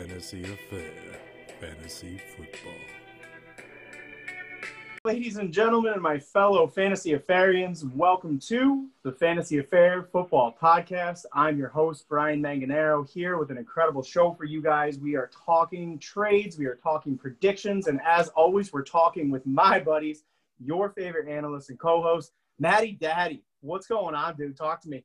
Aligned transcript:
Fantasy 0.00 0.42
Affair, 0.44 1.20
Fantasy 1.60 2.18
Football. 2.34 2.72
Ladies 5.04 5.36
and 5.36 5.52
gentlemen, 5.52 5.92
and 5.92 6.00
my 6.00 6.18
fellow 6.18 6.66
Fantasy 6.66 7.10
Affarians, 7.10 7.84
welcome 7.94 8.38
to 8.38 8.88
the 9.02 9.12
Fantasy 9.12 9.58
Affair 9.58 10.04
Football 10.10 10.56
Podcast. 10.58 11.26
I'm 11.34 11.58
your 11.58 11.68
host, 11.68 12.06
Brian 12.08 12.40
Manganero, 12.40 13.06
here 13.10 13.36
with 13.36 13.50
an 13.50 13.58
incredible 13.58 14.02
show 14.02 14.32
for 14.32 14.46
you 14.46 14.62
guys. 14.62 14.98
We 14.98 15.16
are 15.16 15.30
talking 15.46 15.98
trades, 15.98 16.56
we 16.56 16.64
are 16.64 16.76
talking 16.76 17.18
predictions, 17.18 17.86
and 17.86 18.00
as 18.00 18.28
always, 18.28 18.72
we're 18.72 18.84
talking 18.84 19.30
with 19.30 19.44
my 19.44 19.80
buddies, 19.80 20.24
your 20.64 20.88
favorite 20.88 21.28
analyst 21.28 21.68
and 21.68 21.78
co 21.78 22.00
host, 22.00 22.32
Maddie 22.58 22.96
Daddy. 22.98 23.42
What's 23.60 23.86
going 23.86 24.14
on, 24.14 24.34
dude? 24.36 24.56
Talk 24.56 24.80
to 24.80 24.88
me. 24.88 25.04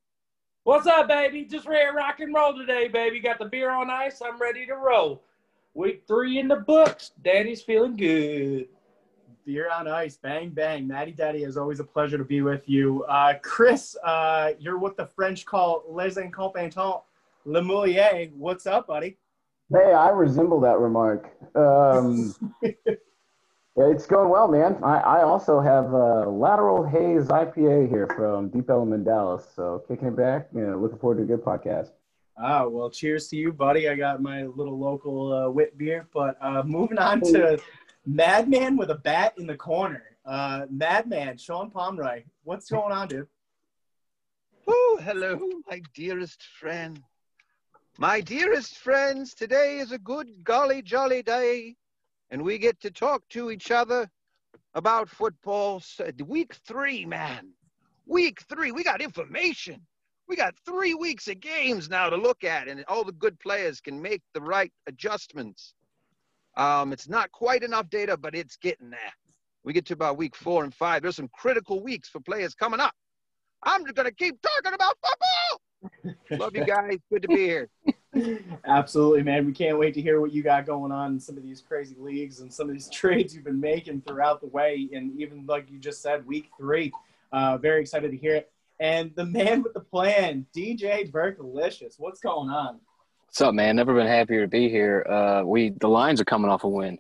What's 0.66 0.88
up, 0.88 1.08
baby? 1.08 1.46
Just 1.46 1.68
ready 1.68 1.86
to 1.86 1.92
rock 1.92 2.22
and 2.22 2.34
roll 2.34 2.58
today, 2.58 2.88
baby. 2.88 3.20
Got 3.20 3.38
the 3.38 3.46
beer 3.46 3.70
on 3.70 3.92
ice. 3.92 4.20
I'm 4.26 4.42
ready 4.42 4.66
to 4.66 4.74
roll. 4.74 5.22
Week 5.76 6.02
three 6.08 6.40
in 6.40 6.48
the 6.48 6.55
books. 6.55 7.12
Daddy's 7.24 7.62
feeling 7.62 7.96
good. 7.96 8.68
Beer 9.46 9.70
on 9.72 9.88
ice, 9.88 10.18
bang 10.18 10.50
bang. 10.50 10.88
Maddie 10.88 11.12
Daddy, 11.12 11.44
is 11.44 11.55
always 11.55 11.80
a 11.80 11.84
pleasure 11.84 12.18
to 12.18 12.24
be 12.24 12.41
with 12.41 12.68
you. 12.68 13.04
Uh, 13.04 13.36
Chris, 13.44 13.96
uh, 14.04 14.54
you're 14.58 14.80
what 14.80 14.98
the 14.98 15.05
French 15.05 15.46
call 15.46 15.84
les 15.88 16.18
incompetents, 16.18 17.04
le 17.46 17.62
mouiller. 17.62 18.32
What's 18.36 18.66
up, 18.66 18.88
buddy? 18.88 19.18
Hey, 19.72 19.94
I 19.94 20.10
resemble 20.10 20.60
that 20.62 20.80
remark. 20.80 21.30
Um, 21.54 22.34
it's 23.77 24.05
going 24.05 24.29
well, 24.29 24.47
man. 24.47 24.77
I, 24.84 24.99
I 24.99 25.23
also 25.23 25.59
have 25.59 25.91
a 25.91 26.29
lateral 26.29 26.85
haze 26.85 27.27
IPA 27.27 27.89
here 27.89 28.07
from 28.15 28.49
Deep 28.49 28.70
Ellum 28.70 29.03
Dallas. 29.03 29.48
So 29.55 29.84
kicking 29.88 30.09
it 30.09 30.15
back, 30.15 30.48
you 30.53 30.61
know, 30.61 30.77
looking 30.77 30.98
forward 30.98 31.17
to 31.17 31.23
a 31.23 31.38
good 31.38 31.43
podcast. 31.43 31.90
Ah, 32.37 32.65
well, 32.67 32.90
cheers 32.90 33.27
to 33.29 33.35
you, 33.35 33.54
buddy. 33.54 33.90
I 33.90 33.95
got 33.95 34.21
my 34.21 34.43
little 34.43 34.77
local 34.77 35.34
uh, 35.34 35.49
wit 35.49 35.77
beer. 35.77 36.07
But 36.13 36.37
uh, 36.41 36.63
moving 36.63 36.98
on 36.98 37.21
to 37.21 37.59
Madman 38.05 38.77
with 38.77 38.91
a 38.91 38.95
bat 38.95 39.34
in 39.37 39.48
the 39.48 39.55
corner. 39.55 40.04
Uh, 40.26 40.65
Madman, 40.70 41.37
Sean 41.37 41.70
Pomeroy. 41.70 42.23
What's 42.43 42.70
going 42.70 42.91
on, 42.91 43.07
dude? 43.07 43.27
Oh, 44.67 44.99
hello, 45.01 45.39
my 45.70 45.82
dearest 45.93 46.41
friend. 46.60 47.01
My 47.98 48.20
dearest 48.20 48.77
friends, 48.79 49.34
today 49.34 49.77
is 49.77 49.91
a 49.91 49.99
good 49.99 50.43
golly 50.43 50.82
jolly 50.82 51.21
day, 51.21 51.76
and 52.31 52.41
we 52.41 52.57
get 52.57 52.79
to 52.81 52.91
talk 52.91 53.27
to 53.29 53.51
each 53.51 53.71
other 53.71 54.09
about 54.73 55.09
football. 55.09 55.81
Week 56.26 56.55
three, 56.67 57.05
man. 57.05 57.51
Week 58.05 58.40
three, 58.49 58.71
we 58.71 58.84
got 58.84 59.01
information. 59.01 59.82
We 60.27 60.35
got 60.35 60.55
three 60.65 60.93
weeks 60.93 61.27
of 61.27 61.40
games 61.40 61.90
now 61.90 62.09
to 62.09 62.15
look 62.15 62.43
at, 62.43 62.67
and 62.67 62.84
all 62.87 63.04
the 63.04 63.12
good 63.12 63.40
players 63.40 63.79
can 63.79 64.01
make 64.01 64.22
the 64.34 64.41
right 64.41 64.72
adjustments. 64.88 65.73
Um, 66.57 66.94
it's 66.94 67.07
not 67.07 67.31
quite 67.31 67.63
enough 67.63 67.90
data, 67.90 68.17
but 68.17 68.34
it's 68.34 68.57
getting 68.57 68.89
there. 68.89 69.13
We 69.63 69.73
get 69.73 69.85
to 69.88 69.94
about 69.94 70.17
week 70.17 70.35
four 70.35 70.63
and 70.63 70.73
five. 70.73 71.01
There's 71.01 71.16
some 71.16 71.29
critical 71.34 71.81
weeks 71.81 72.09
for 72.09 72.19
players 72.22 72.53
coming 72.53 72.79
up. 72.79 72.94
I'm 73.63 73.84
just 73.84 73.95
going 73.95 74.07
to 74.07 74.13
keep 74.13 74.39
talking 74.41 74.73
about 74.73 74.95
football. 75.01 76.16
Love 76.39 76.56
you 76.56 76.66
guys. 76.66 76.97
Good 77.12 77.23
to 77.23 77.28
be 77.28 77.38
here. 77.38 77.69
Absolutely, 78.66 79.24
man. 79.24 79.46
We 79.46 79.52
can't 79.52 79.78
wait 79.78 79.94
to 79.96 80.02
hear 80.02 80.22
what 80.22 80.31
you 80.31 80.44
got 80.44 80.66
going 80.66 80.91
on 80.91 81.13
in 81.13 81.19
some 81.19 81.38
of 81.38 81.44
these 81.44 81.62
crazy 81.62 81.96
leagues 82.00 82.40
and 82.40 82.53
some 82.53 82.69
of 82.69 82.74
these 82.74 82.90
trades 82.94 83.35
you've 83.35 83.44
been 83.44 83.59
making 83.59 84.02
throughout 84.02 84.41
the 84.41 84.47
way. 84.47 84.90
And 84.94 85.19
even 85.19 85.46
like 85.46 85.69
you 85.69 85.80
just 85.80 86.02
said, 86.02 86.25
week 86.25 86.50
three. 86.57 86.91
Uh, 87.31 87.57
very 87.57 87.81
excited 87.81 88.12
to 88.12 88.18
hear 88.18 88.35
it. 88.35 88.52
And 88.80 89.12
the 89.16 89.25
man 89.25 89.63
with 89.63 89.74
the 89.74 89.80
plan, 89.80 90.46
DJ 90.56 91.09
Berkalicious. 91.09 91.96
What's 91.97 92.19
going 92.19 92.50
on? 92.50 92.80
What's 93.28 93.41
up, 93.41 93.53
man? 93.53 93.75
Never 93.75 93.94
been 93.94 94.07
happier 94.07 94.41
to 94.41 94.47
be 94.47 94.69
here. 94.69 95.06
Uh, 95.09 95.44
we 95.44 95.69
the 95.69 95.88
Lions 95.88 96.22
are 96.22 96.25
coming 96.25 96.50
off 96.50 96.63
a 96.63 96.69
win. 96.69 96.97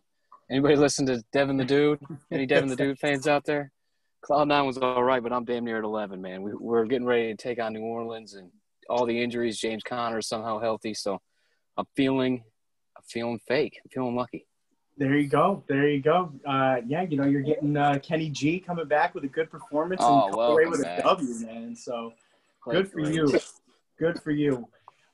Anybody 0.49 0.75
listen 0.75 1.05
to 1.07 1.23
Devin 1.31 1.57
the 1.57 1.65
Dude? 1.65 1.99
Any 2.31 2.45
Devin 2.47 2.69
the 2.69 2.75
Dude 2.75 2.99
fans 2.99 3.27
out 3.27 3.45
there? 3.45 3.71
Cloud 4.21 4.47
nine 4.47 4.65
was 4.65 4.77
all 4.77 5.03
right, 5.03 5.21
but 5.21 5.31
I'm 5.31 5.45
damn 5.45 5.65
near 5.65 5.77
at 5.77 5.83
eleven, 5.83 6.21
man. 6.21 6.41
We, 6.41 6.53
we're 6.53 6.85
getting 6.85 7.05
ready 7.05 7.33
to 7.33 7.35
take 7.35 7.61
on 7.61 7.73
New 7.73 7.83
Orleans, 7.83 8.33
and 8.33 8.51
all 8.89 9.05
the 9.05 9.21
injuries. 9.21 9.59
James 9.59 9.83
Conner 9.83 10.19
is 10.19 10.27
somehow 10.27 10.59
healthy, 10.59 10.93
so 10.93 11.21
I'm 11.77 11.85
feeling, 11.95 12.43
I'm 12.97 13.03
feeling 13.07 13.39
fake. 13.47 13.79
I'm 13.83 13.89
feeling 13.89 14.15
lucky. 14.15 14.45
There 14.97 15.17
you 15.17 15.27
go. 15.27 15.63
There 15.67 15.89
you 15.89 16.01
go. 16.01 16.31
Uh, 16.45 16.77
yeah, 16.87 17.01
you 17.01 17.17
know, 17.17 17.25
you're 17.25 17.41
getting 17.41 17.75
uh, 17.75 17.99
Kenny 18.01 18.29
G 18.29 18.59
coming 18.59 18.87
back 18.87 19.13
with 19.13 19.25
a 19.25 19.27
good 19.27 19.51
performance 19.51 20.01
Oh, 20.03 20.25
and 20.27 20.33
away 20.35 20.65
with 20.67 20.83
back. 20.83 20.99
a 20.99 21.03
W, 21.03 21.33
man. 21.45 21.75
So 21.75 22.13
good 22.63 22.89
for 22.89 23.01
Great. 23.01 23.13
you. 23.15 23.39
Good 23.99 24.21
for 24.21 24.31
you. 24.31 24.67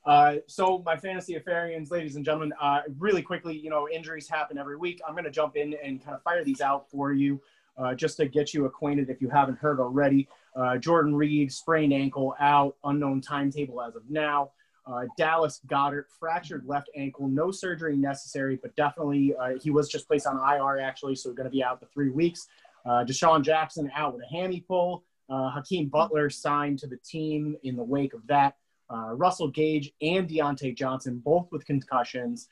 Uh, 0.06 0.36
so 0.48 0.82
my 0.86 0.96
fantasy 0.98 1.36
affarians, 1.36 1.92
ladies 1.92 2.16
and 2.16 2.26
gentlemen, 2.26 2.54
uh, 2.62 2.82
really 3.00 3.22
quickly, 3.22 3.56
you 3.58 3.70
know, 3.70 3.88
injuries 3.90 4.28
happen 4.28 4.58
every 4.58 4.76
week. 4.78 5.00
I'm 5.08 5.14
going 5.14 5.26
to 5.26 5.32
jump 5.32 5.56
in 5.56 5.76
and 5.84 6.04
kind 6.04 6.16
of 6.16 6.22
fire 6.24 6.44
these 6.44 6.62
out 6.62 6.90
for 6.90 7.12
you, 7.14 7.40
uh, 7.78 7.94
just 7.96 8.18
to 8.18 8.28
get 8.28 8.54
you 8.54 8.66
acquainted 8.66 9.10
if 9.10 9.22
you 9.22 9.30
haven't 9.30 9.58
heard 9.60 9.80
already. 9.80 10.28
Uh, 10.56 10.78
Jordan 10.78 11.16
Reed, 11.16 11.52
sprained 11.52 11.94
ankle, 11.94 12.36
out, 12.40 12.76
unknown 12.84 13.22
timetable 13.22 13.82
as 13.82 13.96
of 13.96 14.04
now. 14.10 14.52
Uh, 14.86 15.06
Dallas 15.18 15.62
Goedert, 15.68 16.06
fractured 16.20 16.66
left 16.66 16.90
ankle, 16.96 17.28
no 17.28 17.52
surgery 17.52 17.96
necessary, 17.96 18.60
but 18.62 18.76
definitely 18.76 19.34
uh, 19.40 19.52
he 19.62 19.70
was 19.70 19.90
just 19.90 20.08
placed 20.08 20.26
on 20.26 20.38
IR 20.38 20.80
actually, 20.80 21.16
so 21.16 21.32
going 21.34 21.46
to 21.46 21.52
be 21.52 21.64
out 21.64 21.80
for 21.80 21.86
three 21.94 22.10
weeks. 22.10 22.48
Uh, 22.86 23.06
DeSean 23.06 23.44
Jackson 23.44 23.92
out 23.96 24.14
with 24.14 24.24
a 24.24 24.36
hammy 24.36 24.62
pull. 24.68 25.04
Uh, 25.30 25.50
Hakeem 25.52 25.88
Butler 25.88 26.30
signed 26.30 26.80
to 26.80 26.88
the 26.88 26.98
team 26.98 27.56
in 27.64 27.76
the 27.76 27.84
wake 27.84 28.14
of 28.14 28.26
that. 28.28 28.56
Uh, 28.90 29.14
Russell 29.14 29.48
Gage 29.48 29.94
and 30.02 30.28
Diontae 30.28 30.76
Johnson, 30.76 31.22
both 31.24 31.48
with 31.52 31.66
concussions. 31.66 32.50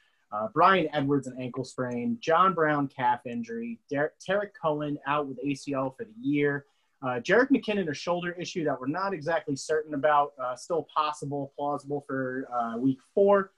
Bryan 0.53 0.87
Edwards, 0.93 1.25
an 1.25 1.35
ankle 1.41 1.65
sprain. 1.65 2.17
John 2.21 2.53
Brown, 2.53 2.87
calf 2.87 3.25
injury. 3.25 3.79
Tarik 3.91 4.53
Cohen 4.61 4.99
out 5.07 5.27
with 5.27 5.43
ACL 5.43 5.97
for 5.97 6.05
the 6.05 6.13
year. 6.21 6.65
Uh, 7.01 7.19
Jerick 7.21 7.49
McKinnon, 7.49 7.89
a 7.89 7.93
shoulder 7.93 8.33
issue 8.33 8.65
that 8.65 8.79
we're 8.79 8.87
not 8.87 9.13
exactly 9.13 9.55
certain 9.55 9.93
about, 9.93 10.33
uh, 10.41 10.55
still 10.55 10.85
possible, 10.93 11.53
plausible 11.57 12.03
for 12.05 12.45
uh, 12.53 12.77
week 12.77 12.99
four. 13.13 13.51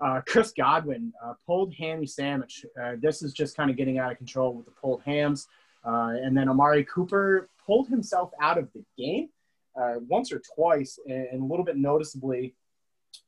Uh, 0.00 0.20
Chris 0.26 0.52
Godwin, 0.52 1.12
uh, 1.24 1.32
pulled 1.46 1.72
hammy 1.74 2.06
sandwich. 2.06 2.66
Uh, 2.80 2.92
this 3.00 3.22
is 3.22 3.32
just 3.32 3.56
kind 3.56 3.70
of 3.70 3.76
getting 3.76 3.98
out 3.98 4.12
of 4.12 4.18
control 4.18 4.52
with 4.52 4.66
the 4.66 4.72
pulled 4.72 5.02
hams. 5.02 5.48
And 5.84 6.36
then 6.36 6.48
Amari 6.48 6.84
Cooper 6.84 7.48
pulled 7.64 7.88
himself 7.88 8.32
out 8.40 8.58
of 8.58 8.68
the 8.74 8.84
game 8.98 9.28
once 9.74 10.30
or 10.32 10.42
twice 10.54 10.98
and, 11.06 11.26
and 11.28 11.42
a 11.42 11.44
little 11.44 11.64
bit 11.64 11.76
noticeably. 11.76 12.54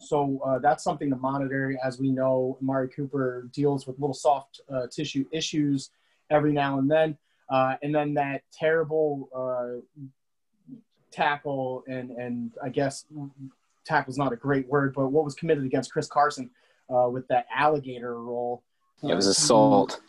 So 0.00 0.58
that's 0.62 0.84
something 0.84 1.08
to 1.10 1.16
monitor. 1.16 1.78
As 1.82 1.98
we 1.98 2.10
know, 2.10 2.58
Amari 2.60 2.88
Cooper 2.88 3.48
deals 3.52 3.86
with 3.86 3.98
little 3.98 4.12
soft 4.12 4.60
tissue 4.90 5.24
issues 5.32 5.90
every 6.30 6.52
now 6.52 6.78
and 6.78 6.90
then. 6.90 7.16
Uh, 7.48 7.76
and 7.82 7.94
then 7.94 8.14
that 8.14 8.42
terrible 8.52 9.28
uh, 9.34 9.80
tackle, 11.10 11.84
and, 11.86 12.10
and 12.10 12.52
I 12.62 12.68
guess 12.68 13.04
tackle's 13.84 14.18
not 14.18 14.32
a 14.32 14.36
great 14.36 14.68
word, 14.68 14.94
but 14.94 15.08
what 15.08 15.24
was 15.24 15.34
committed 15.34 15.64
against 15.64 15.92
Chris 15.92 16.08
Carson 16.08 16.50
uh, 16.92 17.08
with 17.08 17.26
that 17.28 17.46
alligator 17.54 18.20
roll. 18.20 18.62
It 19.02 19.14
was 19.14 19.26
assault. 19.26 20.00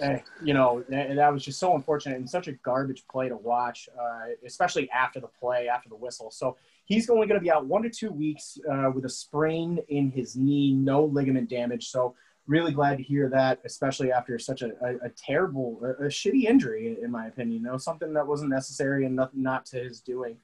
Eh, 0.00 0.18
you 0.42 0.54
know, 0.54 0.84
that, 0.88 1.14
that 1.14 1.32
was 1.32 1.44
just 1.44 1.58
so 1.58 1.74
unfortunate 1.74 2.16
and 2.16 2.28
such 2.28 2.48
a 2.48 2.52
garbage 2.52 3.04
play 3.10 3.28
to 3.28 3.36
watch, 3.36 3.88
uh, 3.98 4.32
especially 4.44 4.90
after 4.90 5.20
the 5.20 5.28
play, 5.28 5.68
after 5.68 5.88
the 5.88 5.96
whistle. 5.96 6.30
So 6.30 6.56
he's 6.84 7.08
only 7.08 7.26
going 7.26 7.38
to 7.38 7.42
be 7.42 7.50
out 7.50 7.66
one 7.66 7.82
to 7.82 7.90
two 7.90 8.10
weeks 8.10 8.58
uh, 8.70 8.90
with 8.94 9.04
a 9.04 9.08
sprain 9.08 9.78
in 9.88 10.10
his 10.10 10.36
knee, 10.36 10.72
no 10.72 11.04
ligament 11.04 11.48
damage. 11.48 11.88
So 11.88 12.16
really 12.46 12.72
glad 12.72 12.98
to 12.98 13.02
hear 13.02 13.28
that, 13.30 13.60
especially 13.64 14.12
after 14.12 14.38
such 14.38 14.62
a, 14.62 14.72
a, 14.82 15.06
a 15.06 15.08
terrible, 15.10 15.80
a, 15.82 16.04
a 16.04 16.08
shitty 16.08 16.44
injury, 16.44 16.96
in 17.02 17.10
my 17.10 17.26
opinion. 17.26 17.62
You 17.62 17.70
know, 17.70 17.78
something 17.78 18.12
that 18.14 18.26
wasn't 18.26 18.50
necessary 18.50 19.06
and 19.06 19.16
nothing 19.16 19.42
not 19.42 19.66
to 19.66 19.78
his 19.78 20.00
doing. 20.00 20.36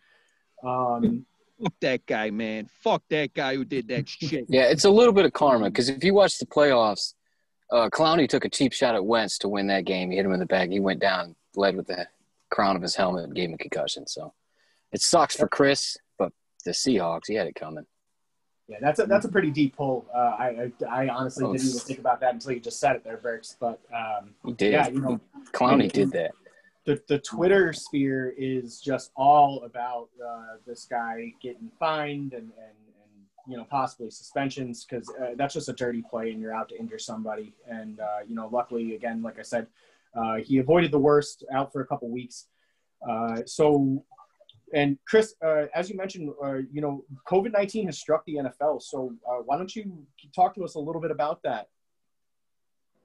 Um, 0.65 1.27
Fuck 1.63 1.75
that 1.80 2.07
guy, 2.07 2.30
man. 2.30 2.69
Fuck 2.83 3.03
that 3.10 3.34
guy 3.34 3.54
who 3.54 3.66
did 3.66 3.89
that 3.89 4.09
shit. 4.09 4.47
Yeah, 4.48 4.63
it's 4.63 4.86
a 4.86 4.91
little 4.91 5.13
bit 5.13 5.27
of 5.27 5.33
karma 5.34 5.66
because 5.66 5.91
if 5.91 6.03
you 6.03 6.15
watch 6.15 6.39
the 6.39 6.47
playoffs, 6.47 7.13
uh, 7.71 7.91
Clowney 7.91 8.28
took 8.28 8.45
a 8.45 8.48
cheap 8.48 8.72
shot 8.72 8.95
at 8.95 9.04
Wentz 9.04 9.39
to 9.39 9.48
win 9.48 9.66
that 9.66 9.84
game. 9.84 10.10
He 10.10 10.16
hit 10.16 10.25
him 10.25 10.33
in 10.33 10.41
the 10.41 10.47
back. 10.47 10.71
He 10.71 10.80
went 10.80 11.01
down, 11.01 11.36
led 11.54 11.77
with 11.77 11.86
the 11.86 12.09
crown 12.51 12.77
of 12.77 12.83
his 12.83 12.97
helmet, 12.97 13.25
and 13.25 13.34
gave 13.34 13.51
him 13.51 13.54
a 13.54 13.59
concussion. 13.59 14.07
So 14.07 14.33
it 14.91 15.03
sucks 15.03 15.36
for 15.36 15.48
Chris, 15.48 15.98
but 16.19 16.33
the 16.65 16.71
Seahawks, 16.71 17.27
he 17.27 17.34
had 17.34 17.47
it 17.47 17.54
coming. 17.54 17.86
Yeah, 18.71 18.77
that's 18.81 19.01
a 19.01 19.07
that's 19.07 19.25
a 19.25 19.28
pretty 19.28 19.51
deep 19.51 19.77
pull. 19.77 20.07
Uh, 20.15 20.19
I, 20.19 20.71
I 20.89 21.05
I 21.05 21.09
honestly 21.09 21.45
Oh, 21.45 21.53
didn't 21.53 21.67
even 21.69 21.81
think 21.81 21.99
about 21.99 22.21
that 22.21 22.34
until 22.34 22.53
you 22.53 22.61
just 22.61 22.78
said 22.78 22.95
it 22.95 23.03
there, 23.03 23.17
Burks. 23.17 23.57
But 23.59 23.81
um, 23.93 24.31
He 24.47 24.53
did. 24.53 24.72
yeah, 24.72 24.89
you 24.89 25.01
know, 25.01 25.21
Clowney 25.53 25.91
did 25.91 26.13
that. 26.13 26.31
the 26.84 27.03
the 27.09 27.19
Twitter 27.19 27.72
sphere 27.72 28.33
is 28.39 28.81
just 28.81 29.11
all 29.17 29.65
about 29.65 30.09
uh, 30.25 30.57
this 30.67 30.84
guy 30.84 31.34
getting 31.43 31.69
fined 31.81 32.33
and 32.33 32.53
and, 32.67 32.77
and 33.03 33.13
you 33.49 33.57
know 33.57 33.65
possibly 33.69 34.09
suspensions 34.11 34.84
because 34.84 35.09
uh, 35.21 35.31
that's 35.37 35.55
just 35.55 35.69
a 35.69 35.73
dirty 35.73 36.03
play 36.09 36.31
and 36.31 36.41
you're 36.41 36.55
out 36.55 36.69
to 36.69 36.78
injure 36.78 36.99
somebody. 36.99 37.53
And 37.69 37.99
uh, 37.99 38.21
you 38.28 38.37
know, 38.37 38.49
luckily, 38.53 38.95
again, 38.95 39.21
like 39.21 39.41
I 39.41 39.43
said, 39.43 39.66
uh, 40.15 40.37
he 40.37 40.59
avoided 40.59 40.93
the 40.93 40.99
worst, 41.01 41.43
out 41.53 41.73
for 41.73 41.81
a 41.81 41.87
couple 41.87 42.09
weeks. 42.09 42.47
Uh, 43.09 43.41
so. 43.47 44.05
And 44.75 44.99
Chris, 45.07 45.34
uh, 45.45 45.67
as 45.75 45.91
you 45.91 45.97
mentioned, 45.97 46.31
uh, 46.43 46.59
you 46.72 46.81
know, 46.81 47.05
COVID 47.28 47.53
nineteen 47.53 47.87
has 47.87 47.99
struck 47.99 48.25
the 48.27 48.37
NFL. 48.37 48.83
So 48.83 49.13
uh, 49.28 49.43
why 49.45 49.57
don't 49.57 49.75
you 49.75 50.05
talk 50.34 50.55
to 50.55 50.65
us 50.65 50.75
a 50.75 50.78
little 50.78 51.01
bit 51.01 51.11
about 51.11 51.43
that? 51.43 51.69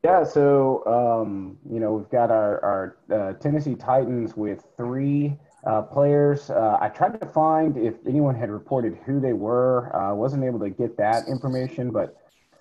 Yeah, 0.03 0.23
so 0.23 0.85
um, 0.85 1.57
you 1.67 1.79
know 1.79 1.93
we've 1.93 2.09
got 2.09 2.29
our 2.29 2.63
our 2.63 2.97
uh, 3.11 3.33
Tennessee 3.33 3.73
Titans 3.73 4.37
with 4.37 4.63
three 4.77 5.35
uh, 5.65 5.81
players. 5.81 6.51
Uh, 6.51 6.77
I 6.79 6.89
tried 6.89 7.19
to 7.19 7.25
find 7.25 7.75
if 7.75 7.95
anyone 8.07 8.35
had 8.35 8.51
reported 8.51 8.99
who 9.05 9.19
they 9.19 9.33
were. 9.33 9.95
I 9.95 10.11
wasn't 10.11 10.43
able 10.43 10.59
to 10.59 10.69
get 10.69 10.95
that 10.97 11.27
information, 11.27 11.89
but 11.89 12.15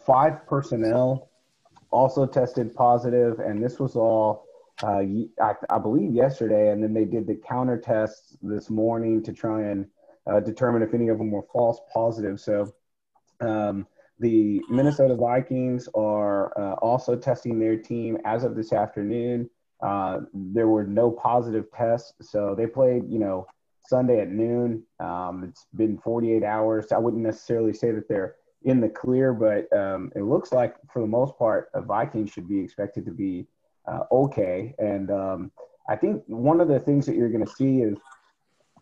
five 0.07 0.47
personnel 0.47 1.29
also 1.91 2.25
tested 2.27 2.75
positive, 2.75 3.39
and 3.41 3.63
this 3.63 3.79
was 3.79 3.95
all 3.95 4.47
uh, 4.83 5.03
I, 5.41 5.55
I, 5.71 5.79
believe 5.79 6.15
yesterday, 6.15 6.71
and 6.71 6.83
then 6.83 6.93
they 6.93 7.05
did 7.05 7.27
the 7.27 7.37
counter 7.37 7.79
tests 7.79 8.37
this 8.43 8.71
morning 8.71 9.23
to 9.23 9.33
try 9.33 9.63
and 9.63 9.87
uh, 10.27 10.41
determine 10.41 10.83
if 10.83 10.95
any 10.95 11.09
of 11.09 11.19
them 11.19 11.31
were 11.31 11.47
false 11.53 11.81
positive. 11.93 12.41
So 12.41 12.73
um, 13.41 13.87
the 14.19 14.61
Minnesota 14.69 15.15
Vikings 15.15 15.89
are 15.95 16.59
uh, 16.59 16.75
also 16.75 17.15
testing 17.15 17.59
their 17.59 17.77
team 17.77 18.19
as 18.25 18.43
of 18.43 18.57
this 18.57 18.73
afternoon. 18.73 19.49
Uh, 19.81 20.21
there 20.33 20.69
were 20.69 20.85
no 20.85 21.11
positive 21.11 21.67
tests, 21.73 22.13
so 22.21 22.55
they 22.57 22.67
played, 22.67 23.05
you 23.09 23.19
know, 23.19 23.47
Sunday 23.87 24.21
at 24.21 24.31
noon. 24.31 24.83
Um, 24.99 25.45
it's 25.49 25.67
been 25.77 25.99
48 25.99 26.43
hours. 26.43 26.91
I 26.91 26.99
wouldn't 26.99 27.23
necessarily 27.23 27.75
say 27.75 27.91
that 27.93 28.09
they're 28.09 28.37
in 28.63 28.81
the 28.81 28.89
clear, 28.89 29.35
but 29.35 29.71
um, 29.77 30.11
it 30.17 30.23
looks 30.23 30.53
like 30.53 30.75
for 30.93 31.01
the 31.01 31.07
most 31.07 31.39
part, 31.39 31.69
a 31.75 31.83
Vikings 31.83 32.31
should 32.31 32.49
be 32.49 32.59
expected 32.59 33.05
to 33.05 33.13
be 33.13 33.47
uh, 33.87 34.01
okay. 34.11 34.75
And 34.79 35.11
um, 35.11 35.53
I 35.89 35.97
think 35.97 36.23
one 36.27 36.61
of 36.61 36.69
the 36.69 36.81
things 36.81 37.07
that 37.07 37.17
you're 37.17 37.31
going 37.31 37.45
to 37.45 37.53
see 37.53 37.83
is 37.83 37.99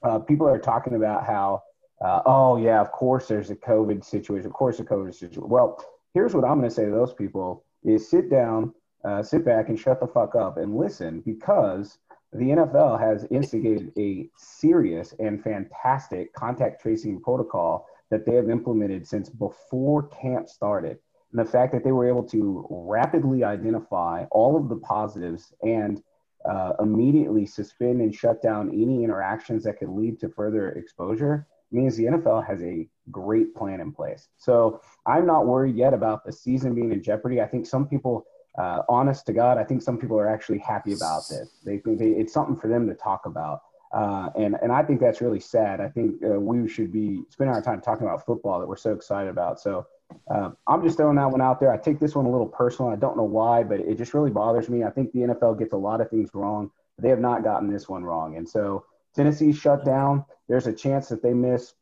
uh, 0.02 0.18
people 0.18 0.48
are 0.48 0.58
talking 0.58 0.94
about 0.94 1.26
how, 1.26 1.62
uh, 2.04 2.22
oh 2.26 2.56
yeah, 2.56 2.80
of 2.80 2.90
course 2.92 3.28
there's 3.28 3.50
a 3.50 3.56
COVID 3.56 4.04
situation. 4.04 4.46
Of 4.46 4.52
course 4.52 4.80
a 4.80 4.84
COVID 4.84 5.14
situation. 5.14 5.48
Well, 5.48 5.84
here's 6.14 6.34
what 6.34 6.44
I'm 6.44 6.58
going 6.58 6.68
to 6.68 6.74
say 6.74 6.84
to 6.84 6.90
those 6.90 7.14
people: 7.14 7.64
is 7.84 8.08
sit 8.08 8.30
down, 8.30 8.74
uh, 9.04 9.22
sit 9.22 9.44
back, 9.44 9.68
and 9.68 9.78
shut 9.78 10.00
the 10.00 10.06
fuck 10.06 10.34
up 10.34 10.56
and 10.58 10.76
listen 10.76 11.20
because 11.20 11.98
the 12.32 12.46
NFL 12.46 12.98
has 12.98 13.26
instigated 13.30 13.92
a 13.98 14.28
serious 14.36 15.14
and 15.18 15.42
fantastic 15.42 16.32
contact 16.32 16.80
tracing 16.80 17.20
protocol 17.20 17.86
that 18.10 18.24
they 18.24 18.34
have 18.34 18.50
implemented 18.50 19.06
since 19.06 19.28
before 19.28 20.08
camp 20.08 20.48
started. 20.48 20.98
And 21.32 21.44
the 21.46 21.50
fact 21.50 21.72
that 21.72 21.82
they 21.82 21.92
were 21.92 22.06
able 22.06 22.24
to 22.24 22.66
rapidly 22.70 23.42
identify 23.44 24.24
all 24.30 24.56
of 24.56 24.68
the 24.68 24.76
positives 24.76 25.52
and 25.62 26.02
uh, 26.48 26.72
immediately 26.80 27.46
suspend 27.46 28.00
and 28.00 28.14
shut 28.14 28.42
down 28.42 28.68
any 28.70 29.04
interactions 29.04 29.64
that 29.64 29.78
could 29.78 29.88
lead 29.88 30.18
to 30.20 30.28
further 30.28 30.70
exposure 30.72 31.46
means 31.70 31.96
the 31.96 32.04
NFL 32.04 32.46
has 32.46 32.62
a 32.62 32.86
great 33.10 33.54
plan 33.54 33.80
in 33.80 33.92
place. 33.92 34.28
So 34.36 34.80
I'm 35.06 35.26
not 35.26 35.46
worried 35.46 35.76
yet 35.76 35.94
about 35.94 36.24
the 36.24 36.32
season 36.32 36.74
being 36.74 36.92
in 36.92 37.02
jeopardy. 37.02 37.40
I 37.40 37.46
think 37.46 37.66
some 37.66 37.86
people, 37.86 38.26
uh, 38.58 38.82
honest 38.88 39.24
to 39.26 39.32
God, 39.32 39.56
I 39.56 39.64
think 39.64 39.82
some 39.82 39.96
people 39.96 40.18
are 40.18 40.28
actually 40.28 40.58
happy 40.58 40.92
about 40.92 41.22
this. 41.30 41.48
They 41.64 41.78
think 41.78 41.98
they, 41.98 42.08
it's 42.08 42.32
something 42.32 42.56
for 42.56 42.68
them 42.68 42.86
to 42.88 42.94
talk 42.94 43.24
about. 43.24 43.60
Uh, 43.92 44.30
and 44.36 44.56
and 44.62 44.72
I 44.72 44.82
think 44.82 45.00
that's 45.00 45.20
really 45.20 45.40
sad. 45.40 45.80
I 45.80 45.88
think 45.88 46.14
uh, 46.24 46.40
we 46.40 46.66
should 46.66 46.90
be 46.90 47.24
spending 47.28 47.54
our 47.54 47.60
time 47.60 47.82
talking 47.82 48.06
about 48.06 48.24
football 48.24 48.58
that 48.58 48.66
we're 48.66 48.76
so 48.76 48.94
excited 48.94 49.28
about. 49.28 49.60
So 49.60 49.86
uh, 50.30 50.50
I'm 50.66 50.82
just 50.82 50.96
throwing 50.96 51.16
that 51.16 51.30
one 51.30 51.40
out 51.40 51.60
there. 51.60 51.72
I 51.72 51.76
take 51.76 52.00
this 52.00 52.14
one 52.14 52.26
a 52.26 52.30
little 52.30 52.46
personal. 52.46 52.90
I 52.90 52.96
don't 52.96 53.16
know 53.16 53.24
why, 53.24 53.62
but 53.62 53.80
it 53.80 53.98
just 53.98 54.14
really 54.14 54.30
bothers 54.30 54.68
me. 54.68 54.84
I 54.84 54.90
think 54.90 55.12
the 55.12 55.20
NFL 55.20 55.58
gets 55.58 55.72
a 55.72 55.76
lot 55.76 56.00
of 56.00 56.10
things 56.10 56.30
wrong. 56.34 56.70
But 56.96 57.04
they 57.04 57.08
have 57.08 57.20
not 57.20 57.44
gotten 57.44 57.72
this 57.72 57.88
one 57.88 58.04
wrong. 58.04 58.36
And 58.36 58.48
so 58.48 58.84
Tennessee 59.14 59.52
shut 59.52 59.84
down. 59.84 60.24
There's 60.48 60.66
a 60.66 60.72
chance 60.72 61.08
that 61.08 61.22
they 61.22 61.32
miss 61.32 61.74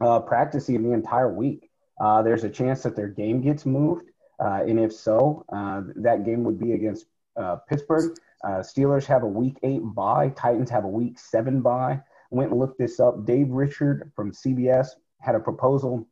uh, 0.00 0.20
practicing 0.20 0.82
the 0.82 0.92
entire 0.92 1.32
week. 1.32 1.70
Uh, 2.00 2.22
there's 2.22 2.44
a 2.44 2.50
chance 2.50 2.82
that 2.82 2.96
their 2.96 3.08
game 3.08 3.40
gets 3.40 3.66
moved. 3.66 4.10
and 4.38 4.78
if 4.78 4.92
so, 4.92 5.44
that 5.96 6.24
game 6.24 6.44
would 6.44 6.58
be 6.58 6.72
against 6.72 7.06
Pittsburgh. 7.68 8.16
Uh, 8.44 8.60
Steelers 8.60 9.06
have 9.06 9.22
a 9.22 9.26
week 9.26 9.58
eight 9.62 9.82
bye. 9.82 10.28
Titans 10.36 10.70
have 10.70 10.84
a 10.84 10.88
week 10.88 11.18
seven 11.18 11.60
bye. 11.60 12.00
Went 12.30 12.50
and 12.50 12.60
looked 12.60 12.78
this 12.78 13.00
up. 13.00 13.24
Dave 13.24 13.50
Richard 13.50 14.12
from 14.14 14.32
CBS 14.32 14.88
had 15.20 15.34
a 15.34 15.40
proposal 15.40 16.06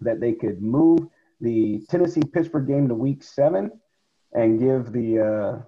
that 0.00 0.20
they 0.20 0.32
could 0.32 0.62
move 0.62 1.00
the 1.40 1.84
Tennessee 1.88 2.22
Pittsburgh 2.32 2.66
game 2.66 2.88
to 2.88 2.94
week 2.94 3.22
seven 3.22 3.70
and 4.32 4.58
give 4.58 4.92
the 4.92 5.20
uh, 5.20 5.62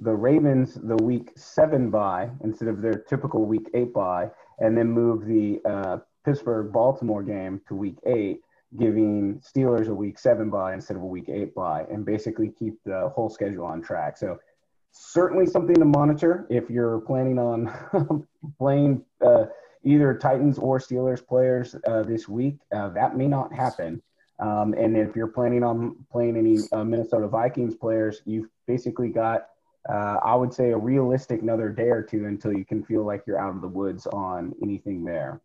the 0.00 0.14
Ravens 0.14 0.74
the 0.74 0.96
week 0.96 1.32
seven 1.36 1.90
bye 1.90 2.30
instead 2.42 2.68
of 2.68 2.80
their 2.80 2.94
typical 2.94 3.44
week 3.44 3.68
eight 3.74 3.92
bye, 3.92 4.30
and 4.58 4.76
then 4.76 4.90
move 4.90 5.26
the 5.26 5.60
uh, 5.68 5.98
Pittsburgh 6.24 6.72
Baltimore 6.72 7.22
game 7.22 7.60
to 7.68 7.74
week 7.74 7.98
eight, 8.06 8.40
giving 8.78 9.40
Steelers 9.40 9.88
a 9.88 9.94
week 9.94 10.18
seven 10.18 10.50
bye 10.50 10.74
instead 10.74 10.96
of 10.96 11.02
a 11.02 11.06
week 11.06 11.28
eight 11.28 11.54
bye, 11.54 11.84
and 11.90 12.04
basically 12.04 12.50
keep 12.58 12.74
the 12.84 13.10
whole 13.14 13.28
schedule 13.28 13.64
on 13.64 13.82
track. 13.82 14.16
So 14.16 14.38
certainly 14.92 15.46
something 15.46 15.76
to 15.76 15.84
monitor 15.84 16.46
if 16.50 16.70
you're 16.70 17.00
planning 17.00 17.38
on 17.38 18.26
playing 18.58 19.04
uh, 19.24 19.46
either 19.88 20.12
Titans 20.14 20.58
or 20.58 20.78
Steelers 20.78 21.26
players 21.26 21.74
uh, 21.86 22.02
this 22.02 22.28
week. 22.28 22.56
Uh, 22.70 22.90
that 22.90 23.16
may 23.16 23.26
not 23.26 23.52
happen. 23.52 24.02
Um, 24.38 24.74
and 24.74 24.96
if 24.96 25.16
you're 25.16 25.28
planning 25.28 25.64
on 25.64 25.96
playing 26.12 26.36
any 26.36 26.58
uh, 26.72 26.84
Minnesota 26.84 27.26
Vikings 27.26 27.74
players, 27.74 28.20
you've 28.24 28.48
basically 28.66 29.08
got, 29.08 29.48
uh, 29.88 30.18
I 30.22 30.34
would 30.34 30.52
say, 30.52 30.70
a 30.70 30.76
realistic 30.76 31.40
another 31.40 31.70
day 31.70 31.88
or 31.88 32.02
two 32.02 32.26
until 32.26 32.52
you 32.52 32.64
can 32.64 32.84
feel 32.84 33.04
like 33.04 33.24
you're 33.26 33.40
out 33.40 33.54
of 33.54 33.62
the 33.62 33.68
woods 33.68 34.06
on 34.06 34.54
anything 34.62 35.04
there. 35.04 35.40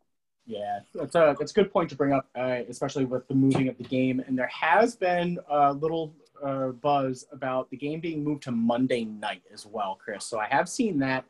Yeah, 0.46 0.80
that's 0.94 1.16
a 1.16 1.36
that's 1.40 1.52
a 1.52 1.56
good 1.56 1.72
point 1.72 1.90
to 1.92 1.96
bring 1.96 2.12
up, 2.12 2.28
uh, 2.36 2.60
especially 2.68 3.06
with 3.06 3.26
the 3.30 3.34
moving 3.34 3.70
of 3.70 3.78
the 3.78 3.86
game. 3.86 4.20
And 4.28 4.38
there 4.38 4.48
has 4.48 4.94
been 4.94 5.40
a 5.50 5.72
little 5.72 6.14
uh, 6.44 6.68
buzz 6.68 7.26
about 7.32 7.70
the 7.70 7.78
game 7.78 8.02
being 8.02 8.26
moved 8.26 8.44
to 8.44 8.52
Monday 8.52 9.06
night 9.06 9.44
as 9.54 9.66
well, 9.66 9.98
Chris. 10.04 10.26
So 10.26 10.40
I 10.40 10.48
have 10.48 10.68
seen 10.68 11.00
that. 11.00 11.24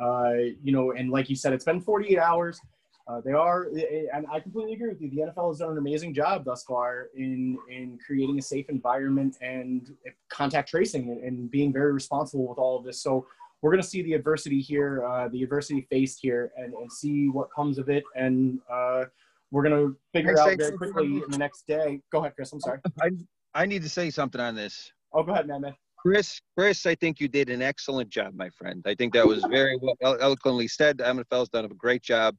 Uh, 0.00 0.32
you 0.62 0.72
know, 0.72 0.92
and 0.92 1.10
like 1.10 1.28
you 1.28 1.36
said, 1.36 1.52
it's 1.52 1.64
been 1.64 1.80
48 1.80 2.18
hours. 2.18 2.60
Uh, 3.06 3.20
they 3.22 3.32
are, 3.32 3.68
and 4.14 4.26
I 4.32 4.40
completely 4.40 4.72
agree 4.72 4.88
with 4.88 5.00
you. 5.00 5.10
The 5.10 5.30
NFL 5.30 5.48
has 5.50 5.58
done 5.58 5.72
an 5.72 5.78
amazing 5.78 6.14
job 6.14 6.46
thus 6.46 6.64
far 6.64 7.08
in 7.14 7.58
in 7.70 7.98
creating 8.04 8.38
a 8.38 8.42
safe 8.42 8.70
environment 8.70 9.36
and 9.42 9.94
contact 10.30 10.70
tracing 10.70 11.10
and, 11.10 11.22
and 11.22 11.50
being 11.50 11.70
very 11.70 11.92
responsible 11.92 12.48
with 12.48 12.56
all 12.56 12.78
of 12.78 12.84
this. 12.84 13.02
So 13.02 13.26
we're 13.60 13.70
going 13.70 13.82
to 13.82 13.88
see 13.88 14.02
the 14.02 14.14
adversity 14.14 14.60
here, 14.60 15.06
uh, 15.06 15.28
the 15.28 15.42
adversity 15.42 15.86
faced 15.90 16.18
here, 16.20 16.52
and, 16.56 16.72
and 16.74 16.90
see 16.90 17.28
what 17.28 17.48
comes 17.54 17.78
of 17.78 17.90
it. 17.90 18.04
And 18.16 18.58
uh, 18.72 19.04
we're 19.50 19.62
going 19.62 19.74
to 19.74 19.96
figure 20.12 20.38
out 20.38 20.56
very 20.58 20.76
quickly 20.76 21.22
in 21.22 21.30
the 21.30 21.38
next 21.38 21.66
day. 21.66 22.00
Go 22.10 22.20
ahead, 22.20 22.34
Chris. 22.36 22.52
I'm 22.52 22.60
sorry. 22.60 22.80
I, 23.02 23.10
I 23.54 23.66
need 23.66 23.82
to 23.82 23.88
say 23.88 24.10
something 24.10 24.40
on 24.40 24.54
this. 24.54 24.92
Oh, 25.12 25.22
go 25.22 25.32
ahead, 25.32 25.46
man. 25.46 25.60
man. 25.60 25.74
Chris, 26.04 26.38
Chris, 26.54 26.84
I 26.84 26.94
think 26.94 27.18
you 27.18 27.28
did 27.28 27.48
an 27.48 27.62
excellent 27.62 28.10
job, 28.10 28.34
my 28.34 28.50
friend. 28.50 28.84
I 28.86 28.94
think 28.94 29.14
that 29.14 29.26
was 29.26 29.42
very 29.48 29.78
well 29.80 29.96
eloquently 30.20 30.68
said. 30.68 30.98
The 30.98 31.04
NFL's 31.04 31.48
done 31.48 31.64
a 31.64 31.68
great 31.68 32.02
job, 32.02 32.36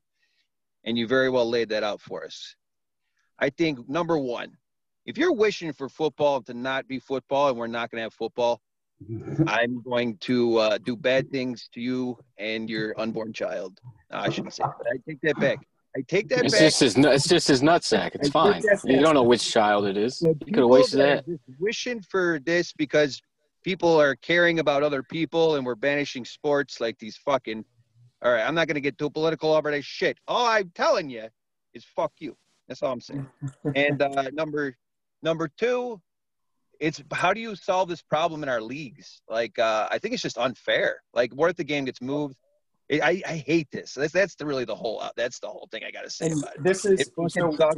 and 0.83 0.95
you 0.95 1.07
very 1.07 1.31
well 1.31 1.49
laid 1.49 1.69
that 1.69 1.81
out 1.81 1.99
for 1.99 2.23
us. 2.23 2.55
I 3.39 3.49
think 3.49 3.89
number 3.89 4.19
one, 4.19 4.51
if 5.07 5.17
you're 5.17 5.33
wishing 5.33 5.73
for 5.73 5.89
football 5.89 6.43
to 6.43 6.53
not 6.53 6.87
be 6.87 6.99
football 6.99 7.49
and 7.49 7.57
we're 7.57 7.65
not 7.65 7.89
going 7.89 7.97
to 7.97 8.03
have 8.03 8.13
football, 8.13 8.61
I'm 9.47 9.81
going 9.81 10.17
to 10.17 10.57
uh, 10.57 10.77
do 10.77 10.95
bad 10.95 11.31
things 11.31 11.67
to 11.73 11.81
you 11.81 12.19
and 12.37 12.69
your 12.69 12.93
unborn 12.99 13.33
child. 13.33 13.79
No, 14.11 14.19
I 14.19 14.29
shouldn't 14.29 14.53
say, 14.53 14.63
that, 14.63 14.75
but 14.77 14.87
I 14.87 14.97
take 15.09 15.21
that 15.21 15.39
back. 15.39 15.57
I 15.97 16.01
take 16.07 16.29
that 16.29 16.45
it's 16.45 16.53
back. 16.53 16.61
Just 16.61 16.79
his, 16.81 16.97
it's 16.97 17.27
just 17.27 17.47
his 17.47 17.61
nutsack. 17.63 18.13
It's 18.13 18.29
fine. 18.29 18.61
You 18.83 18.99
don't 18.99 19.15
know 19.15 19.23
which 19.23 19.51
child 19.51 19.87
it 19.87 19.97
is. 19.97 20.21
You 20.21 20.35
could 20.35 20.57
have 20.57 20.67
wasted 20.67 20.99
that. 20.99 21.25
Wishing 21.59 22.01
for 22.01 22.39
this 22.45 22.71
because 22.73 23.21
people 23.65 23.99
are 23.99 24.15
caring 24.15 24.59
about 24.59 24.83
other 24.83 25.01
people 25.01 25.55
and 25.55 25.65
we're 25.65 25.75
banishing 25.75 26.23
sports 26.23 26.79
like 26.79 26.97
these 26.99 27.17
fucking. 27.17 27.65
All 28.21 28.31
right, 28.31 28.47
I'm 28.47 28.55
not 28.55 28.67
going 28.67 28.75
to 28.75 28.81
get 28.81 28.97
too 28.97 29.09
political 29.09 29.53
over 29.53 29.71
this 29.71 29.85
shit. 29.85 30.17
All 30.27 30.45
I'm 30.45 30.71
telling 30.73 31.09
you 31.09 31.27
is 31.73 31.83
fuck 31.83 32.13
you. 32.19 32.37
That's 32.67 32.81
all 32.81 32.93
I'm 32.93 33.01
saying. 33.01 33.27
and 33.75 34.01
uh, 34.01 34.29
number 34.33 34.75
number 35.21 35.49
two, 35.57 35.99
it's 36.79 37.01
how 37.11 37.33
do 37.33 37.41
you 37.41 37.55
solve 37.55 37.89
this 37.89 38.01
problem 38.01 38.43
in 38.43 38.49
our 38.49 38.61
leagues? 38.61 39.21
Like, 39.27 39.59
uh, 39.59 39.87
I 39.91 39.97
think 39.97 40.13
it's 40.13 40.23
just 40.23 40.37
unfair. 40.37 41.01
Like, 41.13 41.33
what 41.33 41.49
if 41.49 41.57
the 41.57 41.63
game 41.63 41.85
gets 41.85 42.01
moved? 42.01 42.35
I, 42.91 43.21
I 43.27 43.37
hate 43.37 43.69
this. 43.71 43.95
That's 43.95 44.13
that's 44.13 44.35
the, 44.35 44.45
really 44.45 44.65
the 44.65 44.75
whole 44.75 45.01
uh, 45.01 45.09
that's 45.17 45.39
the 45.39 45.47
whole 45.47 45.67
thing 45.71 45.83
I 45.87 45.91
got 45.91 46.03
to 46.03 46.09
say 46.09 46.27
and 46.27 46.41
about 46.41 46.55
it. 46.55 46.63
This 46.63 46.85
is 46.85 47.11
so, 47.29 47.71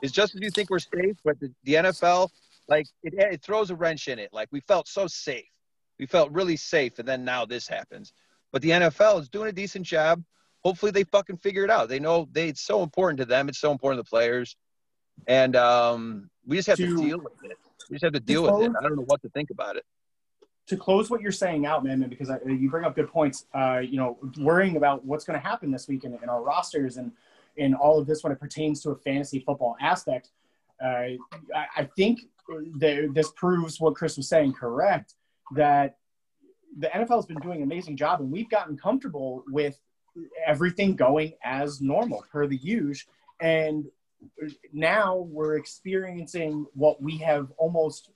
it's 0.00 0.12
just 0.12 0.36
as 0.36 0.40
you 0.40 0.50
think 0.50 0.70
we're 0.70 0.78
safe, 0.78 1.16
but 1.24 1.40
the, 1.40 1.52
the 1.64 1.74
NFL 1.74 2.30
like 2.68 2.86
it, 3.02 3.14
it 3.14 3.42
throws 3.42 3.70
a 3.70 3.76
wrench 3.76 4.08
in 4.08 4.18
it. 4.18 4.30
Like 4.32 4.48
we 4.52 4.60
felt 4.60 4.88
so 4.88 5.06
safe, 5.06 5.48
we 5.98 6.06
felt 6.06 6.30
really 6.32 6.56
safe, 6.56 6.98
and 6.98 7.08
then 7.08 7.24
now 7.24 7.44
this 7.44 7.66
happens. 7.66 8.12
But 8.52 8.62
the 8.62 8.70
NFL 8.70 9.20
is 9.20 9.28
doing 9.28 9.48
a 9.48 9.52
decent 9.52 9.86
job. 9.86 10.22
Hopefully 10.64 10.90
they 10.90 11.04
fucking 11.04 11.38
figure 11.38 11.64
it 11.64 11.70
out. 11.70 11.88
They 11.88 12.00
know 12.00 12.28
they 12.32 12.48
it's 12.48 12.62
so 12.62 12.82
important 12.82 13.18
to 13.18 13.24
them. 13.24 13.48
It's 13.48 13.58
so 13.60 13.72
important 13.72 13.98
to 13.98 14.02
the 14.02 14.10
players, 14.10 14.56
and 15.26 15.56
um, 15.56 16.30
we 16.46 16.56
just 16.56 16.68
have 16.68 16.78
to, 16.78 16.96
to 16.96 17.02
deal 17.02 17.18
with 17.18 17.32
it. 17.44 17.56
We 17.90 17.94
just 17.94 18.04
have 18.04 18.12
to 18.12 18.20
deal 18.20 18.42
with 18.42 18.68
it. 18.68 18.72
I 18.78 18.82
don't 18.82 18.96
know 18.96 19.04
what 19.06 19.22
to 19.22 19.28
think 19.30 19.50
about 19.50 19.76
it 19.76 19.84
to 20.68 20.76
close 20.76 21.08
what 21.08 21.22
you're 21.22 21.32
saying 21.32 21.64
out, 21.64 21.82
man, 21.82 22.06
because 22.08 22.28
I, 22.28 22.38
you 22.46 22.68
bring 22.70 22.84
up 22.84 22.94
good 22.94 23.08
points. 23.08 23.46
Uh, 23.54 23.78
you 23.78 23.96
know, 23.96 24.18
worrying 24.38 24.76
about 24.76 25.04
what's 25.04 25.24
going 25.24 25.40
to 25.40 25.44
happen 25.46 25.70
this 25.70 25.88
week 25.88 26.04
in, 26.04 26.18
in, 26.22 26.28
our 26.28 26.42
rosters 26.42 26.98
and 26.98 27.10
in 27.56 27.74
all 27.74 27.98
of 27.98 28.06
this 28.06 28.22
when 28.22 28.32
it 28.32 28.38
pertains 28.38 28.82
to 28.82 28.90
a 28.90 28.96
fantasy 28.96 29.40
football 29.40 29.76
aspect. 29.80 30.28
Uh, 30.82 31.16
I, 31.54 31.66
I, 31.76 31.88
think 31.96 32.20
that 32.78 33.10
this 33.14 33.30
proves 33.32 33.80
what 33.80 33.94
Chris 33.94 34.16
was 34.16 34.28
saying 34.28 34.52
correct. 34.54 35.14
that 35.54 35.96
the 36.78 36.88
NFL 36.88 37.16
has 37.16 37.26
been 37.26 37.38
doing 37.38 37.58
an 37.58 37.62
amazing 37.64 37.96
job, 37.96 38.20
and 38.20 38.30
we've 38.30 38.50
gotten 38.50 38.76
comfortable 38.76 39.42
with 39.48 39.78
everything 40.46 40.94
going 40.96 41.32
as 41.44 41.80
normal 41.80 42.24
per 42.30 42.46
the 42.46 42.56
use. 42.56 43.04
And 43.40 43.86
now 44.72 45.16
we're 45.30 45.56
experiencing 45.56 46.66
what 46.74 47.00
we 47.02 47.16
have 47.18 47.50
almost 47.56 48.10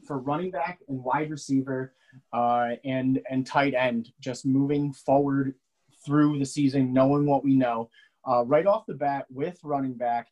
for 0.06 0.18
running 0.18 0.50
back 0.50 0.80
and 0.88 1.02
wide 1.02 1.30
receiver 1.30 1.94
uh, 2.32 2.70
and 2.84 3.20
and 3.30 3.46
tight 3.46 3.74
end 3.74 4.10
just 4.20 4.46
moving 4.46 4.92
forward 4.92 5.54
through 6.04 6.38
the 6.38 6.46
season, 6.46 6.92
knowing 6.92 7.26
what 7.26 7.44
we 7.44 7.54
know. 7.54 7.90
Uh, 8.28 8.44
right 8.44 8.66
off 8.66 8.86
the 8.86 8.94
bat 8.94 9.26
with 9.30 9.58
running 9.62 9.94
back, 9.94 10.28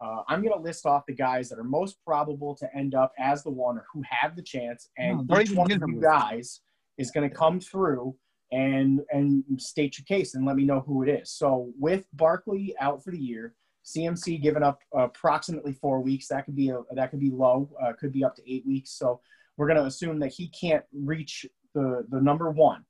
uh, 0.00 0.22
I'm 0.28 0.42
going 0.42 0.54
to 0.56 0.62
list 0.62 0.86
off 0.86 1.04
the 1.06 1.14
guys 1.14 1.48
that 1.48 1.58
are 1.58 1.64
most 1.64 1.96
probable 2.06 2.54
to 2.56 2.76
end 2.76 2.94
up 2.94 3.12
as 3.18 3.42
the 3.42 3.50
one 3.50 3.78
or 3.78 3.86
who 3.92 4.02
have 4.08 4.36
the 4.36 4.42
chance, 4.42 4.88
and 4.96 5.26
No, 5.26 5.40
each 5.40 5.52
one 5.52 5.70
of 5.70 5.82
you 5.86 6.00
guys 6.00 6.60
is 6.98 7.10
going 7.10 7.28
to 7.28 7.34
come 7.34 7.60
through 7.60 8.16
and 8.52 9.00
and 9.10 9.44
state 9.58 9.98
your 9.98 10.04
case 10.04 10.34
and 10.34 10.44
let 10.44 10.56
me 10.56 10.64
know 10.64 10.80
who 10.80 11.02
it 11.02 11.08
is. 11.08 11.30
So 11.30 11.70
with 11.78 12.06
Barkley 12.12 12.74
out 12.80 13.04
for 13.04 13.10
the 13.10 13.18
year, 13.18 13.54
CMC 13.84 14.40
given 14.42 14.62
up 14.62 14.80
approximately 14.92 15.72
four 15.72 16.00
weeks. 16.00 16.28
That 16.28 16.44
could 16.44 16.56
be 16.56 16.70
a 16.70 16.82
that 16.92 17.10
could 17.10 17.20
be 17.20 17.30
low. 17.30 17.68
Uh, 17.82 17.92
could 17.98 18.12
be 18.12 18.24
up 18.24 18.36
to 18.36 18.52
eight 18.52 18.66
weeks. 18.66 18.90
So 18.90 19.20
we're 19.56 19.66
going 19.66 19.78
to 19.78 19.86
assume 19.86 20.18
that 20.20 20.32
he 20.32 20.48
can't 20.48 20.84
reach 20.92 21.46
the 21.74 22.06
the 22.10 22.20
number 22.20 22.50
one. 22.50 22.84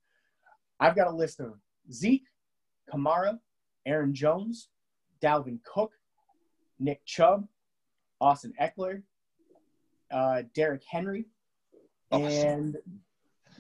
I've 0.79 0.97
got 0.97 1.07
a 1.07 1.15
list 1.15 1.41
of 1.41 1.55
Zeke, 1.93 2.27
Kamara, 2.93 3.39
Aaron 3.87 4.15
Jones, 4.15 4.69
Dalvin 5.23 5.59
Cook, 5.63 5.93
Nick 6.79 7.05
Chubb, 7.05 7.47
Austin 8.21 8.53
Ekeler, 8.61 9.03
uh, 10.11 10.43
Derrick 10.55 10.83
Henry, 10.89 11.27
and 12.11 12.77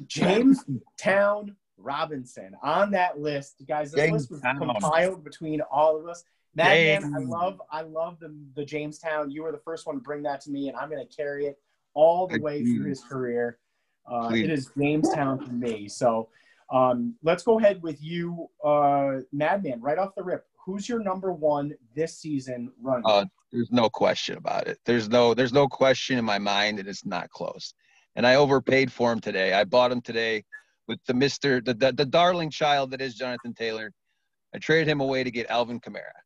James 0.06 0.64
Town 0.98 1.56
Robinson 1.76 2.54
on 2.62 2.90
that 2.92 3.20
list. 3.20 3.62
Guys, 3.66 3.92
this 3.92 4.10
list 4.10 4.30
was 4.30 4.40
compiled 4.40 5.24
between 5.24 5.60
all 5.60 5.98
of 5.98 6.08
us. 6.08 6.24
Madman, 6.54 7.14
I 7.14 7.18
love 7.20 7.62
I 7.70 7.82
love 7.82 8.18
the 8.18 8.34
the 8.56 8.64
Jamestown. 8.64 9.30
You 9.30 9.42
were 9.42 9.52
the 9.52 9.58
first 9.58 9.86
one 9.86 9.96
to 9.96 10.00
bring 10.00 10.22
that 10.24 10.40
to 10.42 10.50
me, 10.50 10.68
and 10.68 10.76
I'm 10.76 10.90
gonna 10.90 11.06
carry 11.06 11.46
it 11.46 11.58
all 11.94 12.26
the 12.26 12.40
way 12.40 12.62
through 12.62 12.88
his 12.88 13.02
career. 13.02 13.58
Uh, 14.10 14.30
it 14.34 14.50
is 14.50 14.70
Jamestown 14.76 15.44
for 15.44 15.52
me. 15.52 15.88
So 15.88 16.28
um, 16.72 17.14
let's 17.22 17.42
go 17.42 17.58
ahead 17.58 17.82
with 17.82 18.02
you, 18.02 18.48
uh, 18.64 19.18
Madman, 19.32 19.80
right 19.80 19.98
off 19.98 20.14
the 20.16 20.22
rip. 20.22 20.44
Who's 20.64 20.88
your 20.88 21.02
number 21.02 21.32
one 21.32 21.74
this 21.94 22.18
season 22.18 22.72
running? 22.80 23.04
Uh, 23.06 23.24
There's 23.52 23.70
no 23.70 23.88
question 23.88 24.36
about 24.36 24.66
it. 24.68 24.78
There's 24.84 25.08
no 25.08 25.34
there's 25.34 25.52
no 25.52 25.68
question 25.68 26.18
in 26.18 26.24
my 26.24 26.38
mind 26.38 26.78
that 26.78 26.86
it's 26.86 27.06
not 27.06 27.30
close. 27.30 27.74
And 28.16 28.26
I 28.26 28.34
overpaid 28.34 28.92
for 28.92 29.12
him 29.12 29.20
today. 29.20 29.52
I 29.52 29.64
bought 29.64 29.92
him 29.92 30.00
today 30.00 30.44
with 30.88 30.98
the 31.06 31.14
Mister 31.14 31.60
the, 31.60 31.74
the 31.74 31.92
the 31.92 32.04
darling 32.04 32.50
child 32.50 32.90
that 32.90 33.00
is 33.00 33.14
Jonathan 33.14 33.54
Taylor. 33.54 33.92
I 34.54 34.58
traded 34.58 34.88
him 34.88 35.00
away 35.00 35.22
to 35.24 35.30
get 35.30 35.48
Alvin 35.48 35.80
Kamara. 35.80 36.18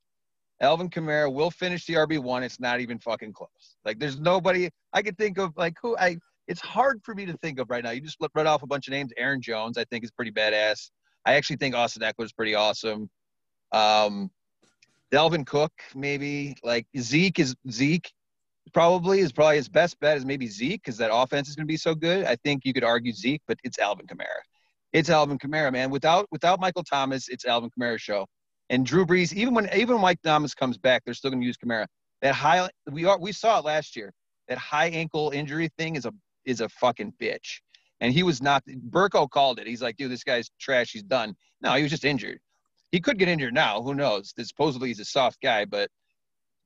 Alvin 0.60 0.88
Kamara 0.88 1.32
will 1.32 1.50
finish 1.50 1.86
the 1.86 1.94
RB 1.94 2.18
one. 2.18 2.42
It's 2.42 2.60
not 2.60 2.80
even 2.80 2.98
fucking 2.98 3.32
close. 3.32 3.76
Like 3.84 3.98
there's 3.98 4.18
nobody 4.18 4.70
I 4.92 5.02
could 5.02 5.18
think 5.18 5.38
of 5.38 5.52
like 5.56 5.74
who 5.82 5.96
I. 5.98 6.18
It's 6.46 6.60
hard 6.60 7.00
for 7.02 7.14
me 7.14 7.24
to 7.26 7.32
think 7.38 7.58
of 7.58 7.70
right 7.70 7.82
now. 7.82 7.90
You 7.90 8.02
just 8.02 8.18
read 8.34 8.46
off 8.46 8.62
a 8.62 8.66
bunch 8.66 8.86
of 8.86 8.92
names. 8.92 9.12
Aaron 9.16 9.40
Jones, 9.40 9.78
I 9.78 9.84
think, 9.84 10.04
is 10.04 10.10
pretty 10.10 10.30
badass. 10.30 10.90
I 11.24 11.34
actually 11.34 11.56
think 11.56 11.74
Austin 11.74 12.02
Ekeler 12.02 12.24
is 12.24 12.32
pretty 12.32 12.54
awesome. 12.54 13.08
Um, 13.72 14.30
Dalvin 15.10 15.46
Cook, 15.46 15.72
maybe 15.94 16.54
like 16.62 16.86
Zeke 16.98 17.38
is 17.38 17.54
Zeke 17.70 18.12
probably 18.72 19.20
is 19.20 19.32
probably 19.32 19.56
his 19.56 19.68
best 19.68 19.98
bet 20.00 20.16
is 20.16 20.26
maybe 20.26 20.46
Zeke 20.48 20.82
because 20.82 20.98
that 20.98 21.14
offense 21.14 21.48
is 21.48 21.56
going 21.56 21.66
to 21.66 21.72
be 21.72 21.76
so 21.76 21.94
good. 21.94 22.24
I 22.24 22.36
think 22.36 22.64
you 22.64 22.72
could 22.72 22.84
argue 22.84 23.12
Zeke, 23.12 23.42
but 23.46 23.58
it's 23.64 23.78
Alvin 23.78 24.06
Kamara. 24.06 24.42
It's 24.92 25.10
Alvin 25.10 25.38
Kamara, 25.38 25.72
man. 25.72 25.90
Without 25.90 26.26
without 26.30 26.60
Michael 26.60 26.84
Thomas, 26.84 27.28
it's 27.28 27.44
Alvin 27.44 27.70
Kamara's 27.70 28.02
show. 28.02 28.26
And 28.70 28.86
Drew 28.86 29.04
Brees, 29.04 29.32
even 29.34 29.54
when 29.54 29.68
even 29.74 30.00
Mike 30.00 30.22
Thomas 30.22 30.54
comes 30.54 30.78
back, 30.78 31.02
they're 31.04 31.14
still 31.14 31.30
going 31.30 31.40
to 31.40 31.46
use 31.46 31.56
Kamara. 31.56 31.86
That 32.22 32.34
high 32.34 32.68
we 32.90 33.04
are 33.04 33.18
we 33.18 33.32
saw 33.32 33.58
it 33.58 33.64
last 33.64 33.96
year. 33.96 34.12
That 34.48 34.58
high 34.58 34.88
ankle 34.88 35.30
injury 35.30 35.70
thing 35.78 35.96
is 35.96 36.06
a 36.06 36.12
is 36.44 36.60
a 36.60 36.68
fucking 36.68 37.14
bitch. 37.20 37.60
And 38.00 38.12
he 38.12 38.22
was 38.22 38.42
not. 38.42 38.64
Burko 38.90 39.28
called 39.28 39.58
it. 39.58 39.66
He's 39.66 39.82
like, 39.82 39.96
dude, 39.96 40.10
this 40.10 40.24
guy's 40.24 40.50
trash. 40.58 40.92
He's 40.92 41.02
done. 41.02 41.34
No, 41.60 41.74
he 41.74 41.82
was 41.82 41.90
just 41.90 42.04
injured. 42.04 42.38
He 42.90 43.00
could 43.00 43.18
get 43.18 43.28
injured 43.28 43.54
now. 43.54 43.82
Who 43.82 43.94
knows? 43.94 44.32
Supposedly 44.38 44.88
he's 44.88 45.00
a 45.00 45.04
soft 45.04 45.40
guy, 45.40 45.64
but 45.64 45.90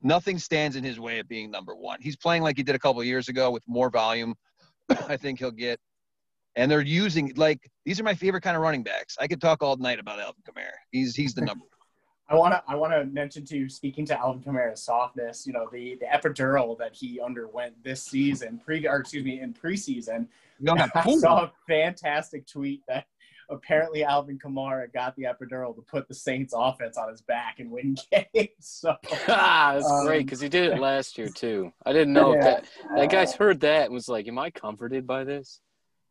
nothing 0.01 0.37
stands 0.37 0.75
in 0.75 0.83
his 0.83 0.99
way 0.99 1.19
of 1.19 1.27
being 1.27 1.49
number 1.51 1.75
one. 1.75 1.99
He's 2.01 2.15
playing 2.15 2.43
like 2.43 2.57
he 2.57 2.63
did 2.63 2.75
a 2.75 2.79
couple 2.79 3.03
years 3.03 3.29
ago 3.29 3.51
with 3.51 3.63
more 3.67 3.89
volume. 3.89 4.35
I 5.07 5.17
think 5.17 5.39
he'll 5.39 5.51
get. 5.51 5.79
And 6.55 6.69
they're 6.69 6.81
using 6.81 7.33
like 7.35 7.59
these 7.85 7.99
are 7.99 8.03
my 8.03 8.15
favorite 8.15 8.41
kind 8.41 8.55
of 8.55 8.63
running 8.63 8.83
backs. 8.83 9.17
I 9.19 9.27
could 9.27 9.41
talk 9.41 9.61
all 9.61 9.77
night 9.77 9.99
about 9.99 10.19
Alvin 10.19 10.41
Kamara. 10.47 10.71
He's 10.91 11.15
he's 11.15 11.33
the 11.33 11.41
number. 11.41 11.65
I 12.29 12.35
want 12.35 12.53
to 12.53 12.63
I 12.67 12.75
want 12.75 12.93
to 12.93 13.05
mention 13.05 13.43
to 13.45 13.57
you, 13.57 13.69
speaking 13.69 14.05
to 14.05 14.19
Alvin 14.19 14.41
Kamara's 14.43 14.83
softness, 14.83 15.47
you 15.47 15.53
know 15.53 15.67
the 15.71 15.97
the 15.99 16.05
epidural 16.05 16.77
that 16.77 16.93
he 16.93 17.19
underwent 17.19 17.83
this 17.83 18.03
season, 18.03 18.59
pre 18.63 18.87
or 18.87 18.97
excuse 18.97 19.23
me, 19.23 19.39
in 19.41 19.53
preseason. 19.53 20.27
You 20.59 20.65
don't 20.65 20.77
have 20.77 20.91
I 20.95 21.15
saw 21.15 21.45
a 21.45 21.51
fantastic 21.67 22.45
tweet 22.45 22.83
that 22.87 23.07
apparently 23.49 24.03
Alvin 24.03 24.37
Kamara 24.37 24.93
got 24.93 25.15
the 25.15 25.23
epidural 25.23 25.73
to 25.75 25.81
put 25.81 26.07
the 26.07 26.13
Saints 26.13 26.53
offense 26.55 26.97
on 26.97 27.09
his 27.09 27.21
back 27.21 27.59
and 27.59 27.71
win 27.71 27.95
games. 28.11 28.51
So 28.59 28.95
ah, 29.27 29.71
that's 29.73 29.89
Um, 29.89 30.05
great 30.05 30.25
because 30.25 30.39
he 30.39 30.49
did 30.49 30.71
it 30.71 30.79
last 30.79 31.17
year 31.17 31.29
too. 31.29 31.73
I 31.83 31.93
didn't 31.93 32.13
know 32.13 32.35
Yeah. 32.35 32.43
that 32.43 32.65
that 32.95 33.09
guy's 33.09 33.33
heard 33.33 33.61
that 33.61 33.85
and 33.85 33.93
was 33.93 34.07
like, 34.07 34.27
"Am 34.27 34.37
I 34.37 34.51
comforted 34.51 35.07
by 35.07 35.23
this?" 35.23 35.61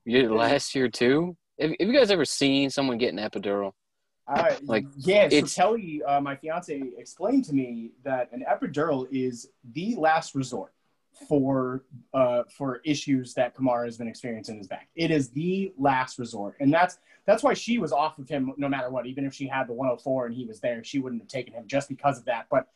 You 0.04 0.22
did 0.22 0.30
it 0.30 0.34
last 0.34 0.74
year 0.74 0.88
too. 0.88 1.36
Have, 1.60 1.70
have 1.78 1.88
you 1.88 1.92
guys 1.96 2.10
ever 2.10 2.24
seen 2.24 2.70
someone 2.70 2.98
get 2.98 3.12
an 3.12 3.20
epidural? 3.20 3.72
Uh, 4.28 4.54
Like, 4.62 4.84
yeah, 4.96 5.28
so 5.28 5.46
Kelly, 5.46 6.02
uh, 6.06 6.20
my 6.20 6.36
fiance, 6.36 6.82
explained 6.96 7.44
to 7.46 7.54
me 7.54 7.92
that 8.04 8.30
an 8.32 8.44
epidural 8.48 9.06
is 9.10 9.48
the 9.72 9.94
last 9.96 10.34
resort 10.34 10.72
for 11.26 11.84
uh, 12.14 12.42
for 12.56 12.80
issues 12.84 13.34
that 13.34 13.56
Kamara 13.56 13.86
has 13.86 13.96
been 13.96 14.08
experiencing 14.08 14.56
in 14.56 14.58
his 14.58 14.68
back. 14.68 14.88
It 14.94 15.10
is 15.10 15.30
the 15.30 15.72
last 15.78 16.18
resort, 16.18 16.56
and 16.60 16.72
that's 16.72 16.98
that's 17.26 17.42
why 17.42 17.54
she 17.54 17.78
was 17.78 17.92
off 17.92 18.18
of 18.18 18.28
him 18.28 18.52
no 18.56 18.68
matter 18.68 18.90
what. 18.90 19.06
Even 19.06 19.24
if 19.24 19.34
she 19.34 19.46
had 19.46 19.66
the 19.66 19.72
104 19.72 20.26
and 20.26 20.34
he 20.34 20.44
was 20.44 20.60
there, 20.60 20.84
she 20.84 20.98
wouldn't 20.98 21.22
have 21.22 21.28
taken 21.28 21.54
him 21.54 21.64
just 21.66 21.88
because 21.88 22.18
of 22.18 22.24
that. 22.26 22.46
But 22.50 22.68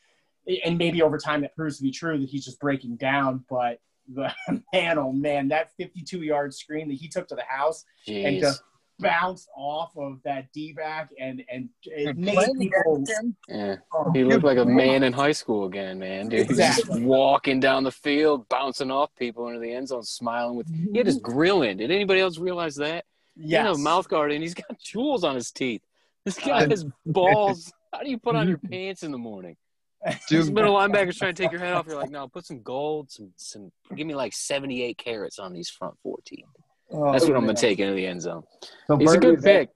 and 0.65 0.77
maybe 0.77 1.03
over 1.03 1.19
time 1.19 1.43
that 1.43 1.55
proves 1.55 1.77
to 1.77 1.83
be 1.83 1.91
true 1.91 2.19
that 2.19 2.29
he's 2.29 2.45
just 2.45 2.59
breaking 2.59 2.97
down. 2.97 3.45
But 3.49 3.81
the 4.13 4.33
man, 4.73 4.99
oh 4.99 5.13
man, 5.13 5.49
that 5.49 5.73
52 5.77 6.23
yard 6.23 6.55
screen 6.55 6.89
that 6.89 6.95
he 6.95 7.09
took 7.09 7.29
to 7.29 7.35
the 7.35 7.45
house 7.49 7.85
and 8.27 8.41
just 8.41 8.63
bounced 9.03 9.49
off 9.57 9.97
of 9.97 10.21
that 10.25 10.53
D 10.53 10.73
back 10.73 11.11
and 11.19 11.43
and 11.51 11.69
it 11.85 12.17
made 12.17 12.39
people. 12.59 13.05
Yeah. 13.49 13.77
oh, 13.93 14.11
He 14.13 14.25
looked 14.25 14.45
like 14.45 14.59
a 14.59 14.65
man 14.65 15.03
in 15.03 15.13
high 15.13 15.33
school 15.33 15.67
again, 15.67 15.99
man. 15.99 16.29
Dude, 16.29 16.43
He 16.43 16.47
was 16.47 16.59
just 16.59 16.89
walking 17.01 17.61
down 17.61 17.85
the 17.85 17.93
field, 17.93 18.49
bouncing 18.49 18.91
off 18.91 19.15
people 19.17 19.49
into 19.49 19.61
the 19.61 19.73
end 19.73 19.89
zone, 19.89 20.05
smiling 20.05 20.57
with. 20.57 20.69
He 20.93 20.99
had 20.99 21.07
his 21.07 21.19
mhm. 21.19 21.23
grill 21.23 21.63
in. 21.63 21.79
Did 21.79 21.91
anybody 21.91 22.21
else 22.21 22.39
realize 22.39 22.77
that? 22.77 23.05
Yeah, 23.37 23.63
had 23.63 23.69
yes. 23.69 23.79
a 23.79 23.81
mouth 23.81 24.09
guard, 24.09 24.33
and 24.33 24.43
he's 24.43 24.55
got 24.55 24.79
jewels 24.83 25.25
on 25.25 25.35
his 25.35 25.51
teeth. 25.51 25.83
This 26.25 26.39
guy 26.39 26.69
has 26.69 26.85
balls. 27.05 27.73
How 27.93 28.03
do 28.03 28.11
you 28.11 28.19
put 28.19 28.37
on 28.37 28.49
your 28.49 28.57
mm-hmm. 28.57 28.69
pants 28.69 29.03
in 29.03 29.13
the 29.13 29.19
morning? 29.19 29.57
These 30.05 30.47
dude. 30.47 30.55
middle 30.55 30.75
linebackers 30.75 31.19
trying 31.19 31.35
to 31.35 31.43
take 31.43 31.53
your 31.53 31.61
head 31.61 31.75
off. 31.75 31.87
You're 31.87 31.97
like, 31.97 32.11
no, 32.11 32.27
put 32.27 32.47
some 32.47 32.63
gold, 32.63 33.11
some, 33.11 33.33
some. 33.37 33.71
Give 33.95 34.07
me 34.07 34.15
like 34.15 34.33
78 34.33 34.99
carats 34.99 35.39
on 35.39 35.53
these 35.53 35.69
front 35.69 35.95
14. 36.03 36.45
Oh, 36.93 37.13
That's 37.13 37.27
what 37.27 37.37
I'm 37.37 37.47
gonna 37.47 37.55
take 37.55 37.79
into 37.79 37.95
the 37.95 38.07
end 38.07 38.23
zone. 38.23 38.45
So 38.87 38.97
He's 38.97 39.13
a 39.13 39.19
good 39.19 39.39
is 39.39 39.45
pick. 39.45 39.71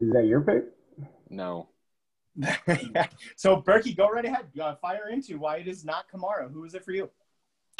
Is 0.00 0.12
that 0.12 0.26
your 0.26 0.42
pick? 0.42 0.64
No, 1.30 1.68
so 3.36 3.60
Berkey, 3.62 3.96
go 3.96 4.08
right 4.08 4.24
ahead. 4.24 4.46
Uh, 4.60 4.74
fire 4.76 5.08
into 5.08 5.38
why 5.38 5.56
it 5.56 5.68
is 5.68 5.84
not 5.84 6.04
Kamara. 6.12 6.50
Who 6.52 6.64
is 6.64 6.74
it 6.74 6.84
for 6.84 6.92
you? 6.92 7.10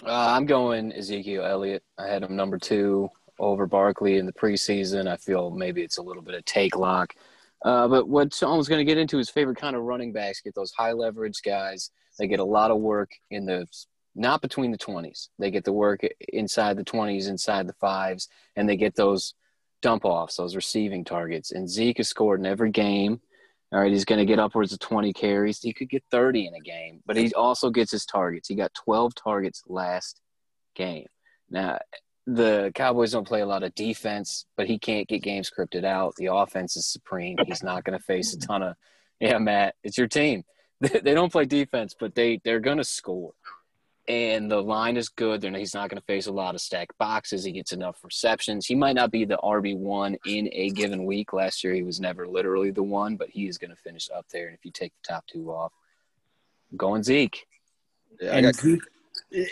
Uh, 0.04 0.10
I'm 0.10 0.46
going 0.46 0.92
Ezekiel 0.92 1.44
Elliott. 1.44 1.82
I 1.96 2.06
had 2.08 2.22
him 2.22 2.34
number 2.36 2.58
two 2.58 3.08
over 3.38 3.66
Barkley 3.66 4.16
in 4.16 4.26
the 4.26 4.32
preseason. 4.32 5.06
I 5.06 5.16
feel 5.16 5.50
maybe 5.50 5.82
it's 5.82 5.98
a 5.98 6.02
little 6.02 6.22
bit 6.22 6.34
of 6.34 6.44
take 6.44 6.76
lock. 6.76 7.14
Uh, 7.64 7.88
but 7.88 8.08
what 8.08 8.34
Sean 8.34 8.62
going 8.62 8.78
to 8.78 8.84
get 8.84 8.98
into 8.98 9.18
his 9.18 9.30
favorite 9.30 9.58
kind 9.58 9.74
of 9.76 9.82
running 9.82 10.12
backs 10.12 10.40
get 10.40 10.54
those 10.54 10.72
high 10.72 10.92
leverage 10.92 11.40
guys. 11.44 11.90
They 12.18 12.26
get 12.26 12.40
a 12.40 12.44
lot 12.44 12.70
of 12.70 12.78
work 12.78 13.10
in 13.30 13.46
the 13.46 13.66
not 14.18 14.42
between 14.42 14.70
the 14.72 14.78
20s. 14.78 15.28
They 15.38 15.50
get 15.50 15.64
the 15.64 15.72
work 15.72 16.00
inside 16.32 16.76
the 16.76 16.84
20s, 16.84 17.28
inside 17.28 17.66
the 17.66 17.74
fives, 17.74 18.28
and 18.56 18.68
they 18.68 18.76
get 18.76 18.96
those 18.96 19.34
dump 19.80 20.04
offs, 20.04 20.36
those 20.36 20.56
receiving 20.56 21.04
targets. 21.04 21.52
And 21.52 21.68
Zeke 21.68 21.98
has 21.98 22.08
scored 22.08 22.40
in 22.40 22.46
every 22.46 22.70
game. 22.70 23.20
All 23.72 23.80
right, 23.80 23.92
he's 23.92 24.06
going 24.06 24.18
to 24.18 24.24
get 24.24 24.38
upwards 24.38 24.72
of 24.72 24.78
20 24.78 25.12
carries. 25.12 25.60
He 25.60 25.72
could 25.72 25.90
get 25.90 26.02
30 26.10 26.46
in 26.46 26.54
a 26.54 26.60
game, 26.60 27.02
but 27.04 27.16
he 27.16 27.32
also 27.34 27.70
gets 27.70 27.92
his 27.92 28.06
targets. 28.06 28.48
He 28.48 28.54
got 28.54 28.72
12 28.74 29.14
targets 29.14 29.62
last 29.68 30.20
game. 30.74 31.06
Now, 31.50 31.78
the 32.26 32.72
Cowboys 32.74 33.12
don't 33.12 33.26
play 33.26 33.40
a 33.40 33.46
lot 33.46 33.62
of 33.62 33.74
defense, 33.74 34.46
but 34.56 34.66
he 34.66 34.78
can't 34.78 35.06
get 35.06 35.22
games 35.22 35.50
scripted 35.50 35.84
out. 35.84 36.14
The 36.16 36.32
offense 36.32 36.76
is 36.76 36.86
supreme. 36.86 37.36
He's 37.46 37.62
not 37.62 37.84
going 37.84 37.98
to 37.98 38.04
face 38.04 38.34
a 38.34 38.38
ton 38.38 38.62
of, 38.62 38.76
yeah, 39.20 39.38
Matt, 39.38 39.74
it's 39.84 39.98
your 39.98 40.08
team. 40.08 40.44
They 40.80 41.12
don't 41.12 41.32
play 41.32 41.44
defense, 41.44 41.96
but 41.98 42.14
they, 42.14 42.40
they're 42.44 42.60
going 42.60 42.76
to 42.76 42.84
score 42.84 43.32
and 44.08 44.50
the 44.50 44.62
line 44.62 44.96
is 44.96 45.10
good. 45.10 45.42
Then 45.42 45.54
he's 45.54 45.74
not 45.74 45.90
going 45.90 46.00
to 46.00 46.06
face 46.06 46.26
a 46.26 46.32
lot 46.32 46.54
of 46.54 46.62
stacked 46.62 46.96
boxes. 46.98 47.44
He 47.44 47.52
gets 47.52 47.72
enough 47.72 47.98
receptions. 48.02 48.66
He 48.66 48.74
might 48.74 48.94
not 48.94 49.10
be 49.10 49.26
the 49.26 49.36
RB 49.44 49.76
one 49.76 50.16
in 50.26 50.48
a 50.52 50.70
given 50.70 51.04
week. 51.04 51.34
Last 51.34 51.62
year 51.62 51.74
he 51.74 51.82
was 51.82 52.00
never 52.00 52.26
literally 52.26 52.70
the 52.70 52.82
one, 52.82 53.16
but 53.16 53.28
he 53.28 53.46
is 53.46 53.58
going 53.58 53.70
to 53.70 53.76
finish 53.76 54.08
up 54.14 54.26
there. 54.32 54.46
And 54.46 54.56
if 54.56 54.64
you 54.64 54.70
take 54.70 54.94
the 54.94 55.12
top 55.12 55.26
two 55.26 55.50
off, 55.50 55.72
I'm 56.70 56.78
going 56.78 57.02
Zeke. 57.02 57.46
Yeah, 58.18 58.36
and 58.36 58.54
Zeke, 58.54 58.80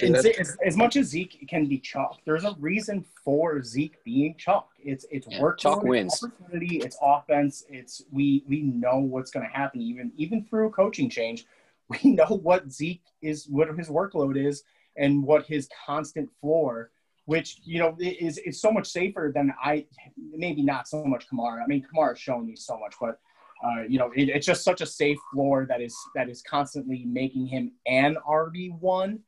and 0.02 0.16
as, 0.16 0.56
as, 0.64 0.76
much 0.76 0.96
as 0.96 1.08
Zeke 1.08 1.46
can 1.48 1.66
be 1.66 1.78
chalk, 1.78 2.20
there's 2.24 2.44
a 2.44 2.56
reason 2.58 3.04
for 3.24 3.62
Zeke 3.62 4.02
being 4.04 4.34
chalk. 4.38 4.70
It's 4.82 5.04
it's 5.10 5.26
yeah, 5.30 5.40
work 5.40 5.58
chalk 5.58 5.82
wins. 5.82 6.22
opportunity. 6.22 6.78
It's 6.78 6.96
offense. 7.02 7.64
It's 7.68 8.02
we 8.10 8.42
we 8.48 8.62
know 8.62 8.98
what's 8.98 9.30
going 9.30 9.46
to 9.46 9.52
happen 9.52 9.82
even 9.82 10.12
even 10.16 10.44
through 10.44 10.70
coaching 10.70 11.10
change 11.10 11.44
we 12.04 12.12
know 12.12 12.40
what 12.42 12.70
Zeke 12.70 13.04
is, 13.22 13.46
what 13.48 13.68
his 13.76 13.88
workload 13.88 14.36
is, 14.36 14.62
and 14.96 15.22
what 15.22 15.46
his 15.46 15.68
constant 15.86 16.28
floor, 16.40 16.90
which 17.26 17.60
you 17.64 17.78
know 17.78 17.96
is 18.00 18.38
is 18.38 18.60
so 18.60 18.70
much 18.70 18.88
safer 18.88 19.32
than 19.34 19.52
I 19.62 19.86
maybe 20.16 20.62
not 20.62 20.88
so 20.88 21.04
much 21.04 21.26
Kamara. 21.28 21.62
I 21.62 21.66
mean, 21.66 21.84
Kamara's 21.84 22.18
shown 22.18 22.46
me 22.46 22.56
so 22.56 22.78
much, 22.78 22.94
but 23.00 23.18
uh, 23.64 23.82
you 23.88 23.98
know 23.98 24.10
it, 24.16 24.28
it's 24.28 24.46
just 24.46 24.64
such 24.64 24.80
a 24.80 24.86
safe 24.86 25.18
floor 25.32 25.66
that 25.68 25.80
is 25.80 25.96
that 26.14 26.28
is 26.28 26.42
constantly 26.42 27.04
making 27.04 27.46
him 27.46 27.72
an 27.86 28.16
RB 28.28 28.78
one. 28.80 29.20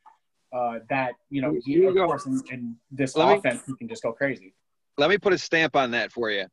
Uh, 0.50 0.78
that 0.88 1.12
you 1.28 1.42
know, 1.42 1.54
he, 1.62 1.84
of 1.84 1.94
course, 1.94 2.24
in, 2.24 2.42
in 2.50 2.76
this 2.90 3.14
let 3.14 3.36
offense, 3.36 3.68
me, 3.68 3.74
he 3.74 3.76
can 3.76 3.88
just 3.88 4.02
go 4.02 4.12
crazy. 4.12 4.54
Let 4.96 5.10
me 5.10 5.18
put 5.18 5.34
a 5.34 5.38
stamp 5.38 5.76
on 5.76 5.90
that 5.90 6.10
for 6.10 6.30
you. 6.30 6.46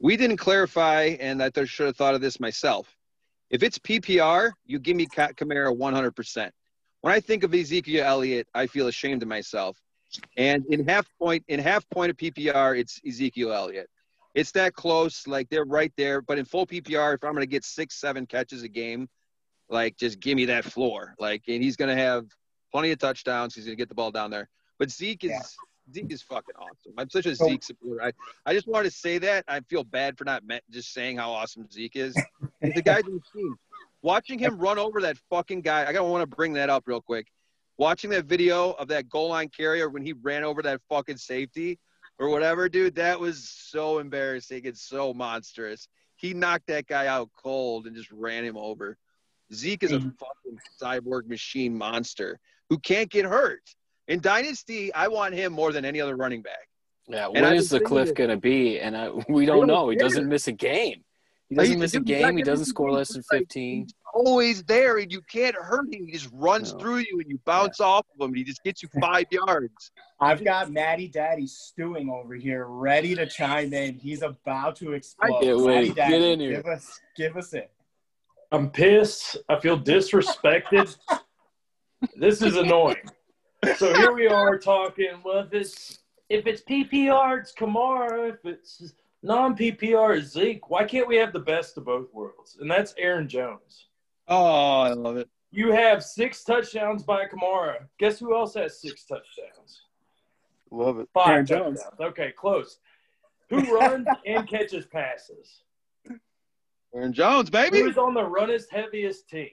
We 0.00 0.16
didn't 0.16 0.38
clarify, 0.38 1.16
and 1.20 1.42
I 1.42 1.50
should 1.64 1.86
have 1.86 1.96
thought 1.96 2.14
of 2.14 2.22
this 2.22 2.40
myself. 2.40 2.96
If 3.52 3.62
it's 3.62 3.78
PPR, 3.78 4.52
you 4.64 4.78
give 4.78 4.96
me 4.96 5.06
Kamara 5.06 5.76
100%. 5.76 6.50
When 7.02 7.12
I 7.12 7.20
think 7.20 7.44
of 7.44 7.54
Ezekiel 7.54 8.04
Elliott, 8.04 8.48
I 8.54 8.66
feel 8.66 8.88
ashamed 8.88 9.22
of 9.22 9.28
myself. 9.28 9.78
And 10.36 10.64
in 10.70 10.88
half 10.88 11.06
point, 11.18 11.44
in 11.48 11.60
half 11.60 11.88
point 11.90 12.10
of 12.10 12.16
PPR, 12.16 12.78
it's 12.78 13.00
Ezekiel 13.06 13.52
Elliott. 13.52 13.88
It's 14.34 14.52
that 14.52 14.72
close, 14.72 15.26
like 15.26 15.50
they're 15.50 15.64
right 15.64 15.92
there. 15.98 16.22
But 16.22 16.38
in 16.38 16.46
full 16.46 16.66
PPR, 16.66 17.14
if 17.14 17.22
I'm 17.24 17.32
going 17.32 17.42
to 17.42 17.46
get 17.46 17.64
six, 17.64 18.00
seven 18.00 18.24
catches 18.24 18.62
a 18.62 18.68
game, 18.68 19.08
like 19.68 19.98
just 19.98 20.18
give 20.18 20.36
me 20.36 20.46
that 20.46 20.64
floor. 20.64 21.14
Like, 21.18 21.42
and 21.48 21.62
he's 21.62 21.76
going 21.76 21.94
to 21.94 22.02
have 22.02 22.24
plenty 22.72 22.90
of 22.90 22.98
touchdowns. 22.98 23.54
He's 23.54 23.66
going 23.66 23.76
to 23.76 23.80
get 23.80 23.90
the 23.90 23.94
ball 23.94 24.10
down 24.10 24.30
there. 24.30 24.48
But 24.78 24.90
Zeke 24.90 25.24
is 25.24 25.30
yeah. 25.30 25.40
Zeke 25.92 26.12
is 26.12 26.22
fucking 26.22 26.54
awesome. 26.58 26.92
I'm 26.98 27.10
such 27.10 27.26
a 27.26 27.34
Zeke 27.34 27.62
supporter. 27.62 28.02
I, 28.02 28.12
I 28.46 28.54
just 28.54 28.68
wanted 28.68 28.90
to 28.90 28.96
say 28.96 29.18
that. 29.18 29.44
I 29.48 29.60
feel 29.60 29.84
bad 29.84 30.16
for 30.16 30.24
not 30.24 30.42
just 30.70 30.92
saying 30.92 31.18
how 31.18 31.32
awesome 31.32 31.68
Zeke 31.70 31.96
is. 31.96 32.14
the 32.60 32.82
guy's 32.84 33.04
machine. 33.04 33.56
Watching 34.02 34.38
him 34.38 34.58
run 34.58 34.78
over 34.78 35.00
that 35.02 35.16
fucking 35.30 35.62
guy, 35.62 35.86
I 35.86 35.92
gotta 35.92 36.04
want 36.04 36.28
to 36.28 36.36
bring 36.36 36.54
that 36.54 36.70
up 36.70 36.84
real 36.86 37.00
quick. 37.00 37.28
Watching 37.78 38.10
that 38.10 38.26
video 38.26 38.72
of 38.72 38.88
that 38.88 39.08
goal 39.08 39.28
line 39.28 39.48
carrier 39.48 39.88
when 39.88 40.04
he 40.04 40.12
ran 40.12 40.44
over 40.44 40.62
that 40.62 40.80
fucking 40.88 41.16
safety 41.16 41.78
or 42.18 42.28
whatever, 42.28 42.68
dude, 42.68 42.96
that 42.96 43.18
was 43.18 43.48
so 43.48 43.98
embarrassing. 43.98 44.62
It's 44.64 44.82
so 44.82 45.14
monstrous. 45.14 45.88
He 46.16 46.34
knocked 46.34 46.66
that 46.68 46.86
guy 46.86 47.06
out 47.06 47.30
cold 47.36 47.86
and 47.86 47.96
just 47.96 48.10
ran 48.12 48.44
him 48.44 48.56
over. 48.56 48.96
Zeke 49.52 49.82
is 49.82 49.92
a 49.92 49.98
mm. 49.98 50.14
fucking 50.18 50.58
cyborg 50.80 51.26
machine 51.26 51.76
monster 51.76 52.38
who 52.68 52.78
can't 52.78 53.10
get 53.10 53.24
hurt. 53.24 53.62
In 54.12 54.20
Dynasty, 54.20 54.92
I 54.92 55.08
want 55.08 55.32
him 55.32 55.54
more 55.54 55.72
than 55.72 55.86
any 55.86 55.98
other 55.98 56.16
running 56.16 56.42
back. 56.42 56.68
Yeah, 57.08 57.28
what 57.28 57.54
is 57.54 57.70
the 57.70 57.80
cliff 57.80 58.14
going 58.14 58.28
to 58.28 58.36
be? 58.36 58.78
And 58.78 58.94
I, 58.94 59.08
we 59.08 59.46
don't, 59.46 59.60
don't 59.60 59.68
know. 59.68 59.88
He 59.88 59.96
doesn't 59.96 60.28
miss 60.28 60.48
a 60.48 60.52
game. 60.52 61.02
He 61.48 61.54
doesn't 61.54 61.78
miss 61.78 61.94
a 61.94 62.00
game. 62.00 62.36
He 62.36 62.42
doesn't 62.42 62.66
score 62.66 62.92
less 62.92 63.14
than 63.14 63.22
15. 63.30 63.84
He's 63.84 63.94
always 64.12 64.64
there, 64.64 64.98
and 64.98 65.10
you 65.10 65.22
can't 65.22 65.54
hurt 65.54 65.92
him. 65.94 66.04
He 66.04 66.12
just 66.12 66.28
runs 66.30 66.74
no. 66.74 66.78
through 66.78 66.98
you, 66.98 67.20
and 67.20 67.30
you 67.30 67.40
bounce 67.46 67.80
yeah. 67.80 67.86
off 67.86 68.06
of 68.14 68.22
him, 68.22 68.28
and 68.28 68.36
he 68.36 68.44
just 68.44 68.62
gets 68.62 68.82
you 68.82 68.90
five 69.00 69.24
yards. 69.30 69.92
I've 70.20 70.44
got 70.44 70.70
Matty 70.70 71.08
Daddy 71.08 71.46
stewing 71.46 72.10
over 72.10 72.34
here, 72.34 72.66
ready 72.66 73.14
to 73.14 73.24
chime 73.24 73.72
in. 73.72 73.94
He's 73.94 74.20
about 74.20 74.76
to 74.76 74.92
explode. 74.92 75.38
I 75.38 75.42
can't 75.42 75.60
wait. 75.60 75.94
Daddy, 75.94 76.12
Get 76.12 76.20
in 76.20 76.40
here. 76.40 76.56
Give 76.56 76.66
us, 76.66 77.00
give 77.16 77.36
us 77.38 77.54
it. 77.54 77.70
I'm 78.50 78.68
pissed. 78.68 79.38
I 79.48 79.58
feel 79.58 79.80
disrespected. 79.80 80.94
this 82.16 82.42
is 82.42 82.56
annoying 82.56 83.08
so 83.76 83.94
here 83.94 84.12
we 84.12 84.26
are 84.26 84.58
talking. 84.58 85.20
Well, 85.24 85.40
if 85.40 85.52
it's 85.52 85.98
if 86.28 86.46
it's 86.46 86.62
PPR, 86.62 87.40
it's 87.40 87.52
Kamara. 87.52 88.30
If 88.34 88.44
it's 88.44 88.92
non 89.22 89.56
PPR, 89.56 90.18
it's 90.18 90.32
Zeke. 90.32 90.68
Why 90.70 90.84
can't 90.84 91.08
we 91.08 91.16
have 91.16 91.32
the 91.32 91.40
best 91.40 91.76
of 91.76 91.84
both 91.84 92.12
worlds? 92.12 92.58
And 92.60 92.70
that's 92.70 92.94
Aaron 92.98 93.28
Jones. 93.28 93.88
Oh, 94.28 94.80
I 94.80 94.92
love 94.92 95.16
it. 95.16 95.28
You 95.50 95.70
have 95.72 96.02
six 96.02 96.44
touchdowns 96.44 97.02
by 97.02 97.26
Kamara. 97.26 97.86
Guess 97.98 98.18
who 98.18 98.34
else 98.34 98.54
has 98.54 98.80
six 98.80 99.04
touchdowns? 99.04 99.82
Love 100.70 100.98
it. 100.98 101.08
Five 101.12 101.28
Aaron 101.28 101.46
touchdowns. 101.46 101.82
Jones. 101.82 101.94
Okay, 102.00 102.32
close. 102.36 102.78
Who 103.50 103.60
runs 103.78 104.06
and 104.24 104.48
catches 104.48 104.86
passes? 104.86 105.62
Aaron 106.94 107.12
Jones, 107.12 107.50
baby. 107.50 107.80
Who's 107.80 107.98
on 107.98 108.14
the 108.14 108.24
runnest 108.24 108.70
heaviest 108.70 109.28
team? 109.28 109.50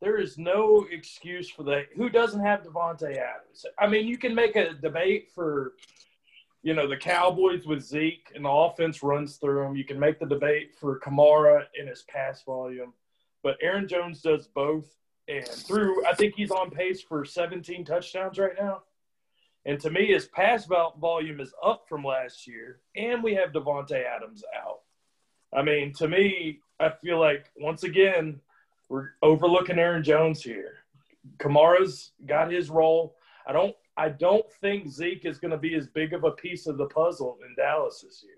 There 0.00 0.18
is 0.18 0.38
no 0.38 0.86
excuse 0.90 1.50
for 1.50 1.62
that. 1.64 1.86
Who 1.94 2.08
doesn't 2.08 2.40
have 2.40 2.62
Davante 2.62 3.16
Adams? 3.18 3.66
I 3.78 3.86
mean, 3.86 4.06
you 4.06 4.16
can 4.16 4.34
make 4.34 4.56
a 4.56 4.72
debate 4.72 5.28
for, 5.34 5.74
you 6.62 6.72
know, 6.72 6.88
the 6.88 6.96
Cowboys 6.96 7.66
with 7.66 7.82
Zeke 7.82 8.32
and 8.34 8.46
the 8.46 8.50
offense 8.50 9.02
runs 9.02 9.36
through 9.36 9.62
them. 9.62 9.76
You 9.76 9.84
can 9.84 9.98
make 9.98 10.18
the 10.18 10.26
debate 10.26 10.74
for 10.74 10.98
Kamara 11.00 11.64
and 11.78 11.88
his 11.88 12.02
pass 12.02 12.42
volume, 12.42 12.94
but 13.42 13.58
Aaron 13.60 13.86
Jones 13.86 14.22
does 14.22 14.46
both. 14.46 14.86
And 15.28 15.46
through, 15.46 16.04
I 16.06 16.14
think 16.14 16.34
he's 16.34 16.50
on 16.50 16.70
pace 16.70 17.02
for 17.02 17.24
17 17.24 17.84
touchdowns 17.84 18.38
right 18.38 18.54
now. 18.58 18.82
And 19.66 19.78
to 19.80 19.90
me, 19.90 20.06
his 20.06 20.26
pass 20.26 20.64
volume 20.64 21.40
is 21.40 21.52
up 21.62 21.84
from 21.86 22.02
last 22.02 22.46
year, 22.46 22.80
and 22.96 23.22
we 23.22 23.34
have 23.34 23.52
Davante 23.52 24.02
Adams 24.02 24.42
out. 24.64 24.80
I 25.54 25.62
mean, 25.62 25.92
to 25.94 26.08
me, 26.08 26.60
I 26.80 26.88
feel 26.88 27.20
like 27.20 27.50
once 27.58 27.82
again 27.82 28.40
we're 28.90 29.10
overlooking 29.22 29.78
Aaron 29.78 30.02
Jones 30.02 30.42
here. 30.42 30.74
Kamara's 31.38 32.10
got 32.26 32.52
his 32.52 32.68
role. 32.68 33.16
I 33.46 33.52
don't 33.52 33.74
I 33.96 34.08
don't 34.08 34.50
think 34.60 34.90
Zeke 34.90 35.24
is 35.24 35.38
going 35.38 35.52
to 35.52 35.56
be 35.56 35.74
as 35.74 35.86
big 35.86 36.12
of 36.12 36.24
a 36.24 36.32
piece 36.32 36.66
of 36.66 36.76
the 36.76 36.86
puzzle 36.86 37.38
in 37.46 37.54
Dallas 37.54 38.02
this 38.06 38.22
year. 38.24 38.34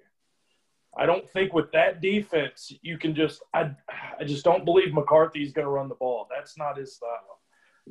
I 0.97 1.07
don't 1.07 1.29
think 1.31 1.55
with 1.55 1.73
that 1.73 2.03
defense 2.03 2.73
you 2.83 2.99
can 2.99 3.15
just 3.15 3.43
I 3.55 3.71
I 4.21 4.25
just 4.25 4.45
don't 4.45 4.65
believe 4.65 4.93
McCarthy's 4.93 5.53
going 5.53 5.67
to 5.67 5.71
run 5.71 5.89
the 5.89 5.95
ball. 5.95 6.29
That's 6.31 6.59
not 6.59 6.77
his 6.77 6.95
style. 6.97 7.41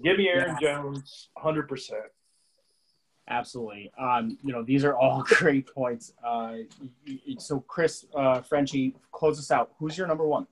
Give 0.03 0.17
me 0.17 0.29
Aaron 0.29 0.55
yeah. 0.61 0.75
Jones 0.75 1.29
100%. 1.43 1.91
Absolutely. 3.27 3.91
Um, 3.99 4.37
you 4.43 4.53
know, 4.53 4.63
these 4.63 4.85
are 4.85 4.95
all 4.95 5.23
great 5.27 5.67
points. 5.73 6.13
Uh, 6.25 6.57
so, 7.37 7.59
Chris 7.59 8.05
uh, 8.15 8.41
Frenchie, 8.41 8.95
close 9.11 9.37
us 9.37 9.51
out. 9.51 9.71
Who's 9.79 9.97
your 9.97 10.07
number 10.07 10.25
one? 10.25 10.47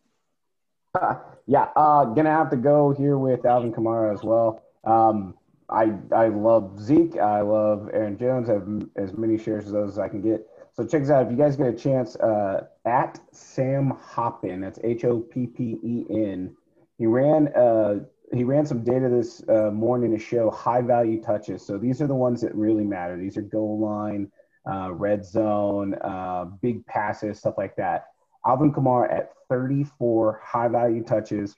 yeah, 1.47 1.67
uh, 1.75 2.05
gonna 2.05 2.31
have 2.31 2.49
to 2.51 2.57
go 2.57 2.91
here 2.91 3.17
with 3.17 3.45
Alvin 3.45 3.71
Kamara 3.71 4.13
as 4.13 4.23
well. 4.23 4.63
Um, 4.83 5.35
I 5.69 5.93
I 6.11 6.27
love 6.29 6.81
Zeke. 6.81 7.17
I 7.17 7.41
love 7.41 7.89
Aaron 7.93 8.17
Jones. 8.17 8.49
I 8.49 8.53
have 8.53 8.67
as 8.95 9.17
many 9.17 9.37
shares 9.37 9.67
of 9.67 9.73
those 9.73 9.91
as 9.91 9.99
I 9.99 10.09
can 10.09 10.21
get. 10.21 10.47
So 10.73 10.85
check 10.85 11.01
this 11.01 11.11
out. 11.11 11.25
If 11.25 11.31
you 11.31 11.37
guys 11.37 11.55
get 11.55 11.67
a 11.67 11.73
chance, 11.73 12.15
uh, 12.17 12.67
at 12.85 13.19
Sam 13.31 13.93
Hoppen, 14.13 14.61
that's 14.61 14.79
H 14.83 15.03
O 15.05 15.19
P 15.19 15.47
P 15.47 15.77
E 15.83 16.05
N. 16.09 16.55
He 16.97 17.05
ran 17.05 17.49
uh, 17.49 17.99
he 18.33 18.43
ran 18.43 18.65
some 18.65 18.83
data 18.83 19.09
this 19.09 19.43
uh, 19.49 19.71
morning 19.71 20.11
to 20.11 20.19
show 20.19 20.49
high 20.49 20.81
value 20.81 21.21
touches. 21.21 21.65
So 21.65 21.77
these 21.77 22.01
are 22.01 22.07
the 22.07 22.15
ones 22.15 22.41
that 22.41 22.55
really 22.55 22.83
matter. 22.83 23.17
These 23.17 23.37
are 23.37 23.41
goal 23.41 23.79
line, 23.79 24.31
uh, 24.69 24.93
red 24.93 25.25
zone, 25.25 25.95
uh, 26.01 26.45
big 26.61 26.85
passes, 26.85 27.39
stuff 27.39 27.55
like 27.57 27.75
that. 27.75 28.05
Alvin 28.49 28.73
Kamara 28.73 29.13
at 29.13 29.29
34 29.49 30.41
high 30.43 30.67
value 30.67 31.03
touches, 31.03 31.55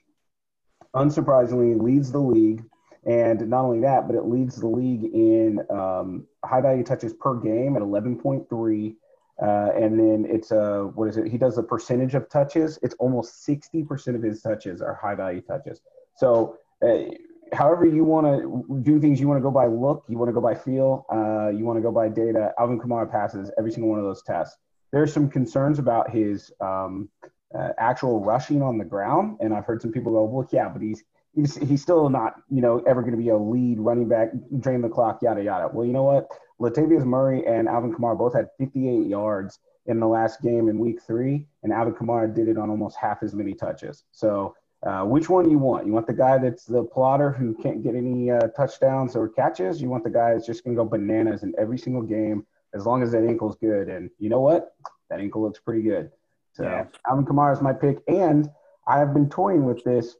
unsurprisingly 0.94 1.80
leads 1.80 2.12
the 2.12 2.18
league. 2.18 2.62
And 3.06 3.48
not 3.48 3.64
only 3.64 3.80
that, 3.80 4.06
but 4.06 4.14
it 4.14 4.26
leads 4.26 4.56
the 4.56 4.68
league 4.68 5.04
in 5.04 5.60
um, 5.70 6.26
high 6.44 6.60
value 6.60 6.84
touches 6.84 7.14
per 7.14 7.34
game 7.36 7.76
at 7.76 7.82
11.3. 7.82 8.94
Uh, 9.42 9.70
and 9.74 9.98
then 9.98 10.26
it's 10.28 10.50
a 10.50 10.90
what 10.94 11.08
is 11.08 11.16
it? 11.16 11.26
He 11.28 11.38
does 11.38 11.56
a 11.56 11.62
percentage 11.62 12.14
of 12.14 12.28
touches. 12.28 12.78
It's 12.82 12.94
almost 12.98 13.46
60% 13.48 14.14
of 14.14 14.22
his 14.22 14.42
touches 14.42 14.82
are 14.82 14.94
high 14.94 15.14
value 15.14 15.40
touches. 15.40 15.80
So, 16.14 16.58
uh, 16.86 17.04
however 17.54 17.86
you 17.86 18.04
want 18.04 18.26
to 18.26 18.80
do 18.82 19.00
things, 19.00 19.18
you 19.18 19.28
want 19.28 19.38
to 19.38 19.42
go 19.42 19.50
by 19.50 19.66
look, 19.66 20.04
you 20.08 20.18
want 20.18 20.28
to 20.28 20.34
go 20.34 20.42
by 20.42 20.54
feel, 20.54 21.06
uh, 21.10 21.48
you 21.48 21.64
want 21.64 21.78
to 21.78 21.82
go 21.82 21.90
by 21.90 22.08
data. 22.08 22.52
Alvin 22.58 22.78
Kamara 22.78 23.10
passes 23.10 23.50
every 23.58 23.72
single 23.72 23.88
one 23.88 23.98
of 23.98 24.04
those 24.04 24.22
tests. 24.22 24.58
There's 24.92 25.12
some 25.12 25.28
concerns 25.28 25.78
about 25.78 26.10
his 26.10 26.52
um, 26.60 27.08
uh, 27.56 27.70
actual 27.78 28.20
rushing 28.20 28.62
on 28.62 28.78
the 28.78 28.84
ground, 28.84 29.38
and 29.40 29.54
I've 29.54 29.64
heard 29.64 29.80
some 29.82 29.92
people 29.92 30.12
go, 30.12 30.24
"Well, 30.24 30.48
yeah, 30.52 30.68
but 30.68 30.82
he's 30.82 31.02
he's 31.34 31.56
he's 31.56 31.82
still 31.82 32.08
not 32.08 32.34
you 32.50 32.60
know 32.60 32.78
ever 32.86 33.00
going 33.00 33.12
to 33.12 33.18
be 33.18 33.30
a 33.30 33.36
lead 33.36 33.78
running 33.78 34.08
back, 34.08 34.28
drain 34.60 34.82
the 34.82 34.88
clock, 34.88 35.22
yada 35.22 35.42
yada." 35.42 35.68
Well, 35.72 35.86
you 35.86 35.92
know 35.92 36.02
what? 36.02 36.28
Latavius 36.60 37.04
Murray 37.04 37.44
and 37.46 37.68
Alvin 37.68 37.92
Kamara 37.92 38.16
both 38.16 38.34
had 38.34 38.48
58 38.58 39.06
yards 39.06 39.58
in 39.86 39.98
the 39.98 40.06
last 40.06 40.42
game 40.42 40.68
in 40.68 40.78
Week 40.78 41.00
Three, 41.06 41.46
and 41.62 41.72
Alvin 41.72 41.94
Kamara 41.94 42.32
did 42.32 42.48
it 42.48 42.58
on 42.58 42.70
almost 42.70 42.96
half 42.96 43.22
as 43.22 43.34
many 43.34 43.54
touches. 43.54 44.04
So. 44.12 44.54
Uh, 44.84 45.04
which 45.04 45.28
one 45.28 45.44
do 45.44 45.50
you 45.52 45.60
want? 45.60 45.86
You 45.86 45.92
want 45.92 46.08
the 46.08 46.12
guy 46.12 46.38
that's 46.38 46.64
the 46.64 46.82
plotter 46.82 47.30
who 47.30 47.54
can't 47.54 47.84
get 47.84 47.94
any 47.94 48.32
uh, 48.32 48.48
touchdowns 48.48 49.14
or 49.14 49.28
catches? 49.28 49.80
You 49.80 49.88
want 49.88 50.02
the 50.02 50.10
guy 50.10 50.34
that's 50.34 50.44
just 50.44 50.64
going 50.64 50.76
to 50.76 50.82
go 50.82 50.88
bananas 50.88 51.44
in 51.44 51.54
every 51.56 51.78
single 51.78 52.02
game 52.02 52.44
as 52.74 52.86
long 52.86 53.02
as 53.02 53.12
that 53.12 53.24
ankle's 53.24 53.56
good. 53.56 53.88
And 53.88 54.10
you 54.18 54.28
know 54.28 54.40
what? 54.40 54.74
That 55.10 55.20
ankle 55.20 55.42
looks 55.42 55.58
pretty 55.58 55.82
good. 55.82 56.10
So 56.54 56.64
yeah. 56.64 56.84
Alvin 57.08 57.24
Kamara 57.24 57.52
is 57.52 57.62
my 57.62 57.72
pick, 57.72 57.98
and 58.08 58.50
I 58.86 58.98
have 58.98 59.14
been 59.14 59.28
toying 59.28 59.64
with 59.64 59.82
this. 59.84 60.16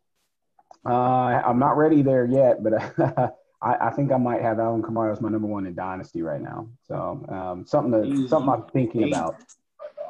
Uh, 0.85 1.41
I'm 1.45 1.59
not 1.59 1.77
ready 1.77 2.03
there 2.03 2.25
yet, 2.25 2.63
but 2.63 2.73
I, 3.63 3.87
I, 3.87 3.91
think 3.91 4.11
I 4.11 4.17
might 4.17 4.43
have 4.43 4.59
Alvin 4.59 4.83
Kamara 4.83 5.13
as 5.13 5.21
my 5.21 5.29
number 5.29 5.47
one 5.47 5.67
in 5.67 5.75
Dynasty 5.75 6.23
right 6.23 6.41
now. 6.41 6.69
So 6.89 7.25
um, 7.29 7.65
something 7.67 7.93
to, 7.93 8.29
something 8.29 8.53
I'm 8.53 8.65
thinking 8.73 9.05
about. 9.05 9.37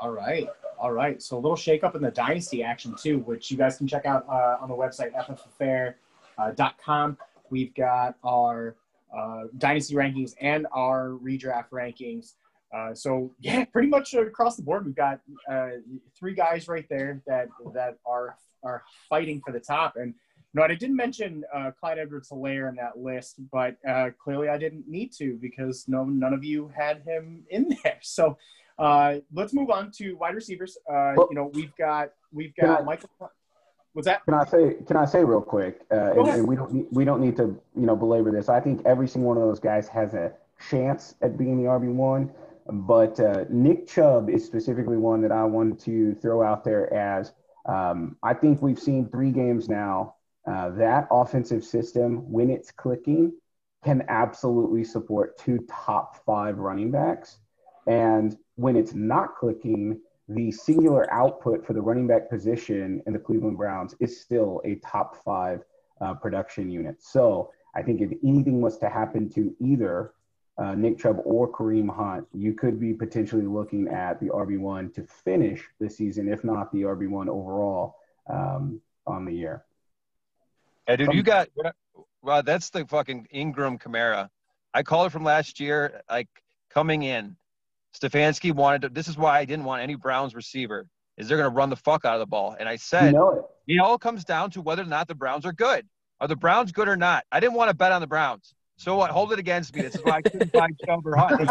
All 0.00 0.12
right, 0.12 0.48
all 0.78 0.92
right. 0.92 1.20
So 1.20 1.36
a 1.36 1.40
little 1.40 1.56
shakeup 1.56 1.94
in 1.94 2.02
the 2.02 2.10
Dynasty 2.10 2.62
action 2.62 2.94
too, 2.94 3.18
which 3.20 3.50
you 3.50 3.56
guys 3.56 3.76
can 3.76 3.86
check 3.86 4.06
out 4.06 4.26
uh, 4.28 4.58
on 4.60 4.68
the 4.68 4.74
website 4.74 5.12
ffaffair.com. 6.38 7.18
Uh, 7.20 7.24
We've 7.50 7.74
got 7.74 8.14
our 8.24 8.76
uh, 9.16 9.44
Dynasty 9.58 9.94
rankings 9.94 10.32
and 10.40 10.66
our 10.72 11.18
redraft 11.22 11.70
rankings. 11.70 12.34
Uh, 12.74 12.94
so 12.94 13.30
yeah, 13.40 13.64
pretty 13.72 13.88
much 13.88 14.14
across 14.14 14.56
the 14.56 14.62
board, 14.62 14.86
we've 14.86 14.94
got 14.94 15.20
uh, 15.50 15.70
three 16.18 16.34
guys 16.34 16.68
right 16.68 16.86
there 16.88 17.22
that 17.26 17.48
that 17.74 17.98
are 18.06 18.36
are 18.64 18.82
fighting 19.08 19.40
for 19.44 19.52
the 19.52 19.60
top. 19.60 19.96
And 19.96 20.14
you 20.54 20.60
know, 20.60 20.64
I 20.64 20.74
didn't 20.74 20.96
mention 20.96 21.44
uh, 21.54 21.70
Clyde 21.78 21.98
Edwards-Helaire 21.98 22.68
in 22.68 22.76
that 22.76 22.98
list, 22.98 23.36
but 23.50 23.76
uh, 23.88 24.10
clearly 24.22 24.48
I 24.48 24.58
didn't 24.58 24.86
need 24.86 25.12
to 25.14 25.38
because 25.40 25.84
no 25.88 26.04
none 26.04 26.34
of 26.34 26.44
you 26.44 26.70
had 26.74 27.02
him 27.02 27.44
in 27.50 27.76
there. 27.84 27.98
So 28.02 28.36
uh, 28.78 29.16
let's 29.32 29.52
move 29.52 29.70
on 29.70 29.90
to 29.92 30.14
wide 30.14 30.34
receivers. 30.34 30.76
Uh, 30.90 31.14
you 31.14 31.34
know, 31.34 31.50
we've 31.54 31.74
got 31.76 32.10
we've 32.32 32.54
got 32.54 32.84
Michael. 32.84 33.10
What's 33.92 34.06
that? 34.06 34.24
Can 34.24 34.34
I 34.34 34.44
say? 34.44 34.76
Can 34.86 34.96
I 34.96 35.04
say 35.04 35.24
real 35.24 35.42
quick? 35.42 35.82
and, 35.90 36.28
and 36.28 36.48
we 36.48 36.56
don't 36.56 36.92
we 36.92 37.04
don't 37.04 37.20
need 37.20 37.36
to 37.36 37.60
you 37.76 37.86
know 37.86 37.96
belabor 37.96 38.30
this. 38.30 38.48
I 38.48 38.60
think 38.60 38.82
every 38.86 39.06
single 39.06 39.28
one 39.28 39.36
of 39.36 39.42
those 39.42 39.60
guys 39.60 39.88
has 39.88 40.14
a 40.14 40.32
chance 40.70 41.14
at 41.22 41.36
being 41.36 41.62
the 41.62 41.68
RB 41.68 41.92
one. 41.92 42.30
But 42.66 43.18
uh, 43.18 43.44
Nick 43.50 43.88
Chubb 43.88 44.30
is 44.30 44.44
specifically 44.44 44.96
one 44.96 45.20
that 45.22 45.32
I 45.32 45.44
wanted 45.44 45.80
to 45.80 46.14
throw 46.14 46.42
out 46.42 46.64
there 46.64 46.92
as 46.94 47.32
um, 47.66 48.16
I 48.22 48.34
think 48.34 48.62
we've 48.62 48.78
seen 48.78 49.08
three 49.08 49.30
games 49.30 49.68
now. 49.68 50.16
Uh, 50.46 50.70
that 50.70 51.06
offensive 51.10 51.64
system, 51.64 52.30
when 52.30 52.50
it's 52.50 52.70
clicking, 52.70 53.32
can 53.84 54.04
absolutely 54.08 54.84
support 54.84 55.38
two 55.38 55.64
top 55.70 56.24
five 56.24 56.58
running 56.58 56.90
backs. 56.90 57.38
And 57.86 58.36
when 58.56 58.76
it's 58.76 58.94
not 58.94 59.36
clicking, 59.36 60.00
the 60.34 60.52
singular 60.52 61.12
output 61.12 61.66
for 61.66 61.72
the 61.72 61.80
running 61.80 62.06
back 62.06 62.28
position 62.28 63.02
in 63.06 63.12
the 63.12 63.18
Cleveland 63.18 63.56
Browns 63.56 63.94
is 64.00 64.20
still 64.20 64.60
a 64.64 64.76
top 64.76 65.22
five 65.24 65.62
uh, 66.00 66.14
production 66.14 66.70
unit. 66.70 67.02
So 67.02 67.50
I 67.74 67.82
think 67.82 68.00
if 68.00 68.12
anything 68.24 68.60
was 68.60 68.78
to 68.78 68.88
happen 68.88 69.30
to 69.30 69.54
either 69.60 70.12
uh, 70.58 70.74
Nick 70.74 70.98
Chubb 70.98 71.20
or 71.24 71.50
Kareem 71.50 71.94
Hunt, 71.94 72.26
you 72.34 72.52
could 72.52 72.78
be 72.78 72.92
potentially 72.92 73.46
looking 73.46 73.88
at 73.88 74.20
the 74.20 74.26
RB1 74.26 74.94
to 74.94 75.02
finish 75.02 75.64
the 75.80 75.88
season, 75.88 76.30
if 76.30 76.44
not 76.44 76.72
the 76.72 76.82
RB1 76.82 77.28
overall 77.28 77.96
um, 78.28 78.80
on 79.06 79.24
the 79.24 79.32
year. 79.32 79.64
Hey, 80.86 80.96
dude, 80.96 81.14
you 81.14 81.22
got, 81.22 81.48
well, 82.22 82.42
that's 82.42 82.70
the 82.70 82.86
fucking 82.86 83.28
Ingram 83.30 83.78
Kamara. 83.78 84.28
I 84.74 84.82
called 84.82 85.06
it 85.06 85.10
from 85.10 85.24
last 85.24 85.60
year, 85.60 86.02
like 86.10 86.28
coming 86.70 87.02
in. 87.02 87.36
Stefanski 87.94 88.52
wanted 88.52 88.82
to, 88.82 88.88
this 88.88 89.08
is 89.08 89.16
why 89.16 89.38
I 89.38 89.44
didn't 89.44 89.64
want 89.64 89.82
any 89.82 89.94
Browns 89.94 90.34
receiver, 90.34 90.86
is 91.18 91.28
they're 91.28 91.36
going 91.36 91.50
to 91.50 91.54
run 91.54 91.70
the 91.70 91.76
fuck 91.76 92.04
out 92.04 92.14
of 92.14 92.20
the 92.20 92.26
ball. 92.26 92.56
And 92.58 92.68
I 92.68 92.76
said, 92.76 93.12
you 93.12 93.18
know 93.18 93.48
it. 93.66 93.74
it 93.74 93.78
all 93.80 93.98
comes 93.98 94.24
down 94.24 94.50
to 94.52 94.60
whether 94.60 94.82
or 94.82 94.86
not 94.86 95.08
the 95.08 95.14
Browns 95.14 95.44
are 95.44 95.52
good. 95.52 95.86
Are 96.20 96.28
the 96.28 96.36
Browns 96.36 96.72
good 96.72 96.88
or 96.88 96.96
not? 96.96 97.24
I 97.32 97.40
didn't 97.40 97.54
want 97.54 97.70
to 97.70 97.74
bet 97.74 97.92
on 97.92 98.00
the 98.00 98.06
Browns. 98.06 98.54
So 98.76 98.96
what? 98.96 99.10
Hold 99.10 99.32
it 99.32 99.38
against 99.38 99.74
me. 99.74 99.82
This 99.82 99.96
is 99.96 100.04
why 100.04 100.16
I 100.16 100.22
couldn't 100.22 100.52
buy 100.52 100.68
Chubb 100.86 101.06
or 101.06 101.16
Hunt. 101.16 101.48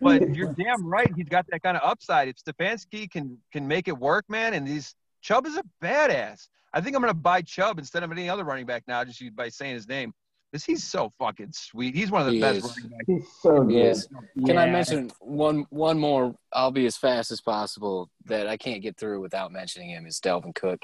but 0.00 0.34
you're 0.34 0.52
damn 0.52 0.86
right. 0.86 1.10
He's 1.16 1.28
got 1.28 1.46
that 1.50 1.62
kind 1.62 1.76
of 1.76 1.82
upside. 1.84 2.28
If 2.28 2.36
Stefanski 2.36 3.10
can 3.10 3.38
can 3.52 3.66
make 3.66 3.88
it 3.88 3.98
work, 3.98 4.24
man, 4.28 4.54
and 4.54 4.66
these 4.66 4.94
Chubb 5.20 5.46
is 5.46 5.56
a 5.56 5.62
badass. 5.82 6.48
I 6.72 6.80
think 6.80 6.96
I'm 6.96 7.02
gonna 7.02 7.14
buy 7.14 7.42
Chubb 7.42 7.78
instead 7.78 8.02
of 8.02 8.12
any 8.12 8.28
other 8.28 8.44
running 8.44 8.66
back 8.66 8.84
now, 8.86 9.04
just 9.04 9.22
by 9.34 9.48
saying 9.48 9.74
his 9.74 9.88
name. 9.88 10.12
Because 10.54 10.66
he's 10.66 10.84
so 10.84 11.10
fucking 11.18 11.50
sweet. 11.50 11.96
He's 11.96 12.12
one 12.12 12.20
of 12.20 12.28
the 12.28 12.34
he 12.34 12.40
best 12.40 12.58
is. 12.58 12.76
running 12.76 12.90
backs. 12.90 13.04
He's 13.08 13.28
so 13.42 13.64
good. 13.64 13.74
Yes. 13.74 14.06
Can. 14.46 14.56
I 14.56 14.66
mention 14.66 15.10
one 15.18 15.66
one 15.70 15.98
more? 15.98 16.32
I'll 16.52 16.70
be 16.70 16.86
as 16.86 16.96
fast 16.96 17.32
as 17.32 17.40
possible 17.40 18.08
that 18.26 18.46
I 18.46 18.56
can't 18.56 18.80
get 18.80 18.96
through 18.96 19.20
without 19.20 19.50
mentioning 19.50 19.90
him. 19.90 20.06
Is 20.06 20.20
Dalvin 20.20 20.54
Cook. 20.54 20.80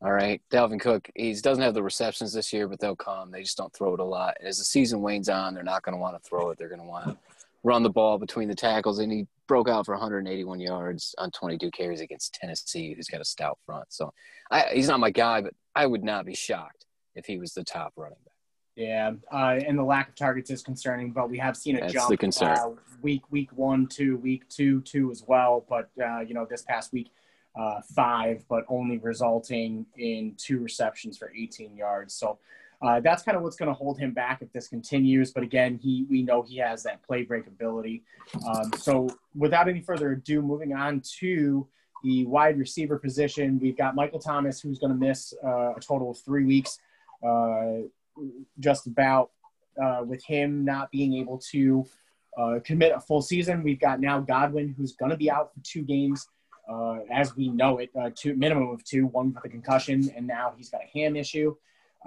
All 0.00 0.10
right, 0.10 0.40
Dalvin 0.50 0.80
Cook. 0.80 1.10
He 1.14 1.34
doesn't 1.34 1.62
have 1.62 1.74
the 1.74 1.82
receptions 1.82 2.32
this 2.32 2.50
year, 2.50 2.66
but 2.66 2.80
they'll 2.80 2.96
come. 2.96 3.30
They 3.30 3.42
just 3.42 3.58
don't 3.58 3.74
throw 3.74 3.92
it 3.92 4.00
a 4.00 4.04
lot. 4.04 4.38
As 4.42 4.56
the 4.56 4.64
season 4.64 5.02
wanes 5.02 5.28
on, 5.28 5.52
they're 5.52 5.62
not 5.62 5.82
going 5.82 5.94
to 5.94 6.00
want 6.00 6.16
to 6.16 6.26
throw 6.26 6.48
it. 6.48 6.56
They're 6.56 6.70
going 6.70 6.80
to 6.80 6.86
want 6.86 7.04
to 7.04 7.18
run 7.62 7.82
the 7.82 7.90
ball 7.90 8.16
between 8.18 8.48
the 8.48 8.54
tackles. 8.54 9.00
And 9.00 9.12
he 9.12 9.26
broke 9.48 9.68
out 9.68 9.84
for 9.84 9.92
181 9.92 10.60
yards 10.60 11.14
on 11.18 11.30
22 11.30 11.70
carries 11.72 12.00
against 12.00 12.32
Tennessee, 12.32 12.94
who's 12.94 13.08
got 13.08 13.20
a 13.20 13.24
stout 13.26 13.58
front. 13.66 13.84
So 13.90 14.14
I, 14.50 14.70
he's 14.72 14.88
not 14.88 14.98
my 14.98 15.10
guy, 15.10 15.42
but 15.42 15.52
I 15.74 15.84
would 15.84 16.02
not 16.04 16.24
be 16.24 16.34
shocked 16.34 16.86
if 17.14 17.26
he 17.26 17.36
was 17.36 17.52
the 17.52 17.64
top 17.64 17.92
running 17.96 18.16
back. 18.24 18.33
Yeah, 18.76 19.12
uh, 19.32 19.60
and 19.66 19.78
the 19.78 19.84
lack 19.84 20.08
of 20.08 20.14
targets 20.16 20.50
is 20.50 20.62
concerning, 20.62 21.12
but 21.12 21.30
we 21.30 21.38
have 21.38 21.56
seen 21.56 21.76
a 21.76 21.80
That's 21.80 21.92
jump 21.92 22.08
the 22.08 22.16
concern. 22.16 22.56
Uh, 22.58 22.70
week 23.02 23.22
week 23.30 23.50
one, 23.52 23.86
two, 23.86 24.16
week 24.16 24.48
two, 24.48 24.80
two 24.80 25.10
as 25.12 25.22
well. 25.26 25.64
But 25.68 25.90
uh, 26.02 26.20
you 26.20 26.34
know, 26.34 26.44
this 26.44 26.62
past 26.62 26.92
week 26.92 27.10
uh, 27.56 27.80
five, 27.94 28.44
but 28.48 28.64
only 28.68 28.98
resulting 28.98 29.86
in 29.96 30.34
two 30.36 30.58
receptions 30.58 31.16
for 31.16 31.30
18 31.36 31.76
yards. 31.76 32.14
So 32.14 32.38
uh, 32.82 33.00
that's 33.00 33.22
kind 33.22 33.36
of 33.36 33.42
what's 33.42 33.56
going 33.56 33.68
to 33.68 33.74
hold 33.74 33.98
him 33.98 34.12
back 34.12 34.42
if 34.42 34.52
this 34.52 34.68
continues. 34.68 35.32
But 35.32 35.42
again, 35.42 35.78
he 35.80 36.06
we 36.10 36.22
know 36.22 36.42
he 36.42 36.58
has 36.58 36.82
that 36.82 37.02
play 37.02 37.22
break 37.22 37.46
ability. 37.46 38.02
Um, 38.46 38.72
so 38.78 39.08
without 39.36 39.68
any 39.68 39.80
further 39.80 40.12
ado, 40.12 40.42
moving 40.42 40.74
on 40.74 41.00
to 41.20 41.66
the 42.02 42.26
wide 42.26 42.58
receiver 42.58 42.98
position, 42.98 43.58
we've 43.60 43.76
got 43.76 43.94
Michael 43.94 44.18
Thomas, 44.18 44.60
who's 44.60 44.78
going 44.78 44.92
to 44.92 44.98
miss 44.98 45.32
uh, 45.42 45.74
a 45.74 45.80
total 45.80 46.10
of 46.10 46.18
three 46.18 46.44
weeks, 46.44 46.78
uh, 47.22 47.86
just 48.58 48.86
about. 48.86 49.30
Uh, 49.82 50.04
with 50.06 50.24
him 50.24 50.64
not 50.64 50.88
being 50.92 51.14
able 51.14 51.36
to 51.36 51.84
uh, 52.38 52.60
commit 52.64 52.92
a 52.94 53.00
full 53.00 53.20
season, 53.20 53.60
we've 53.64 53.80
got 53.80 53.98
now 53.98 54.20
Godwin, 54.20 54.72
who's 54.78 54.92
going 54.92 55.10
to 55.10 55.16
be 55.16 55.28
out 55.28 55.52
for 55.52 55.58
two 55.64 55.82
games 55.82 56.28
uh, 56.68 56.98
as 57.10 57.36
we 57.36 57.48
know 57.48 57.78
it, 57.78 57.90
uh, 58.00 58.10
two 58.14 58.34
minimum 58.34 58.70
of 58.70 58.84
two, 58.84 59.06
one 59.06 59.32
for 59.32 59.40
the 59.42 59.48
concussion, 59.48 60.10
and 60.16 60.26
now 60.26 60.54
he's 60.56 60.70
got 60.70 60.80
a 60.82 60.98
ham 60.98 61.16
issue. 61.16 61.54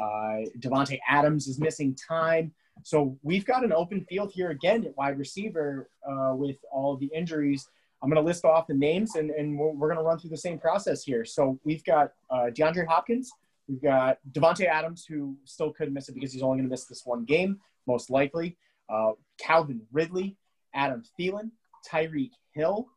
Uh, 0.01 0.47
Davante 0.59 0.99
Adams 1.09 1.47
is 1.47 1.59
missing 1.59 1.95
time. 1.95 2.53
So 2.83 3.17
we've 3.23 3.45
got 3.45 3.63
an 3.63 3.73
open 3.73 4.05
field 4.05 4.31
here 4.33 4.51
again 4.51 4.85
at 4.85 4.95
wide 4.95 5.17
receiver 5.17 5.89
uh, 6.07 6.33
with 6.35 6.57
all 6.71 6.95
the 6.95 7.07
injuries. 7.07 7.67
I'm 8.01 8.09
going 8.09 8.21
to 8.21 8.25
list 8.25 8.45
off 8.45 8.67
the 8.67 8.75
names 8.75 9.15
and, 9.15 9.31
and 9.31 9.57
we're, 9.57 9.71
we're 9.71 9.87
going 9.87 9.97
to 9.97 10.03
run 10.03 10.19
through 10.19 10.29
the 10.29 10.37
same 10.37 10.59
process 10.59 11.03
here. 11.03 11.25
So 11.25 11.59
we've 11.63 11.83
got 11.83 12.11
DeAndre 12.31 12.85
Hopkins. 12.85 13.31
We've 13.67 13.81
got 13.81 14.17
Davante 14.31 14.65
Adams, 14.65 15.05
who 15.05 15.37
still 15.43 15.71
could 15.71 15.93
miss 15.93 16.09
it 16.09 16.15
because 16.15 16.31
he's 16.31 16.41
only 16.41 16.57
going 16.57 16.69
to 16.69 16.71
miss 16.71 16.85
this 16.85 17.05
one 17.05 17.25
game, 17.25 17.59
most 17.85 18.09
likely. 18.09 18.57
Uh, 18.89 19.11
Calvin 19.39 19.81
Ridley, 19.91 20.37
Adam 20.73 21.03
Thielen, 21.19 21.51
Tyreek 21.89 22.31
Hill, 22.53 22.87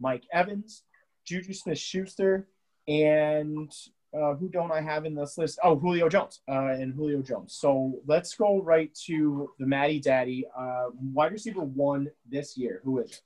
Mike 0.00 0.24
Evans, 0.32 0.82
Juju 1.24 1.52
Smith 1.52 1.78
Schuster, 1.78 2.48
and 2.86 3.72
uh, 4.14 4.34
who 4.34 4.48
don't 4.48 4.72
I 4.72 4.80
have 4.80 5.04
in 5.04 5.14
this 5.14 5.36
list? 5.36 5.58
Oh, 5.62 5.76
Julio 5.76 6.08
Jones 6.08 6.40
uh, 6.48 6.68
and 6.68 6.94
Julio 6.94 7.22
Jones. 7.22 7.54
So 7.54 8.00
let's 8.06 8.34
go 8.34 8.62
right 8.62 8.94
to 9.06 9.50
the 9.58 9.66
Matty 9.66 10.00
Daddy. 10.00 10.46
Uh, 10.58 10.86
wide 11.12 11.32
receiver 11.32 11.60
one 11.60 12.08
this 12.28 12.56
year. 12.56 12.80
Who 12.84 12.98
is 13.00 13.10
it? 13.10 13.20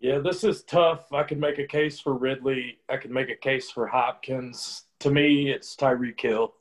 Yeah, 0.00 0.18
this 0.18 0.44
is 0.44 0.62
tough. 0.62 1.12
I 1.12 1.24
could 1.24 1.38
make 1.38 1.58
a 1.58 1.66
case 1.66 2.00
for 2.00 2.14
Ridley. 2.14 2.78
I 2.88 2.96
could 2.96 3.10
make 3.10 3.28
a 3.28 3.36
case 3.36 3.70
for 3.70 3.86
Hopkins. 3.86 4.84
To 5.00 5.10
me, 5.10 5.50
it's 5.50 5.74
Tyreek 5.76 6.20
Hill. 6.20 6.52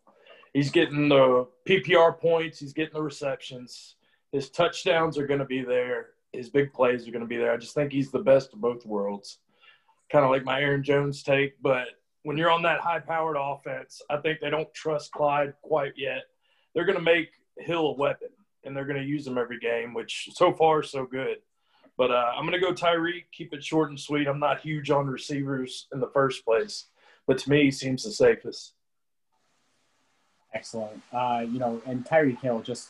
He's 0.54 0.72
getting 0.72 1.10
the 1.10 1.48
PPR 1.68 2.18
points. 2.18 2.60
He's 2.60 2.74
getting 2.74 2.94
the 2.94 3.02
receptions. 3.02 3.96
His 4.32 4.50
touchdowns 4.50 5.18
are 5.18 5.28
going 5.28 5.40
to 5.40 5.46
be 5.46 5.62
there. 5.62 6.08
His 6.32 6.50
big 6.50 6.72
plays 6.74 7.08
are 7.08 7.12
going 7.12 7.24
to 7.24 7.28
be 7.28 7.38
there. 7.38 7.52
I 7.52 7.58
just 7.58 7.76
think 7.76 7.92
he's 7.92 8.12
the 8.12 8.20
best 8.20 8.54
of 8.54 8.62
both 8.62 8.86
worlds. 8.86 9.40
Kind 10.12 10.24
of 10.24 10.32
like 10.32 10.46
my 10.46 10.62
Aaron 10.62 10.84
Jones 10.84 11.22
take, 11.22 11.62
but 11.62 11.88
when 12.24 12.38
you're 12.38 12.52
on 12.52 12.62
that 12.64 12.80
high-powered 12.80 13.38
offense, 13.40 14.02
I 14.10 14.18
think 14.18 14.40
they 14.40 14.50
don't 14.50 14.74
trust 14.74 15.12
Clyde 15.12 15.54
quite 15.62 15.94
yet. 15.98 16.24
They're 16.74 16.86
going 16.86 16.98
to 16.98 17.04
make 17.04 17.30
Hill 17.58 17.88
a 17.88 17.94
weapon, 17.94 18.30
and 18.64 18.76
they're 18.76 18.86
going 18.86 19.02
to 19.02 19.08
use 19.08 19.28
him 19.28 19.38
every 19.38 19.60
game, 19.60 19.94
which 19.94 20.30
so 20.34 20.54
far 20.54 20.84
so 20.84 21.06
good. 21.06 21.38
But 21.98 22.12
uh, 22.12 22.32
I'm 22.36 22.46
going 22.46 22.60
to 22.60 22.66
go 22.66 22.74
Tyreek. 22.74 23.26
Keep 23.32 23.54
it 23.54 23.64
short 23.64 23.90
and 23.90 24.00
sweet. 24.00 24.28
I'm 24.28 24.40
not 24.40 24.62
huge 24.62 24.90
on 24.90 25.08
receivers 25.08 25.88
in 25.94 26.00
the 26.00 26.10
first 26.14 26.46
place, 26.46 26.86
but 27.30 27.38
to 27.38 27.50
me, 27.52 27.66
he 27.66 27.70
seems 27.70 28.06
the 28.06 28.12
safest. 28.12 28.74
Excellent. 30.56 31.00
Uh, 31.14 31.46
you 31.48 31.60
know, 31.60 31.80
and 31.86 32.04
Tyreek 32.04 32.42
Hill, 32.42 32.60
just 32.64 32.90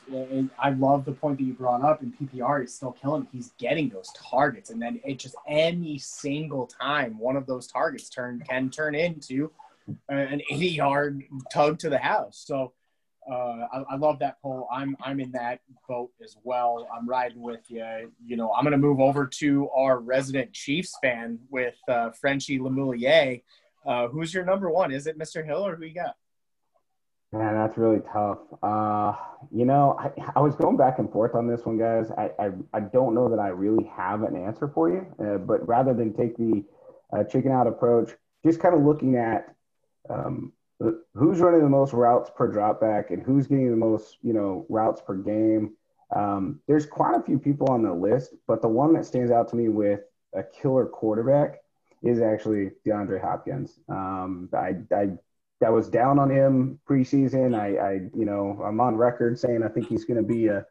I 0.58 0.70
love 0.70 1.04
the 1.04 1.12
point 1.12 1.40
that 1.40 1.44
you 1.44 1.52
brought 1.52 1.84
up. 1.84 2.02
In 2.02 2.14
PPR, 2.14 2.62
he's 2.62 2.74
still 2.74 2.94
killing. 2.94 3.28
He's 3.34 3.52
getting 3.58 3.90
those 3.90 4.10
targets, 4.16 4.70
and 4.70 4.82
then 4.82 5.02
it 5.04 5.20
just 5.20 5.36
any 5.46 6.00
single 6.00 6.68
time 6.68 7.20
one 7.20 7.36
of 7.36 7.48
those 7.48 7.68
targets 7.68 8.10
turn 8.10 8.42
can 8.48 8.70
turn 8.70 8.96
into 8.96 9.52
an 10.08 10.42
80-yard 10.50 11.22
tug 11.52 11.78
to 11.80 11.90
the 11.90 11.98
house. 11.98 12.42
So 12.48 12.72
uh, 13.30 13.68
I, 13.74 13.84
I, 13.90 13.96
love 13.98 14.20
that 14.20 14.42
poll. 14.42 14.70
I'm 14.72 14.96
I'm 15.04 15.20
in 15.20 15.32
that 15.34 15.60
boat 15.90 16.12
as 16.24 16.38
well. 16.44 16.88
I'm 16.96 17.10
riding 17.10 17.42
with 17.42 17.66
you. 17.68 18.10
You 18.26 18.38
know, 18.38 18.54
I'm 18.54 18.64
going 18.64 18.72
to 18.72 18.78
move 18.78 19.02
over 19.02 19.28
to 19.28 19.70
our 19.72 20.00
resident 20.00 20.54
Chiefs 20.54 20.98
fan 21.02 21.40
with 21.50 21.76
uh, 21.90 22.12
Frenchie 22.12 22.58
Lemoulier. 22.58 23.42
Uh, 23.90 24.08
who's 24.08 24.32
your 24.32 24.46
number 24.46 24.70
one? 24.70 24.92
Is 24.92 25.08
it 25.08 25.18
Mr. 25.18 25.44
Hill 25.44 25.66
or 25.66 25.76
who 25.76 25.84
you 25.84 25.96
got? 25.96 26.16
Man, 27.34 27.56
that's 27.56 27.76
really 27.76 28.02
tough. 28.14 28.38
Uh, 28.62 29.16
you 29.52 29.66
know, 29.66 29.98
I, 30.00 30.12
I 30.36 30.40
was 30.42 30.56
going 30.56 30.78
back 30.78 31.00
and 31.00 31.12
forth 31.12 31.34
on 31.34 31.48
this 31.48 31.66
one, 31.66 31.80
guys. 31.80 32.12
I, 32.16 32.30
I, 32.40 32.50
I 32.72 32.80
don't 32.82 33.16
know 33.16 33.30
that 33.30 33.40
I 33.40 33.48
really 33.48 33.86
have 33.86 34.22
an 34.22 34.36
answer 34.36 34.68
for 34.68 34.90
you, 34.90 35.08
uh, 35.20 35.40
but 35.40 35.68
rather 35.68 35.96
than 35.96 36.14
take 36.14 36.38
the 36.38 36.64
uh, 37.12 37.24
chicken 37.24 37.52
out 37.52 37.66
approach, 37.66 38.12
just 38.46 38.60
kind 38.60 38.76
of 38.76 38.82
looking 38.82 39.16
at 39.16 39.56
um, 40.08 40.54
who's 41.16 41.40
running 41.40 41.62
the 41.62 41.70
most 41.70 41.92
routes 41.92 42.30
per 42.36 42.52
dropback 42.52 43.10
and 43.10 43.24
who's 43.24 43.48
getting 43.48 43.72
the 43.72 43.76
most, 43.76 44.18
you 44.22 44.34
know, 44.34 44.68
routes 44.70 45.02
per 45.02 45.16
game. 45.16 45.74
Um, 46.16 46.60
there's 46.68 46.86
quite 46.86 47.16
a 47.16 47.24
few 47.24 47.40
people 47.40 47.68
on 47.72 47.82
the 47.82 47.94
list, 47.94 48.36
but 48.48 48.62
the 48.62 48.68
one 48.68 48.94
that 48.94 49.06
stands 49.06 49.32
out 49.32 49.50
to 49.50 49.56
me 49.56 49.68
with 49.68 50.02
a 50.36 50.44
killer 50.44 50.86
quarterback 50.86 51.58
is 52.04 52.22
actually 52.22 52.72
DeAndre 52.86 53.22
Hopkins. 53.22 53.80
Um, 53.90 54.50
I, 54.54 54.76
I 54.96 55.10
that 55.62 55.74
was 55.74 55.90
down 55.90 56.20
on 56.20 56.30
him 56.32 56.80
preseason. 56.90 57.58
I, 57.60 57.78
I 57.78 57.92
you 58.16 58.26
know, 58.26 58.62
I'm 58.64 58.80
on 58.80 58.96
record 58.96 59.38
saying 59.38 59.64
I 59.64 59.68
think 59.68 59.88
he's 59.88 60.06
going 60.06 60.18
to 60.18 60.28
be 60.28 60.48
a 60.48 60.66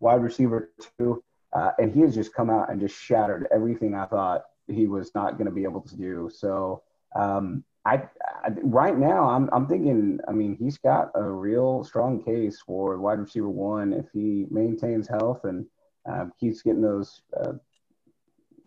wide 0.00 0.22
receiver 0.22 0.70
too. 0.98 1.22
Uh, 1.52 1.72
and 1.78 1.92
he 1.92 2.00
has 2.00 2.14
just 2.14 2.34
come 2.34 2.50
out 2.50 2.70
and 2.70 2.80
just 2.80 2.94
shattered 2.94 3.48
everything 3.50 3.94
I 3.94 4.04
thought 4.04 4.44
he 4.68 4.86
was 4.86 5.10
not 5.14 5.38
going 5.38 5.46
to 5.46 5.52
be 5.52 5.64
able 5.64 5.80
to 5.80 5.96
do. 5.96 6.30
So 6.32 6.82
um, 7.16 7.64
I, 7.84 8.02
I, 8.44 8.50
right 8.62 8.96
now 8.96 9.28
I'm 9.30 9.48
I'm 9.52 9.66
thinking. 9.66 10.20
I 10.28 10.32
mean, 10.32 10.56
he's 10.56 10.78
got 10.78 11.10
a 11.14 11.22
real 11.22 11.84
strong 11.84 12.22
case 12.22 12.60
for 12.64 12.98
wide 12.98 13.18
receiver 13.18 13.48
one 13.48 13.92
if 13.92 14.06
he 14.12 14.46
maintains 14.50 15.08
health 15.08 15.44
and 15.44 15.66
uh, 16.08 16.26
keeps 16.38 16.62
getting 16.62 16.82
those, 16.82 17.22
uh, 17.40 17.52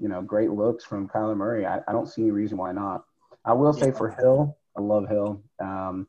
you 0.02 0.10
know, 0.10 0.22
great 0.22 0.52
looks 0.52 0.84
from 0.84 1.08
Kyler 1.08 1.38
Murray. 1.38 1.66
I, 1.66 1.80
I 1.88 1.92
don't 1.92 2.08
see 2.08 2.24
any 2.24 2.32
reason 2.32 2.58
why 2.58 2.72
not. 2.72 3.06
I 3.46 3.54
will 3.54 3.72
say 3.72 3.92
for 3.92 4.10
Hill, 4.10 4.58
I 4.76 4.82
love 4.82 5.08
Hill. 5.08 5.42
Um, 5.60 6.08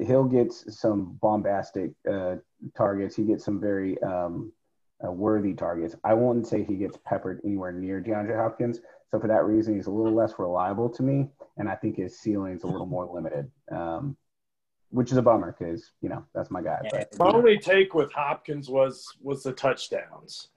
Hill 0.00 0.24
gets 0.24 0.78
some 0.78 1.18
bombastic 1.20 1.92
uh, 2.10 2.36
targets. 2.76 3.16
He 3.16 3.24
gets 3.24 3.44
some 3.44 3.60
very 3.60 4.00
um, 4.02 4.52
uh, 5.04 5.10
worthy 5.10 5.54
targets. 5.54 5.96
I 6.04 6.14
wouldn't 6.14 6.46
say 6.46 6.62
he 6.62 6.76
gets 6.76 6.98
peppered 7.04 7.40
anywhere 7.44 7.72
near 7.72 8.00
DeAndre 8.00 8.36
Hopkins. 8.36 8.80
So 9.10 9.18
for 9.18 9.28
that 9.28 9.44
reason, 9.44 9.76
he's 9.76 9.86
a 9.86 9.90
little 9.90 10.14
less 10.14 10.34
reliable 10.38 10.88
to 10.90 11.02
me, 11.02 11.28
and 11.56 11.68
I 11.68 11.74
think 11.74 11.96
his 11.96 12.18
ceiling 12.18 12.54
is 12.54 12.64
a 12.64 12.66
little 12.66 12.86
more 12.86 13.06
limited, 13.06 13.50
um, 13.70 14.16
which 14.90 15.12
is 15.12 15.16
a 15.16 15.22
bummer 15.22 15.54
because 15.58 15.92
you 16.00 16.08
know 16.08 16.24
that's 16.34 16.50
my 16.50 16.60
guy. 16.60 16.78
But, 16.90 17.18
my 17.18 17.30
only 17.30 17.58
take 17.58 17.94
with 17.94 18.12
Hopkins 18.12 18.68
was 18.68 19.06
was 19.22 19.42
the 19.42 19.52
touchdowns. 19.52 20.48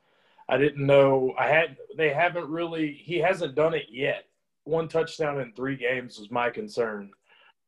I 0.50 0.58
didn't 0.58 0.86
know 0.86 1.34
I 1.38 1.48
had. 1.48 1.78
They 1.96 2.10
haven't 2.10 2.50
really. 2.50 2.92
He 2.92 3.20
hasn't 3.20 3.56
done 3.56 3.74
it 3.74 3.86
yet. 3.90 4.26
One 4.64 4.88
touchdown 4.88 5.40
in 5.40 5.54
three 5.54 5.76
games 5.76 6.20
was 6.20 6.32
my 6.32 6.50
concern 6.50 7.12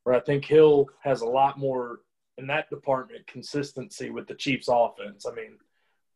where 0.03 0.15
I 0.15 0.19
think 0.19 0.45
Hill 0.45 0.87
has 1.01 1.21
a 1.21 1.27
lot 1.27 1.59
more 1.59 1.99
in 2.37 2.47
that 2.47 2.69
department 2.69 3.27
consistency 3.27 4.09
with 4.09 4.27
the 4.27 4.33
Chiefs 4.33 4.67
offense. 4.69 5.25
I 5.25 5.33
mean, 5.35 5.57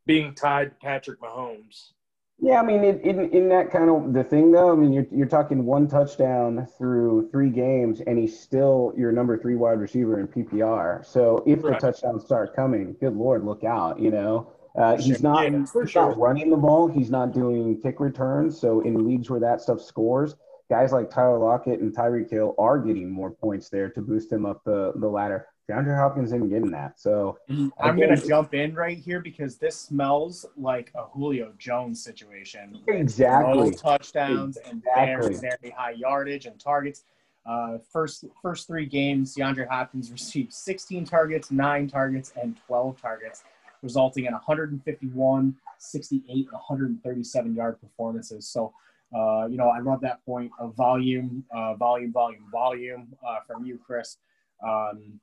being 0.06 0.34
tied 0.34 0.72
to 0.72 0.76
Patrick 0.78 1.22
Mahomes. 1.22 1.92
Yeah, 2.38 2.60
I 2.60 2.66
mean, 2.66 2.84
in, 2.84 3.00
in, 3.00 3.30
in 3.32 3.50
that 3.50 3.72
kind 3.72 3.90
of 3.90 4.14
the 4.14 4.24
thing 4.24 4.52
though, 4.52 4.74
I 4.74 4.76
mean, 4.76 4.92
you're 4.92 5.06
you're 5.10 5.28
talking 5.28 5.66
one 5.66 5.88
touchdown 5.88 6.68
through 6.78 7.30
three 7.32 7.50
games, 7.50 8.02
and 8.02 8.18
he's 8.18 8.38
still 8.38 8.92
your 8.98 9.14
number 9.14 9.38
three 9.38 9.56
wide 9.56 9.80
receiver 9.80 10.20
in 10.20 10.28
PPR. 10.28 11.06
So 11.06 11.44
if 11.48 11.64
right. 11.64 11.80
the 11.80 11.92
touchdowns 11.92 12.26
start 12.26 12.54
coming, 12.54 12.96
good 13.00 13.16
lord, 13.16 13.46
look 13.46 13.64
out! 13.64 14.02
You 14.02 14.12
know, 14.12 14.52
uh, 14.78 14.98
he's 14.98 15.24
not 15.24 15.52
yeah, 15.52 15.60
he's 15.60 15.92
sure. 15.92 16.10
not 16.10 16.18
running 16.18 16.50
the 16.50 16.58
ball. 16.58 16.88
He's 16.88 17.10
not 17.10 17.34
doing 17.34 17.82
kick 17.82 18.00
returns. 18.00 18.60
So 18.60 18.82
in 18.82 19.08
leagues 19.08 19.30
where 19.30 19.40
that 19.40 19.62
stuff 19.62 19.82
scores, 19.82 20.36
guys 20.70 20.92
like 20.92 21.10
Tyler 21.10 21.40
Lockett 21.40 21.80
and 21.80 21.96
Tyreek 21.96 22.30
Hill 22.30 22.56
are 22.58 22.80
getting 22.80 23.10
more 23.10 23.32
points 23.32 23.70
there 23.70 23.90
to 23.90 24.02
boost 24.02 24.32
him 24.32 24.46
up 24.46 24.64
the, 24.66 24.94
the 24.96 25.08
ladder. 25.08 25.48
DeAndre 25.70 25.98
Hopkins 25.98 26.32
isn't 26.32 26.50
getting 26.50 26.70
that. 26.72 27.00
So 27.00 27.40
mm-hmm. 27.50 27.70
I'm 27.80 27.96
going 27.96 28.16
to 28.16 28.28
jump 28.28 28.54
in 28.54 28.76
right 28.76 28.98
here 28.98 29.20
because 29.20 29.58
this 29.58 29.76
smells 29.76 30.46
like 30.58 30.92
a 30.96 31.06
Julio 31.06 31.54
Jones 31.58 32.04
situation. 32.04 32.80
Exactly. 32.88 33.74
touchdowns 33.74 34.58
exactly. 34.58 34.82
and 34.96 35.22
very, 35.22 35.36
very 35.36 35.74
high 35.76 35.92
yardage 35.92 36.46
and 36.46 36.60
targets. 36.60 37.04
Uh, 37.48 37.78
first 37.92 38.26
first 38.42 38.68
three 38.68 38.86
games, 38.88 39.36
DeAndre 39.36 39.68
Hopkins 39.68 40.12
received 40.12 40.52
16 40.52 41.06
targets, 41.06 41.52
nine 41.52 41.88
targets, 41.88 42.34
and 42.42 42.58
12 42.66 43.00
targets, 43.00 43.44
resulting 43.82 44.26
in 44.26 44.34
151, 44.34 45.56
68, 45.78 46.24
and 46.28 46.46
137 46.52 47.56
yard 47.56 47.80
performances. 47.82 48.48
So 48.48 48.74
uh, 49.16 49.48
you 49.48 49.58
know, 49.58 49.70
I 49.70 49.80
love 49.80 50.02
that 50.02 50.26
point 50.26 50.52
of 50.60 50.76
volume, 50.76 51.44
uh, 51.52 51.76
volume, 51.76 52.12
volume, 52.12 52.46
volume 52.52 53.08
uh, 53.26 53.40
from 53.48 53.66
you, 53.66 53.80
Chris. 53.86 54.18
Um, 54.66 55.20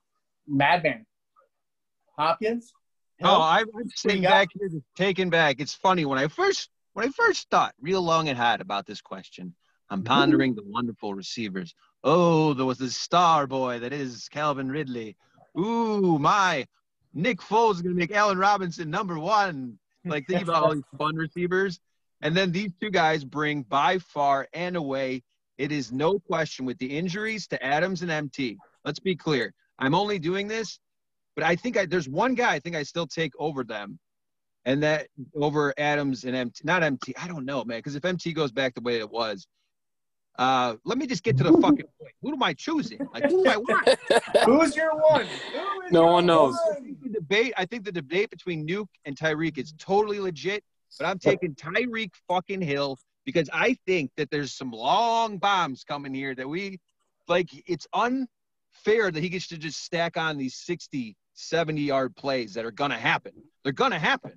Madman, 0.46 1.04
Hopkins. 2.16 2.72
Hill, 3.18 3.30
oh, 3.30 3.42
I'm 3.42 3.66
sitting 3.94 4.22
back 4.22 4.48
here, 4.58 4.68
taken 4.96 5.30
back. 5.30 5.60
It's 5.60 5.74
funny 5.74 6.04
when 6.04 6.18
I 6.18 6.28
first 6.28 6.70
when 6.94 7.06
I 7.06 7.10
first 7.10 7.48
thought 7.50 7.74
real 7.80 8.02
long 8.02 8.28
and 8.28 8.38
hard 8.38 8.60
about 8.60 8.86
this 8.86 9.00
question. 9.00 9.54
I'm 9.90 10.02
pondering 10.02 10.54
the 10.54 10.64
wonderful 10.64 11.12
receivers. 11.12 11.74
Oh, 12.02 12.54
there 12.54 12.64
was 12.64 12.78
the 12.78 12.90
star 12.90 13.46
boy 13.46 13.80
that 13.80 13.92
is 13.92 14.28
Calvin 14.30 14.70
Ridley. 14.70 15.16
Ooh, 15.58 16.18
my 16.18 16.66
Nick 17.14 17.40
Foles 17.40 17.76
is 17.76 17.82
going 17.82 17.94
to 17.94 17.98
make 17.98 18.12
Allen 18.12 18.38
Robinson 18.38 18.90
number 18.90 19.18
one. 19.18 19.78
Like, 20.04 20.26
think 20.26 20.42
about 20.42 20.64
all 20.64 20.74
these 20.74 20.82
fun 20.98 21.14
receivers. 21.14 21.78
And 22.22 22.36
then 22.36 22.52
these 22.52 22.72
two 22.80 22.90
guys 22.90 23.24
bring 23.24 23.62
by 23.62 23.98
far 23.98 24.48
and 24.52 24.76
away, 24.76 25.22
it 25.58 25.72
is 25.72 25.92
no 25.92 26.18
question 26.18 26.64
with 26.64 26.78
the 26.78 26.96
injuries 26.96 27.46
to 27.48 27.62
Adams 27.62 28.02
and 28.02 28.10
MT. 28.10 28.58
Let's 28.84 29.00
be 29.00 29.16
clear. 29.16 29.52
I'm 29.78 29.94
only 29.94 30.18
doing 30.18 30.48
this, 30.48 30.78
but 31.34 31.44
I 31.44 31.56
think 31.56 31.76
I, 31.76 31.86
there's 31.86 32.08
one 32.08 32.34
guy 32.34 32.54
I 32.54 32.60
think 32.60 32.76
I 32.76 32.84
still 32.84 33.06
take 33.06 33.32
over 33.38 33.64
them, 33.64 33.98
and 34.64 34.82
that 34.82 35.08
over 35.34 35.74
Adams 35.76 36.24
and 36.24 36.36
MT. 36.36 36.62
Not 36.64 36.82
MT. 36.82 37.14
I 37.20 37.26
don't 37.26 37.44
know, 37.44 37.64
man, 37.64 37.78
because 37.78 37.96
if 37.96 38.04
MT 38.04 38.32
goes 38.32 38.52
back 38.52 38.74
the 38.74 38.80
way 38.80 38.98
it 38.98 39.10
was, 39.10 39.46
uh, 40.38 40.76
let 40.84 40.98
me 40.98 41.06
just 41.06 41.22
get 41.22 41.36
to 41.36 41.44
the 41.44 41.52
fucking 41.52 41.86
point. 41.98 42.12
Who 42.22 42.32
am 42.32 42.42
I 42.42 42.54
choosing? 42.54 42.98
Like, 43.12 43.24
who 43.24 43.44
do 43.44 43.50
I 43.50 43.56
want? 43.56 43.88
Who's 44.44 44.74
your 44.74 44.96
one? 44.96 45.26
no 45.90 46.06
one 46.06 46.26
knows. 46.26 46.56
I 46.70 46.80
think 46.80 47.02
the 47.02 47.10
debate. 47.10 47.52
I 47.56 47.66
think 47.66 47.84
the 47.84 47.92
debate 47.92 48.30
between 48.30 48.66
Nuke 48.66 48.88
and 49.04 49.16
Tyreek 49.16 49.58
is 49.58 49.74
totally 49.78 50.20
legit. 50.20 50.64
But 50.98 51.06
I'm 51.06 51.18
taking 51.18 51.54
Tyreek 51.54 52.12
fucking 52.28 52.60
Hill 52.60 52.98
because 53.24 53.48
I 53.52 53.76
think 53.86 54.10
that 54.16 54.30
there's 54.30 54.52
some 54.52 54.70
long 54.70 55.38
bombs 55.38 55.84
coming 55.84 56.14
here 56.14 56.34
that 56.34 56.48
we 56.48 56.80
like. 57.28 57.48
It's 57.66 57.86
unfair 57.92 59.10
that 59.10 59.22
he 59.22 59.28
gets 59.28 59.48
to 59.48 59.58
just 59.58 59.84
stack 59.84 60.16
on 60.16 60.38
these 60.38 60.56
60, 60.56 61.14
70 61.34 61.80
yard 61.80 62.16
plays 62.16 62.54
that 62.54 62.64
are 62.64 62.72
going 62.72 62.90
to 62.90 62.96
happen. 62.96 63.32
They're 63.64 63.72
going 63.72 63.92
to 63.92 63.98
happen 63.98 64.32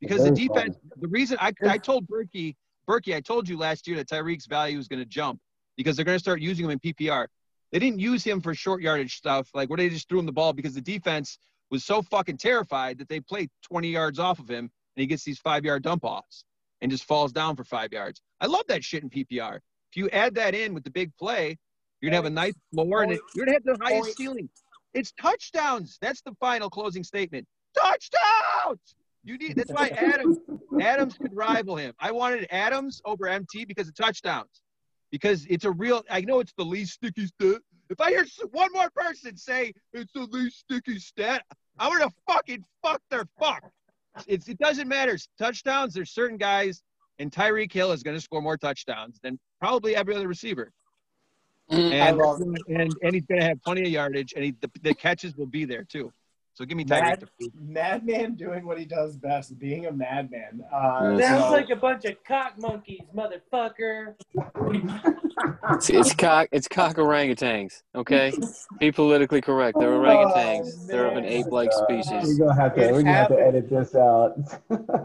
because 0.00 0.24
the 0.24 0.30
defense, 0.30 0.76
the 0.96 1.08
reason 1.08 1.36
I, 1.40 1.52
I 1.62 1.78
told 1.78 2.06
Berkey, 2.08 2.54
Berkey, 2.86 3.14
I 3.14 3.20
told 3.20 3.48
you 3.48 3.56
last 3.56 3.86
year 3.86 3.96
that 3.96 4.08
Tyreek's 4.08 4.46
value 4.46 4.78
is 4.78 4.88
going 4.88 5.00
to 5.00 5.06
jump 5.06 5.40
because 5.76 5.96
they're 5.96 6.04
going 6.04 6.16
to 6.16 6.22
start 6.22 6.40
using 6.40 6.64
him 6.64 6.70
in 6.70 6.78
PPR. 6.80 7.26
They 7.72 7.78
didn't 7.78 7.98
use 7.98 8.22
him 8.22 8.40
for 8.40 8.54
short 8.54 8.82
yardage 8.82 9.16
stuff, 9.16 9.48
like 9.54 9.68
where 9.68 9.76
they 9.76 9.88
just 9.88 10.08
threw 10.08 10.18
him 10.18 10.26
the 10.26 10.32
ball 10.32 10.52
because 10.52 10.74
the 10.74 10.80
defense 10.80 11.38
was 11.70 11.84
so 11.84 12.02
fucking 12.02 12.36
terrified 12.36 12.98
that 12.98 13.08
they 13.08 13.20
played 13.20 13.50
20 13.62 13.88
yards 13.88 14.18
off 14.18 14.38
of 14.38 14.48
him 14.48 14.70
and 14.96 15.02
he 15.02 15.06
gets 15.06 15.24
these 15.24 15.38
five 15.38 15.64
yard 15.64 15.82
dump 15.82 16.04
offs 16.04 16.44
and 16.80 16.90
just 16.90 17.04
falls 17.04 17.32
down 17.32 17.56
for 17.56 17.64
five 17.64 17.92
yards. 17.92 18.22
I 18.40 18.46
love 18.46 18.64
that 18.68 18.84
shit 18.84 19.02
in 19.02 19.10
PPR. 19.10 19.56
If 19.56 19.96
you 19.96 20.08
add 20.10 20.34
that 20.36 20.54
in 20.54 20.74
with 20.74 20.84
the 20.84 20.90
big 20.90 21.16
play, 21.16 21.58
you're 22.00 22.10
gonna 22.10 22.16
have 22.16 22.26
a 22.26 22.30
nice 22.30 22.54
floor 22.72 23.02
and 23.02 23.12
it, 23.12 23.20
you're 23.34 23.46
gonna 23.46 23.56
have 23.56 23.78
the 23.78 23.84
highest 23.84 24.16
ceiling. 24.16 24.48
It's 24.92 25.12
touchdowns. 25.20 25.98
That's 26.00 26.20
the 26.22 26.34
final 26.38 26.70
closing 26.70 27.02
statement. 27.02 27.46
Touchdowns. 27.76 28.94
You 29.24 29.38
need. 29.38 29.56
That's 29.56 29.72
why 29.72 29.88
Adams 29.88 30.38
Adams 30.80 31.16
could 31.16 31.34
rival 31.34 31.76
him. 31.76 31.94
I 31.98 32.12
wanted 32.12 32.46
Adams 32.50 33.00
over 33.04 33.26
MT 33.26 33.64
because 33.64 33.88
of 33.88 33.94
touchdowns. 33.94 34.62
Because 35.10 35.46
it's 35.48 35.64
a 35.64 35.70
real. 35.70 36.04
I 36.10 36.20
know 36.22 36.40
it's 36.40 36.52
the 36.56 36.64
least 36.64 36.94
sticky 36.94 37.26
stat. 37.26 37.60
If 37.90 38.00
I 38.00 38.10
hear 38.10 38.26
one 38.50 38.70
more 38.72 38.90
person 38.94 39.36
say 39.36 39.72
it's 39.92 40.12
the 40.12 40.26
least 40.30 40.60
sticky 40.60 40.98
stat, 40.98 41.42
I'm 41.78 41.92
gonna 41.92 42.10
fucking 42.28 42.64
fuck 42.82 43.00
their 43.10 43.24
fuck. 43.38 43.62
It's, 44.26 44.48
it 44.48 44.58
doesn't 44.58 44.88
matter. 44.88 45.16
Touchdowns. 45.38 45.94
There's 45.94 46.10
certain 46.10 46.36
guys, 46.36 46.82
and 47.18 47.32
Tyreek 47.32 47.72
Hill 47.72 47.92
is 47.92 48.02
going 48.02 48.16
to 48.16 48.20
score 48.20 48.40
more 48.40 48.56
touchdowns 48.56 49.18
than 49.22 49.38
probably 49.60 49.96
every 49.96 50.14
other 50.14 50.28
receiver. 50.28 50.70
Mm, 51.70 51.90
And, 52.38 52.80
and 52.80 52.94
and 53.02 53.14
he's 53.14 53.26
going 53.26 53.40
to 53.40 53.46
have 53.46 53.62
plenty 53.62 53.82
of 53.82 53.88
yardage, 53.88 54.32
and 54.36 54.44
he, 54.44 54.54
the, 54.60 54.70
the 54.82 54.94
catches 54.94 55.36
will 55.36 55.46
be 55.46 55.64
there 55.64 55.82
too. 55.82 56.12
So 56.56 56.64
give 56.64 56.76
me 56.76 56.84
Tyreek. 56.84 57.20
Mad, 57.60 58.04
madman 58.06 58.34
doing 58.36 58.64
what 58.64 58.78
he 58.78 58.84
does 58.84 59.16
best, 59.16 59.58
being 59.58 59.86
a 59.86 59.92
madman. 59.92 60.62
Uh, 60.72 61.18
Sounds 61.18 61.44
so- 61.46 61.50
like 61.50 61.70
a 61.70 61.76
bunch 61.76 62.04
of 62.04 62.22
cock 62.22 62.54
monkeys, 62.58 63.00
motherfucker. 63.14 64.14
It's, 65.72 65.90
it's 65.90 66.14
cock. 66.14 66.48
It's 66.52 66.68
cock 66.68 66.96
orangutans. 66.96 67.82
Okay, 67.96 68.32
be 68.78 68.92
politically 68.92 69.40
correct. 69.40 69.78
They're 69.80 69.90
orangutans. 69.90 70.70
Oh, 70.74 70.86
They're 70.86 71.06
of 71.06 71.16
an 71.16 71.24
ape-like 71.24 71.72
species. 71.72 72.10
We're 72.12 72.20
species. 72.20 72.38
gonna 72.38 72.54
have 72.60 72.74
to. 72.76 72.82
It 72.88 72.92
We're 72.92 72.98
gonna 73.02 73.12
have 73.14 73.28
to 73.28 73.40
edit 73.40 73.68
this 73.68 73.94
out. 73.96 74.34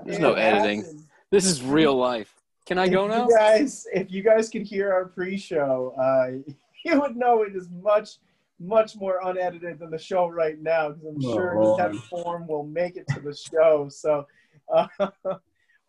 There's 0.05 0.19
no 0.19 0.33
It 0.33 0.39
editing. 0.39 0.81
happens. 0.83 1.05
This 1.31 1.45
is 1.45 1.63
real 1.63 1.95
life. 1.95 2.33
Can 2.67 2.77
I 2.77 2.85
if 2.85 2.91
go 2.91 3.07
now? 3.07 3.27
You 3.27 3.35
guys, 3.35 3.87
if 3.93 4.11
you 4.11 4.21
guys 4.21 4.49
could 4.49 4.61
hear 4.63 4.91
our 4.93 5.05
pre-show, 5.05 5.95
uh, 5.99 6.51
you 6.85 6.99
would 7.01 7.15
know 7.17 7.41
it 7.41 7.55
is 7.55 7.69
much, 7.71 8.17
much 8.59 8.95
more 8.95 9.19
unedited 9.23 9.79
than 9.79 9.89
the 9.89 9.97
show 9.97 10.27
right 10.27 10.59
now 10.59 10.89
because 10.89 11.03
I'm 11.05 11.23
Oh, 11.23 11.33
sure 11.33 11.55
Lord. 11.55 11.77
that 11.77 11.95
form 12.09 12.47
will 12.47 12.65
make 12.65 12.97
it 12.97 13.07
to 13.09 13.19
the 13.19 13.35
show. 13.35 13.87
So, 13.89 14.25
uh, 14.73 14.87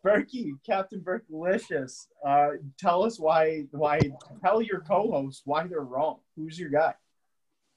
Berkey, 0.04 0.52
Captain 0.64 1.00
Berkelicious, 1.00 2.06
uh, 2.26 2.50
tell 2.78 3.02
us 3.04 3.18
why, 3.18 3.64
why, 3.72 4.00
tell 4.42 4.62
your 4.62 4.80
co-hosts 4.80 5.42
why 5.44 5.66
they're 5.66 5.80
wrong. 5.80 6.20
Who's 6.36 6.58
your 6.58 6.70
guy? 6.70 6.94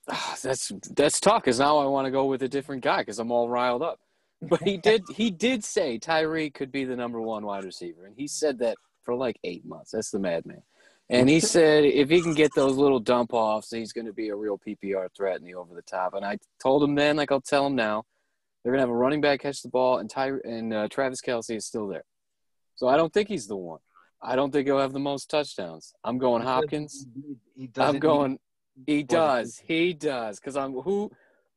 Ah, 0.10 0.38
that's 0.42 0.72
that's 0.96 1.20
tough 1.20 1.44
because 1.44 1.60
now 1.60 1.78
I 1.78 1.86
want 1.86 2.06
to 2.06 2.12
go 2.12 2.26
with 2.26 2.44
a 2.44 2.50
different 2.50 2.84
guy 2.84 2.98
because 2.98 3.20
I'm 3.20 3.32
all 3.32 3.48
riled 3.48 3.82
up. 3.82 4.00
But 4.42 4.62
he 4.62 4.76
did 4.76 5.06
he 5.08 5.32
did 5.32 5.64
say 5.64 5.98
Tyreek 5.98 6.54
could 6.54 6.72
be 6.72 6.84
the 6.84 6.96
number 6.96 7.22
one 7.22 7.46
wide 7.46 7.64
receiver, 7.64 8.06
and 8.06 8.14
he 8.18 8.28
said 8.28 8.60
that 8.60 8.76
for 9.02 9.16
like 9.16 9.38
eight 9.46 9.66
months. 9.66 9.92
That's 9.92 10.12
the 10.12 10.20
madman. 10.20 10.62
And 11.14 11.30
he 11.30 11.40
said 11.40 11.86
if 11.86 12.10
he 12.10 12.22
can 12.22 12.34
get 12.34 12.54
those 12.56 12.76
little 12.76 13.00
dump 13.00 13.34
offs, 13.34 13.72
he's 13.72 13.94
going 13.94 14.08
to 14.08 14.14
be 14.14 14.30
a 14.30 14.36
real 14.36 14.58
PPR 14.58 15.08
threat 15.16 15.38
in 15.38 15.46
the 15.46 15.56
over 15.56 15.74
the 15.74 15.82
top. 15.82 16.14
And 16.14 16.26
I 16.26 16.38
told 16.62 16.84
him 16.84 16.96
then, 16.96 17.16
like 17.16 17.32
I'll 17.32 17.42
tell 17.42 17.68
him 17.68 17.76
now, 17.76 18.04
they're 18.64 18.72
going 18.72 18.80
to 18.80 18.84
have 18.84 18.90
a 18.90 18.96
running 18.96 19.22
back 19.22 19.42
catch 19.42 19.62
the 19.62 19.70
ball, 19.70 19.98
and 19.98 20.10
Ty 20.10 20.32
and 20.46 20.74
uh, 20.74 20.88
Travis 20.88 21.22
Kelce 21.22 21.58
is 21.58 21.66
still 21.66 21.88
there. 21.88 22.06
So 22.76 22.88
I 22.88 22.98
don't 22.98 23.14
think 23.14 23.28
he's 23.28 23.48
the 23.48 23.58
one. 23.58 23.80
I 24.22 24.36
don't 24.36 24.52
think 24.52 24.68
he'll 24.68 24.80
have 24.80 24.94
the 24.94 25.00
most 25.00 25.30
touchdowns. 25.30 25.94
I'm 26.04 26.18
going 26.18 26.42
Hopkins. 26.42 27.06
He 27.56 27.70
I'm 27.78 28.00
going. 28.00 28.40
He 28.88 29.04
does. 29.04 29.62
He 29.64 29.94
does. 29.94 30.40
Because 30.40 30.56
I'm 30.56 30.74
who. 30.74 31.12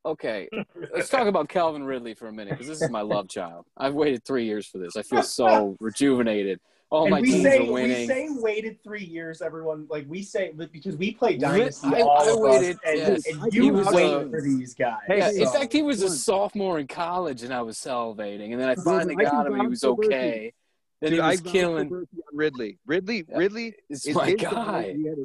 Okay, 0.04 0.48
let's 0.94 1.08
talk 1.08 1.26
about 1.26 1.48
Calvin 1.48 1.82
Ridley 1.82 2.14
for 2.14 2.28
a 2.28 2.32
minute 2.32 2.52
because 2.52 2.68
this 2.68 2.80
is 2.80 2.90
my 2.90 3.00
love 3.00 3.28
child. 3.28 3.66
I've 3.76 3.94
waited 3.94 4.24
three 4.24 4.44
years 4.44 4.64
for 4.66 4.78
this. 4.78 4.96
I 4.96 5.02
feel 5.02 5.22
so 5.22 5.76
rejuvenated. 5.80 6.60
All 6.90 7.02
and 7.06 7.10
my 7.10 7.20
we 7.20 7.32
teams 7.32 7.42
say 7.42 7.58
are 7.66 7.72
we 7.72 8.06
say 8.06 8.28
waited 8.30 8.80
three 8.84 9.02
years. 9.04 9.42
Everyone 9.42 9.86
like 9.90 10.06
we 10.08 10.22
say 10.22 10.52
because 10.52 10.96
we 10.96 11.12
play 11.12 11.36
dynasty. 11.36 11.88
I- 11.88 12.00
all 12.02 12.28
I 12.28 12.30
of 12.32 12.38
waited, 12.38 12.76
us, 12.76 12.82
and, 12.86 12.98
yes. 12.98 13.26
and 13.26 13.52
He 13.52 13.58
you 13.66 13.72
was, 13.72 13.86
wait 13.88 14.12
uh, 14.12 14.28
for 14.28 14.40
these 14.40 14.72
guys. 14.74 15.00
yeah, 15.08 15.30
in 15.30 15.48
fact, 15.48 15.72
he 15.72 15.82
was 15.82 16.02
a 16.02 16.08
sophomore 16.10 16.78
in 16.78 16.86
college, 16.86 17.42
and 17.42 17.52
I 17.52 17.62
was 17.62 17.76
salivating. 17.76 18.52
And 18.52 18.60
then 18.60 18.68
I 18.68 18.76
finally 18.76 19.16
I 19.18 19.22
got 19.28 19.46
him, 19.46 19.54
and 19.54 19.62
he 19.62 19.68
was 19.68 19.82
okay. 19.82 20.52
Then 21.00 21.10
Dude, 21.10 21.20
he 21.20 21.26
was 21.26 21.40
vouch 21.40 21.46
for 21.48 21.52
killing. 21.52 21.90
Berkey 21.90 22.06
Ridley. 22.32 22.78
Ridley. 22.86 23.24
Yeah. 23.28 23.36
Ridley 23.36 23.74
It's 23.90 24.06
is 24.06 24.14
my 24.14 24.32
guy. 24.34 24.94
We 24.96 25.04
had 25.08 25.18
a- 25.18 25.22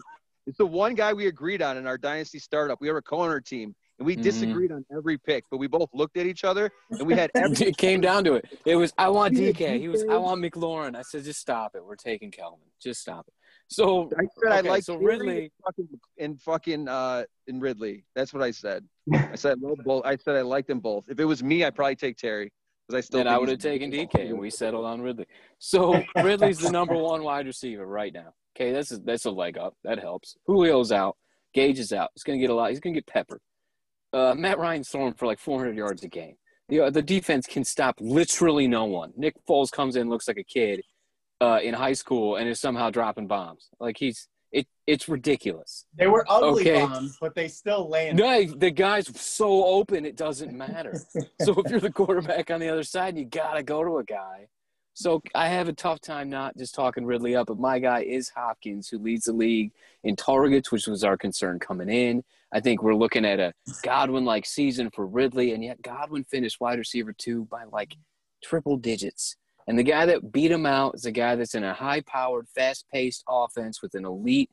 It's 0.47 0.57
the 0.57 0.65
one 0.65 0.95
guy 0.95 1.13
we 1.13 1.27
agreed 1.27 1.61
on 1.61 1.77
in 1.77 1.85
our 1.85 1.97
dynasty 1.97 2.39
startup. 2.39 2.81
We 2.81 2.91
were 2.91 2.97
a 2.97 3.01
co-owner 3.03 3.39
team, 3.39 3.75
and 4.01 4.05
we 4.07 4.15
Mhm. 4.17 4.23
disagreed 4.23 4.71
on 4.71 4.83
every 4.91 5.19
pick, 5.19 5.45
but 5.51 5.57
we 5.57 5.67
both 5.67 5.89
looked 5.93 6.17
at 6.17 6.25
each 6.25 6.43
other, 6.43 6.71
and 6.89 7.05
we 7.05 7.13
had 7.13 7.29
every. 7.35 7.67
It 7.67 7.77
came 7.77 8.01
down 8.01 8.23
to 8.23 8.33
it. 8.33 8.45
It 8.65 8.75
was 8.75 8.91
I 8.97 9.09
want 9.09 9.35
DK. 9.35 9.77
He 9.79 9.87
was 9.89 10.03
I 10.09 10.17
want 10.17 10.41
McLaurin. 10.41 10.95
I 10.95 11.03
said 11.03 11.23
just 11.23 11.39
stop 11.39 11.75
it. 11.75 11.85
We're 11.85 11.95
taking 11.95 12.31
Calvin. 12.31 12.65
Just 12.81 13.01
stop 13.01 13.27
it. 13.27 13.33
So 13.67 14.09
I 14.17 14.23
said 14.41 14.51
I 14.51 14.61
like 14.61 14.83
so 14.83 14.95
Ridley 14.95 15.51
and 16.17 16.41
fucking, 16.41 16.87
uh 16.87 17.25
and 17.47 17.61
Ridley. 17.61 18.03
That's 18.15 18.33
what 18.33 18.41
I 18.41 18.49
said. 18.51 18.85
I 19.13 19.35
said 19.35 19.57
I 19.63 19.67
love 19.67 19.77
both. 19.85 20.03
I 20.03 20.17
said 20.17 20.35
I 20.35 20.41
liked 20.41 20.67
them 20.67 20.79
both. 20.79 21.05
If 21.07 21.19
it 21.19 21.25
was 21.25 21.43
me, 21.43 21.63
I'd 21.63 21.75
probably 21.75 21.95
take 21.95 22.17
Terry 22.17 22.51
because 22.87 22.97
I 22.97 23.01
still. 23.01 23.19
think 23.19 23.29
I 23.29 23.37
would 23.37 23.49
have 23.49 23.59
taken 23.59 23.91
DK, 23.91 24.29
and 24.31 24.39
we 24.39 24.49
settled 24.49 24.85
on 24.85 24.99
Ridley. 25.01 25.27
So 25.59 26.01
Ridley's 26.15 26.57
the 26.57 26.71
number 26.71 26.95
one 26.97 27.23
wide 27.23 27.45
receiver 27.45 27.85
right 27.85 28.11
now. 28.13 28.33
Okay, 28.57 28.71
that's 28.71 28.91
a, 28.91 28.97
that's 28.97 29.25
a 29.25 29.31
leg 29.31 29.57
up. 29.59 29.75
That 29.83 29.99
helps. 29.99 30.35
Julio's 30.47 30.91
out. 30.91 31.15
Gage 31.53 31.79
is 31.79 31.93
out. 31.93 32.09
He's 32.15 32.23
gonna 32.23 32.39
get 32.39 32.49
a 32.49 32.53
lot. 32.55 32.71
He's 32.71 32.79
gonna 32.79 32.95
get 32.95 33.05
peppered. 33.07 33.39
Uh, 34.13 34.33
Matt 34.35 34.59
Ryan's 34.59 34.89
throwing 34.89 35.13
for 35.13 35.25
like 35.25 35.39
400 35.39 35.75
yards 35.75 36.03
a 36.03 36.07
game. 36.07 36.35
The 36.69 36.81
uh, 36.81 36.89
the 36.89 37.01
defense 37.01 37.47
can 37.47 37.63
stop 37.63 37.95
literally 37.99 38.67
no 38.67 38.85
one. 38.85 39.13
Nick 39.17 39.35
Foles 39.47 39.71
comes 39.71 39.95
in, 39.95 40.09
looks 40.09 40.27
like 40.27 40.37
a 40.37 40.43
kid 40.43 40.81
uh, 41.41 41.59
in 41.61 41.73
high 41.73 41.93
school, 41.93 42.35
and 42.37 42.47
is 42.47 42.59
somehow 42.59 42.89
dropping 42.89 43.27
bombs. 43.27 43.69
Like 43.79 43.97
he's 43.97 44.27
it. 44.51 44.67
It's 44.87 45.07
ridiculous. 45.09 45.85
They 45.97 46.07
were 46.07 46.25
ugly 46.29 46.61
Okay. 46.69 46.85
bombs, 46.85 47.17
but 47.19 47.35
they 47.35 47.47
still 47.47 47.87
landed. 47.89 48.21
No, 48.21 48.43
the 48.57 48.71
guy's 48.71 49.07
so 49.19 49.65
open, 49.65 50.05
it 50.05 50.15
doesn't 50.17 50.53
matter. 50.53 51.01
so 51.41 51.59
if 51.59 51.71
you're 51.71 51.79
the 51.79 51.91
quarterback 51.91 52.51
on 52.51 52.59
the 52.59 52.69
other 52.69 52.83
side, 52.83 53.17
you 53.17 53.25
gotta 53.25 53.63
go 53.63 53.83
to 53.83 53.97
a 53.97 54.03
guy. 54.03 54.47
So 54.93 55.21
I 55.33 55.47
have 55.47 55.69
a 55.69 55.73
tough 55.73 56.01
time 56.01 56.29
not 56.29 56.57
just 56.57 56.75
talking 56.75 57.05
Ridley 57.05 57.33
up, 57.35 57.47
but 57.47 57.57
my 57.59 57.79
guy 57.79 58.01
is 58.01 58.29
Hopkins, 58.29 58.89
who 58.89 58.97
leads 58.97 59.23
the 59.25 59.33
league 59.33 59.71
in 60.03 60.17
targets, 60.17 60.69
which 60.69 60.85
was 60.87 61.03
our 61.05 61.17
concern 61.17 61.59
coming 61.59 61.89
in. 61.89 62.23
I 62.53 62.59
think 62.59 62.83
we're 62.83 62.95
looking 62.95 63.25
at 63.25 63.39
a 63.39 63.53
Godwin-like 63.83 64.45
season 64.45 64.89
for 64.91 65.07
Ridley, 65.07 65.53
and 65.53 65.63
yet 65.63 65.81
Godwin 65.81 66.23
finished 66.25 66.59
wide 66.59 66.79
receiver 66.79 67.13
two 67.17 67.45
by 67.45 67.63
like 67.71 67.95
triple 68.43 68.77
digits. 68.77 69.37
And 69.67 69.77
the 69.77 69.83
guy 69.83 70.05
that 70.07 70.31
beat 70.31 70.51
him 70.51 70.65
out 70.65 70.95
is 70.95 71.05
a 71.05 71.11
guy 71.11 71.35
that's 71.35 71.55
in 71.55 71.63
a 71.63 71.73
high-powered, 71.73 72.49
fast-paced 72.49 73.23
offense 73.29 73.81
with 73.81 73.93
an 73.95 74.05
elite, 74.05 74.49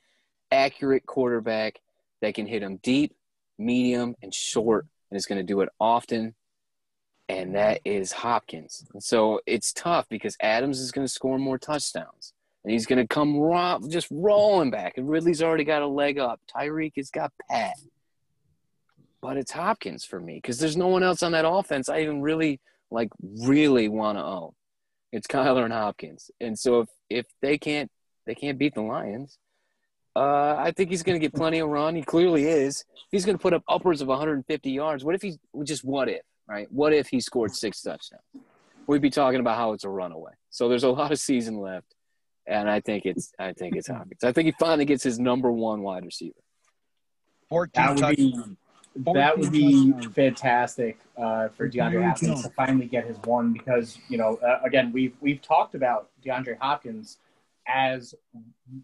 accurate 0.53 1.07
quarterback 1.07 1.81
that 2.21 2.35
can 2.35 2.47
hit 2.47 2.63
him 2.63 2.79
deep, 2.83 3.17
medium, 3.59 4.15
and 4.23 4.33
short, 4.33 4.87
and 5.11 5.17
is 5.17 5.27
going 5.27 5.39
to 5.39 5.43
do 5.43 5.61
it 5.63 5.71
often. 5.81 6.35
And 7.29 7.55
that 7.57 7.81
is 7.85 8.13
Hopkins. 8.13 8.87
And 8.93 9.03
so 9.03 9.41
it's 9.47 9.73
tough 9.73 10.07
because 10.09 10.37
Adams 10.41 10.79
is 10.81 10.93
going 10.93 11.07
to 11.07 11.13
score 11.13 11.39
more 11.39 11.59
touchdowns. 11.59 12.33
And 12.69 12.75
he's 12.75 12.85
going 12.85 12.99
to 12.99 13.07
come 13.07 13.81
just 13.89 14.09
rolling 14.11 14.71
back. 14.71 14.99
And 14.99 15.09
Ridley's 15.09 15.43
already 15.43 15.65
got 15.65 15.81
a 15.81 15.87
leg 15.87 16.19
up. 16.19 16.39
Tyreek 16.55 16.93
has 16.97 17.09
got 17.09 17.33
Pat. 17.49 17.73
But 19.23 19.39
it's 19.39 19.53
Hopkins 19.53 20.05
for 20.05 20.21
me 20.21 20.35
because 20.35 20.59
there's 20.59 20.77
no 20.77 20.89
one 20.89 21.03
else 21.03 21.23
on 21.23 21.33
that 21.33 21.49
offense 21.49 21.89
I 21.89 22.01
even 22.01 22.21
really, 22.21 22.61
like, 22.91 23.09
really 23.23 23.89
want 23.89 24.19
to 24.19 24.23
own. 24.23 24.51
It's 25.13 25.27
Kyler 25.27 25.65
and 25.65 25.73
Hopkins. 25.73 26.31
And 26.43 26.59
so 26.59 26.81
if, 26.81 26.89
if 27.09 27.27
they 27.41 27.57
can't 27.57 27.91
they 28.27 28.35
can't 28.35 28.59
beat 28.59 28.75
the 28.75 28.83
Lions, 28.83 29.39
uh, 30.15 30.57
I 30.59 30.73
think 30.77 30.91
he's 30.91 31.03
going 31.03 31.19
to 31.19 31.27
get 31.27 31.33
plenty 31.33 31.61
of 31.61 31.71
run. 31.71 31.97
He 31.97 32.03
clearly 32.03 32.45
is. 32.45 32.85
He's 33.11 33.25
going 33.25 33.39
to 33.39 33.41
put 33.41 33.55
up 33.55 33.63
upwards 33.67 34.03
of 34.03 34.09
150 34.09 34.71
yards. 34.71 35.07
What 35.07 35.15
if 35.15 35.23
he's 35.23 35.39
just 35.65 35.87
what 35.87 36.11
if, 36.11 36.21
right? 36.47 36.71
What 36.71 36.93
if 36.93 37.09
he 37.09 37.23
scored 37.23 37.55
six 37.55 37.81
touchdowns? 37.81 38.21
We'd 38.87 39.01
be 39.01 39.09
talking 39.09 39.41
about 39.41 39.57
how 39.57 39.73
it's 39.73 39.85
a 39.85 39.89
runaway. 39.89 40.33
So 40.51 40.69
there's 40.69 40.85
a 40.85 40.91
lot 40.91 41.13
of 41.13 41.19
season 41.19 41.61
left, 41.61 41.95
and 42.49 42.69
I 42.69 42.81
think 42.81 43.07
it's 43.07 43.33
I 43.39 43.53
think 43.53 43.77
it's 43.77 43.89
Hopkins. 43.89 44.25
I 44.25 44.33
think 44.33 44.47
he 44.47 44.53
finally 44.59 44.85
gets 44.85 45.05
his 45.05 45.19
number 45.19 45.53
one 45.53 45.83
wide 45.83 46.05
receiver. 46.05 46.35
14 47.51 47.71
That 47.75 47.95
would 47.97 48.17
be 48.17 48.33
touchdowns. 48.33 48.57
that 49.15 49.39
would 49.39 49.53
be 49.53 49.93
touchdowns. 49.93 50.15
fantastic 50.15 50.99
uh, 51.17 51.49
for 51.51 51.69
DeAndre 51.69 52.09
Hopkins 52.09 52.43
to 52.43 52.51
finally 52.51 52.87
get 52.87 53.07
his 53.07 53.17
one 53.19 53.53
because 53.53 53.99
you 54.09 54.19
know 54.19 54.37
uh, 54.37 54.61
again 54.65 54.93
we've 54.93 55.15
we've 55.21 55.43
talked 55.43 55.75
about 55.75 56.09
DeAndre 56.25 56.59
Hopkins 56.59 57.19
as 57.67 58.15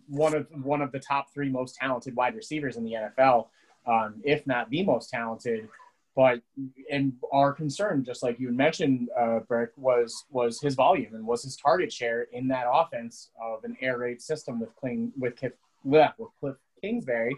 one 0.08 0.34
of 0.34 0.46
one 0.62 0.82
of 0.82 0.92
the 0.92 1.00
top 1.00 1.32
three 1.32 1.48
most 1.48 1.74
talented 1.76 2.14
wide 2.14 2.34
receivers 2.34 2.76
in 2.76 2.84
the 2.84 2.92
NFL, 2.92 3.46
um, 3.86 4.20
if 4.24 4.46
not 4.46 4.70
the 4.70 4.82
most 4.84 5.10
talented. 5.10 5.68
But 6.16 6.42
and 6.90 7.14
our 7.32 7.52
concern, 7.52 8.04
just 8.04 8.22
like 8.22 8.38
you 8.38 8.52
mentioned, 8.52 9.08
uh, 9.18 9.40
Brick, 9.40 9.70
was 9.76 10.24
was 10.30 10.60
his 10.60 10.74
volume 10.74 11.14
and 11.14 11.26
was 11.26 11.42
his 11.42 11.56
target 11.56 11.92
share 11.92 12.28
in 12.32 12.46
that 12.48 12.66
offense 12.70 13.30
of 13.42 13.64
an 13.64 13.76
air 13.80 13.98
raid 13.98 14.22
system 14.22 14.60
with 14.60 14.74
Kling 14.76 15.12
with 15.18 15.34
Kif, 15.34 15.52
with 15.84 16.10
Kliff 16.42 16.56
Kingsbury 16.80 17.36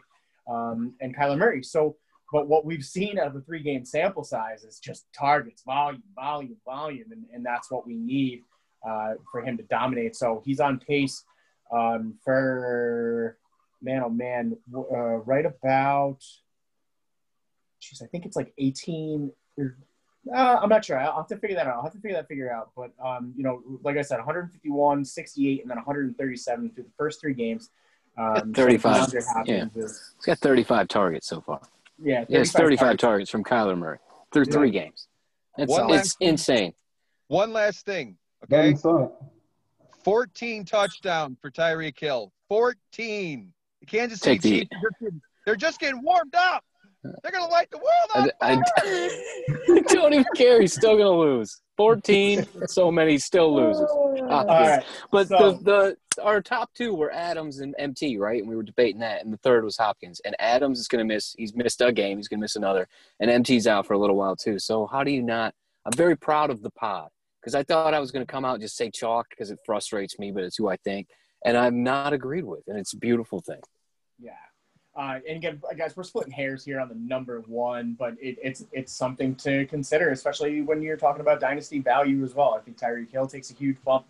um, 0.48 0.94
and 1.00 1.16
Kyler 1.16 1.38
Murray. 1.38 1.62
So, 1.62 1.96
but 2.32 2.48
what 2.48 2.66
we've 2.66 2.84
seen 2.84 3.18
out 3.18 3.28
of 3.28 3.34
the 3.34 3.40
three 3.40 3.62
game 3.62 3.84
sample 3.84 4.24
size 4.24 4.64
is 4.64 4.78
just 4.78 5.06
targets, 5.16 5.62
volume, 5.62 6.02
volume, 6.14 6.56
volume, 6.64 7.12
and, 7.12 7.24
and 7.32 7.44
that's 7.44 7.70
what 7.70 7.86
we 7.86 7.94
need 7.94 8.42
uh, 8.86 9.14
for 9.30 9.40
him 9.40 9.56
to 9.56 9.62
dominate. 9.64 10.16
So 10.16 10.42
he's 10.44 10.60
on 10.60 10.78
pace 10.78 11.24
um, 11.72 12.14
for 12.22 13.38
man, 13.82 14.02
oh 14.04 14.10
man, 14.10 14.56
uh, 14.74 15.16
right 15.24 15.46
about 15.46 16.22
geez, 17.88 18.02
I 18.02 18.06
think 18.06 18.26
it's 18.26 18.36
like 18.36 18.52
18. 18.58 19.30
Or, 19.58 19.76
uh, 20.34 20.58
I'm 20.62 20.68
not 20.68 20.84
sure. 20.84 20.98
I'll 20.98 21.16
have 21.18 21.28
to 21.28 21.36
figure 21.36 21.56
that 21.56 21.66
out. 21.66 21.76
I'll 21.76 21.82
have 21.82 21.92
to 21.92 21.98
figure 22.00 22.16
that 22.16 22.28
figure 22.28 22.52
out. 22.52 22.70
But 22.76 22.92
um, 23.04 23.32
you 23.36 23.44
know, 23.44 23.62
like 23.82 23.96
I 23.96 24.02
said, 24.02 24.16
151, 24.16 25.04
68, 25.04 25.62
and 25.62 25.70
then 25.70 25.76
137 25.76 26.70
through 26.70 26.84
the 26.84 26.90
first 26.98 27.20
three 27.20 27.34
games. 27.34 27.70
Um, 28.18 28.52
35, 28.54 29.08
DeAndre 29.08 29.24
Hopkins 29.34 29.76
is- 29.76 30.14
He's 30.16 30.24
got 30.24 30.38
35 30.38 30.88
targets 30.88 31.26
so 31.28 31.40
far. 31.42 31.60
yeah, 32.02 32.24
He 32.26 32.34
has 32.34 32.50
35 32.50 32.78
targets. 32.78 33.00
targets 33.02 33.30
from 33.30 33.44
Kyler 33.44 33.76
Murray 33.76 33.98
through 34.32 34.46
three 34.46 34.70
games. 34.70 35.08
It's, 35.58 35.70
One 35.70 35.84
it's 35.84 35.92
last- 35.92 36.16
insane. 36.20 36.72
One 37.28 37.52
last 37.52 37.84
thing, 37.84 38.16
okay? 38.44 38.72
Doesn't 38.72 39.10
14 40.04 40.64
touchdown 40.64 41.36
for 41.42 41.50
Tyreek 41.50 41.98
Hill. 41.98 42.32
14. 42.48 43.52
The 43.80 43.86
Kansas 43.86 44.20
City 44.20 44.38
Take 44.38 44.70
the- 44.70 44.76
they're, 45.00 45.10
they're 45.44 45.56
just 45.56 45.78
getting 45.78 46.02
warmed 46.02 46.34
up. 46.34 46.64
They're 47.22 47.32
going 47.32 47.44
to 47.44 47.50
light 47.50 47.70
the 47.70 47.78
world 47.78 48.30
I, 48.40 48.54
up. 48.54 48.62
I- 48.78 49.10
I 49.68 49.80
don't 49.94 50.12
even 50.12 50.24
care. 50.34 50.60
He's 50.60 50.74
still 50.74 50.96
going 50.96 51.04
to 51.06 51.10
lose. 51.10 51.60
14, 51.76 52.46
so 52.66 52.90
many 52.90 53.18
still 53.18 53.54
loses. 53.54 53.86
Oh. 53.90 54.16
Ah, 54.30 54.44
All 54.44 54.46
right. 54.46 54.84
But 55.12 55.28
So- 55.28 55.52
the, 55.52 55.96
the 56.16 56.22
our 56.22 56.40
top 56.40 56.72
two 56.74 56.94
were 56.94 57.12
Adams 57.12 57.58
and 57.60 57.74
MT, 57.78 58.16
right? 58.16 58.40
And 58.40 58.48
we 58.48 58.56
were 58.56 58.62
debating 58.62 59.00
that. 59.00 59.22
And 59.22 59.30
the 59.32 59.36
third 59.38 59.64
was 59.64 59.76
Hopkins. 59.76 60.18
And 60.24 60.34
Adams 60.38 60.78
is 60.80 60.88
going 60.88 61.06
to 61.06 61.14
miss. 61.14 61.34
He's 61.36 61.54
missed 61.54 61.82
a 61.82 61.92
game. 61.92 62.16
He's 62.16 62.28
going 62.28 62.38
to 62.38 62.42
miss 62.44 62.56
another. 62.56 62.88
And 63.20 63.30
MT's 63.30 63.66
out 63.66 63.86
for 63.86 63.92
a 63.92 63.98
little 63.98 64.16
while 64.16 64.34
too. 64.36 64.58
So 64.58 64.86
how 64.86 65.04
do 65.04 65.10
you 65.10 65.22
not? 65.22 65.54
I'm 65.84 65.92
very 65.92 66.16
proud 66.16 66.48
of 66.48 66.62
the 66.62 66.70
pod 66.70 67.10
because 67.40 67.54
I 67.54 67.62
thought 67.62 67.92
I 67.92 68.00
was 68.00 68.10
going 68.10 68.24
to 68.24 68.30
come 68.32 68.46
out 68.46 68.54
and 68.54 68.62
just 68.62 68.76
say 68.76 68.90
chalk 68.90 69.26
because 69.28 69.50
it 69.50 69.58
frustrates 69.66 70.18
me, 70.18 70.32
but 70.32 70.42
it's 70.42 70.56
who 70.56 70.68
I 70.68 70.76
think, 70.78 71.08
and 71.44 71.56
I'm 71.56 71.84
not 71.84 72.12
agreed 72.14 72.44
with, 72.44 72.62
and 72.66 72.76
it's 72.78 72.92
a 72.94 72.96
beautiful 72.96 73.40
thing. 73.40 73.60
Yeah. 74.18 74.32
Uh, 74.96 75.18
and 75.28 75.36
again, 75.36 75.60
guys, 75.76 75.94
we're 75.94 76.02
splitting 76.02 76.32
hairs 76.32 76.64
here 76.64 76.80
on 76.80 76.88
the 76.88 76.94
number 76.94 77.42
one, 77.42 77.94
but 77.98 78.14
it, 78.18 78.38
it's 78.42 78.64
it's 78.72 78.92
something 78.92 79.34
to 79.34 79.66
consider, 79.66 80.10
especially 80.10 80.62
when 80.62 80.80
you're 80.80 80.96
talking 80.96 81.20
about 81.20 81.38
dynasty 81.38 81.80
value 81.80 82.24
as 82.24 82.34
well. 82.34 82.54
I 82.58 82.60
think 82.60 82.78
Tyreek 82.78 83.10
Hill 83.10 83.26
takes 83.26 83.50
a 83.50 83.54
huge 83.54 83.76
bump, 83.84 84.06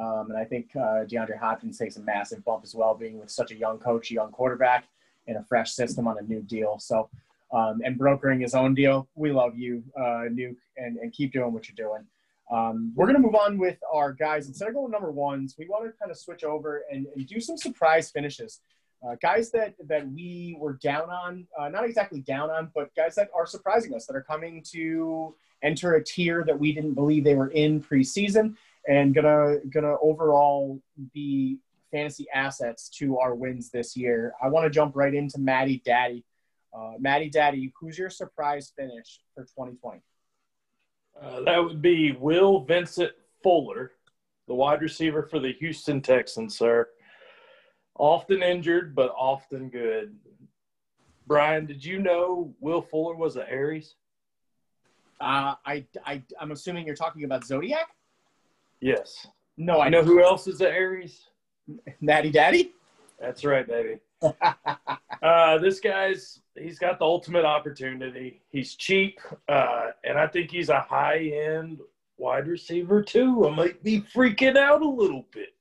um, 0.00 0.30
and 0.30 0.38
I 0.38 0.44
think 0.44 0.74
uh, 0.74 1.04
DeAndre 1.04 1.38
Hopkins 1.38 1.76
takes 1.76 1.96
a 1.96 2.00
massive 2.00 2.42
bump 2.42 2.64
as 2.64 2.74
well, 2.74 2.94
being 2.94 3.20
with 3.20 3.30
such 3.30 3.52
a 3.52 3.54
young 3.54 3.78
coach, 3.78 4.10
a 4.10 4.14
young 4.14 4.30
quarterback, 4.30 4.86
and 5.28 5.36
a 5.36 5.42
fresh 5.42 5.72
system 5.72 6.08
on 6.08 6.16
a 6.16 6.22
new 6.22 6.40
deal. 6.40 6.78
So, 6.78 7.10
um, 7.52 7.82
and 7.84 7.98
brokering 7.98 8.40
his 8.40 8.54
own 8.54 8.74
deal. 8.74 9.08
We 9.14 9.32
love 9.32 9.58
you, 9.58 9.82
uh, 9.94 10.30
Nuke, 10.30 10.56
and, 10.78 10.96
and 10.96 11.12
keep 11.12 11.34
doing 11.34 11.52
what 11.52 11.68
you're 11.68 11.88
doing. 11.88 12.06
Um, 12.50 12.92
we're 12.96 13.06
going 13.06 13.16
to 13.16 13.22
move 13.22 13.34
on 13.34 13.58
with 13.58 13.76
our 13.92 14.12
guys. 14.14 14.48
Instead 14.48 14.68
of 14.68 14.74
going 14.74 14.90
number 14.90 15.10
ones, 15.10 15.54
we 15.58 15.68
want 15.68 15.84
to 15.84 15.92
kind 15.98 16.10
of 16.10 16.16
switch 16.16 16.44
over 16.44 16.84
and, 16.90 17.06
and 17.14 17.26
do 17.26 17.40
some 17.40 17.58
surprise 17.58 18.10
finishes. 18.10 18.60
Uh, 19.02 19.16
guys 19.22 19.50
that, 19.50 19.74
that 19.86 20.06
we 20.12 20.56
were 20.58 20.74
down 20.74 21.08
on, 21.08 21.46
uh, 21.58 21.68
not 21.68 21.84
exactly 21.84 22.20
down 22.20 22.50
on, 22.50 22.70
but 22.74 22.94
guys 22.94 23.14
that 23.14 23.30
are 23.34 23.46
surprising 23.46 23.94
us, 23.94 24.06
that 24.06 24.14
are 24.14 24.22
coming 24.22 24.62
to 24.62 25.34
enter 25.62 25.94
a 25.94 26.04
tier 26.04 26.44
that 26.46 26.58
we 26.58 26.72
didn't 26.72 26.94
believe 26.94 27.24
they 27.24 27.34
were 27.34 27.48
in 27.48 27.82
preseason 27.82 28.54
and 28.88 29.14
gonna 29.14 29.56
gonna 29.70 29.96
overall 30.02 30.80
be 31.12 31.58
fantasy 31.90 32.26
assets 32.32 32.88
to 32.88 33.18
our 33.18 33.34
wins 33.34 33.70
this 33.70 33.96
year. 33.96 34.34
I 34.42 34.48
want 34.48 34.64
to 34.64 34.70
jump 34.70 34.96
right 34.96 35.14
into 35.14 35.38
Maddie 35.38 35.82
Daddy. 35.84 36.24
Uh, 36.72 36.92
Maddie 36.98 37.30
Daddy, 37.30 37.72
who's 37.78 37.98
your 37.98 38.10
surprise 38.10 38.72
finish 38.76 39.20
for 39.34 39.44
2020? 39.44 40.00
Uh, 41.20 41.40
that 41.42 41.58
would 41.58 41.82
be 41.82 42.12
Will 42.12 42.60
Vincent 42.60 43.12
Fuller, 43.42 43.92
the 44.46 44.54
wide 44.54 44.80
receiver 44.80 45.22
for 45.22 45.40
the 45.40 45.52
Houston 45.54 46.00
Texans, 46.00 46.56
sir. 46.56 46.88
Often 48.00 48.42
injured, 48.42 48.94
but 48.94 49.10
often 49.10 49.68
good. 49.68 50.16
Brian, 51.26 51.66
did 51.66 51.84
you 51.84 51.98
know 51.98 52.54
Will 52.58 52.80
Fuller 52.80 53.14
was 53.14 53.36
an 53.36 53.44
Aries? 53.46 53.96
Uh, 55.20 55.54
I, 55.66 55.84
I, 56.06 56.22
I'm 56.40 56.50
assuming 56.50 56.86
you're 56.86 56.96
talking 56.96 57.24
about 57.24 57.44
Zodiac? 57.44 57.88
Yes. 58.80 59.26
No, 59.58 59.80
I 59.80 59.86
I 59.86 59.88
know 59.90 60.02
who 60.02 60.24
else 60.24 60.46
is 60.46 60.62
an 60.62 60.68
Aries? 60.68 61.28
Natty 62.00 62.30
Daddy? 62.30 62.72
That's 63.20 63.44
right, 63.44 63.66
baby. 63.66 63.98
Uh, 65.22 65.58
this 65.58 65.80
guy's 65.80 66.40
he's 66.58 66.78
got 66.78 66.98
the 66.98 67.04
ultimate 67.04 67.44
opportunity. 67.44 68.40
He's 68.48 68.74
cheap, 68.74 69.20
uh, 69.50 69.88
and 70.02 70.18
I 70.18 70.26
think 70.26 70.50
he's 70.50 70.70
a 70.70 70.80
high 70.80 71.18
end 71.18 71.80
wide 72.16 72.48
receiver 72.48 73.02
too. 73.02 73.46
I 73.46 73.54
might 73.54 73.84
be 73.84 74.00
freaking 74.00 74.56
out 74.56 74.80
a 74.80 74.88
little 74.88 75.26
bit, 75.30 75.52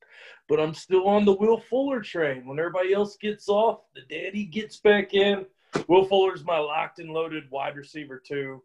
but 0.49 0.59
I'm 0.59 0.73
still 0.73 1.07
on 1.07 1.23
the 1.23 1.33
Will 1.33 1.59
Fuller 1.59 2.01
train. 2.01 2.45
When 2.45 2.57
everybody 2.57 2.91
else 2.91 3.15
gets 3.15 3.47
off, 3.47 3.81
the 3.93 4.01
daddy 4.01 4.45
gets 4.45 4.77
back 4.77 5.13
in. 5.13 5.45
Will 5.87 6.05
Fuller's 6.05 6.43
my 6.43 6.57
locked 6.57 6.97
and 6.97 7.11
loaded 7.11 7.49
wide 7.51 7.77
receiver 7.77 8.17
too. 8.17 8.63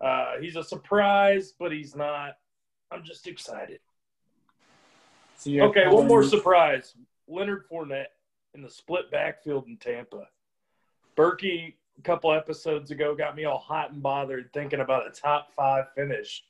Uh, 0.00 0.34
he's 0.40 0.54
a 0.54 0.62
surprise, 0.62 1.52
but 1.58 1.72
he's 1.72 1.96
not. 1.96 2.36
I'm 2.92 3.02
just 3.02 3.26
excited. 3.26 3.80
So 5.36 5.50
Okay, 5.50 5.88
one 5.88 6.06
more 6.06 6.22
surprise. 6.22 6.94
Leonard 7.26 7.68
Fournette 7.68 8.12
in 8.54 8.62
the 8.62 8.70
split 8.70 9.10
backfield 9.10 9.66
in 9.66 9.76
Tampa. 9.76 10.28
Berkey, 11.16 11.74
a 11.98 12.02
couple 12.02 12.32
episodes 12.32 12.92
ago, 12.92 13.16
got 13.16 13.34
me 13.34 13.44
all 13.44 13.58
hot 13.58 13.90
and 13.90 14.02
bothered 14.02 14.52
thinking 14.52 14.80
about 14.80 15.08
a 15.08 15.10
top 15.10 15.48
five 15.56 15.86
finish. 15.96 16.44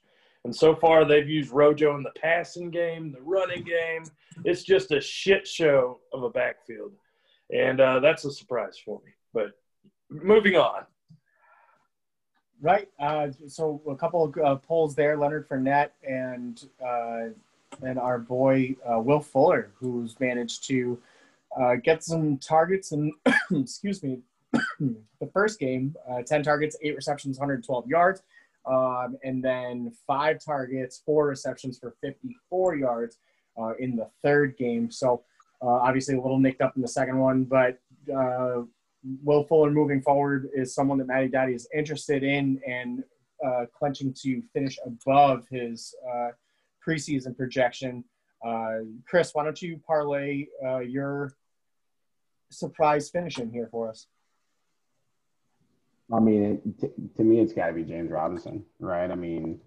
And 0.47 0.55
so 0.55 0.77
far, 0.77 1.05
they've 1.05 1.29
used 1.29 1.51
Rojo 1.51 1.97
in 1.97 2.05
the 2.05 2.13
passing 2.23 2.71
game, 2.71 3.11
the 3.11 3.21
running 3.21 3.65
game. 3.65 4.05
It's 4.45 4.63
just 4.63 4.93
a 4.93 5.01
shit 5.01 5.45
show 5.45 5.99
of 6.13 6.23
a 6.23 6.31
backfield. 6.31 6.93
And 7.53 7.81
uh, 7.81 7.99
that's 7.99 8.25
a 8.25 8.31
surprise 8.31 8.79
for 8.79 9.01
me. 9.05 9.11
But 9.35 9.59
moving 10.09 10.55
on. 10.55 10.85
Right. 12.63 12.89
Uh, 13.01 13.31
so 13.49 13.83
a 13.91 13.97
couple 13.97 14.23
of 14.23 14.37
uh, 14.39 14.55
polls 14.55 14.95
there: 14.95 15.17
Leonard 15.17 15.49
Fournette 15.49 15.91
and 16.09 16.65
uh, 16.81 17.31
and 17.83 17.99
our 17.99 18.21
boy 18.21 18.77
uh, 18.89 19.01
Will 19.01 19.19
Fuller, 19.19 19.73
who's 19.75 20.19
managed 20.21 20.65
to 20.69 20.97
uh, 21.61 21.75
get 21.75 22.05
some 22.05 22.39
targets 22.39 22.93
and 22.93 23.13
excuse 23.51 24.01
me, 24.01 24.21
the 24.79 25.27
first 25.33 25.59
game, 25.59 25.97
uh, 26.09 26.23
ten 26.23 26.45
targets, 26.45 26.77
eight 26.83 26.95
receptions, 26.95 27.37
112 27.37 27.89
yards, 27.89 28.23
um, 28.67 29.17
and 29.23 29.43
then 29.43 29.93
five 30.07 30.45
targets, 30.45 31.03
four 31.05 31.27
receptions 31.27 31.79
for 31.79 31.97
54 32.03 32.77
yards 32.77 33.19
uh, 33.59 33.75
in 33.79 33.97
the 33.97 34.09
third 34.23 34.57
game. 34.57 34.91
So 34.91 35.23
uh, 35.63 35.69
obviously 35.69 36.17
a 36.17 36.21
little 36.21 36.39
nicked 36.39 36.61
up 36.61 36.77
in 36.77 36.83
the 36.83 36.89
second 36.89 37.19
one, 37.19 37.45
but. 37.45 37.79
Uh, 38.15 38.63
Will 39.23 39.45
Fuller 39.45 39.71
moving 39.71 40.03
forward 40.03 40.49
is 40.53 40.75
someone 40.75 40.99
that 40.99 41.07
Matty 41.07 41.29
Daddy 41.29 41.55
is 41.55 41.69
interested 41.73 42.25
in 42.25 42.61
and 42.67 43.05
uh, 43.45 43.67
clenching 43.73 44.13
to 44.23 44.43
finish 44.53 44.79
above 44.85 45.47
his 45.49 45.95
uh, 46.13 46.31
preseason 46.87 47.37
projection. 47.37 48.03
Uh, 48.45 48.79
Chris, 49.07 49.31
why 49.33 49.45
don't 49.45 49.61
you 49.63 49.81
parlay 49.87 50.47
your 50.85 51.37
surprise 52.51 53.11
finish 53.11 53.39
in 53.39 53.51
here 53.51 53.69
for 53.71 53.89
us? 53.89 54.07
I 56.13 56.21
mean, 56.21 56.61
it, 56.83 57.17
to, 57.17 57.25
me, 57.25 57.41
it's 57.41 57.53
got 57.53 57.69
to 57.69 57.73
be 57.73 57.83
James 57.83 58.11
Robinson, 58.11 58.65
right? 58.79 59.11
I 59.11 59.15
mean, 59.15 59.61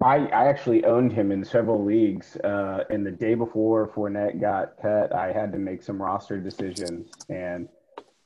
I 0.00 0.26
I 0.26 0.48
actually 0.48 0.84
owned 0.84 1.12
him 1.12 1.32
in 1.32 1.44
several 1.44 1.84
leagues. 1.84 2.36
Uh, 2.36 2.84
and 2.88 3.04
the 3.04 3.10
day 3.10 3.34
before 3.34 3.88
Fournette 3.88 4.40
got 4.40 4.80
cut, 4.80 5.12
I 5.12 5.32
had 5.32 5.50
to 5.52 5.58
make 5.58 5.82
some 5.82 6.00
roster 6.00 6.38
decisions, 6.38 7.10
and 7.28 7.68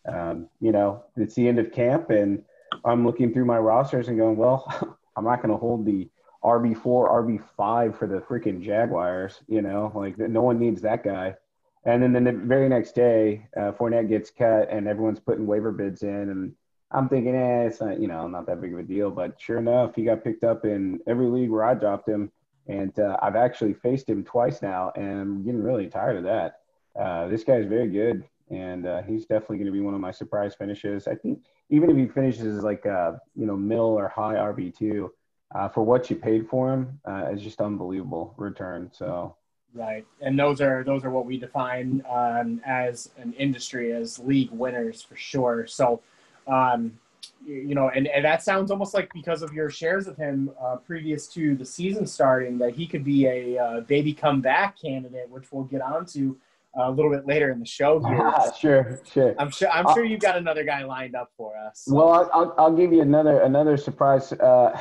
um, 0.07 0.49
you 0.61 0.73
know, 0.73 1.05
it's 1.17 1.35
the 1.35 1.49
end 1.49 1.59
of 1.59 1.73
camp, 1.73 2.11
and 2.11 2.45
I'm 2.85 3.07
looking 3.07 3.33
through 3.33 3.47
my 3.47 3.59
rosters 3.59 4.09
and 4.09 4.19
going, 4.19 4.37
well, 4.37 4.67
I'm 5.17 5.25
not 5.25 5.43
going 5.43 5.53
to 5.53 5.59
hold 5.59 5.87
the 5.87 6.09
RB 6.45 6.77
four, 6.77 7.09
RB 7.23 7.43
five 7.57 7.99
for 7.99 8.07
the 8.07 8.19
freaking 8.19 8.63
Jaguars. 8.63 9.41
You 9.49 9.63
know, 9.63 9.93
like 9.95 10.19
no 10.19 10.43
one 10.43 10.59
needs 10.59 10.83
that 10.83 11.05
guy. 11.05 11.37
And 11.85 12.03
then, 12.03 12.25
the 12.25 12.33
very 12.33 12.69
next 12.69 12.95
day, 12.95 13.47
uh, 13.57 13.73
Fournette 13.73 14.09
gets 14.09 14.31
cut, 14.31 14.71
and 14.71 14.87
everyone's 14.87 15.19
putting 15.19 15.47
waiver 15.47 15.73
bids 15.73 16.05
in, 16.05 16.31
and 16.31 16.55
I'm 16.93 17.09
thinking, 17.09 17.35
eh, 17.35 17.65
it's 17.65 17.81
not, 17.81 18.01
you 18.01 18.07
know, 18.07 18.29
not 18.29 18.47
that 18.47 18.61
big 18.61 18.73
of 18.73 18.79
a 18.79 18.85
deal. 18.85 19.11
But 19.11 19.41
sure 19.41 19.59
enough, 19.59 19.97
he 19.97 20.05
got 20.05 20.23
picked 20.23 20.45
up 20.45 20.65
in 20.65 21.01
every 21.09 21.27
league 21.27 21.51
where 21.51 21.65
I 21.65 21.75
dropped 21.75 22.09
him, 22.09 22.31
and 22.69 22.97
uh, 23.01 23.17
I've 23.21 23.35
actually 23.35 23.73
faced 23.75 24.09
him 24.09 24.23
twice 24.23 24.63
now, 24.63 24.93
and 24.95 25.21
I'm 25.21 25.45
getting 25.45 25.63
really 25.63 25.89
tired 25.89 26.19
of 26.19 26.25
that. 26.25 26.61
Uh, 26.99 27.27
this 27.27 27.43
guy's 27.43 27.67
very 27.67 27.89
good, 27.89 28.25
and 28.51 28.87
uh, 28.87 29.03
he's 29.03 29.27
definitely 29.27 29.57
going 29.57 29.67
to 29.67 29.73
be 29.73 29.81
one 29.81 29.95
of 29.95 30.01
my 30.01 30.13
surprise 30.13 30.55
finishes. 30.55 31.09
I 31.09 31.17
think 31.17 31.41
even 31.71 31.91
if 31.91 31.97
he 31.97 32.07
finishes 32.07 32.63
like 32.63 32.87
uh, 32.87 33.15
you 33.35 33.47
know 33.47 33.57
middle 33.57 33.87
or 33.87 34.09
high 34.09 34.35
RB 34.35 34.77
two, 34.77 35.13
uh, 35.53 35.69
for 35.69 35.83
what 35.83 36.11
you 36.11 36.17
paid 36.17 36.49
for 36.49 36.73
him, 36.73 37.01
uh, 37.07 37.25
it's 37.33 37.43
just 37.43 37.61
unbelievable 37.61 38.35
return. 38.37 38.91
So. 38.93 39.37
Right, 39.75 40.05
and 40.21 40.39
those 40.39 40.61
are 40.61 40.85
those 40.85 41.03
are 41.03 41.11
what 41.11 41.25
we 41.25 41.39
define 41.39 42.05
um, 42.11 42.61
as 42.67 43.09
an 43.17 43.33
industry 43.39 43.93
as 43.93 44.19
league 44.19 44.51
winners 44.51 45.01
for 45.01 45.17
sure. 45.17 45.67
So, 45.67 46.03
um, 46.47 46.99
you, 47.47 47.75
know, 47.75 47.89
and, 47.89 48.07
and 48.07 48.25
that 48.25 48.43
sounds 48.43 48.71
almost 48.71 48.93
like 48.93 49.11
because 49.15 49.43
of 49.43 49.53
your 49.55 49.71
shares 49.71 50.07
of 50.07 50.17
him 50.17 50.51
uh, 50.61 50.77
previous 50.77 51.27
to 51.29 51.55
the 51.55 51.65
season 51.65 52.07
starting, 52.07 52.59
that 52.59 52.75
he 52.75 52.87
could 52.87 53.03
be 53.03 53.27
a 53.27 53.59
uh, 53.59 53.81
baby 53.81 54.13
comeback 54.13 54.79
candidate, 54.79 55.31
which 55.31 55.51
we'll 55.51 55.65
get 55.65 55.81
onto 55.81 56.37
a 56.75 56.91
little 56.91 57.11
bit 57.11 57.27
later 57.27 57.51
in 57.51 57.59
the 57.59 57.67
show 57.67 57.99
here. 58.07 58.33
sure, 58.59 59.01
sure. 59.11 59.35
I'm 59.39 59.51
sure. 59.51 59.71
I'm 59.71 59.93
sure 59.95 60.05
you've 60.05 60.21
got 60.21 60.37
another 60.37 60.65
guy 60.65 60.85
lined 60.85 61.15
up 61.15 61.31
for 61.37 61.57
us. 61.57 61.87
Well, 61.91 62.13
I'll, 62.13 62.31
I'll, 62.33 62.55
I'll 62.59 62.77
give 62.77 62.93
you 62.93 63.03
another 63.03 63.41
another 63.41 63.77
surprise. 63.77 64.33
Uh, 64.33 64.79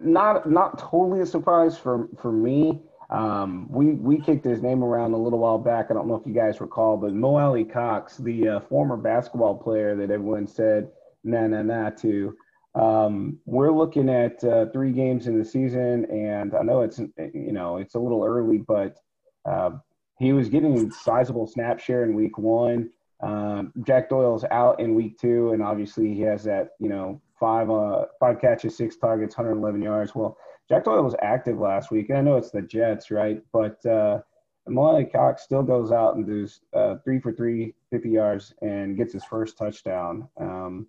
not 0.00 0.50
not 0.50 0.78
totally 0.78 1.20
a 1.20 1.26
surprise 1.26 1.78
for 1.78 2.08
for 2.20 2.32
me. 2.32 2.80
Um, 3.10 3.66
we 3.70 3.92
we 3.92 4.20
kicked 4.20 4.44
his 4.44 4.62
name 4.62 4.84
around 4.84 5.12
a 5.12 5.16
little 5.16 5.38
while 5.38 5.58
back. 5.58 5.86
I 5.90 5.94
don't 5.94 6.08
know 6.08 6.16
if 6.16 6.26
you 6.26 6.34
guys 6.34 6.60
recall, 6.60 6.96
but 6.96 7.14
Mo 7.14 7.36
Alie-Cox, 7.36 8.18
the 8.18 8.48
uh, 8.48 8.60
former 8.60 8.96
basketball 8.96 9.56
player 9.56 9.96
that 9.96 10.10
everyone 10.10 10.46
said 10.46 10.90
na 11.24 11.46
na 11.46 11.62
na 11.62 11.90
to. 11.90 12.36
Um, 12.74 13.38
we're 13.46 13.72
looking 13.72 14.08
at 14.10 14.42
uh, 14.44 14.66
three 14.72 14.92
games 14.92 15.26
in 15.26 15.38
the 15.38 15.44
season, 15.44 16.04
and 16.10 16.54
I 16.54 16.62
know 16.62 16.82
it's 16.82 16.98
you 16.98 17.52
know 17.52 17.78
it's 17.78 17.94
a 17.94 17.98
little 17.98 18.22
early, 18.22 18.58
but 18.58 18.98
uh, 19.44 19.70
he 20.18 20.32
was 20.32 20.48
getting 20.48 20.90
sizable 20.90 21.46
snap 21.46 21.80
share 21.80 22.04
in 22.04 22.14
week 22.14 22.36
one. 22.36 22.90
Um, 23.20 23.72
Jack 23.84 24.10
Doyle's 24.10 24.44
out 24.50 24.80
in 24.80 24.94
week 24.94 25.18
two, 25.18 25.52
and 25.52 25.62
obviously 25.62 26.12
he 26.12 26.20
has 26.22 26.44
that 26.44 26.70
you 26.78 26.88
know 26.88 27.22
five 27.40 27.70
uh, 27.70 28.04
five 28.20 28.40
catches, 28.40 28.76
six 28.76 28.96
targets, 28.96 29.36
111 29.36 29.80
yards. 29.80 30.14
Well, 30.14 30.36
Jack 30.68 30.84
Doyle 30.84 31.02
was 31.02 31.14
active 31.22 31.58
last 31.58 31.90
week, 31.90 32.10
and 32.10 32.18
I 32.18 32.20
know 32.20 32.36
it's 32.36 32.50
the 32.50 32.62
Jets, 32.62 33.10
right? 33.10 33.42
But 33.52 33.84
uh, 33.86 34.20
Mo 34.66 35.04
Cox 35.06 35.42
still 35.42 35.62
goes 35.62 35.92
out 35.92 36.16
and 36.16 36.26
does 36.26 36.60
uh, 36.74 36.96
three 37.04 37.20
for 37.20 37.32
three, 37.32 37.74
50 37.90 38.10
yards, 38.10 38.54
and 38.60 38.96
gets 38.96 39.12
his 39.12 39.24
first 39.24 39.56
touchdown. 39.56 40.28
Um, 40.38 40.86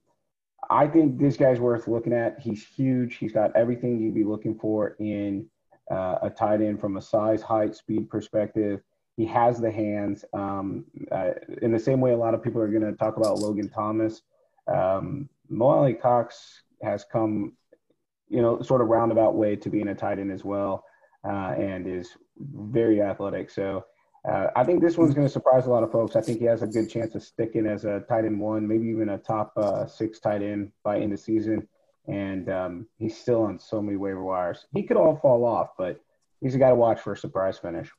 I 0.70 0.88
think 0.88 1.18
this 1.18 1.38
guy's 1.38 1.60
worth 1.60 1.88
looking 1.88 2.14
at. 2.14 2.40
He's 2.40 2.66
huge. 2.66 3.16
He's 3.16 3.32
got 3.32 3.56
everything 3.56 4.00
you'd 4.00 4.14
be 4.14 4.24
looking 4.24 4.58
for 4.60 4.96
in 5.00 5.48
uh, 5.90 6.20
a 6.22 6.30
tight 6.30 6.62
end 6.62 6.80
from 6.80 6.98
a 6.98 7.02
size, 7.02 7.42
height, 7.42 7.76
speed 7.76 8.10
perspective. 8.10 8.82
He 9.18 9.26
has 9.26 9.60
the 9.60 9.72
hands. 9.72 10.24
Um, 10.34 10.86
uh, 11.12 11.32
in 11.62 11.72
the 11.72 11.80
same 11.80 12.02
way, 12.02 12.12
a 12.12 12.18
lot 12.18 12.34
of 12.34 12.44
people 12.44 12.62
are 12.62 12.68
going 12.68 12.84
to 12.84 12.94
talk 12.94 13.18
about 13.18 13.40
Logan 13.40 13.70
Thomas. 13.70 14.22
Um, 14.68 15.28
Mo 15.50 15.92
Cox 15.96 16.64
has 16.84 17.06
come, 17.12 17.54
you 18.30 18.42
know, 18.42 18.62
sort 18.62 18.82
of 18.82 18.88
roundabout 18.88 19.36
way 19.36 19.56
to 19.56 19.70
being 19.70 19.90
a 19.90 19.96
tight 19.96 20.20
end 20.20 20.32
as 20.32 20.44
well, 20.44 20.84
uh, 21.28 21.54
and 21.58 21.88
is 21.88 22.10
very 22.38 23.02
athletic. 23.02 23.50
So 23.50 23.86
uh, 24.28 24.48
I 24.56 24.64
think 24.64 24.82
this 24.82 24.98
one's 24.98 25.14
going 25.14 25.28
to 25.28 25.32
surprise 25.32 25.66
a 25.66 25.70
lot 25.70 25.84
of 25.84 25.92
folks. 25.92 26.16
I 26.16 26.22
think 26.22 26.40
he 26.40 26.46
has 26.46 26.62
a 26.62 26.68
good 26.68 26.90
chance 26.90 27.16
of 27.16 27.24
sticking 27.24 27.66
as 27.66 27.86
a 27.86 28.02
tight 28.10 28.26
end 28.26 28.40
one, 28.40 28.68
maybe 28.68 28.88
even 28.88 29.10
a 29.10 29.18
top 29.18 29.54
uh, 29.58 29.86
six 29.86 30.20
tight 30.20 30.42
end 30.42 30.72
by 30.84 31.00
end 31.00 31.14
of 31.14 31.20
season. 31.20 31.68
And 32.08 32.50
um, 32.50 32.88
he's 32.98 33.18
still 33.18 33.44
on 33.44 33.60
so 33.60 33.82
many 33.82 33.98
waiver 33.98 34.24
wires. 34.24 34.66
He 34.74 34.84
could 34.84 34.98
all 34.98 35.18
fall 35.18 35.46
off, 35.46 35.70
but 35.78 36.02
he's 36.42 36.56
a 36.56 36.58
guy 36.58 36.70
to 36.70 36.76
watch 36.76 37.00
for 37.00 37.14
a 37.14 37.18
surprise 37.18 37.58
finish. 37.58 37.90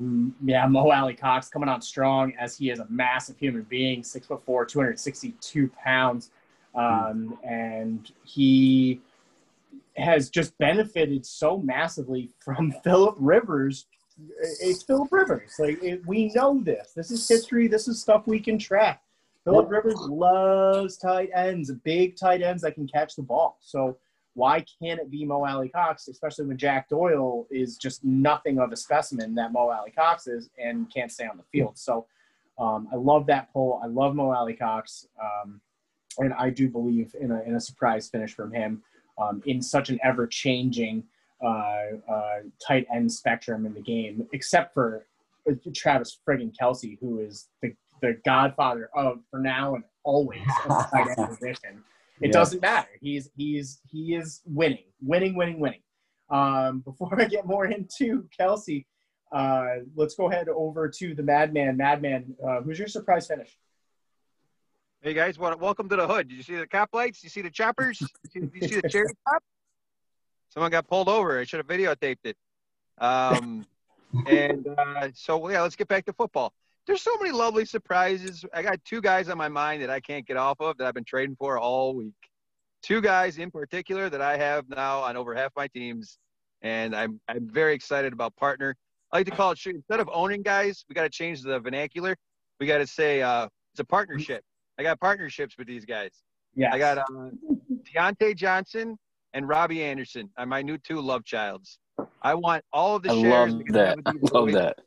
Mm, 0.00 0.32
yeah, 0.44 0.66
Mo 0.66 0.90
Alie-Cox 0.90 1.48
coming 1.48 1.68
on 1.68 1.82
strong 1.82 2.32
as 2.38 2.56
he 2.56 2.70
is 2.70 2.78
a 2.78 2.86
massive 2.88 3.36
human 3.36 3.62
being, 3.62 4.04
six 4.04 4.26
foot 4.26 4.44
four, 4.44 4.64
262 4.64 5.68
pounds. 5.82 6.30
Um, 6.74 7.36
and 7.42 8.12
he 8.22 9.00
has 9.96 10.30
just 10.30 10.56
benefited 10.58 11.24
so 11.26 11.58
massively 11.58 12.30
from 12.38 12.72
Philip 12.84 13.16
Rivers. 13.18 13.86
It's 14.60 14.82
Philip 14.82 15.12
Rivers. 15.12 15.52
Like 15.58 15.82
it, 15.82 16.06
we 16.06 16.32
know 16.34 16.60
this. 16.62 16.92
This 16.94 17.10
is 17.10 17.26
history. 17.28 17.68
This 17.68 17.88
is 17.88 18.00
stuff 18.00 18.26
we 18.26 18.40
can 18.40 18.58
track. 18.58 19.02
Philip 19.44 19.70
Rivers 19.70 19.96
loves 20.00 20.98
tight 20.98 21.30
ends, 21.34 21.70
big 21.84 22.16
tight 22.16 22.42
ends 22.42 22.62
that 22.62 22.74
can 22.74 22.86
catch 22.86 23.16
the 23.16 23.22
ball. 23.22 23.56
So 23.60 23.96
why 24.34 24.64
can't 24.80 25.00
it 25.00 25.10
be 25.10 25.24
Mo 25.24 25.44
Alie-Cox, 25.46 26.08
especially 26.08 26.46
when 26.46 26.58
Jack 26.58 26.88
Doyle 26.88 27.46
is 27.50 27.78
just 27.78 28.04
nothing 28.04 28.58
of 28.58 28.72
a 28.72 28.76
specimen 28.76 29.34
that 29.36 29.52
Mo 29.52 29.70
Alie-Cox 29.70 30.26
is 30.26 30.50
and 30.62 30.92
can't 30.92 31.10
stay 31.10 31.26
on 31.26 31.38
the 31.38 31.44
field? 31.44 31.78
So 31.78 32.06
um, 32.58 32.88
I 32.92 32.96
love 32.96 33.26
that 33.26 33.52
poll. 33.52 33.80
I 33.82 33.86
love 33.86 34.14
Mo 34.14 34.30
Alie-Cox. 34.32 35.06
Um, 35.20 35.60
and 36.18 36.34
I 36.34 36.50
do 36.50 36.68
believe 36.68 37.14
in 37.18 37.30
a, 37.30 37.40
in 37.42 37.54
a 37.54 37.60
surprise 37.60 38.08
finish 38.08 38.34
from 38.34 38.52
him 38.52 38.82
um, 39.18 39.42
in 39.46 39.60
such 39.60 39.90
an 39.90 39.98
ever 40.02 40.26
changing 40.26 41.04
uh, 41.42 41.84
uh, 42.10 42.38
tight 42.66 42.86
end 42.92 43.10
spectrum 43.10 43.66
in 43.66 43.74
the 43.74 43.80
game, 43.80 44.26
except 44.32 44.74
for 44.74 45.06
uh, 45.48 45.52
Travis 45.74 46.18
friggin' 46.26 46.52
Kelce, 46.60 46.98
who 47.00 47.20
is 47.20 47.48
the, 47.62 47.74
the 48.02 48.18
godfather 48.24 48.90
of 48.94 49.20
for 49.30 49.40
now 49.40 49.74
and 49.74 49.84
always 50.04 50.40
of 50.68 50.90
tight 50.90 51.08
end 51.16 51.28
position. 51.38 51.84
It 52.20 52.28
yeah. 52.28 52.32
doesn't 52.32 52.60
matter. 52.60 52.88
He's 53.00 53.30
he's 53.36 53.80
he 53.90 54.14
is 54.14 54.40
winning, 54.44 54.84
winning, 55.00 55.36
winning, 55.36 55.60
winning. 55.60 55.82
Um, 56.30 56.80
before 56.84 57.20
I 57.20 57.24
get 57.26 57.46
more 57.46 57.66
into 57.66 58.28
Kelce, 58.38 58.84
uh, 59.32 59.84
let's 59.94 60.14
go 60.14 60.30
ahead 60.30 60.48
over 60.48 60.88
to 60.88 61.14
the 61.14 61.22
Madman. 61.22 61.76
Madman, 61.76 62.34
uh, 62.46 62.62
who's 62.62 62.78
your 62.78 62.88
surprise 62.88 63.26
finish? 63.26 63.56
Hey 65.00 65.14
guys, 65.14 65.38
welcome 65.38 65.88
to 65.90 65.94
the 65.94 66.08
hood. 66.08 66.26
Did 66.28 66.34
you 66.38 66.42
see 66.42 66.56
the 66.56 66.66
cop 66.66 66.88
lights? 66.92 67.22
You 67.22 67.30
see 67.30 67.40
the 67.40 67.50
choppers? 67.50 68.02
Did 68.34 68.50
you 68.52 68.68
see 68.68 68.80
the 68.80 68.88
cherry 68.88 69.06
top? 69.28 69.40
Someone 70.48 70.72
got 70.72 70.88
pulled 70.88 71.08
over. 71.08 71.38
I 71.38 71.44
should 71.44 71.58
have 71.58 71.68
videotaped 71.68 72.24
it. 72.24 72.36
Um, 73.00 73.64
and 74.26 74.66
uh, 74.66 75.08
so 75.14 75.48
yeah, 75.50 75.62
let's 75.62 75.76
get 75.76 75.86
back 75.86 76.04
to 76.06 76.12
football. 76.12 76.52
There's 76.88 77.00
so 77.00 77.16
many 77.18 77.30
lovely 77.30 77.64
surprises. 77.64 78.44
I 78.52 78.62
got 78.62 78.84
two 78.84 79.00
guys 79.00 79.28
on 79.28 79.38
my 79.38 79.48
mind 79.48 79.82
that 79.82 79.90
I 79.90 80.00
can't 80.00 80.26
get 80.26 80.36
off 80.36 80.60
of 80.60 80.76
that 80.78 80.88
I've 80.88 80.94
been 80.94 81.04
trading 81.04 81.36
for 81.36 81.60
all 81.60 81.94
week. 81.94 82.14
Two 82.82 83.00
guys 83.00 83.38
in 83.38 83.52
particular 83.52 84.10
that 84.10 84.20
I 84.20 84.36
have 84.36 84.68
now 84.68 85.02
on 85.02 85.16
over 85.16 85.32
half 85.32 85.52
my 85.54 85.68
teams, 85.68 86.18
and 86.60 86.96
I'm 86.96 87.20
I'm 87.28 87.48
very 87.48 87.72
excited 87.72 88.12
about 88.12 88.34
partner. 88.34 88.74
I 89.12 89.18
like 89.18 89.26
to 89.26 89.32
call 89.32 89.52
it 89.52 89.64
instead 89.64 90.00
of 90.00 90.10
owning 90.12 90.42
guys, 90.42 90.84
we 90.88 90.96
got 90.96 91.04
to 91.04 91.08
change 91.08 91.42
the 91.42 91.60
vernacular. 91.60 92.16
We 92.58 92.66
got 92.66 92.78
to 92.78 92.86
say 92.88 93.22
uh, 93.22 93.46
it's 93.72 93.80
a 93.80 93.84
partnership. 93.84 94.42
I 94.78 94.82
got 94.82 95.00
partnerships 95.00 95.58
with 95.58 95.66
these 95.66 95.84
guys. 95.84 96.10
Yeah. 96.54 96.72
I 96.72 96.78
got 96.78 96.98
uh, 96.98 97.30
Diontae 97.94 98.36
Johnson 98.36 98.96
and 99.34 99.48
Robbie 99.48 99.82
Anderson 99.82 100.30
are 100.38 100.46
my 100.46 100.62
new 100.62 100.78
two 100.78 101.00
love 101.00 101.24
childs. 101.24 101.78
I 102.22 102.34
want 102.34 102.64
all 102.72 102.96
of 102.96 103.02
the 103.02 103.10
I 103.10 103.20
shares. 103.20 103.54
Love 103.54 103.62
that. 103.70 103.98
I 104.06 104.12
love 104.32 104.52
that. 104.52 104.78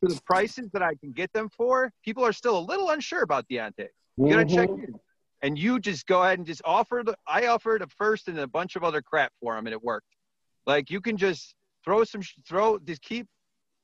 For 0.00 0.08
the 0.08 0.20
prices 0.26 0.70
that 0.72 0.82
I 0.82 0.94
can 0.94 1.12
get 1.12 1.32
them 1.32 1.48
for, 1.48 1.90
people 2.04 2.24
are 2.24 2.32
still 2.32 2.58
a 2.58 2.60
little 2.60 2.90
unsure 2.90 3.22
about 3.22 3.46
Diontae. 3.48 3.88
You 4.18 4.28
gotta 4.28 4.44
mm-hmm. 4.44 4.54
check 4.54 4.68
in. 4.68 4.94
And 5.42 5.58
you 5.58 5.78
just 5.78 6.06
go 6.06 6.22
ahead 6.22 6.38
and 6.38 6.46
just 6.46 6.62
offer 6.64 7.02
the 7.04 7.16
I 7.26 7.46
offered 7.46 7.82
a 7.82 7.86
first 7.86 8.28
and 8.28 8.38
a 8.38 8.46
bunch 8.46 8.76
of 8.76 8.84
other 8.84 9.02
crap 9.02 9.32
for 9.40 9.56
him 9.56 9.66
and 9.66 9.72
it 9.72 9.82
worked. 9.82 10.06
Like 10.66 10.90
you 10.90 11.00
can 11.00 11.16
just 11.16 11.54
throw 11.84 12.04
some 12.04 12.22
throw 12.48 12.78
just 12.78 13.02
keep 13.02 13.26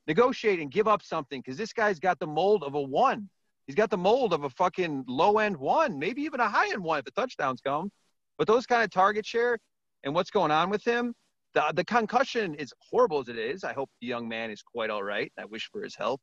negotiating, 0.07 0.69
give 0.69 0.89
up 0.89 1.03
something 1.03 1.41
because 1.41 1.57
this 1.57 1.73
guy's 1.73 1.99
got 1.99 2.19
the 2.19 2.27
mold 2.27 2.65
of 2.65 2.75
a 2.75 2.81
one. 2.81 3.29
He's 3.67 3.77
got 3.77 3.91
the 3.91 3.97
mold 3.97 4.33
of 4.33 4.45
a 4.45 4.51
fucking 4.51 5.05
low 5.07 5.39
end 5.39 5.57
one, 5.57 5.99
maybe 5.99 6.23
even 6.23 6.41
a 6.41 6.49
high 6.49 6.69
end 6.71 6.83
one 6.83 6.99
if 6.99 7.05
the 7.05 7.13
touchdowns 7.13 7.61
come. 7.61 7.91
But 8.39 8.47
those 8.47 8.67
kind 8.67 8.83
of 8.83 8.91
target 8.91 9.25
share 9.25 9.59
and 10.05 10.15
what's 10.15 10.31
going 10.31 10.51
on 10.51 10.69
with 10.71 10.85
him, 10.85 11.15
the, 11.55 11.73
the 11.75 11.85
concussion 11.85 12.55
is 12.55 12.73
horrible 12.91 13.21
as 13.21 13.29
it 13.29 13.39
is. 13.39 13.63
I 13.63 13.73
hope 13.73 13.91
the 14.01 14.07
young 14.07 14.29
man 14.29 14.51
is 14.51 14.63
quite 14.63 14.91
all 14.91 15.03
right. 15.03 15.31
I 15.39 15.45
wish 15.45 15.69
for 15.71 15.83
his 15.83 15.95
health, 15.95 16.21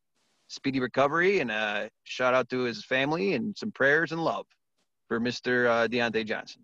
speedy 0.47 0.79
recovery, 0.79 1.39
and 1.39 1.51
uh, 1.51 1.87
shout 2.03 2.33
out 2.33 2.49
to 2.49 2.59
his 2.61 2.83
family 2.83 3.35
and 3.35 3.55
some 3.57 3.71
prayers 3.71 4.11
and 4.11 4.23
love 4.23 4.45
for 5.07 5.19
Mr. 5.19 5.67
Uh, 5.67 5.87
Diontae 5.87 6.25
Johnson. 6.25 6.63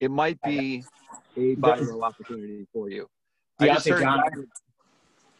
It 0.00 0.10
might 0.10 0.40
be 0.42 0.84
a 1.36 1.54
viable 1.54 2.04
opportunity 2.04 2.66
for 2.72 2.90
you. 2.90 3.06
Diontae 3.60 4.00
Johnson. 4.00 4.46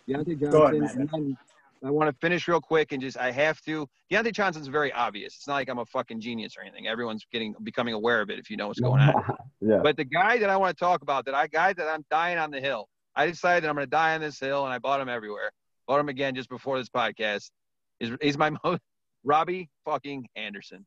Diontae 0.09 0.41
Johnson. 0.41 1.09
Ahead, 1.13 1.37
I 1.85 1.91
want 1.91 2.11
to 2.11 2.17
finish 2.21 2.49
real 2.49 2.61
quick 2.61 2.93
and 2.93 3.01
just 3.01 3.17
I 3.17 3.31
have 3.31 3.61
to. 3.63 3.87
Diontae 4.11 4.33
Johnson's 4.33 4.69
very 4.69 4.93
obvious. 4.93 5.37
It's 5.37 5.47
not 5.47 5.55
like 5.55 5.69
I'm 5.69 5.79
a 5.79 5.87
fucking 5.87 6.21
genius 6.21 6.55
or 6.57 6.63
anything. 6.63 6.87
Everyone's 6.87 7.25
getting 7.33 7.55
becoming 7.63 7.95
aware 7.95 8.21
of 8.21 8.31
it 8.31 8.39
if 8.39 8.51
you 8.51 8.57
know 8.57 8.69
what's 8.69 8.81
going 8.81 9.01
on. 9.01 9.37
yeah. 9.61 9.81
But 9.83 9.97
the 9.97 10.05
guy 10.05 10.39
that 10.39 10.51
I 10.51 10.57
want 10.57 10.77
to 10.77 10.81
talk 10.85 11.03
about, 11.03 11.25
that 11.27 11.35
I 11.35 11.47
guy 11.47 11.73
that 11.73 11.89
I'm 11.89 12.05
dying 12.11 12.39
on 12.39 12.51
the 12.51 12.61
hill. 12.61 12.89
I 13.15 13.27
decided 13.27 13.65
that 13.65 13.69
I'm 13.69 13.75
going 13.75 13.87
to 13.87 13.91
die 13.91 14.15
on 14.15 14.21
this 14.21 14.39
hill, 14.39 14.65
and 14.65 14.73
I 14.73 14.79
bought 14.79 15.01
him 15.01 15.09
everywhere. 15.09 15.51
Bought 15.89 15.99
him 16.01 16.09
again 16.09 16.35
just 16.35 16.49
before 16.49 16.79
this 16.79 16.89
podcast. 16.89 17.51
Is 18.01 18.13
is 18.21 18.39
my 18.39 18.51
most 18.65 18.81
Robbie 19.25 19.69
fucking 19.85 20.29
Anderson. 20.37 20.87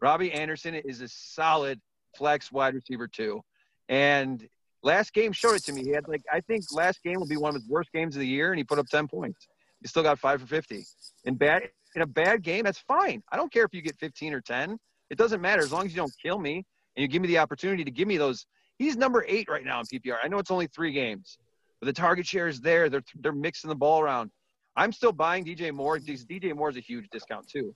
Robbie 0.00 0.32
Anderson 0.32 0.74
is 0.74 1.00
a 1.00 1.08
solid 1.08 1.80
flex 2.16 2.50
wide 2.50 2.74
receiver 2.74 3.08
too, 3.08 3.42
and 3.88 4.46
last 4.82 5.12
game 5.12 5.32
showed 5.32 5.54
it 5.54 5.64
to 5.64 5.72
me. 5.72 5.84
He 5.84 5.90
had 5.90 6.08
like 6.08 6.22
I 6.32 6.40
think 6.40 6.64
last 6.72 7.02
game 7.02 7.20
will 7.20 7.26
be 7.26 7.36
one 7.36 7.50
of 7.50 7.54
his 7.54 7.68
worst 7.68 7.92
games 7.92 8.16
of 8.16 8.20
the 8.20 8.26
year, 8.26 8.50
and 8.50 8.58
he 8.58 8.64
put 8.64 8.78
up 8.78 8.86
ten 8.86 9.06
points. 9.06 9.46
You 9.80 9.88
still 9.88 10.02
got 10.02 10.18
five 10.18 10.40
for 10.40 10.46
50. 10.46 10.84
In 11.24 11.34
bad 11.34 11.70
in 11.94 12.02
a 12.02 12.06
bad 12.06 12.42
game, 12.42 12.64
that's 12.64 12.78
fine. 12.80 13.22
I 13.32 13.36
don't 13.36 13.52
care 13.52 13.64
if 13.64 13.72
you 13.72 13.80
get 13.80 13.96
15 13.96 14.34
or 14.34 14.40
10. 14.40 14.78
It 15.10 15.16
doesn't 15.18 15.40
matter 15.40 15.62
as 15.62 15.72
long 15.72 15.86
as 15.86 15.92
you 15.92 15.96
don't 15.96 16.12
kill 16.22 16.38
me 16.38 16.56
and 16.56 17.02
you 17.02 17.08
give 17.08 17.22
me 17.22 17.28
the 17.28 17.38
opportunity 17.38 17.84
to 17.84 17.90
give 17.90 18.06
me 18.06 18.16
those. 18.16 18.46
He's 18.78 18.96
number 18.96 19.24
eight 19.26 19.48
right 19.48 19.64
now 19.64 19.80
in 19.80 19.86
PPR. 19.86 20.18
I 20.22 20.28
know 20.28 20.38
it's 20.38 20.50
only 20.50 20.66
three 20.66 20.92
games, 20.92 21.38
but 21.80 21.86
the 21.86 21.92
target 21.92 22.26
share 22.26 22.48
is 22.48 22.60
there. 22.60 22.88
They're 22.88 23.04
they're 23.20 23.32
mixing 23.32 23.68
the 23.68 23.76
ball 23.76 24.00
around. 24.00 24.30
I'm 24.76 24.92
still 24.92 25.12
buying 25.12 25.44
DJ 25.44 25.72
Moore 25.72 25.98
because 25.98 26.24
DJ 26.24 26.54
Moore 26.54 26.70
is 26.70 26.76
a 26.76 26.80
huge 26.80 27.08
discount 27.10 27.48
too, 27.48 27.74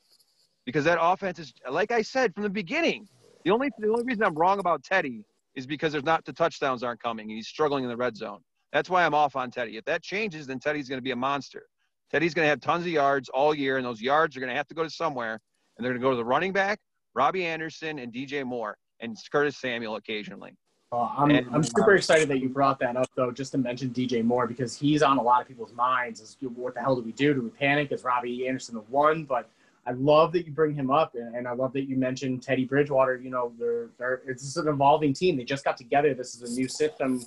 because 0.67 0.85
that 0.85 0.99
offense 1.01 1.39
is 1.39 1.53
like 1.69 1.91
I 1.91 2.03
said 2.03 2.35
from 2.35 2.43
the 2.43 2.51
beginning. 2.51 3.09
The 3.45 3.51
only 3.51 3.71
the 3.79 3.89
only 3.89 4.05
reason 4.05 4.23
I'm 4.23 4.35
wrong 4.35 4.61
about 4.61 4.85
Teddy 4.85 5.25
is 5.55 5.67
because 5.67 5.93
there's 5.93 6.05
not 6.05 6.25
the 6.25 6.33
touchdowns 6.33 6.83
aren't 6.83 7.03
coming 7.03 7.29
and 7.29 7.37
he's 7.37 7.49
struggling 7.49 7.85
in 7.85 7.91
the 7.91 7.97
red 7.97 8.17
zone. 8.17 8.41
That's 8.73 8.89
why 8.89 9.05
I'm 9.05 9.15
off 9.15 9.37
on 9.37 9.51
Teddy. 9.51 9.77
If 9.77 9.85
that 9.87 10.03
changes, 10.03 10.47
then 10.47 10.59
Teddy's 10.59 10.89
going 10.89 10.99
to 10.99 11.03
be 11.03 11.11
a 11.11 11.17
monster. 11.17 11.65
Teddy's 12.13 12.35
going 12.35 12.45
to 12.45 12.51
have 12.51 12.61
tons 12.61 12.85
of 12.85 12.93
yards 12.93 13.31
all 13.31 13.55
year, 13.55 13.79
and 13.79 13.87
those 13.87 14.03
yards 14.03 14.37
are 14.37 14.41
going 14.41 14.51
to 14.51 14.57
have 14.57 14.69
to 14.69 14.75
go 14.75 14.83
to 14.83 14.91
somewhere. 14.91 15.41
And 15.77 15.85
they're 15.85 15.93
going 15.93 16.03
to 16.03 16.07
go 16.07 16.11
to 16.11 16.17
the 16.17 16.25
running 16.25 16.53
back, 16.53 16.79
Robbie 17.15 17.47
Anderson, 17.47 17.99
and 17.99 18.13
DJ 18.13 18.45
Moore, 18.45 18.77
and 19.01 19.17
Curtis 19.33 19.57
Samuel 19.59 19.97
occasionally. 19.97 20.55
Uh, 20.93 21.09
I'm, 21.17 21.31
And- 21.31 21.47
I'm 21.55 21.63
super 21.63 21.95
excited 21.95 22.29
that 22.29 22.41
you 22.41 22.51
brought 22.51 22.79
that 22.81 22.97
up, 22.99 23.09
though, 23.17 23.31
just 23.31 23.53
to 23.53 23.59
mention 23.59 23.89
DJ 23.91 24.23
Moore 24.23 24.47
because 24.47 24.77
he's 24.77 25.03
on 25.03 25.17
a 25.17 25.23
lot 25.23 25.41
of 25.41 25.49
people's 25.49 25.73
minds. 25.73 26.21
Is 26.21 26.37
what 26.55 26.75
the 26.75 26.81
hell 26.81 26.95
do 26.95 27.01
we 27.01 27.13
do? 27.13 27.33
Do 27.33 27.41
we 27.41 27.49
panic? 27.49 27.91
Is 27.93 28.05
Robbie 28.05 28.47
Anderson 28.47 28.75
the 28.75 28.83
one? 28.83 29.25
But 29.25 29.49
I 29.87 29.93
love 29.93 30.33
that 30.33 30.45
you 30.45 30.53
bring 30.53 30.75
him 30.75 30.91
up, 30.91 31.15
and, 31.15 31.35
and 31.35 31.49
I 31.49 31.53
love 31.55 31.73
that 31.73 31.89
you 31.89 31.97
mentioned 31.97 32.43
Teddy 32.43 32.67
Bridgewater. 32.67 33.17
You 33.17 33.31
know, 33.31 33.53
they're, 33.59 33.89
they're 33.99 34.21
it's 34.27 34.55
an 34.59 34.69
evolving 34.69 35.15
team. 35.15 35.39
They 35.39 35.45
just 35.45 35.65
got 35.65 35.79
together. 35.79 36.13
This 36.13 36.35
is 36.35 36.53
a 36.53 36.55
new 36.55 36.69
system. 36.69 37.25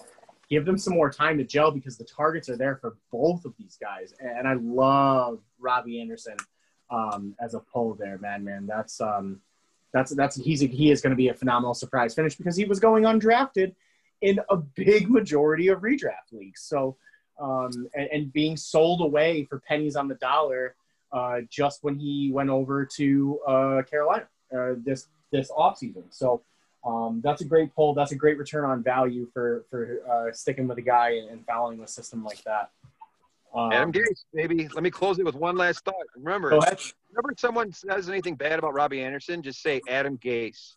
Give 0.50 0.66
them 0.66 0.78
some 0.78 0.94
more 0.94 1.10
time 1.10 1.38
to 1.38 1.44
gel 1.44 1.72
because 1.72 1.98
the 1.98 2.04
targets 2.04 2.50
are 2.50 2.58
there 2.58 2.76
for 2.76 2.98
both 3.12 3.46
of 3.46 3.54
these 3.58 3.78
guys, 3.82 4.14
and 4.20 4.48
I 4.48 4.54
love 4.54 5.40
Robbie 5.60 6.00
Anderson 6.00 6.38
um, 6.90 7.36
as 7.40 7.54
a 7.54 7.60
pull 7.60 7.96
there, 7.96 8.18
man. 8.20 8.44
Man, 8.44 8.68
that's 8.68 9.02
um, 9.02 9.42
that's 9.92 10.14
that's 10.16 10.36
he's 10.36 10.60
he 10.60 10.92
is 10.92 11.02
going 11.02 11.12
to 11.12 11.18
be 11.18 11.30
a 11.30 11.34
phenomenal 11.34 11.74
surprise 11.74 12.14
finish 12.14 12.36
because 12.36 12.56
he 12.56 12.66
was 12.66 12.80
going 12.80 13.04
undrafted 13.04 13.74
in 14.22 14.40
a 14.50 14.58
big 14.58 15.10
majority 15.10 15.70
of 15.70 15.80
redraft 15.82 16.32
leagues. 16.32 16.62
So 16.62 16.98
um, 17.40 17.88
and, 17.96 18.10
and 18.12 18.34
being 18.34 18.58
sold 18.58 19.02
away 19.02 19.46
for 19.46 19.60
pennies 19.60 19.96
on 19.96 20.08
the 20.08 20.16
dollar 20.16 20.76
uh, 21.12 21.42
just 21.50 21.84
when 21.84 21.98
he 21.98 22.32
went 22.32 22.50
over 22.50 22.86
to 22.98 23.40
uh, 23.48 23.82
Carolina 23.90 24.28
uh, 24.56 24.74
this 24.78 25.08
this 25.32 25.52
offseason. 25.52 26.04
So 26.10 26.44
um, 26.86 27.22
that's 27.24 27.42
a 27.42 27.46
great 27.46 27.74
pull. 27.76 27.94
That's 27.94 28.12
a 28.12 28.16
great 28.16 28.38
return 28.38 28.64
on 28.66 28.84
value 28.84 29.28
for 29.34 29.66
for 29.70 30.00
uh, 30.10 30.34
sticking 30.34 30.68
with 30.68 30.78
a 30.78 30.82
guy 30.84 31.12
and, 31.12 31.30
and 31.30 31.46
following 31.46 31.82
a 31.82 31.88
system 31.88 32.24
like 32.24 32.44
that. 32.44 32.70
Um, 33.54 33.72
Adam 33.72 33.92
Gase, 33.92 34.26
baby. 34.34 34.68
Let 34.74 34.84
me 34.84 34.92
close 34.92 35.18
it 35.18 35.26
with 35.26 35.36
one 35.36 35.56
last 35.58 35.84
thought. 35.86 35.96
Remember, 36.16 36.50
whenever 36.50 37.34
someone 37.38 37.72
says 37.72 38.10
anything 38.10 38.36
bad 38.36 38.60
about 38.60 38.74
Robbie 38.74 39.02
Anderson, 39.02 39.42
just 39.42 39.62
say 39.62 39.82
Adam 39.88 40.18
Gase. 40.18 40.74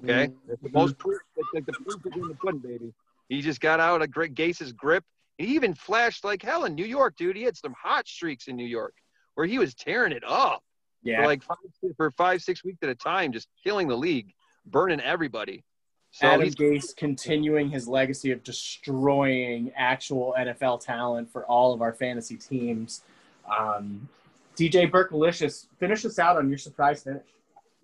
Okay, 0.00 0.28
Mhm. 0.28 0.60
the 0.62 0.68
most 0.70 0.98
proof. 0.98 1.20
Like 1.54 1.64
the 1.64 1.72
proof 1.72 2.04
is 2.04 2.12
in 2.14 2.28
the 2.28 2.34
pudding, 2.34 2.60
baby. 2.60 2.92
He 3.28 3.40
just 3.40 3.60
got 3.60 3.80
out 3.80 4.02
of 4.02 4.10
Greg 4.10 4.34
Gase's 4.34 4.72
grip. 4.72 5.04
He 5.38 5.54
even 5.54 5.74
flashed 5.74 6.24
like 6.24 6.42
hell 6.42 6.64
in 6.64 6.74
New 6.74 6.84
York, 6.84 7.16
dude. 7.16 7.36
He 7.36 7.42
had 7.44 7.56
some 7.56 7.74
hot 7.80 8.06
streaks 8.08 8.46
in 8.48 8.56
New 8.56 8.66
York 8.66 8.94
where 9.34 9.46
he 9.46 9.58
was 9.58 9.74
tearing 9.74 10.12
it 10.12 10.22
up 10.26 10.62
Yeah, 11.02 11.20
for 11.20 11.26
like 11.26 11.42
five, 11.42 11.56
for 11.96 12.10
five, 12.12 12.42
six 12.42 12.64
weeks 12.64 12.78
at 12.82 12.88
a 12.88 12.94
time, 12.94 13.32
just 13.32 13.48
killing 13.62 13.86
the 13.88 13.96
league, 13.96 14.32
burning 14.66 15.00
everybody. 15.00 15.64
So 16.12 16.26
Adam 16.26 16.44
he's 16.44 16.54
Gase 16.54 16.96
continuing 16.96 17.68
his 17.68 17.86
legacy 17.86 18.30
of 18.30 18.42
destroying 18.42 19.70
actual 19.76 20.34
NFL 20.38 20.80
talent 20.80 21.30
for 21.30 21.44
all 21.44 21.74
of 21.74 21.82
our 21.82 21.92
fantasy 21.92 22.36
teams. 22.36 23.02
Um, 23.46 24.08
DJ 24.56 24.90
Berkelicious, 24.90 25.66
finish 25.78 26.04
us 26.04 26.18
out 26.18 26.36
on 26.36 26.48
your 26.48 26.58
surprise 26.58 27.02
finish. 27.02 27.22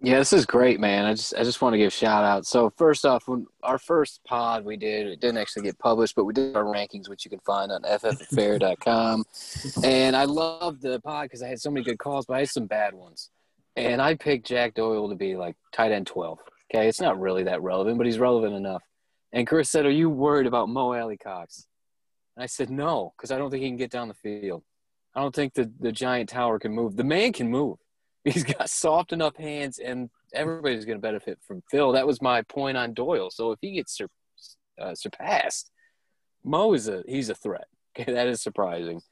Yeah, 0.05 0.19
this 0.19 0.33
is 0.33 0.47
great, 0.47 0.81
man. 0.81 1.05
I 1.05 1.15
just 1.15 1.33
I 1.37 1.45
just 1.45 1.63
want 1.63 1.75
to 1.75 1.79
give 1.79 1.89
a 1.89 1.91
shout 1.91 2.25
out. 2.25 2.45
So 2.45 2.71
first 2.77 3.05
off, 3.07 3.29
when 3.29 3.47
our 3.63 3.79
first 3.79 4.21
pod 4.25 4.65
we 4.65 4.77
did, 4.77 5.07
it 5.07 5.21
didn't 5.21 5.39
actually 5.39 5.63
get 5.63 5.79
published, 5.79 6.17
but 6.17 6.25
we 6.25 6.33
did 6.33 6.57
our 6.57 6.65
rankings, 6.65 7.09
which 7.09 7.25
you 7.25 7.31
can 7.31 7.39
find 7.41 7.71
on 7.71 7.83
ffaffair.com. 7.83 9.25
And 9.85 10.17
I 10.17 10.25
loved 10.25 10.83
the 10.83 11.01
pod 11.01 11.25
because 11.25 11.43
I 11.43 11.47
had 11.47 11.61
so 11.61 11.71
many 11.71 11.85
good 11.85 11.99
calls, 11.99 12.27
but 12.27 12.35
I 12.35 12.39
had 12.41 12.49
some 12.49 12.67
bad 12.67 12.95
ones. 12.95 13.31
And 13.77 14.03
I 14.03 14.17
picked 14.17 14.47
Jack 14.47 14.75
Doyle 14.75 15.09
to 15.09 15.15
be 15.15 15.37
like 15.37 15.55
tight 15.73 15.93
end 15.93 16.09
twelve. 16.09 16.41
Okay, 16.75 16.89
it's 16.89 17.01
not 17.01 17.21
really 17.21 17.45
that 17.45 17.63
relevant, 17.63 17.99
but 17.99 18.07
he's 18.07 18.19
relevant 18.19 18.55
enough. 18.55 18.83
And 19.33 19.47
Chris 19.47 19.71
said, 19.71 19.87
"Are 19.87 19.91
you 19.91 20.09
worried 20.09 20.47
about 20.47 20.69
Mo 20.69 20.95
Alie-Cox?" 20.95 21.67
And 22.37 22.43
I 22.43 22.47
said, 22.47 22.71
"No, 22.71 23.13
because 23.17 23.31
I 23.31 23.39
don't 23.39 23.51
think 23.51 23.63
he 23.63 23.69
can 23.69 23.77
get 23.77 23.91
down 23.91 24.09
the 24.09 24.15
field. 24.15 24.63
I 25.15 25.21
don't 25.21 25.35
think 25.35 25.55
the 25.55 25.71
the 25.81 25.93
giant 25.93 26.31
tower 26.31 26.59
can 26.59 26.73
move. 26.73 26.97
The 26.97 27.05
man 27.05 27.33
can 27.33 27.51
move." 27.51 27.79
He's 28.25 28.45
got 28.45 28.71
soft 28.71 29.13
enough 29.13 29.37
hands, 29.37 29.79
and 29.79 30.09
everybody's 30.33 30.85
going 30.85 30.99
to 30.99 31.03
benefit 31.03 31.39
from 31.47 31.63
Phil. 31.71 31.93
That 31.93 32.07
was 32.07 32.23
my 32.23 32.43
point 32.43 32.77
on 32.77 32.95
Doyle. 32.95 33.31
So 33.31 33.53
if 33.53 33.59
he 33.61 33.73
gets 33.73 33.97
sur- 33.97 34.09
uh, 34.81 34.95
surpassed, 34.95 35.71
Mo 36.45 36.73
is 36.73 36.89
a 36.89 37.03
he's 37.07 37.29
a 37.31 37.35
threat. 37.35 37.67
Okay, 37.95 38.11
that 38.11 38.27
is 38.27 38.41
surprising. 38.41 39.03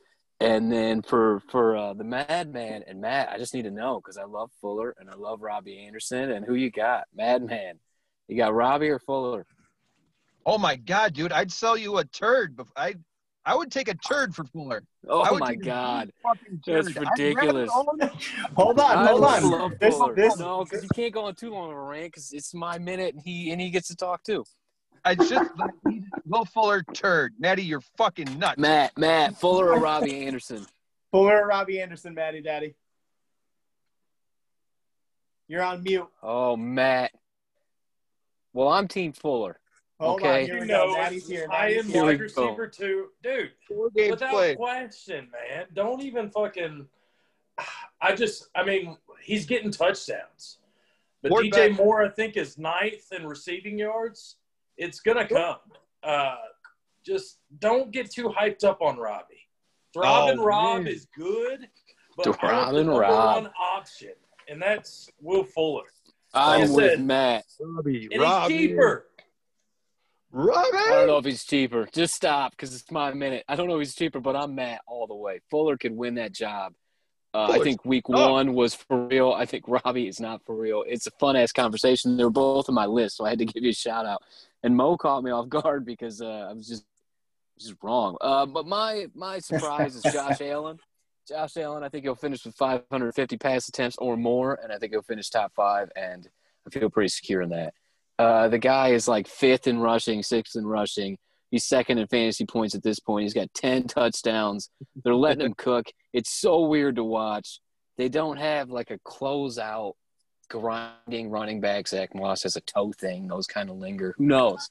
And 0.40 0.72
then 0.72 1.02
for 1.02 1.40
for 1.50 1.76
uh, 1.76 1.92
the 1.92 2.04
Madman 2.04 2.84
and 2.86 3.00
Matt, 3.00 3.28
I 3.30 3.36
just 3.36 3.52
need 3.52 3.64
to 3.64 3.70
know 3.70 4.00
because 4.00 4.16
I 4.16 4.24
love 4.24 4.50
Fuller 4.60 4.96
and 4.98 5.10
I 5.10 5.14
love 5.14 5.42
Robbie 5.42 5.84
Anderson. 5.86 6.30
And 6.30 6.46
who 6.46 6.54
you 6.54 6.70
got, 6.70 7.04
Madman? 7.14 7.78
You 8.26 8.36
got 8.36 8.54
Robbie 8.54 8.88
or 8.88 8.98
Fuller? 8.98 9.46
oh 10.46 10.58
my 10.58 10.76
god, 10.76 11.14
dude! 11.14 11.32
I'd 11.32 11.52
sell 11.52 11.76
you 11.76 11.98
a 11.98 12.04
turd. 12.04 12.56
Bef- 12.56 12.72
I 12.76 12.94
I 13.44 13.54
would 13.54 13.70
take 13.70 13.88
a 13.88 13.94
turd 13.94 14.34
for 14.34 14.44
Fuller. 14.44 14.82
Oh 15.08 15.38
my 15.38 15.54
God, 15.54 16.10
That's 16.24 16.64
turd. 16.64 16.86
I'd 16.88 16.96
rather 16.96 17.10
ridiculous. 17.10 17.70
Hold 18.56 18.80
on, 18.80 18.98
I 18.98 19.06
hold 19.08 19.20
love 19.20 19.44
on. 19.44 19.76
This, 19.80 19.98
this, 20.14 20.38
no, 20.38 20.64
because 20.64 20.82
you 20.82 20.88
can't 20.94 21.12
go 21.12 21.24
on 21.24 21.34
too 21.34 21.50
long 21.50 21.70
of 21.70 21.76
a 21.76 21.80
rant 21.80 22.12
because 22.12 22.32
it's 22.32 22.54
my 22.54 22.78
minute 22.78 23.14
and 23.14 23.22
he 23.24 23.50
and 23.50 23.60
he 23.60 23.70
gets 23.70 23.88
to 23.88 23.96
talk 23.96 24.22
too. 24.22 24.44
I 25.04 25.14
just 25.14 25.50
like, 25.56 25.70
Will 26.26 26.44
Fuller 26.44 26.82
turd. 26.94 27.34
Natty, 27.38 27.62
you're 27.62 27.82
fucking 27.96 28.38
nuts. 28.38 28.58
Matt, 28.58 28.96
Matt, 28.98 29.36
Fuller 29.38 29.72
or 29.72 29.80
Robbie 29.80 30.26
Anderson? 30.26 30.66
Fuller, 31.10 31.42
or 31.42 31.46
Robbie 31.48 31.80
Anderson, 31.80 32.14
Matty 32.14 32.40
Daddy. 32.42 32.74
You're 35.48 35.62
on 35.62 35.82
mute. 35.82 36.06
Oh, 36.22 36.56
Matt. 36.56 37.12
Well, 38.52 38.68
I'm 38.68 38.88
Team 38.88 39.12
Fuller. 39.12 39.58
Hold 39.98 40.20
Okay. 40.20 40.40
on. 40.42 40.44
Here 40.46 40.54
You 40.54 40.60
we 40.62 40.66
know, 40.66 40.86
go. 40.86 40.92
Maddie's 40.94 41.28
here. 41.28 41.46
high 41.48 41.62
Maddie's 41.68 41.76
end 41.78 41.86
here. 41.86 41.94
Here 41.94 42.04
wide 42.04 42.20
receiver 42.20 42.66
too, 42.68 43.08
dude. 43.22 43.52
Four 43.68 43.90
games 43.90 44.12
Without 44.12 44.30
played. 44.30 44.56
question, 44.56 45.28
man. 45.30 45.66
Don't 45.74 46.00
even 46.02 46.30
fucking. 46.30 46.86
I 48.00 48.14
just, 48.14 48.48
I 48.54 48.64
mean, 48.64 48.96
he's 49.22 49.44
getting 49.44 49.70
touchdowns, 49.70 50.58
but 51.22 51.30
More 51.30 51.42
DJ 51.42 51.68
back- 51.68 51.72
Moore, 51.76 52.02
I 52.02 52.08
think, 52.08 52.36
is 52.38 52.56
ninth 52.56 53.12
in 53.12 53.26
receiving 53.26 53.78
yards. 53.78 54.36
It's 54.80 55.00
gonna 55.00 55.28
come. 55.28 55.56
Uh, 56.02 56.36
just 57.04 57.38
don't 57.58 57.90
get 57.90 58.10
too 58.10 58.30
hyped 58.30 58.64
up 58.64 58.80
on 58.80 58.96
Robbie. 58.96 59.46
Throbbing 59.92 60.38
Oh, 60.40 60.44
Rob 60.44 60.78
man. 60.84 60.86
is 60.92 61.06
good, 61.16 61.68
but 62.16 62.26
I 62.26 62.30
want 62.30 62.40
the 62.40 62.46
Throbbing 62.48 62.86
Rob. 62.88 63.42
one 63.44 63.52
option, 63.60 64.12
and 64.48 64.60
that's 64.60 65.10
Will 65.20 65.44
Fuller. 65.44 65.84
I'm 66.32 66.60
Like 66.62 66.70
with 66.70 66.90
said- 66.92 67.00
Matt. 67.04 67.44
Robbie, 67.60 68.08
And 68.10 68.22
he's 68.22 68.48
cheaper. 68.48 69.06
Robbie. 70.32 70.68
I 70.78 70.90
don't 70.90 71.06
know 71.08 71.18
if 71.18 71.24
he's 71.24 71.44
cheaper. 71.44 71.88
Just 71.92 72.14
stop 72.14 72.52
because 72.52 72.74
it's 72.74 72.90
my 72.90 73.12
minute. 73.12 73.44
I 73.48 73.56
don't 73.56 73.66
know 73.68 73.74
if 73.74 73.80
he's 73.80 73.94
cheaper, 73.96 74.20
but 74.20 74.36
I'm 74.36 74.54
Matt 74.54 74.80
all 74.86 75.06
the 75.08 75.14
way. 75.14 75.40
Fuller 75.50 75.76
could 75.76 75.94
win 75.96 76.14
that 76.14 76.32
job. 76.32 76.72
Uh, 77.34 77.48
I 77.52 77.58
think 77.60 77.84
week 77.84 78.04
tough. 78.10 78.30
one 78.30 78.54
was 78.54 78.74
for 78.74 79.06
real. 79.08 79.32
I 79.32 79.44
think 79.44 79.64
Robbie 79.66 80.08
is 80.08 80.20
not 80.20 80.44
for 80.46 80.54
real. 80.54 80.84
It's 80.86 81.06
a 81.06 81.10
fun 81.12 81.36
ass 81.36 81.52
conversation. 81.52 82.16
They 82.16 82.24
were 82.24 82.30
both 82.30 82.68
on 82.68 82.74
my 82.76 82.86
list, 82.86 83.16
so 83.16 83.24
I 83.24 83.30
had 83.30 83.38
to 83.40 83.44
give 83.52 83.62
you 83.64 83.70
a 83.70 83.74
shout 83.74 84.06
out. 84.06 84.22
And 84.62 84.76
Mo 84.76 84.96
caught 84.96 85.24
me 85.24 85.30
off 85.30 85.48
guard 85.48 85.84
because 85.84 86.20
uh, 86.20 86.48
I 86.50 86.52
was 86.52 86.68
just 86.68 86.84
just 87.58 87.76
wrong. 87.82 88.16
Uh, 88.20 88.46
but 88.46 88.66
my 88.66 89.06
my 89.14 89.38
surprise 89.38 89.96
is 89.96 90.02
Josh 90.12 90.40
Allen. 90.40 90.78
Josh 91.28 91.56
Allen, 91.56 91.84
I 91.84 91.88
think 91.88 92.04
he'll 92.04 92.14
finish 92.14 92.44
with 92.44 92.56
550 92.56 93.36
pass 93.36 93.68
attempts 93.68 93.96
or 93.98 94.16
more, 94.16 94.58
and 94.62 94.72
I 94.72 94.78
think 94.78 94.92
he'll 94.92 95.02
finish 95.02 95.28
top 95.30 95.52
five. 95.54 95.90
And 95.94 96.28
I 96.66 96.70
feel 96.70 96.90
pretty 96.90 97.08
secure 97.08 97.42
in 97.42 97.50
that. 97.50 97.74
Uh, 98.18 98.48
the 98.48 98.58
guy 98.58 98.88
is 98.88 99.06
like 99.06 99.28
fifth 99.28 99.66
in 99.66 99.78
rushing, 99.78 100.22
sixth 100.22 100.56
in 100.56 100.66
rushing. 100.66 101.18
He's 101.50 101.64
second 101.64 101.98
in 101.98 102.06
fantasy 102.06 102.46
points 102.46 102.74
at 102.74 102.82
this 102.82 103.00
point. 103.00 103.24
He's 103.24 103.34
got 103.34 103.52
10 103.54 103.88
touchdowns. 103.88 104.70
They're 105.02 105.14
letting 105.14 105.44
him 105.44 105.54
cook. 105.58 105.86
It's 106.12 106.30
so 106.30 106.66
weird 106.66 106.96
to 106.96 107.04
watch. 107.04 107.60
They 107.96 108.08
don't 108.08 108.36
have 108.36 108.70
like 108.70 108.90
a 108.90 108.98
closeout 108.98 109.94
grinding 110.50 111.30
running 111.30 111.60
back. 111.60 111.88
Zach 111.88 112.14
Moss 112.14 112.42
has 112.42 112.56
a 112.56 112.60
toe 112.60 112.92
thing. 112.92 113.28
Those 113.28 113.46
kind 113.46 113.70
of 113.70 113.76
linger. 113.76 114.14
Who 114.18 114.26
knows? 114.26 114.68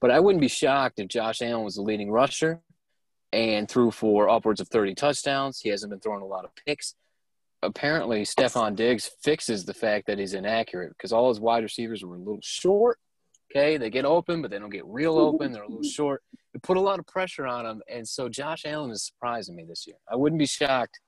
But 0.00 0.10
I 0.10 0.20
wouldn't 0.20 0.40
be 0.40 0.48
shocked 0.48 0.98
if 0.98 1.08
Josh 1.08 1.40
Allen 1.40 1.64
was 1.64 1.76
the 1.76 1.82
leading 1.82 2.10
rusher 2.10 2.60
and 3.32 3.68
threw 3.68 3.90
for 3.90 4.28
upwards 4.28 4.60
of 4.60 4.68
30 4.68 4.94
touchdowns. 4.94 5.60
He 5.60 5.68
hasn't 5.68 5.90
been 5.90 6.00
throwing 6.00 6.22
a 6.22 6.26
lot 6.26 6.44
of 6.44 6.50
picks. 6.66 6.94
Apparently, 7.62 8.22
Stefon 8.22 8.74
Diggs 8.74 9.10
fixes 9.22 9.64
the 9.64 9.74
fact 9.74 10.06
that 10.06 10.18
he's 10.18 10.34
inaccurate 10.34 10.90
because 10.96 11.12
all 11.12 11.28
his 11.28 11.40
wide 11.40 11.62
receivers 11.62 12.02
were 12.02 12.14
a 12.16 12.18
little 12.18 12.40
short. 12.42 12.98
Okay, 13.50 13.76
they 13.76 13.90
get 13.90 14.04
open, 14.04 14.40
but 14.42 14.50
they 14.50 14.58
don't 14.58 14.70
get 14.70 14.86
real 14.86 15.18
open. 15.18 15.52
They're 15.52 15.64
a 15.64 15.68
little 15.68 15.82
short. 15.90 16.22
It 16.54 16.62
put 16.62 16.76
a 16.76 16.80
lot 16.80 16.98
of 16.98 17.06
pressure 17.06 17.46
on 17.46 17.66
him, 17.66 17.82
and 17.88 18.08
so 18.08 18.28
Josh 18.28 18.64
Allen 18.64 18.90
is 18.90 19.04
surprising 19.04 19.56
me 19.56 19.64
this 19.68 19.86
year. 19.86 19.96
I 20.10 20.16
wouldn't 20.16 20.38
be 20.38 20.46
shocked. 20.46 20.98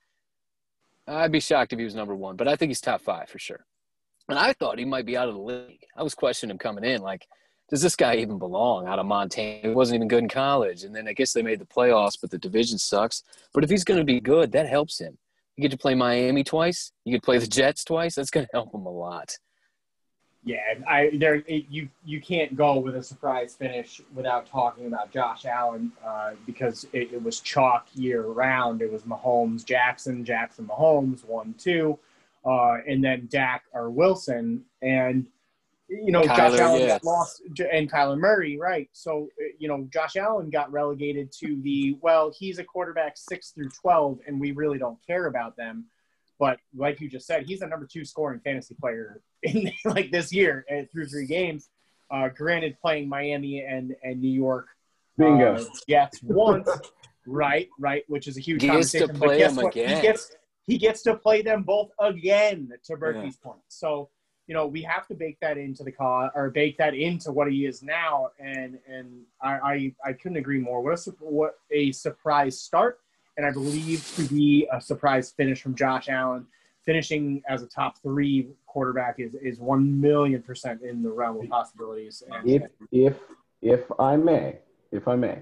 I'd 1.07 1.33
be 1.33 1.41
shocked 1.41 1.73
if 1.73 1.79
he 1.79 1.85
was 1.85 1.95
number 1.95 2.15
one, 2.15 2.37
but 2.37 2.49
I 2.49 2.57
think 2.57 2.71
he's 2.71 2.81
top 2.81 3.01
five 3.01 3.29
for 3.29 3.39
sure. 3.39 3.65
And 4.29 4.39
I 4.39 4.53
thought 4.53 4.79
he 4.79 4.85
might 4.85 5.07
be 5.07 5.17
out 5.17 5.29
of 5.29 5.35
the 5.35 5.41
league. 5.41 5.85
I 5.97 6.03
was 6.03 6.15
questioning 6.15 6.53
him 6.53 6.59
coming 6.59 6.85
in, 6.85 7.03
like, 7.03 7.27
does 7.69 7.83
this 7.83 7.97
guy 7.97 8.17
even 8.17 8.39
belong 8.39 8.87
out 8.87 8.99
of 8.99 9.07
Montana? 9.07 9.69
He 9.69 9.75
wasn't 9.75 9.97
even 9.97 10.09
good 10.09 10.23
in 10.23 10.29
college, 10.29 10.85
and 10.85 10.95
then 10.95 11.09
I 11.09 11.15
guess 11.15 11.33
they 11.33 11.43
made 11.43 11.59
the 11.59 11.65
playoffs, 11.65 12.19
but 12.21 12.31
the 12.31 12.39
division 12.39 12.79
sucks. 12.79 13.23
But 13.55 13.65
if 13.65 13.71
he's 13.71 13.85
going 13.85 13.99
to 13.99 14.05
be 14.05 14.21
good, 14.21 14.53
that 14.53 14.69
helps 14.69 15.01
him. 15.01 15.17
You 15.57 15.63
get 15.63 15.71
to 15.71 15.79
play 15.79 15.95
Miami 15.95 16.45
twice. 16.45 16.93
You 17.05 17.13
get 17.13 17.23
to 17.23 17.25
play 17.25 17.39
the 17.39 17.47
Jets 17.47 17.85
twice. 17.85 18.15
That's 18.15 18.31
going 18.31 18.47
to 18.47 18.53
help 18.53 18.75
him 18.75 18.87
a 18.87 18.91
lot. 18.91 19.39
Yeah, 20.45 20.59
I 20.89 21.11
there 21.15 21.37
you 21.47 21.89
you 22.05 22.21
can't 22.21 22.57
go 22.57 22.77
with 22.79 22.97
a 22.97 23.03
surprise 23.03 23.55
finish 23.55 24.01
without 24.13 24.47
talking 24.47 24.87
about 24.87 25.13
Josh 25.13 25.45
Allen 25.45 25.93
uh, 26.05 26.33
because 26.47 26.85
it, 26.93 27.13
it 27.13 27.23
was 27.23 27.39
chalk 27.39 27.87
year 27.95 28.23
round. 28.23 28.83
It 28.83 28.91
was 28.91 29.03
Mahomes, 29.03 29.65
Jackson, 29.65 30.25
Jackson, 30.25 30.67
Mahomes, 30.67 31.25
one 31.25 31.55
two, 31.59 31.97
uh, 32.45 32.77
and 32.87 33.03
then 33.03 33.29
Dak 33.31 33.65
or 33.73 33.91
Wilson, 33.91 34.65
and 34.81 35.27
you 35.89 36.11
know 36.13 36.25
Josh 36.25 36.59
Allen 36.59 36.81
yeah. 36.81 36.87
got 36.89 37.05
lost, 37.05 37.43
and 37.73 37.91
Kyler 37.91 38.19
Murray, 38.19 38.59
right? 38.59 38.89
So 38.93 39.29
uh, 39.41 39.45
you 39.59 39.69
know 39.69 39.89
Josh 39.93 40.17
Allen 40.17 40.51
got 40.51 40.73
relegated 40.73 41.33
to 41.41 41.61
the 41.63 41.97
well, 42.01 42.33
he's 42.37 42.59
a 42.59 42.65
quarterback 42.65 43.17
six 43.17 43.51
through 43.51 43.71
twelve, 43.71 44.19
and 44.27 44.41
we 44.41 44.53
really 44.53 44.79
don't 44.79 44.99
care 45.07 45.27
about 45.27 45.57
them. 45.57 45.87
But 46.39 46.59
like 46.77 47.01
you 47.01 47.09
just 47.09 47.27
said, 47.27 47.45
he's 47.47 47.61
the 47.61 47.67
number 47.67 47.87
two 47.87 48.05
scoring 48.05 48.41
fantasy 48.41 48.75
player 48.81 49.21
in 49.43 49.71
like 49.85 50.11
this 50.11 50.33
year 50.33 50.65
uh, 50.71 50.83
through 50.91 51.07
three 51.07 51.27
games. 51.27 51.69
Uh, 52.11 52.29
granted, 52.29 52.77
playing 52.81 53.09
Miami 53.09 53.61
and 53.61 53.95
and 54.03 54.21
New 54.21 54.33
York 54.33 54.67
Bingo. 55.17 55.55
uh, 55.55 55.65
Jets 55.89 56.23
once, 56.23 56.69
right, 57.27 57.69
right, 57.79 58.05
which 58.09 58.27
is 58.29 58.37
a 58.37 58.41
huge 58.41 58.61
Gets 58.61 58.93
to 58.93 59.09
play 59.09 59.29
but 59.29 59.39
guess 59.39 59.55
them 59.55 59.65
what? 59.65 59.75
again. 59.75 59.97
He 59.97 60.03
gets 60.03 60.33
he 60.67 60.79
gets 60.79 61.03
to 61.03 61.17
play 61.17 61.43
them 61.43 61.63
both 61.63 61.91
again. 61.99 62.73
To 62.85 62.97
Yeah. 63.01 63.31
Point, 63.43 63.61
so 63.69 64.09
you 64.47 64.55
know 64.55 64.67
we 64.67 64.83
have 64.83 65.07
to 65.09 65.15
bake 65.15 65.39
that 65.41 65.59
into 65.59 65.83
the 65.83 65.93
call 65.93 66.31
or 66.35 66.51
bake 66.51 66.77
that 66.79 66.95
into 66.95 67.33
what 67.33 67.51
he 67.51 67.67
is 67.67 67.83
now, 67.83 68.31
and 68.39 68.79
and 68.89 69.23
I 69.41 69.53
I, 69.53 69.95
I 70.05 70.13
couldn't 70.13 70.39
agree 70.39 70.59
more. 70.61 70.83
What 70.83 71.07
a 71.07 71.11
what 71.21 71.59
a 71.71 71.93
surprise 71.93 72.59
start, 72.59 73.01
and 73.37 73.47
I 73.47 73.51
believe 73.51 74.07
to 74.17 74.23
be 74.23 74.69
a 74.73 74.81
surprise 74.81 75.31
finish 75.31 75.63
from 75.63 75.75
Josh 75.75 76.09
Allen. 76.09 76.47
Finishing 76.85 77.41
as 77.49 77.63
a 77.63 77.67
top 77.69 78.03
three 78.03 78.49
quarterback 78.67 79.21
is, 79.21 79.35
is 79.35 79.61
one 79.61 80.01
million 80.01 80.43
percent 80.43 80.83
in 80.83 81.01
the 81.01 81.11
realm 81.11 81.41
of 81.41 81.49
possibilities. 81.49 82.25
And, 82.29 82.51
If 82.51 82.63
if 82.91 83.17
if 83.61 84.01
I 84.01 84.17
may, 84.17 84.59
if 84.91 85.07
I 85.07 85.15
may. 85.15 85.39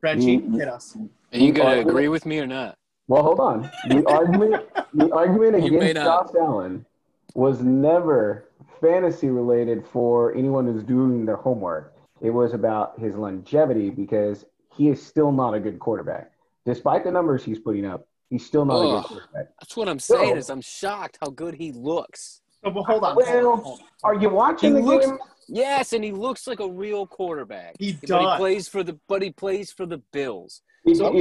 Reggie, 0.00 0.38
hit 0.38 0.68
us. 0.68 0.96
Are 1.32 1.38
you 1.38 1.52
gonna 1.52 1.80
agree 1.80 2.08
with 2.08 2.24
me 2.24 2.38
or 2.38 2.46
not? 2.46 2.78
Well, 3.10 3.24
hold 3.24 3.40
on. 3.40 3.68
The 3.88 4.04
argument 4.08 4.64
the 4.94 5.12
argument 5.12 5.56
against 5.56 5.94
not. 5.96 6.26
Josh 6.32 6.34
Allen 6.40 6.86
was 7.34 7.60
never 7.60 8.48
fantasy 8.80 9.30
related 9.30 9.84
for 9.84 10.32
anyone 10.36 10.64
who's 10.64 10.84
doing 10.84 11.26
their 11.26 11.34
homework. 11.36 11.92
It 12.20 12.30
was 12.30 12.54
about 12.54 13.00
his 13.00 13.16
longevity 13.16 13.90
because 13.90 14.44
he 14.76 14.88
is 14.90 15.04
still 15.04 15.32
not 15.32 15.54
a 15.54 15.60
good 15.60 15.80
quarterback. 15.80 16.30
Despite 16.64 17.02
the 17.02 17.10
numbers 17.10 17.42
he's 17.44 17.58
putting 17.58 17.84
up, 17.84 18.06
he's 18.28 18.46
still 18.46 18.64
not 18.64 18.80
a 18.80 18.86
good 19.00 19.04
quarterback. 19.08 19.48
That's 19.60 19.76
what 19.76 19.88
I'm 19.88 19.98
saying. 19.98 20.34
So- 20.34 20.36
Is 20.36 20.48
I'm 20.48 20.60
shocked 20.60 21.18
how 21.20 21.30
good 21.30 21.54
he 21.56 21.72
looks. 21.72 22.42
So, 22.62 22.70
but 22.70 22.84
hold 22.84 23.02
on. 23.02 23.16
Well, 23.16 23.26
hold 23.26 23.44
on, 23.58 23.64
hold 23.64 23.80
on. 23.80 23.86
Are 24.04 24.14
you 24.14 24.28
watching 24.28 24.76
He 24.76 24.80
the 24.82 24.86
looks- 24.86 25.06
game? 25.06 25.18
Yes, 25.48 25.94
and 25.94 26.04
he 26.04 26.12
looks 26.12 26.46
like 26.46 26.60
a 26.60 26.68
real 26.70 27.08
quarterback. 27.08 27.74
He 27.80 27.94
does. 27.94 28.08
But 28.08 28.20
he 28.34 28.36
plays 28.38 28.68
for 28.68 28.84
the 28.84 28.96
but 29.08 29.20
he 29.20 29.30
plays 29.30 29.72
for 29.72 29.84
the 29.84 29.98
Bills. 30.12 30.62
So 30.94 31.12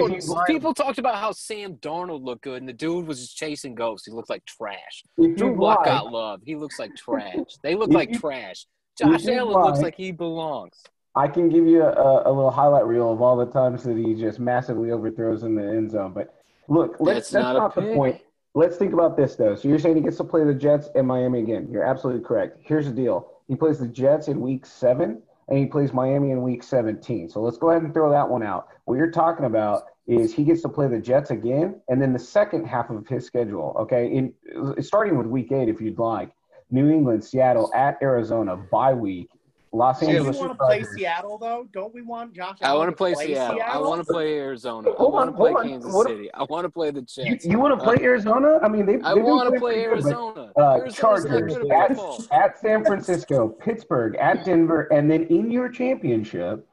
people 0.47 0.73
talked 0.73 0.99
about 0.99 1.15
how 1.15 1.31
Sam 1.31 1.75
Darnold 1.75 2.23
looked 2.23 2.43
good, 2.43 2.61
and 2.61 2.67
the 2.69 2.73
dude 2.73 3.05
was 3.05 3.19
just 3.19 3.35
chasing 3.37 3.75
ghosts. 3.75 4.05
He 4.07 4.11
looked 4.13 4.29
like 4.29 4.45
trash. 4.45 5.03
Drew 5.35 5.55
Lock 5.59 5.85
got 5.85 6.11
love. 6.11 6.41
He 6.45 6.55
looks 6.55 6.79
like 6.79 6.95
trash. 6.95 7.35
They 7.61 7.75
look 7.75 7.89
If 7.89 7.95
like 7.95 8.09
you- 8.13 8.19
trash. 8.19 8.65
Josh 8.97 9.25
Allen 9.27 9.53
looks 9.53 9.79
like 9.79 9.95
he 9.95 10.11
belongs. 10.11 10.75
I 11.15 11.27
can 11.27 11.47
give 11.49 11.65
you 11.65 11.83
a, 11.83 12.29
a 12.29 12.31
little 12.31 12.51
highlight 12.51 12.85
reel 12.85 13.11
of 13.13 13.21
all 13.21 13.37
the 13.37 13.45
times 13.45 13.83
that 13.83 13.97
he 13.97 14.13
just 14.13 14.39
massively 14.39 14.91
overthrows 14.91 15.43
in 15.43 15.55
the 15.55 15.63
end 15.63 15.91
zone. 15.91 16.11
But 16.13 16.35
look, 16.67 16.97
let's, 16.99 17.29
That's 17.29 17.31
that's 17.31 17.43
not 17.43 17.55
a 17.55 17.59
not 17.59 17.75
the 17.75 17.93
point. 17.95 18.21
Let's 18.55 18.75
think 18.77 18.93
about 18.93 19.15
this 19.15 19.35
though. 19.35 19.55
So 19.55 19.67
you're 19.69 19.79
saying 19.79 19.95
he 19.95 20.01
gets 20.01 20.17
to 20.17 20.23
play 20.25 20.43
the 20.43 20.53
Jets 20.53 20.89
and 20.95 21.07
Miami 21.07 21.39
again. 21.39 21.67
You're 21.71 21.83
absolutely 21.83 22.25
correct. 22.25 22.57
Here's 22.61 22.85
the 22.87 22.91
deal. 22.91 23.31
He 23.47 23.55
plays 23.55 23.79
the 23.79 23.87
Jets 23.87 24.27
in 24.27 24.41
week 24.41 24.65
seven 24.65 25.21
and 25.49 25.57
he 25.57 25.65
plays 25.65 25.93
Miami 25.93 26.31
in 26.31 26.41
week 26.41 26.63
17. 26.63 27.29
So 27.29 27.41
let's 27.41 27.57
go 27.57 27.71
ahead 27.71 27.81
and 27.81 27.93
throw 27.93 28.09
that 28.11 28.29
one 28.29 28.43
out. 28.43 28.67
What 28.85 28.95
you're 28.95 29.11
talking 29.11 29.45
about 29.45 29.83
is 30.07 30.33
he 30.33 30.43
gets 30.43 30.61
to 30.61 30.69
play 30.69 30.87
the 30.87 30.99
Jets 30.99 31.31
again 31.31 31.81
and 31.89 32.01
then 32.01 32.13
the 32.13 32.19
second 32.19 32.65
half 32.65 32.89
of 32.89 33.07
his 33.07 33.25
schedule. 33.25 33.75
Okay. 33.79 34.07
In 34.07 34.33
starting 34.81 35.17
with 35.17 35.27
week 35.27 35.51
eight, 35.51 35.67
if 35.67 35.81
you'd 35.81 35.99
like. 35.99 36.31
New 36.71 36.89
England, 36.89 37.23
Seattle, 37.23 37.71
at 37.73 37.97
Arizona, 38.01 38.55
bye 38.55 38.93
week. 38.93 39.29
Los 39.71 39.99
Don't 39.99 40.09
Angeles. 40.09 40.35
we 40.35 40.39
want 40.47 40.57
to 40.59 40.65
play 40.65 40.83
Seattle 40.83 41.37
though? 41.37 41.67
Don't 41.71 41.93
we 41.93 42.01
want 42.01 42.33
Josh? 42.33 42.57
I 42.61 42.73
want 42.73 42.89
to 42.89 42.95
play 42.95 43.13
Seattle. 43.13 43.59
I 43.63 43.77
want 43.77 44.05
to 44.05 44.11
play 44.11 44.33
Arizona. 44.39 44.89
I 44.89 44.93
Hold 44.95 45.13
want 45.13 45.27
on, 45.27 45.33
to 45.33 45.37
play 45.37 45.51
hold 45.51 45.63
on. 45.63 45.69
Kansas 45.69 45.93
What- 45.93 46.07
City. 46.07 46.29
I 46.33 46.43
want 46.43 46.65
to 46.65 46.69
play 46.69 46.89
the 46.91 47.01
You, 47.17 47.25
Jets. 47.31 47.45
you 47.45 47.59
want 47.59 47.77
to 47.79 47.83
play 47.83 47.97
Arizona? 48.03 48.59
I 48.63 48.67
mean, 48.67 48.85
they. 48.87 48.99
I 49.03 49.13
want 49.13 49.53
to 49.53 49.59
play 49.59 49.83
Arizona. 49.83 50.51
but, 50.55 50.61
Uh, 50.61 50.77
Arizona's 50.77 50.95
Chargers 50.95 51.55
at 51.71 52.31
at, 52.31 52.57
San 52.59 52.83
Francisco, 52.83 53.47
Pittsburgh, 53.49 54.15
at 54.15 54.43
Denver, 54.45 54.87
and 54.91 55.09
then 55.09 55.23
in 55.25 55.51
your 55.51 55.69
championship 55.69 56.67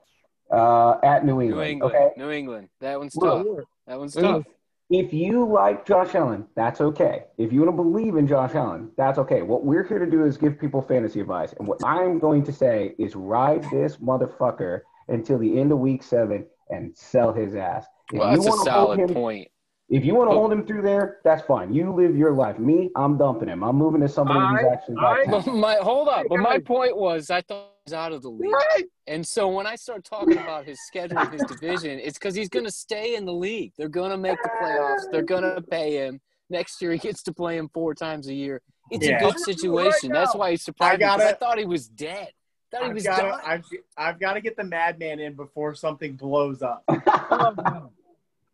uh, 0.50 0.96
at 1.02 1.24
New 1.26 1.40
England. 1.42 1.56
New 1.56 1.62
England. 1.62 1.94
Okay. 1.96 2.10
New 2.16 2.30
England. 2.30 2.68
That 2.80 2.98
one's 2.98 3.14
tough. 3.14 3.44
That 3.86 3.98
one's 3.98 4.14
tough. 4.14 4.44
If 4.90 5.12
you 5.12 5.44
like 5.46 5.84
Josh 5.86 6.14
Allen, 6.14 6.46
that's 6.54 6.80
okay. 6.80 7.24
If 7.38 7.52
you 7.52 7.60
want 7.62 7.76
to 7.76 7.82
believe 7.82 8.16
in 8.16 8.26
Josh 8.26 8.54
Allen, 8.54 8.90
that's 8.96 9.18
okay. 9.18 9.42
What 9.42 9.64
we're 9.64 9.82
here 9.84 9.98
to 9.98 10.10
do 10.10 10.24
is 10.24 10.36
give 10.36 10.58
people 10.60 10.80
fantasy 10.82 11.20
advice, 11.20 11.52
and 11.58 11.66
what 11.66 11.84
I'm 11.84 12.18
going 12.18 12.44
to 12.44 12.52
say 12.52 12.94
is 12.98 13.16
ride 13.16 13.64
this 13.70 13.96
motherfucker 13.96 14.80
until 15.08 15.38
the 15.38 15.58
end 15.58 15.72
of 15.72 15.78
week 15.78 16.02
seven 16.02 16.46
and 16.70 16.96
sell 16.96 17.32
his 17.32 17.54
ass. 17.54 17.86
If 18.12 18.18
Well, 18.20 18.30
you 18.36 18.42
that's 18.42 18.54
a 18.60 18.64
solid 18.64 19.00
him- 19.00 19.08
point. 19.14 19.48
If 19.88 20.04
you 20.04 20.16
want 20.16 20.28
to 20.28 20.32
oh. 20.32 20.34
But- 20.34 20.40
hold 20.40 20.52
him 20.52 20.66
through 20.66 20.82
there, 20.82 21.18
that's 21.24 21.42
fine. 21.42 21.72
You 21.72 21.92
live 21.92 22.16
your 22.16 22.32
life. 22.32 22.58
Me, 22.58 22.90
I'm 22.96 23.16
dumping 23.16 23.48
him. 23.48 23.62
I'm 23.62 23.76
moving 23.76 24.00
to 24.00 24.08
somebody 24.08 24.40
who's 24.40 24.72
actually 24.72 24.96
I- 24.98 25.24
got 25.26 25.44
But 25.44 25.52
my 25.54 25.76
hold 25.76 26.08
up. 26.08 26.26
But 26.28 26.38
my 26.38 26.58
point 26.58 26.96
was, 26.96 27.30
I 27.30 27.40
thought 27.42 27.56
he 27.56 27.62
was 27.64 27.75
out 27.92 28.12
of 28.12 28.22
the 28.22 28.28
league. 28.30 28.52
Right. 28.52 28.84
And 29.06 29.26
so 29.26 29.48
when 29.48 29.66
I 29.66 29.76
start 29.76 30.04
talking 30.04 30.38
about 30.38 30.64
his 30.66 30.78
schedule 30.86 31.18
of 31.18 31.30
his 31.30 31.42
division, 31.42 31.98
it's 32.00 32.18
because 32.18 32.34
he's 32.34 32.48
going 32.48 32.64
to 32.64 32.70
stay 32.70 33.14
in 33.14 33.24
the 33.24 33.32
league. 33.32 33.72
They're 33.76 33.88
going 33.88 34.10
to 34.10 34.16
make 34.16 34.38
the 34.42 34.50
playoffs. 34.60 35.10
They're 35.12 35.22
going 35.22 35.42
to 35.44 35.62
pay 35.62 35.94
him. 36.04 36.20
Next 36.50 36.80
year, 36.82 36.92
he 36.92 36.98
gets 36.98 37.22
to 37.24 37.32
play 37.32 37.56
him 37.56 37.68
four 37.72 37.94
times 37.94 38.28
a 38.28 38.34
year. 38.34 38.60
It's 38.90 39.06
Yeah. 39.06 39.18
a 39.18 39.30
good 39.30 39.38
situation. 39.40 40.10
That's 40.12 40.34
why 40.34 40.50
he's 40.52 40.64
surprised. 40.64 40.94
I 41.02 41.06
me, 41.06 41.10
'cause 41.12 41.20
I 41.20 41.24
gotta- 41.24 41.36
thought 41.38 41.58
he 41.58 41.64
was 41.64 41.88
dead. 41.88 42.28
thought 42.70 42.82
he 42.82 42.88
I've 42.88 42.94
was 42.94 43.04
got 43.04 43.18
done. 43.20 43.38
to. 43.40 43.48
I've, 43.48 43.64
I've 43.96 44.20
got 44.20 44.34
to 44.34 44.40
get 44.40 44.56
the 44.56 44.64
madman 44.64 45.20
in 45.20 45.34
before 45.34 45.74
something 45.74 46.14
blows 46.16 46.62
up. 46.62 46.84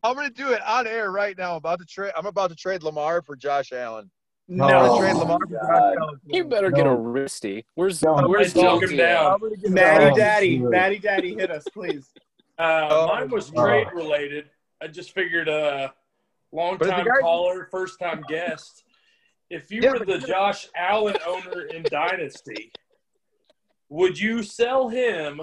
I'm 0.04 0.16
gonna 0.16 0.30
do 0.30 0.50
it 0.52 0.60
on 0.66 0.86
air 0.88 1.12
right 1.12 1.36
now. 1.38 1.52
I'm 1.52 1.56
about 1.58 1.78
to 1.78 1.84
trade. 1.86 2.12
I'm 2.16 2.26
about 2.26 2.50
to 2.50 2.56
trade 2.56 2.82
Lamar 2.82 3.22
for 3.22 3.36
Josh 3.36 3.72
Allen. 3.72 4.10
I'm 4.50 4.56
No, 4.56 4.66
gonna 4.68 5.18
Lamar 5.18 5.38
for 5.40 5.46
God. 5.46 5.94
Josh 5.98 6.18
You 6.26 6.44
better 6.44 6.70
get 6.70 6.86
a 6.86 6.90
No. 6.90 6.96
wristy. 6.98 7.64
Where's 7.74 8.02
No. 8.02 8.14
Where's 8.28 8.52
Talk 8.52 8.82
him 8.82 8.96
down. 8.96 9.26
at? 9.26 9.32
I'm 9.32 9.38
gonna 9.40 9.56
get 9.56 9.70
Maddie 9.70 10.04
Oh, 10.04 10.16
Daddy, 10.16 10.58
dude. 10.58 10.70
Maddie 10.70 10.98
Daddy, 10.98 11.34
hit 11.34 11.50
us, 11.50 11.64
please. 11.72 12.12
Uh, 12.58 12.88
Oh, 12.90 13.06
mine 13.08 13.30
was 13.30 13.50
oh. 13.56 13.62
trade 13.64 13.88
related. 13.94 14.50
I 14.80 14.88
just 14.88 15.12
figured 15.12 15.48
uh 15.48 15.88
long 16.50 16.78
time 16.78 17.04
guy- 17.06 17.20
caller, 17.20 17.68
first 17.70 17.98
time 17.98 18.24
guest. 18.28 18.84
If 19.48 19.70
you 19.70 19.80
Yeah, 19.82 19.92
were 19.92 20.04
the 20.04 20.18
Josh 20.18 20.68
Allen 20.76 21.16
owner 21.26 21.62
in 21.66 21.82
Dynasty, 21.84 22.72
would 23.88 24.18
you 24.18 24.42
sell 24.42 24.88
him 24.88 25.40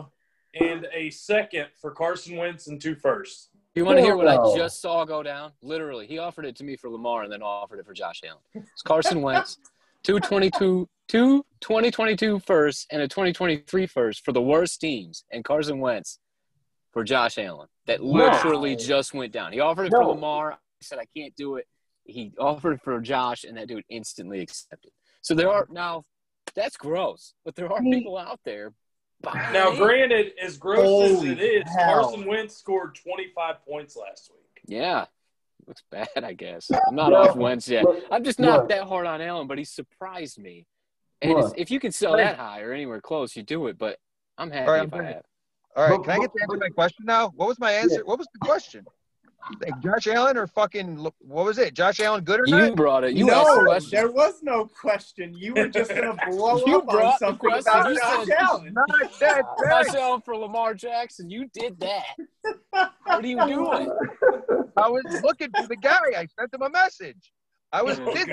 and 0.60 0.88
a 0.94 1.10
second 1.12 1.68
for 1.80 1.92
Carson 1.92 2.36
Wentz 2.38 2.68
and 2.68 2.82
two 2.82 2.96
firsts? 2.96 3.49
You 3.76 3.86
want 3.86 3.98
to 3.98 4.04
hear 4.04 4.16
what 4.16 4.28
I 4.28 4.38
just 4.56 4.82
saw 4.82 5.06
go 5.06 5.22
down? 5.22 5.52
Literally, 5.62 6.08
he 6.08 6.18
offered 6.18 6.46
it 6.46 6.56
to 6.58 6.64
me 6.64 6.76
for 6.76 6.90
Lamar 6.90 7.24
and 7.24 7.32
then 7.32 7.42
offered 7.42 7.80
it 7.80 7.86
for 7.86 7.94
Josh 7.94 8.22
Allen. 8.28 8.42
It's 8.54 8.82
Carson 8.82 9.22
Wentz, 9.22 9.58
two 10.04 10.20
twenty-two, 10.20 10.90
two 11.08 11.46
2022 11.62 12.40
first 12.40 12.88
and 12.92 13.02
a 13.02 13.08
2023 13.08 13.86
first 13.86 14.26
for 14.26 14.32
the 14.32 14.42
worst 14.42 14.82
teams, 14.82 15.24
and 15.32 15.44
Carson 15.46 15.80
Wentz 15.80 16.20
for 16.92 17.04
Josh 17.04 17.38
Allen. 17.38 17.68
That 17.86 18.02
Wow. 18.04 18.32
literally 18.32 18.76
just 18.76 19.14
went 19.14 19.32
down. 19.32 19.54
He 19.54 19.60
offered 19.60 19.86
it 19.86 19.92
for 19.92 20.04
Lamar. 20.06 20.54
I 20.54 20.58
said 20.82 20.98
I 21.00 21.06
can't 21.16 21.36
do 21.36 21.56
it. 21.58 21.68
He 22.06 22.34
offered 22.40 22.74
it 22.74 22.82
for 22.84 23.00
Josh, 23.00 23.44
and 23.44 23.56
that 23.58 23.68
dude 23.68 23.84
instantly 23.90 24.42
accepted. 24.42 24.92
So 25.22 25.36
there 25.36 25.50
are 25.52 25.68
now. 25.70 26.04
That's 26.56 26.76
gross, 26.76 27.36
but 27.46 27.56
there 27.56 27.72
are 27.72 27.80
people 27.82 28.18
out 28.18 28.40
there. 28.44 28.74
Buying 29.22 29.54
Now, 29.54 29.76
granted, 29.76 30.34
as 30.42 30.58
gross 30.58 30.84
Holy 30.84 31.06
as 31.14 31.24
it 31.24 31.40
is, 31.42 31.64
hell. 31.70 32.04
Carson 32.04 32.26
Wentz 32.26 32.56
scored 32.58 32.96
25 32.96 33.66
points 33.66 33.96
last 33.96 34.32
week. 34.32 34.62
Yeah. 34.66 35.06
Looks 35.68 35.84
bad, 35.92 36.08
I 36.24 36.34
guess. 36.34 36.72
I'm 36.72 36.96
not 36.96 37.12
Well, 37.12 37.30
off 37.30 37.36
Wentz 37.36 37.68
yet. 37.68 37.84
look, 37.84 38.04
I'm 38.12 38.24
just 38.24 38.40
not 38.40 38.62
look. 38.62 38.70
that 38.70 38.84
hard 38.84 39.06
on 39.06 39.22
Allen, 39.22 39.48
but 39.48 39.58
he 39.58 39.64
surprised 39.64 40.40
me. 40.40 40.66
And 41.22 41.38
it's, 41.38 41.54
if 41.58 41.70
you 41.70 41.80
can 41.80 41.92
sell 41.92 42.16
that 42.18 42.38
high 42.38 42.62
or 42.62 42.72
anywhere 42.72 43.02
close, 43.02 43.36
you 43.36 43.44
do 43.44 43.68
it. 43.68 43.78
But 43.78 43.98
I'm 44.38 44.50
happy 44.50 44.68
All 44.68 44.74
right, 44.74 44.88
if 44.88 44.94
I'm 44.94 45.02
I 45.02 45.04
have. 45.04 45.22
All 45.76 45.90
right, 45.90 46.02
can 46.02 46.12
I 46.12 46.18
get 46.20 46.32
to 46.36 46.42
answer 46.44 46.58
my 46.58 46.70
question 46.70 47.06
now? 47.06 47.32
What 47.36 47.48
was 47.50 47.60
my 47.60 47.72
answer? 47.74 48.04
What 48.06 48.18
was 48.18 48.28
the 48.34 48.40
question? 48.40 48.86
Like 49.62 49.80
Josh 49.82 50.08
Allen 50.08 50.38
or 50.38 50.46
fucking 50.48 50.98
what 50.98 51.46
was 51.46 51.58
it? 51.58 51.74
Josh 51.74 52.00
Allen 52.00 52.24
good 52.24 52.42
or 52.42 52.44
You 52.46 52.58
not? 52.58 52.76
brought 52.76 53.04
it. 53.04 53.14
You 53.14 53.30
asked 53.32 53.46
the 53.48 53.56
no, 53.56 53.64
question. 53.66 53.90
there 53.98 54.12
was 54.12 54.34
no 54.44 54.66
question. 54.66 55.34
You 55.36 55.54
were 55.56 55.68
just 55.70 55.90
gonna 55.90 56.16
blow 56.30 56.58
You 56.68 56.78
up 56.80 56.88
on 56.90 56.96
brought 56.96 57.20
the 57.20 57.26
something 57.28 57.50
question. 57.50 57.74
about 57.74 57.90
You 57.90 58.00
Josh 58.00 58.26
said- 58.28 58.38
Allen. 58.40 58.74
Not 58.74 58.90
that 59.20 59.44
Josh. 59.88 59.96
Allen 59.96 60.22
for 60.22 60.36
Lamar 60.38 60.74
Jackson. 60.76 61.30
You 61.30 61.48
did 61.54 61.80
that. 61.80 62.06
What 62.72 62.92
are 63.08 63.26
you 63.28 63.38
doing? 63.48 63.92
I 64.78 64.88
was 64.90 65.04
looking 65.24 65.50
for 65.56 65.68
the 65.68 65.78
guy. 65.78 66.00
I 66.18 66.28
sent 66.40 66.54
him 66.54 66.62
a 66.62 66.70
message. 66.70 67.32
I 67.72 67.82
was 67.82 68.00
Oh, 68.00 68.14
busy 68.14 68.32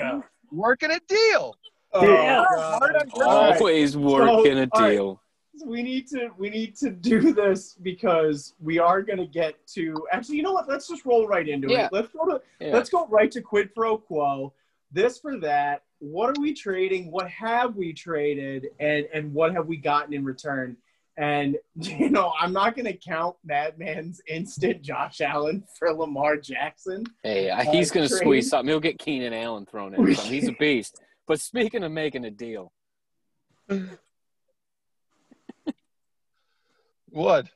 working 0.51 0.91
a 0.91 0.99
deal. 1.07 1.55
Oh, 1.93 2.05
Yeah. 2.05 2.43
God. 2.55 2.79
Hard 2.79 2.95
on 2.95 3.09
All 3.23 3.49
right. 3.49 3.59
Always 3.59 3.97
working 3.97 4.59
a 4.59 4.67
all 4.73 4.81
right. 4.81 4.91
deal. 4.91 5.21
We 5.65 5.81
need 5.83 6.07
to 6.07 6.29
we 6.37 6.49
need 6.49 6.75
to 6.77 6.89
do 6.89 7.33
this 7.33 7.75
because 7.81 8.53
we 8.59 8.79
are 8.79 9.01
going 9.01 9.17
to 9.19 9.25
get 9.27 9.55
to 9.67 9.95
actually 10.11 10.37
you 10.37 10.43
know 10.43 10.53
what 10.53 10.67
let's 10.67 10.87
just 10.87 11.05
roll 11.05 11.27
right 11.27 11.47
into 11.47 11.67
Yeah. 11.69 11.85
it 11.85 11.93
let's 11.93 12.09
go 12.09 12.25
to 12.25 12.41
Yeah. 12.59 12.73
let's 12.73 12.89
go 12.89 13.07
right 13.07 13.31
to 13.31 13.41
quid 13.41 13.73
pro 13.75 13.97
quo 13.97 14.53
this 14.91 15.19
for 15.19 15.37
that 15.39 15.83
what 15.99 16.29
are 16.37 16.41
we 16.41 16.53
trading 16.53 17.11
what 17.11 17.29
have 17.29 17.75
we 17.75 17.93
traded 17.93 18.67
and 18.79 19.07
and 19.13 19.33
what 19.33 19.53
have 19.53 19.67
we 19.67 19.77
gotten 19.77 20.13
in 20.13 20.23
return 20.23 20.77
and 21.17 21.57
you 21.75 22.09
know 22.09 22.31
i'm 22.39 22.53
not 22.53 22.75
going 22.75 22.85
to 22.85 22.93
count 22.93 23.35
madman's 23.43 24.21
instant 24.27 24.81
josh 24.81 25.19
allen 25.21 25.63
for 25.77 25.91
lamar 25.93 26.37
jackson 26.37 27.03
Hey, 27.23 27.49
I- 27.49 27.63
he's 27.65 27.91
Uh, 27.91 27.95
going 27.95 28.07
to 28.07 28.15
squeeze 28.15 28.49
something. 28.49 28.69
He'll 28.69 28.79
get 28.79 28.99
Keenan 28.99 29.33
Allen 29.33 29.65
thrown 29.65 29.93
in. 29.95 30.05
He's 30.13 30.47
a 30.47 30.51
beast. 30.59 31.01
But 31.27 31.41
speaking 31.41 31.83
of 31.83 31.91
making 31.91 32.23
a 32.23 32.31
deal, 32.31 32.71
What? 37.09 37.47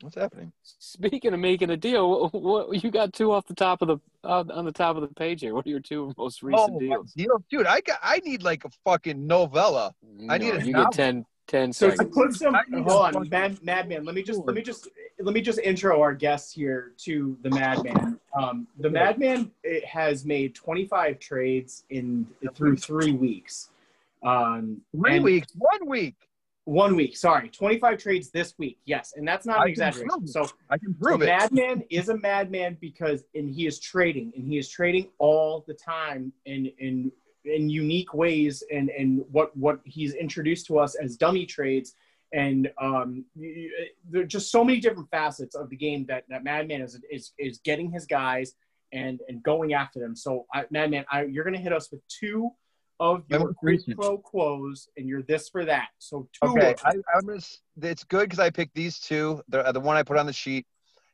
What's 0.00 0.16
happening? 0.16 0.52
speaking 0.62 1.32
of 1.32 1.38
making 1.38 1.70
a 1.70 1.76
deal, 1.76 2.28
what, 2.30 2.68
what 2.68 2.82
you 2.82 2.90
got 2.90 3.12
two 3.12 3.30
off 3.30 3.46
the 3.46 3.54
top 3.54 3.82
of 3.82 3.88
the 3.88 3.98
uh, 4.24 4.42
on 4.52 4.64
the 4.64 4.72
top 4.72 4.96
of 4.96 5.02
the 5.02 5.14
page 5.14 5.40
here? 5.42 5.54
What 5.54 5.64
are 5.66 5.70
your 5.70 5.78
two 5.80 6.12
most 6.18 6.42
recent 6.42 6.70
Oh, 6.72 6.74
my 6.74 6.78
deals? 6.80 7.12
deal, 7.12 7.44
dude! 7.50 7.66
I 7.66 7.80
got. 7.82 7.98
I 8.02 8.18
need 8.20 8.42
like 8.42 8.64
a 8.64 8.70
fucking 8.84 9.24
novella. 9.26 9.94
I 10.28 10.38
need 10.38 10.54
a 10.56 10.64
you 10.66 10.72
novel. 10.72 10.90
get 10.90 10.96
10, 10.96 11.26
10 11.46 11.72
so 11.72 11.90
to 11.90 11.96
seconds. 11.96 12.14
put 12.16 12.34
some 12.34 12.54
I 12.56 12.62
hold 12.72 12.88
on 12.88 13.12
fucking- 13.12 13.30
mad, 13.30 13.62
madman 13.62 14.04
let 14.04 14.16
me 14.16 14.22
just 14.24 14.40
let 14.44 14.56
me 14.56 14.62
just 14.62 14.88
let 15.20 15.34
me 15.34 15.40
just 15.40 15.60
intro 15.60 16.00
our 16.00 16.14
guests 16.14 16.52
here 16.52 16.92
to 16.98 17.36
the 17.42 17.50
madman 17.50 18.18
um, 18.36 18.66
the 18.80 18.90
madman 18.90 19.52
it 19.62 19.84
has 19.84 20.24
made 20.24 20.52
25 20.54 21.20
trades 21.20 21.84
in 21.90 22.26
through 22.54 22.76
three 22.76 23.12
weeks 23.12 23.70
um, 24.24 24.80
Three 24.96 25.16
and- 25.16 25.24
weeks. 25.24 25.52
One 25.56 25.88
week. 25.88 26.16
One 26.64 26.94
week, 26.94 27.16
sorry, 27.16 27.48
25 27.48 27.98
trades 27.98 28.30
this 28.30 28.54
week. 28.56 28.78
Yes, 28.84 29.14
and 29.16 29.26
that's 29.26 29.46
not 29.46 29.58
I 29.58 29.62
an 29.62 29.64
can 29.64 29.70
exaggeration. 29.70 30.28
So, 30.28 30.46
I 30.70 30.78
can 30.78 30.96
so 31.02 31.14
it. 31.14 31.26
Madman 31.26 31.82
is 31.90 32.08
a 32.08 32.16
madman 32.16 32.78
because 32.80 33.24
and 33.34 33.50
he 33.50 33.66
is 33.66 33.80
trading 33.80 34.32
and 34.36 34.46
he 34.46 34.58
is 34.58 34.68
trading 34.68 35.08
all 35.18 35.64
the 35.66 35.74
time 35.74 36.32
in 36.46 36.66
in 36.78 37.10
in 37.44 37.68
unique 37.68 38.14
ways 38.14 38.62
and 38.72 38.90
and 38.90 39.24
what 39.32 39.56
what 39.56 39.80
he's 39.84 40.14
introduced 40.14 40.66
to 40.66 40.78
us 40.78 40.94
as 40.94 41.16
dummy 41.16 41.44
trades 41.44 41.96
and 42.32 42.70
um 42.80 43.24
there 44.08 44.22
are 44.22 44.26
just 44.26 44.52
so 44.52 44.64
many 44.64 44.78
different 44.78 45.10
facets 45.10 45.56
of 45.56 45.68
the 45.68 45.76
game 45.76 46.06
that 46.06 46.22
that 46.28 46.44
Madman 46.44 46.80
is 46.80 47.00
is 47.10 47.32
is 47.38 47.58
getting 47.64 47.90
his 47.90 48.06
guys 48.06 48.54
and 48.92 49.20
and 49.28 49.42
going 49.42 49.72
after 49.72 49.98
them. 49.98 50.14
So 50.14 50.46
I, 50.52 50.64
Madman, 50.70 51.04
I, 51.10 51.24
you're 51.24 51.44
gonna 51.44 51.58
hit 51.58 51.72
us 51.72 51.90
with 51.90 52.00
two 52.08 52.50
of 53.02 53.24
your 53.28 53.52
quid 53.54 53.82
pro 53.96 54.16
quos 54.18 54.88
and 54.96 55.08
you're 55.08 55.22
this 55.22 55.48
for 55.48 55.64
that. 55.64 55.88
So 55.98 56.28
two 56.32 56.50
Okay, 56.50 56.74
I, 56.84 56.92
I'm 57.14 57.26
gonna. 57.26 57.40
It's 57.82 58.04
good 58.04 58.22
because 58.28 58.38
I 58.38 58.50
picked 58.50 58.74
these 58.76 59.00
two. 59.00 59.42
The 59.48 59.72
the 59.72 59.80
one 59.80 59.96
I 59.96 60.04
put 60.04 60.16
on 60.18 60.26
the 60.26 60.32
sheet. 60.32 60.66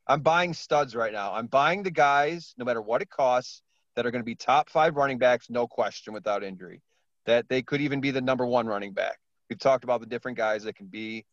I'm 0.06 0.20
buying 0.20 0.52
studs 0.54 0.94
right 0.94 1.12
now. 1.12 1.32
I'm 1.34 1.46
buying 1.46 1.82
the 1.82 1.90
guys, 1.90 2.54
no 2.58 2.64
matter 2.64 2.80
what 2.80 3.02
it 3.02 3.10
costs, 3.10 3.62
that 3.94 4.06
are 4.06 4.10
going 4.10 4.20
to 4.22 4.24
be 4.26 4.34
top 4.34 4.70
five 4.70 4.96
running 4.96 5.18
backs, 5.18 5.50
no 5.50 5.66
question, 5.66 6.14
without 6.14 6.42
injury. 6.42 6.80
That 7.26 7.46
they 7.48 7.60
could 7.62 7.80
even 7.82 8.00
be 8.00 8.10
the 8.10 8.22
number 8.22 8.46
one 8.46 8.66
running 8.66 8.92
back. 8.94 9.18
We've 9.50 9.58
talked 9.58 9.84
about 9.84 10.00
the 10.00 10.06
different 10.06 10.38
guys 10.38 10.64
that 10.64 10.76
can 10.76 10.86
be, 10.86 11.26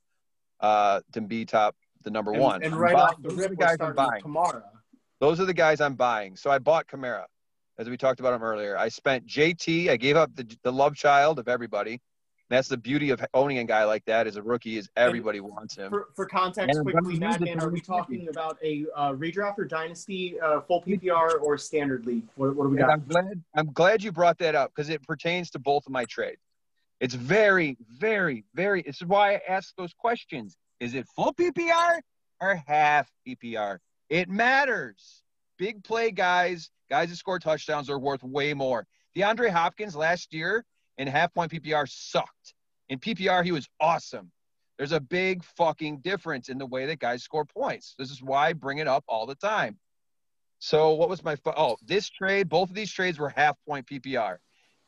uh, 0.59 0.99
to 1.13 1.21
be 1.21 1.45
top 1.45 1.75
the 2.03 2.11
number 2.11 2.33
And, 2.33 2.41
one. 2.41 2.63
and 2.63 2.75
right 2.75 2.93
buying- 2.93 3.07
off 3.07 3.21
the 3.21 3.29
rip, 3.35 3.57
guys 3.57 3.77
I'm 3.79 3.95
buying. 3.95 4.21
Kamara. 4.21 4.63
Those 5.21 5.39
are 5.39 5.45
the 5.45 5.53
guys 5.53 5.79
I'm 5.79 5.95
buying. 5.95 6.35
So 6.35 6.49
I 6.51 6.59
bought 6.59 6.87
Kamara, 6.87 7.25
as 7.77 7.89
we 7.89 7.97
talked 7.97 8.19
about 8.19 8.33
him 8.33 8.43
earlier. 8.43 8.77
I 8.77 8.89
spent 8.89 9.25
JT. 9.25 9.89
I 9.89 9.97
gave 9.97 10.15
up 10.15 10.35
the, 10.35 10.47
the 10.63 10.71
love 10.71 10.95
child 10.95 11.39
of 11.39 11.47
everybody. 11.47 12.01
That's 12.49 12.67
the 12.67 12.77
beauty 12.77 13.09
of 13.09 13.25
owning 13.33 13.57
a 13.57 13.63
guy 13.63 13.85
like 13.85 14.05
that 14.05 14.27
as 14.27 14.35
a 14.35 14.43
rookie 14.43 14.77
is 14.77 14.87
everybody 14.95 15.39
wants 15.39 15.75
him. 15.75 15.89
For, 15.89 16.09
for 16.15 16.27
context, 16.27 16.77
And 16.77 16.85
quickly, 16.85 17.13
use 17.13 17.17
it 17.17 17.21
Madman, 17.21 17.59
are 17.59 17.67
we 17.69 17.73
win 17.73 17.81
talking 17.81 18.27
about 18.29 18.59
a 18.63 18.85
uh, 18.95 19.13
redraft 19.13 19.57
or 19.57 19.65
dynasty, 19.65 20.39
uh, 20.39 20.61
full 20.61 20.83
PPR 20.83 21.41
or 21.41 21.57
standard 21.57 22.05
league? 22.05 22.21
What, 22.35 22.55
what 22.55 22.65
do 22.65 22.69
we 22.69 22.77
And 22.77 22.85
got? 22.85 22.93
I'm 22.93 23.05
glad 23.07 23.43
I'm 23.55 23.73
glad 23.73 24.03
you 24.03 24.11
brought 24.11 24.37
that 24.39 24.53
up 24.53 24.71
because 24.75 24.89
it 24.89 25.01
pertains 25.01 25.49
to 25.51 25.59
both 25.59 25.87
of 25.87 25.91
my 25.91 26.05
trades. 26.05 26.41
It's 26.99 27.15
very, 27.15 27.77
very, 27.97 28.45
very. 28.53 28.83
This 28.83 29.01
is 29.01 29.07
why 29.07 29.35
I 29.35 29.41
ask 29.49 29.75
those 29.75 29.93
questions. 29.93 30.55
Is 30.79 30.93
it 30.93 31.07
full 31.15 31.33
PPR 31.33 31.99
or 32.41 32.61
half 32.67 33.09
PPR? 33.27 33.79
It 34.09 34.29
matters. 34.29 35.23
Big 35.57 35.83
play 35.83 36.11
guys, 36.11 36.69
guys 36.89 37.09
that 37.09 37.15
score 37.15 37.39
touchdowns 37.39 37.89
are 37.89 37.99
worth 37.99 38.23
way 38.23 38.53
more. 38.53 38.85
DeAndre 39.15 39.49
Hopkins 39.49 39.95
last 39.95 40.33
year 40.33 40.65
in 40.97 41.07
half 41.07 41.33
point 41.33 41.51
PPR 41.51 41.87
sucked. 41.89 42.53
In 42.89 42.99
PPR, 42.99 43.43
he 43.43 43.51
was 43.51 43.67
awesome. 43.79 44.31
There's 44.77 44.91
a 44.91 44.99
big 44.99 45.43
fucking 45.43 45.99
difference 45.99 46.49
in 46.49 46.57
the 46.57 46.65
way 46.65 46.85
that 46.87 46.99
guys 46.99 47.23
score 47.23 47.45
points. 47.45 47.95
This 47.97 48.11
is 48.11 48.21
why 48.21 48.49
I 48.49 48.53
bring 48.53 48.79
it 48.79 48.87
up 48.87 49.05
all 49.07 49.25
the 49.25 49.35
time. 49.35 49.77
So 50.59 50.93
what 50.93 51.07
was 51.09 51.23
my 51.23 51.35
fu- 51.37 51.53
oh 51.55 51.77
this 51.85 52.09
trade? 52.09 52.49
Both 52.49 52.69
of 52.69 52.75
these 52.75 52.91
trades 52.91 53.17
were 53.17 53.29
half 53.29 53.55
point 53.67 53.87
PPR, 53.87 54.37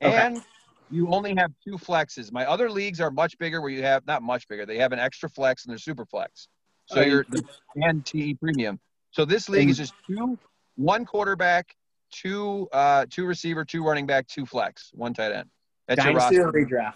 Okay. 0.01 0.15
and 0.17 0.41
you 0.89 1.09
only 1.11 1.35
have 1.37 1.51
two 1.65 1.77
flexes. 1.77 2.31
My 2.31 2.45
other 2.45 2.69
leagues 2.69 2.99
are 2.99 3.11
much 3.11 3.37
bigger, 3.37 3.61
where 3.61 3.69
you 3.69 3.83
have 3.83 4.05
not 4.05 4.21
much 4.23 4.47
bigger. 4.47 4.65
They 4.65 4.77
have 4.77 4.91
an 4.91 4.99
extra 4.99 5.29
flex 5.29 5.65
and 5.65 5.71
they're 5.71 5.77
super 5.77 6.05
flex. 6.05 6.47
So 6.87 7.01
Uh, 7.01 7.03
you're 7.03 7.25
and 7.75 8.05
TE 8.05 8.35
premium. 8.35 8.79
So 9.11 9.23
this 9.25 9.49
league 9.49 9.69
is 9.69 9.77
just 9.77 9.93
two, 10.05 10.37
one 10.77 11.05
quarterback, 11.05 11.75
two 12.11 12.69
uh 12.71 13.05
two 13.09 13.25
receiver, 13.25 13.65
two 13.65 13.83
running 13.83 14.05
back, 14.05 14.27
two 14.27 14.45
flex, 14.45 14.91
one 14.93 15.13
tight 15.13 15.33
end. 15.33 15.49
That's 15.87 16.03
your 16.03 16.13
Dynasty 16.13 16.39
roster 16.39 16.49
or 16.49 16.65
redraft? 16.65 16.93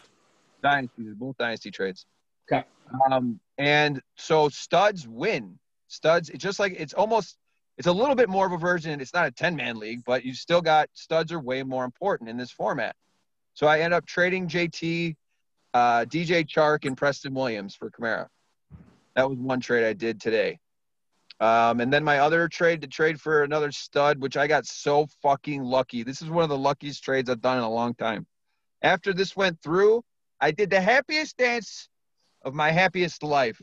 dynasty, 0.61 1.03
both 1.15 1.37
dynasty 1.37 1.71
trades. 1.71 2.05
Okay. 2.51 2.63
Um, 3.09 3.39
and 3.57 4.01
so 4.15 4.49
studs 4.49 5.07
win. 5.07 5.57
Studs, 5.87 6.29
it's 6.29 6.43
just 6.43 6.59
like 6.59 6.75
it's 6.77 6.93
almost 6.93 7.37
it's 7.77 7.87
a 7.87 7.91
little 7.91 8.15
bit 8.15 8.29
more 8.29 8.45
of 8.45 8.51
a 8.51 8.57
version. 8.57 9.01
It's 9.01 9.13
not 9.13 9.27
a 9.27 9.31
10 9.31 9.55
man 9.55 9.77
league, 9.77 10.03
but 10.05 10.23
you 10.23 10.33
still 10.33 10.61
got 10.61 10.89
studs 10.93 11.31
are 11.31 11.39
way 11.39 11.63
more 11.63 11.83
important 11.83 12.29
in 12.29 12.37
this 12.37 12.51
format. 12.51 12.95
So 13.53 13.67
I 13.67 13.79
end 13.79 13.93
up 13.93 14.05
trading 14.05 14.47
JT, 14.47 15.15
uh, 15.73 16.05
DJ 16.05 16.47
Chark, 16.47 16.85
and 16.85 16.95
Preston 16.95 17.33
Williams 17.33 17.75
for 17.75 17.89
Kamara. 17.89 18.27
That 19.15 19.29
was 19.29 19.37
one 19.37 19.59
trade 19.59 19.85
I 19.85 19.93
did 19.93 20.21
today. 20.21 20.59
Um, 21.41 21.79
and 21.79 21.91
then 21.91 22.03
my 22.03 22.19
other 22.19 22.47
trade 22.47 22.81
to 22.81 22.87
trade 22.87 23.19
for 23.19 23.41
another 23.41 23.71
stud, 23.71 24.21
which 24.21 24.37
I 24.37 24.45
got 24.45 24.67
so 24.67 25.07
fucking 25.23 25.63
lucky. 25.63 26.03
This 26.03 26.21
is 26.21 26.29
one 26.29 26.43
of 26.43 26.49
the 26.49 26.57
luckiest 26.57 27.03
trades 27.03 27.31
I've 27.31 27.41
done 27.41 27.57
in 27.57 27.63
a 27.63 27.69
long 27.69 27.95
time. 27.95 28.27
After 28.83 29.11
this 29.11 29.35
went 29.35 29.59
through, 29.59 30.03
I 30.39 30.51
did 30.51 30.69
the 30.69 30.79
happiest 30.79 31.37
dance 31.37 31.89
of 32.43 32.53
my 32.53 32.69
happiest 32.69 33.23
life. 33.23 33.59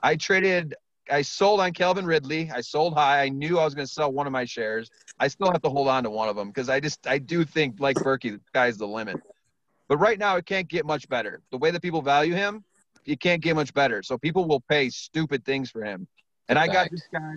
I 0.00 0.14
traded, 0.14 0.76
I 1.10 1.22
sold 1.22 1.60
on 1.60 1.72
Calvin 1.72 2.06
Ridley. 2.06 2.52
I 2.54 2.60
sold 2.60 2.94
high. 2.94 3.24
I 3.24 3.30
knew 3.30 3.58
I 3.58 3.64
was 3.64 3.74
going 3.74 3.86
to 3.86 3.92
sell 3.92 4.12
one 4.12 4.28
of 4.28 4.32
my 4.32 4.44
shares. 4.44 4.88
I 5.18 5.26
still 5.26 5.50
have 5.50 5.62
to 5.62 5.70
hold 5.70 5.88
on 5.88 6.04
to 6.04 6.10
one 6.10 6.28
of 6.28 6.36
them 6.36 6.48
because 6.48 6.68
I 6.68 6.78
just, 6.78 7.04
I 7.08 7.18
do 7.18 7.44
think, 7.44 7.80
like 7.80 7.96
Berkey, 7.96 8.30
the 8.30 8.40
sky's 8.46 8.78
the 8.78 8.86
limit. 8.86 9.16
But 9.88 9.98
right 9.98 10.20
now, 10.20 10.36
it 10.36 10.46
can't 10.46 10.68
get 10.68 10.86
much 10.86 11.08
better. 11.08 11.42
The 11.50 11.58
way 11.58 11.72
that 11.72 11.82
people 11.82 12.02
value 12.02 12.34
him, 12.34 12.62
it 13.04 13.18
can't 13.18 13.42
get 13.42 13.56
much 13.56 13.74
better. 13.74 14.04
So 14.04 14.16
people 14.18 14.46
will 14.46 14.62
pay 14.68 14.88
stupid 14.90 15.44
things 15.44 15.68
for 15.68 15.82
him. 15.82 16.06
And 16.48 16.58
I 16.58 16.66
got 16.66 16.90
this 16.90 17.06
guy. 17.12 17.34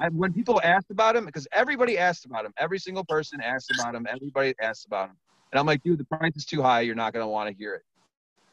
I, 0.00 0.08
when 0.08 0.32
people 0.32 0.60
asked 0.64 0.90
about 0.90 1.14
him, 1.14 1.26
because 1.26 1.46
everybody 1.52 1.98
asked 1.98 2.24
about 2.24 2.44
him, 2.44 2.54
every 2.56 2.78
single 2.78 3.04
person 3.04 3.40
asked 3.42 3.70
about 3.78 3.94
him, 3.94 4.06
everybody 4.08 4.54
asked 4.60 4.86
about 4.86 5.10
him. 5.10 5.16
And 5.52 5.58
I'm 5.58 5.66
like, 5.66 5.82
dude, 5.82 5.98
the 5.98 6.04
price 6.04 6.32
is 6.36 6.46
too 6.46 6.62
high. 6.62 6.80
You're 6.80 6.94
not 6.94 7.12
going 7.12 7.22
to 7.22 7.28
want 7.28 7.50
to 7.50 7.54
hear 7.54 7.74
it. 7.74 7.82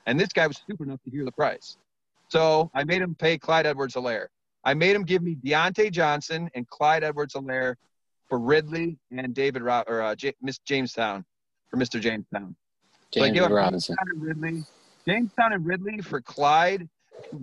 And 0.05 0.19
this 0.19 0.29
guy 0.29 0.47
was 0.47 0.57
stupid 0.57 0.87
enough 0.87 1.01
to 1.03 1.11
hear 1.11 1.23
the 1.23 1.31
price. 1.31 1.77
So 2.29 2.69
I 2.73 2.83
made 2.83 3.01
him 3.01 3.15
pay 3.15 3.37
Clyde 3.37 3.65
Edwards 3.65 3.95
Helaire. 3.95 4.27
I 4.63 4.73
made 4.73 4.95
him 4.95 5.03
give 5.03 5.21
me 5.21 5.35
Diontae 5.35 5.91
Johnson 5.91 6.49
and 6.53 6.67
Clyde 6.67 7.03
Edwards 7.03 7.33
Helaire 7.33 7.75
for 8.27 8.39
Ridley 8.39 8.97
and 9.11 9.33
David 9.33 9.61
Ro- 9.61 9.83
or 9.87 10.01
uh, 10.01 10.15
J- 10.15 10.35
Miss 10.41 10.57
Jamestown 10.59 11.23
for 11.69 11.77
Mr. 11.77 12.01
Jamestown. 12.01 12.55
So 13.13 13.21
I 13.21 13.27
James 13.27 13.39
give 13.39 13.51
Robinson. 13.51 13.95
Jamestown 13.95 14.15
and 14.15 14.43
Ridley. 14.43 14.63
Jamestown 15.07 15.53
and 15.53 15.65
Ridley 15.65 16.01
for 16.01 16.19
Clyde, 16.19 16.89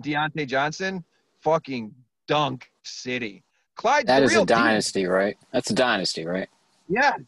Diontae 0.01 0.47
Johnson, 0.47 1.03
fucking 1.41 1.95
dunk 2.27 2.69
city. 2.83 3.43
Clyde's 3.75 4.07
That 4.07 4.19
the 4.19 4.25
is 4.25 4.31
real 4.31 4.43
a 4.43 4.45
deal. 4.45 4.57
dynasty, 4.57 5.05
right? 5.05 5.37
That's 5.51 5.69
a 5.69 5.75
dynasty, 5.75 6.25
right? 6.25 6.49
Yes. 6.87 7.19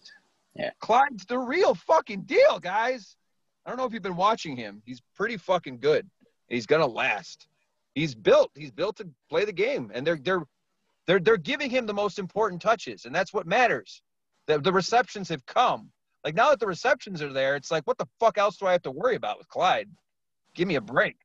Yeah. 0.56 0.72
Clyde's 0.80 1.26
the 1.26 1.38
real 1.38 1.76
fucking 1.76 2.22
deal, 2.22 2.60
guys. 2.60 3.16
I 3.66 3.70
don't 3.70 3.78
know 3.78 3.86
if 3.86 3.94
you've 3.94 4.02
been 4.04 4.16
watching 4.16 4.56
him. 4.56 4.82
He's 4.86 5.02
pretty 5.16 5.38
fucking 5.38 5.80
good. 5.80 6.10
He's 6.48 6.66
gonna 6.66 6.88
last. 6.88 7.48
He's 7.96 8.16
built. 8.16 8.52
He's 8.56 8.72
built 8.72 8.96
to 8.98 9.08
play 9.30 9.44
the 9.44 9.52
game, 9.52 9.92
and 9.94 10.08
they're 10.08 10.18
they're 10.18 10.44
they're 11.06 11.20
they're 11.20 11.38
giving 11.38 11.70
him 11.70 11.86
the 11.86 11.94
most 11.94 12.18
important 12.18 12.62
touches, 12.62 13.06
and 13.06 13.14
that's 13.14 13.34
what 13.34 13.46
matters. 13.46 14.02
The 14.46 14.60
the 14.60 14.72
receptions 14.72 15.28
have 15.30 15.46
come. 15.46 15.92
Like 16.24 16.34
now 16.36 16.50
that 16.52 16.60
the 16.60 16.68
receptions 16.68 17.22
are 17.22 17.34
there, 17.34 17.56
it's 17.56 17.70
like 17.72 17.86
what 17.86 17.98
the 17.98 18.08
fuck 18.20 18.38
else 18.38 18.58
do 18.58 18.66
I 18.68 18.72
have 18.72 18.82
to 18.84 18.92
worry 18.92 19.16
about 19.16 19.38
with 19.38 19.50
Clyde? 19.50 19.90
Give 20.56 20.68
me 20.68 20.76
a 20.76 20.82
break. 20.82 21.18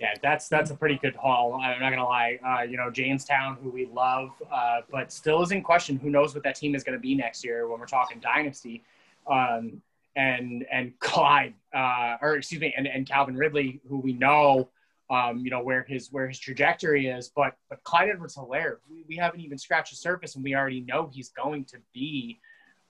Yeah, 0.00 0.14
that's 0.22 0.48
that's 0.48 0.70
a 0.70 0.74
pretty 0.74 0.96
good 0.96 1.14
haul. 1.14 1.60
I'm 1.62 1.78
not 1.78 1.90
gonna 1.90 2.04
lie. 2.04 2.38
Uh, 2.46 2.62
you 2.62 2.78
know, 2.78 2.90
Jamestown, 2.90 3.58
who 3.62 3.68
we 3.68 3.84
love, 3.84 4.30
uh, 4.50 4.80
but 4.90 5.12
still 5.12 5.42
is 5.42 5.52
in 5.52 5.62
question. 5.62 5.98
Who 5.98 6.08
knows 6.08 6.34
what 6.34 6.42
that 6.44 6.54
team 6.54 6.74
is 6.74 6.82
to 6.84 6.98
be 6.98 7.14
next 7.14 7.44
year 7.44 7.68
when 7.68 7.78
we're 7.78 7.86
talking 7.86 8.18
dynasty? 8.18 8.82
Um, 9.30 9.82
and 10.16 10.64
and 10.72 10.92
Clyde, 11.00 11.52
uh, 11.74 12.16
or 12.22 12.36
excuse 12.36 12.62
me, 12.62 12.72
and, 12.74 12.86
and 12.86 13.06
Calvin 13.06 13.36
Ridley, 13.36 13.82
who 13.90 13.98
we 13.98 14.14
know, 14.14 14.70
um, 15.10 15.40
you 15.40 15.50
know 15.50 15.62
where 15.62 15.84
his 15.86 16.10
where 16.10 16.26
his 16.28 16.38
trajectory 16.38 17.08
is, 17.08 17.30
but 17.36 17.58
but 17.68 17.84
Clyde 17.84 18.08
Edwards-Helaire, 18.08 18.76
we, 18.90 19.04
we 19.06 19.16
haven't 19.16 19.40
even 19.40 19.58
scratched 19.58 19.90
the 19.90 19.96
surface, 19.96 20.34
and 20.34 20.42
we 20.42 20.54
already 20.54 20.80
know 20.80 21.10
he's 21.12 21.28
going 21.28 21.66
to 21.66 21.76
be 21.92 22.40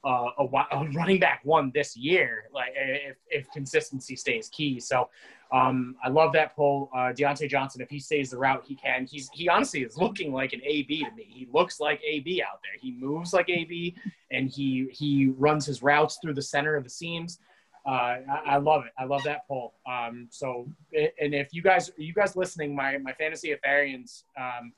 uh, 0.05 0.27
a, 0.39 0.45
a, 0.45 0.89
running 0.95 1.19
back 1.19 1.41
one 1.43 1.73
this 1.75 1.97
year, 1.97 2.45
like 2.55 2.73
if, 2.77 3.17
if 3.29 3.51
consistency 3.51 4.17
stays 4.17 4.49
key. 4.49 4.81
So 4.81 5.09
um, 5.53 5.97
I 6.03 6.09
love 6.09 6.33
that 6.35 6.55
pull. 6.55 6.91
Uh, 6.95 7.13
Diontae 7.13 7.49
Johnson, 7.49 7.81
if 7.81 7.91
he 7.91 7.99
stays 7.99 8.31
the 8.31 8.39
route 8.39 8.65
he 8.67 8.77
can, 8.77 9.07
he's 9.07 9.29
he 9.33 9.49
honestly 9.49 9.83
is 9.83 9.97
looking 9.97 10.33
like 10.33 10.53
an 10.53 10.61
AB 10.65 11.05
to 11.05 11.11
me. 11.13 11.27
He 11.29 11.49
looks 11.53 11.81
like 11.81 12.01
AB 12.05 12.43
out 12.43 12.61
there. 12.63 12.73
He 12.81 12.93
moves 12.93 13.33
like 13.33 13.49
AB, 13.49 13.97
and 14.31 14.49
he 14.49 14.89
he 14.93 15.33
runs 15.39 15.67
his 15.67 15.83
routes 15.83 16.19
through 16.23 16.35
the 16.35 16.43
center 16.43 16.77
of 16.77 16.85
the 16.85 16.91
seams. 16.91 17.41
Uh, 17.87 18.19
I, 18.31 18.43
I, 18.47 18.57
love 18.59 18.85
it. 18.85 18.93
I 18.99 19.05
love 19.05 19.25
that 19.25 19.49
pull. 19.49 19.73
Um, 19.91 20.29
so, 20.31 20.69
and 20.93 21.35
if 21.35 21.49
you 21.53 21.63
guys 21.63 21.91
you 21.97 22.15
guys 22.15 22.37
listening, 22.37 22.75
my 22.75 22.99
my 22.99 23.13
fantasy 23.15 23.55
affarians, 23.55 24.23
um, 24.39 24.73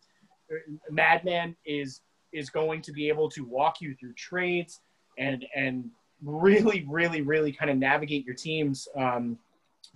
Madman 0.91 1.55
is 1.67 2.01
is 2.33 2.49
going 2.49 2.81
to 2.83 2.93
be 2.93 3.09
able 3.09 3.29
to 3.31 3.45
walk 3.45 3.83
you 3.83 3.95
through 3.95 4.15
trades 4.15 4.81
and 5.19 5.45
and 5.55 5.91
really 6.25 6.87
really 6.89 7.21
really 7.21 7.53
kind 7.53 7.71
of 7.71 7.77
navigate 7.77 8.25
your 8.25 8.35
teams 8.35 8.89
um, 8.97 9.39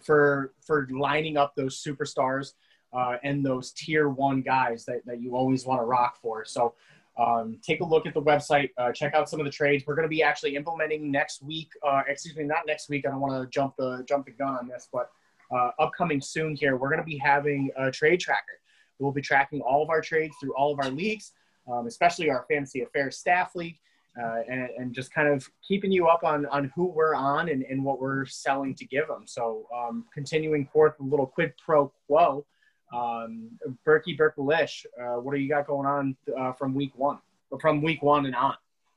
for 0.02 0.52
for 0.60 0.88
lining 0.90 1.36
up 1.36 1.54
those 1.54 1.82
superstars 1.82 2.52
uh, 2.92 3.16
and 3.22 3.44
those 3.44 3.72
tier 3.72 4.08
one 4.08 4.42
guys 4.42 4.84
that, 4.84 5.04
that 5.06 5.20
you 5.20 5.36
always 5.36 5.66
want 5.66 5.80
to 5.80 5.84
rock 5.84 6.16
for. 6.20 6.44
So 6.44 6.74
um, 7.18 7.58
take 7.62 7.80
a 7.80 7.84
look 7.84 8.06
at 8.06 8.14
the 8.14 8.22
website, 8.22 8.70
uh, 8.76 8.92
check 8.92 9.14
out 9.14 9.28
some 9.28 9.40
of 9.40 9.46
the 9.46 9.52
trades. 9.52 9.84
We're 9.86 9.94
going 9.94 10.04
to 10.04 10.10
be 10.10 10.22
actually 10.22 10.54
implementing 10.54 11.10
next 11.10 11.42
week. 11.42 11.70
Uh, 11.86 12.02
excuse 12.06 12.36
me, 12.36 12.44
not 12.44 12.66
next 12.66 12.88
week. 12.88 13.06
I 13.06 13.10
don't 13.10 13.20
want 13.20 13.42
to 13.42 13.48
jump 13.48 13.74
the 13.76 14.04
jump 14.06 14.26
the 14.26 14.32
gun 14.32 14.54
on 14.54 14.68
this, 14.68 14.88
but 14.92 15.10
uh, 15.50 15.70
upcoming 15.78 16.20
soon 16.20 16.56
here, 16.56 16.76
we're 16.76 16.88
going 16.88 17.00
to 17.00 17.06
be 17.06 17.18
having 17.18 17.70
a 17.76 17.90
trade 17.90 18.20
tracker. 18.20 18.60
We'll 18.98 19.12
be 19.12 19.22
tracking 19.22 19.60
all 19.60 19.82
of 19.82 19.90
our 19.90 20.00
trades 20.00 20.34
through 20.40 20.54
all 20.54 20.72
of 20.72 20.78
our 20.80 20.90
leagues, 20.90 21.32
um, 21.70 21.86
especially 21.86 22.30
our 22.30 22.44
fantasy 22.50 22.82
affairs 22.82 23.18
staff 23.18 23.54
league 23.54 23.78
uh, 24.20 24.40
and, 24.48 24.68
and, 24.78 24.94
just 24.94 25.12
kind 25.12 25.28
of 25.28 25.46
keeping 25.66 25.92
you 25.92 26.06
up 26.06 26.24
on, 26.24 26.46
on 26.46 26.72
who 26.74 26.86
we're 26.86 27.14
on 27.14 27.50
and, 27.50 27.62
and 27.64 27.84
what 27.84 28.00
we're 28.00 28.24
selling 28.24 28.74
to 28.74 28.86
give 28.86 29.06
them. 29.08 29.24
So 29.26 29.66
um, 29.76 30.06
continuing 30.12 30.66
forth 30.66 30.94
a 31.00 31.02
little 31.02 31.26
quid 31.26 31.52
pro 31.62 31.92
quo, 32.06 32.46
um, 32.94 33.50
Berkey 33.86 34.18
Berkelish, 34.18 34.86
uh, 34.98 35.20
what 35.20 35.34
do 35.34 35.40
you 35.40 35.48
got 35.48 35.66
going 35.66 35.86
on 35.86 36.16
uh, 36.38 36.52
from 36.52 36.72
week 36.72 36.92
one, 36.96 37.18
or 37.50 37.60
from 37.60 37.82
week 37.82 38.02
one 38.02 38.26
and 38.26 38.34
on 38.34 38.54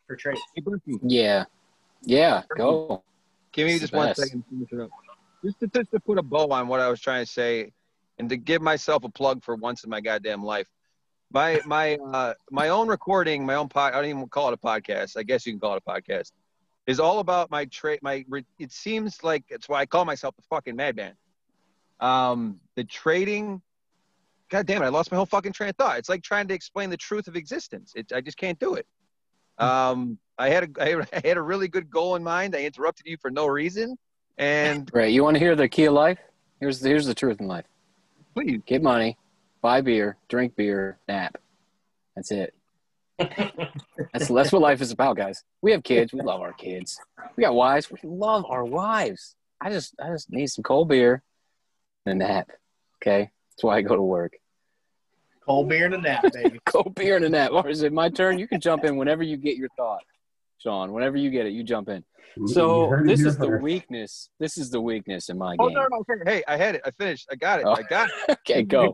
for 0.08 0.16
trades? 0.16 0.40
Yeah, 1.04 1.46
yeah, 2.04 2.44
go. 2.56 3.04
Give 3.52 3.68
me 3.68 3.80
just 3.80 3.94
one 3.94 4.14
second 4.16 4.44
to 4.50 4.66
finish. 4.68 4.90
Just 5.44 5.60
to, 5.60 5.68
just 5.68 5.92
to 5.92 6.00
put 6.00 6.18
a 6.18 6.24
bow 6.24 6.48
on 6.52 6.68
what 6.68 6.80
I 6.80 6.90
was 6.90 7.02
trying 7.02 7.26
to 7.26 7.32
say, 7.32 7.72
and 8.20 8.30
to 8.30 8.38
give 8.38 8.62
myself 8.62 9.04
a 9.04 9.10
plug 9.10 9.44
for 9.44 9.56
once 9.56 9.84
in 9.84 9.90
my 9.90 10.00
goddamn 10.00 10.44
life 10.44 10.68
my 11.32 11.62
my 11.66 11.96
uh, 11.96 12.34
my 12.52 12.70
own 12.70 12.88
recording, 12.88 13.46
my 13.46 13.56
own 13.56 13.70
pod. 13.70 13.94
I 13.94 13.98
don't 13.98 14.10
even 14.10 14.28
call 14.28 14.50
it 14.50 14.54
a 14.54 14.58
podcast. 14.58 15.18
I 15.18 15.24
guess 15.24 15.46
you 15.46 15.54
can 15.54 15.60
call 15.60 15.76
it 15.76 15.84
a 15.86 15.90
podcast. 15.90 16.32
Is 16.88 17.00
all 17.00 17.20
about 17.20 17.52
my 17.52 17.66
trade. 17.66 18.00
My 18.02 18.26
it 18.58 18.72
seems 18.72 19.24
like 19.24 19.44
it's 19.50 19.70
why 19.70 19.82
I 19.82 19.86
call 19.86 20.06
myself 20.06 20.36
the 20.36 20.42
fucking 20.50 20.76
madman. 20.76 21.14
Um, 22.00 22.60
the 22.76 22.84
trading. 22.84 23.62
God 24.50 24.66
damn 24.66 24.82
it! 24.82 24.86
I 24.86 24.90
lost 24.90 25.12
my 25.12 25.18
whole 25.18 25.28
fucking 25.28 25.54
train 25.54 25.70
of 25.70 25.76
thought. 25.76 26.00
It's 26.00 26.10
like 26.10 26.24
trying 26.24 26.48
to 26.48 26.56
explain 26.56 26.90
the 26.90 26.98
truth 26.98 27.28
of 27.28 27.36
existence. 27.36 27.94
It, 27.96 28.12
I 28.12 28.22
just 28.22 28.38
can't 28.38 28.58
do 28.60 28.76
it. 28.76 28.88
Um, 29.60 30.18
I 30.40 30.50
had 30.50 30.64
a 30.64 30.82
I 30.82 31.28
had 31.28 31.38
a 31.38 31.42
really 31.42 31.68
good 31.68 31.92
goal 31.92 32.16
in 32.16 32.24
mind. 32.24 32.56
I 32.56 32.64
interrupted 32.64 33.06
you 33.06 33.18
for 33.22 33.30
no 33.30 33.46
reason, 33.46 33.96
and 34.40 34.90
right. 34.94 35.12
You 35.12 35.24
want 35.24 35.36
to 35.36 35.40
hear 35.40 35.56
the 35.56 35.70
key 35.70 35.86
of 35.86 35.94
life? 35.94 36.18
Here's 36.60 36.82
here's 36.84 37.06
the 37.06 37.14
truth 37.14 37.40
in 37.40 37.48
life. 37.48 37.66
Please 38.34 38.62
get 38.66 38.82
money, 38.82 39.18
buy 39.62 39.82
beer, 39.82 40.18
drink 40.28 40.56
beer, 40.56 41.00
nap. 41.08 41.38
That's 42.16 42.32
it. 42.32 42.54
that's 43.18 44.28
that's 44.30 44.52
what 44.52 44.62
life 44.62 44.82
is 44.82 44.92
about, 44.92 45.18
guys. 45.18 45.44
We 45.62 45.72
have 45.72 45.84
kids. 45.84 46.14
We 46.14 46.22
love 46.22 46.42
our 46.42 46.54
kids. 46.54 46.98
We 47.36 47.44
got 47.44 47.54
wives. 47.54 47.92
We 47.92 48.00
love 48.04 48.46
our 48.48 48.64
wives. 48.64 49.36
I 49.60 49.70
just 49.70 49.94
I 50.02 50.10
just 50.10 50.32
need 50.32 50.48
some 50.48 50.64
cold 50.64 50.88
beer 50.88 51.22
and 52.06 52.22
a 52.22 52.26
nap. 52.26 52.50
Okay, 53.02 53.30
that's 53.52 53.64
why 53.64 53.78
I 53.78 53.82
go 53.82 53.96
to 53.96 54.02
work. 54.02 54.34
Cold 55.46 55.68
beer 55.68 55.86
and 55.86 55.96
a 55.96 55.98
nap, 55.98 56.24
baby. 56.34 56.60
cold 56.66 56.96
beer 56.96 57.18
and 57.18 57.26
a 57.26 57.30
nap. 57.30 57.52
Or 57.52 57.68
is 57.68 57.82
it 57.82 57.92
my 57.92 58.10
turn? 58.10 58.40
You 58.40 58.48
can 58.48 58.62
jump 58.62 58.86
in 58.86 58.96
whenever 58.96 59.24
you 59.24 59.36
get 59.36 59.58
your 59.58 59.70
thought, 59.76 60.04
Sean. 60.60 60.94
Whenever 60.94 61.18
you 61.18 61.30
get 61.30 61.46
it, 61.46 61.52
you 61.52 61.64
jump 61.64 61.90
in. 61.90 62.04
So 62.46 62.96
this 63.04 63.26
is 63.26 63.38
the 63.38 63.50
weakness. 63.50 64.30
This 64.40 64.58
is 64.58 64.70
the 64.70 64.80
weakness 64.80 65.30
in 65.30 65.38
my 65.38 65.56
oh, 65.60 65.68
game. 65.68 65.76
No, 65.76 65.88
no, 65.92 66.04
okay. 66.10 66.24
Hey, 66.26 66.44
I 66.48 66.56
had 66.56 66.76
it. 66.76 66.82
I 66.86 66.92
finished. 66.92 67.28
I 67.32 67.36
got 67.36 67.60
it. 67.60 67.66
Oh. 67.66 67.74
I 67.74 67.82
got 67.82 68.10
it. 68.10 68.38
okay, 68.50 68.64
go 68.64 68.94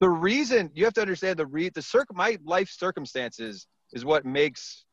the 0.00 0.08
reason 0.08 0.70
you 0.74 0.84
have 0.84 0.94
to 0.94 1.00
understand 1.00 1.38
the 1.38 1.46
re 1.46 1.68
the 1.70 1.82
circ 1.82 2.08
my 2.12 2.38
life 2.44 2.70
circumstances 2.70 3.66
is 3.92 4.04
what 4.04 4.24
makes 4.24 4.84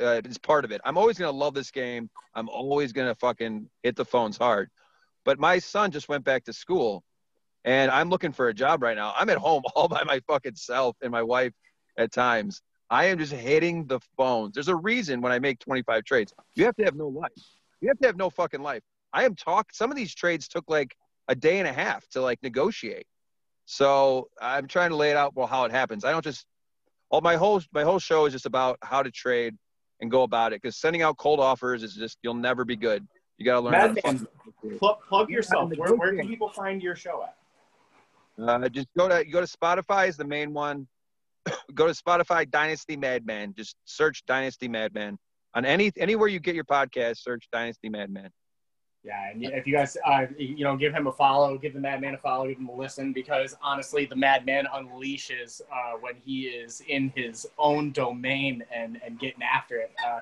uh, 0.00 0.20
is 0.24 0.38
part 0.38 0.64
of 0.64 0.72
it. 0.72 0.80
I'm 0.84 0.96
always 0.96 1.18
gonna 1.18 1.36
love 1.36 1.54
this 1.54 1.70
game. 1.70 2.08
I'm 2.34 2.48
always 2.48 2.92
gonna 2.92 3.14
fucking 3.14 3.68
hit 3.82 3.96
the 3.96 4.04
phones 4.04 4.36
hard. 4.36 4.70
But 5.24 5.38
my 5.38 5.58
son 5.58 5.90
just 5.90 6.08
went 6.08 6.24
back 6.24 6.44
to 6.44 6.52
school, 6.52 7.02
and 7.64 7.90
I'm 7.90 8.08
looking 8.08 8.32
for 8.32 8.48
a 8.48 8.54
job 8.54 8.82
right 8.82 8.96
now. 8.96 9.12
I'm 9.16 9.28
at 9.30 9.38
home 9.38 9.62
all 9.74 9.88
by 9.88 10.04
my 10.04 10.20
fucking 10.26 10.56
self 10.56 10.96
and 11.02 11.10
my 11.10 11.22
wife 11.22 11.52
at 11.98 12.12
times. 12.12 12.62
I 12.90 13.04
am 13.04 13.18
just 13.18 13.32
hitting 13.32 13.86
the 13.86 14.00
phones. 14.16 14.54
There's 14.54 14.68
a 14.68 14.74
reason 14.74 15.20
when 15.20 15.30
I 15.30 15.38
make 15.38 15.60
25 15.60 16.04
trades, 16.04 16.32
you 16.56 16.64
have 16.64 16.74
to 16.76 16.84
have 16.84 16.96
no 16.96 17.06
life. 17.06 17.30
You 17.80 17.88
have 17.88 17.98
to 18.00 18.06
have 18.08 18.16
no 18.16 18.30
fucking 18.30 18.62
life. 18.62 18.82
I 19.12 19.24
am 19.24 19.36
talk. 19.36 19.72
Some 19.72 19.90
of 19.90 19.96
these 19.96 20.14
trades 20.14 20.48
took 20.48 20.64
like 20.68 20.96
a 21.28 21.34
day 21.34 21.60
and 21.60 21.68
a 21.68 21.72
half 21.72 22.06
to 22.10 22.20
like 22.20 22.42
negotiate. 22.42 23.06
So 23.70 24.28
I'm 24.42 24.66
trying 24.66 24.90
to 24.90 24.96
lay 24.96 25.10
it 25.10 25.16
out 25.16 25.36
well 25.36 25.46
how 25.46 25.64
it 25.64 25.70
happens. 25.70 26.04
I 26.04 26.10
don't 26.10 26.24
just 26.24 26.44
all 27.08 27.20
my 27.20 27.36
whole 27.36 27.62
my 27.72 27.84
whole 27.84 28.00
show 28.00 28.26
is 28.26 28.32
just 28.32 28.44
about 28.44 28.76
how 28.82 29.00
to 29.00 29.12
trade 29.12 29.54
and 30.00 30.10
go 30.10 30.24
about 30.24 30.52
it 30.52 30.60
because 30.60 30.76
sending 30.76 31.02
out 31.02 31.18
cold 31.18 31.38
offers 31.38 31.84
is 31.84 31.94
just 31.94 32.18
you'll 32.24 32.34
never 32.34 32.64
be 32.64 32.74
good. 32.74 33.06
You 33.38 33.44
got 33.44 33.54
to 33.54 33.60
learn. 33.60 33.72
Madman, 33.72 34.26
plug, 34.76 34.96
plug 35.08 35.30
yourself. 35.30 35.70
Where, 35.76 35.94
where 35.94 36.16
can 36.16 36.26
people 36.26 36.48
find 36.48 36.82
your 36.82 36.96
show 36.96 37.22
at? 37.22 37.36
Uh, 38.44 38.68
just 38.68 38.88
go 38.98 39.08
to 39.08 39.24
go 39.24 39.40
to 39.40 39.46
Spotify 39.46 40.08
is 40.08 40.16
the 40.16 40.24
main 40.24 40.52
one. 40.52 40.88
go 41.74 41.86
to 41.86 41.92
Spotify 41.92 42.50
Dynasty 42.50 42.96
Madman. 42.96 43.54
Just 43.56 43.76
search 43.84 44.24
Dynasty 44.26 44.66
Madman 44.66 45.16
on 45.54 45.64
any 45.64 45.92
anywhere 45.96 46.26
you 46.26 46.40
get 46.40 46.56
your 46.56 46.64
podcast. 46.64 47.18
Search 47.18 47.46
Dynasty 47.52 47.88
Madman. 47.88 48.30
Yeah, 49.02 49.30
and 49.30 49.42
if 49.42 49.66
you 49.66 49.72
guys, 49.72 49.96
uh, 50.06 50.26
you 50.36 50.62
know, 50.62 50.76
give 50.76 50.92
him 50.92 51.06
a 51.06 51.12
follow, 51.12 51.56
give 51.56 51.72
the 51.72 51.80
Madman 51.80 52.14
a 52.14 52.18
follow, 52.18 52.46
give 52.46 52.58
him 52.58 52.68
a 52.68 52.74
listen, 52.76 53.14
because 53.14 53.56
honestly, 53.62 54.04
the 54.04 54.16
Madman 54.16 54.66
unleashes 54.74 55.62
uh, 55.72 55.96
when 55.98 56.16
he 56.22 56.42
is 56.42 56.82
in 56.86 57.10
his 57.16 57.46
own 57.58 57.92
domain 57.92 58.62
and 58.70 59.00
and 59.04 59.18
getting 59.18 59.42
after 59.42 59.76
it. 59.76 59.90
Uh, 60.06 60.20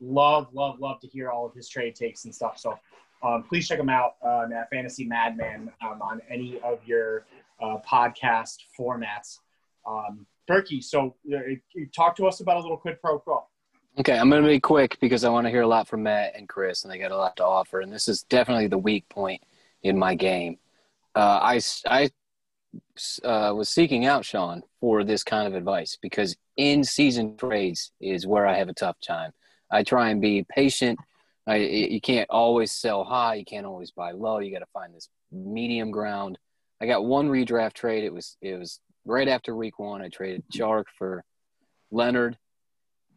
love, 0.00 0.48
love, 0.52 0.78
love 0.78 1.00
to 1.00 1.08
hear 1.08 1.30
all 1.30 1.44
of 1.44 1.54
his 1.54 1.68
trade 1.68 1.96
takes 1.96 2.24
and 2.24 2.32
stuff. 2.32 2.56
So 2.56 2.78
um, 3.22 3.42
please 3.42 3.66
check 3.66 3.78
him 3.78 3.90
out, 3.90 4.14
uh, 4.22 4.46
Fantasy 4.70 5.04
Madman, 5.04 5.70
um, 5.82 6.00
on 6.00 6.22
any 6.30 6.60
of 6.60 6.78
your 6.86 7.26
uh, 7.60 7.78
podcast 7.86 8.58
formats. 8.78 9.40
Um, 9.86 10.26
Berkey, 10.48 10.82
so 10.82 11.14
uh, 11.34 11.38
talk 11.94 12.16
to 12.16 12.26
us 12.26 12.40
about 12.40 12.56
a 12.56 12.60
little 12.60 12.76
quid 12.76 13.00
pro 13.00 13.18
quo. 13.18 13.44
Okay, 13.98 14.16
I'm 14.16 14.30
going 14.30 14.42
to 14.42 14.48
be 14.48 14.60
quick 14.60 14.98
because 15.00 15.24
I 15.24 15.30
want 15.30 15.46
to 15.46 15.50
hear 15.50 15.62
a 15.62 15.66
lot 15.66 15.88
from 15.88 16.04
Matt 16.04 16.34
and 16.36 16.48
Chris, 16.48 16.84
and 16.84 16.92
they 16.92 16.98
got 16.98 17.10
a 17.10 17.16
lot 17.16 17.36
to 17.36 17.44
offer. 17.44 17.80
And 17.80 17.92
this 17.92 18.06
is 18.06 18.22
definitely 18.22 18.68
the 18.68 18.78
weak 18.78 19.08
point 19.08 19.42
in 19.82 19.98
my 19.98 20.14
game. 20.14 20.58
Uh, 21.14 21.40
I 21.42 21.60
I 21.86 22.10
uh, 23.24 23.52
was 23.54 23.68
seeking 23.68 24.06
out 24.06 24.24
Sean 24.24 24.62
for 24.80 25.02
this 25.02 25.24
kind 25.24 25.48
of 25.48 25.54
advice 25.54 25.98
because 26.00 26.36
in 26.56 26.84
season 26.84 27.36
trades 27.36 27.90
is 28.00 28.28
where 28.28 28.46
I 28.46 28.56
have 28.58 28.68
a 28.68 28.74
tough 28.74 28.96
time. 29.00 29.32
I 29.72 29.82
try 29.82 30.10
and 30.10 30.20
be 30.20 30.46
patient. 30.48 30.98
I, 31.46 31.56
you 31.56 32.00
can't 32.00 32.30
always 32.30 32.70
sell 32.70 33.02
high. 33.02 33.34
You 33.34 33.44
can't 33.44 33.66
always 33.66 33.90
buy 33.90 34.12
low. 34.12 34.38
You 34.38 34.52
got 34.52 34.60
to 34.60 34.66
find 34.72 34.94
this 34.94 35.08
medium 35.32 35.90
ground. 35.90 36.38
I 36.80 36.86
got 36.86 37.04
one 37.04 37.28
redraft 37.28 37.72
trade. 37.72 38.04
It 38.04 38.12
was 38.12 38.36
it 38.40 38.56
was 38.56 38.78
right 39.04 39.26
after 39.26 39.56
week 39.56 39.80
one. 39.80 40.00
I 40.00 40.08
traded 40.08 40.44
Chark 40.54 40.84
for 40.96 41.24
Leonard 41.90 42.38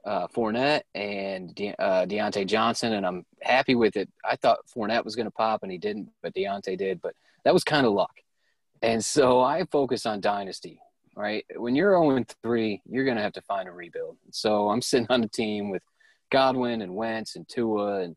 uh, 0.06 0.28
Fournette 0.28 0.84
and 0.94 1.54
De- 1.56 1.76
uh, 1.80 2.06
Diontae 2.06 2.46
Johnson, 2.46 2.94
and 2.94 3.06
I'm 3.06 3.26
happy 3.42 3.76
with 3.76 3.96
it. 3.96 4.10
I 4.26 4.36
thought 4.36 4.60
Fournette 4.74 5.06
was 5.06 5.16
going 5.16 5.26
to 5.26 5.32
pop, 5.32 5.64
and 5.64 5.72
he 5.72 5.78
didn't, 5.78 6.10
but 6.22 6.34
Diontae 6.34 6.78
did. 6.78 7.02
But 7.02 7.16
that 7.44 7.54
was 7.54 7.64
kind 7.64 7.86
of 7.86 7.94
luck. 7.94 8.14
And 8.82 9.04
so 9.04 9.42
I 9.42 9.66
focus 9.72 10.06
on 10.06 10.20
dynasty, 10.20 10.80
right? 11.16 11.46
When 11.56 11.76
you're 11.76 11.92
0 11.92 12.26
3, 12.44 12.82
you're 12.86 13.06
going 13.06 13.18
to 13.18 13.24
have 13.24 13.34
to 13.34 13.42
find 13.42 13.70
a 13.70 13.72
rebuild. 13.72 14.18
So 14.32 14.70
I'm 14.70 14.82
sitting 14.82 15.08
on 15.10 15.24
a 15.24 15.28
team 15.28 15.70
with 15.70 15.84
Godwin 16.32 16.82
and 16.82 16.96
Wentz 16.96 17.36
and 17.36 17.48
Tua, 17.48 18.02
and 18.02 18.16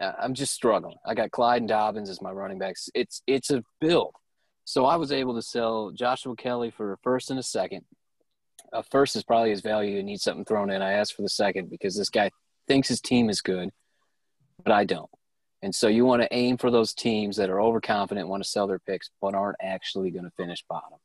uh, 0.00 0.12
I'm 0.18 0.32
just 0.32 0.54
struggling. 0.54 0.96
I 1.06 1.14
got 1.14 1.30
Clyde 1.30 1.62
and 1.62 1.68
Dobbins 1.68 2.08
as 2.08 2.22
my 2.22 2.30
running 2.30 2.58
backs. 2.58 2.88
It's 2.94 3.22
it's 3.26 3.50
a 3.50 3.62
build. 3.80 4.14
So 4.64 4.86
I 4.86 4.96
was 4.96 5.10
able 5.10 5.34
to 5.34 5.42
sell 5.42 5.90
Joshua 5.90 6.36
Kelley 6.36 6.70
for 6.70 6.92
a 6.92 6.96
first 6.98 7.30
and 7.30 7.38
a 7.38 7.42
second 7.42 7.84
uh, 8.72 8.82
first 8.90 9.16
is 9.16 9.22
probably 9.22 9.50
his 9.50 9.60
value 9.60 9.98
and 9.98 10.06
needs 10.06 10.22
something 10.22 10.44
thrown 10.44 10.70
in. 10.70 10.82
I 10.82 10.92
asked 10.92 11.14
for 11.14 11.22
the 11.22 11.28
second 11.28 11.70
because 11.70 11.96
this 11.96 12.10
guy 12.10 12.30
thinks 12.68 12.88
his 12.88 13.00
team 13.00 13.28
is 13.30 13.40
good, 13.40 13.70
but 14.64 14.72
I 14.72 14.84
don't. 14.84 15.10
And 15.62 15.74
so 15.74 15.88
you 15.88 16.04
want 16.04 16.22
to 16.22 16.34
aim 16.34 16.56
for 16.56 16.70
those 16.70 16.94
teams 16.94 17.36
that 17.36 17.50
are 17.50 17.60
overconfident, 17.60 18.28
want 18.28 18.42
to 18.42 18.48
sell 18.48 18.66
their 18.66 18.78
picks, 18.78 19.10
but 19.20 19.34
aren't 19.34 19.58
actually 19.60 20.10
going 20.10 20.24
to 20.24 20.30
finish 20.30 20.64
bottom. 20.68 20.98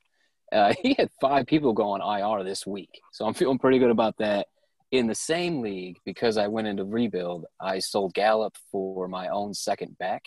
Uh, 0.50 0.74
he 0.82 0.94
had 0.98 1.10
five 1.20 1.46
people 1.46 1.72
go 1.72 1.90
on 1.90 2.00
IR 2.00 2.44
this 2.44 2.66
week. 2.66 3.00
So 3.12 3.26
I'm 3.26 3.34
feeling 3.34 3.58
pretty 3.58 3.78
good 3.78 3.90
about 3.90 4.16
that. 4.18 4.46
In 4.92 5.08
the 5.08 5.14
same 5.14 5.62
league, 5.62 5.98
because 6.04 6.38
I 6.38 6.46
went 6.46 6.68
into 6.68 6.84
rebuild, 6.84 7.44
I 7.60 7.80
sold 7.80 8.14
Gallup 8.14 8.56
for 8.70 9.08
my 9.08 9.28
own 9.28 9.52
second 9.52 9.98
back, 9.98 10.26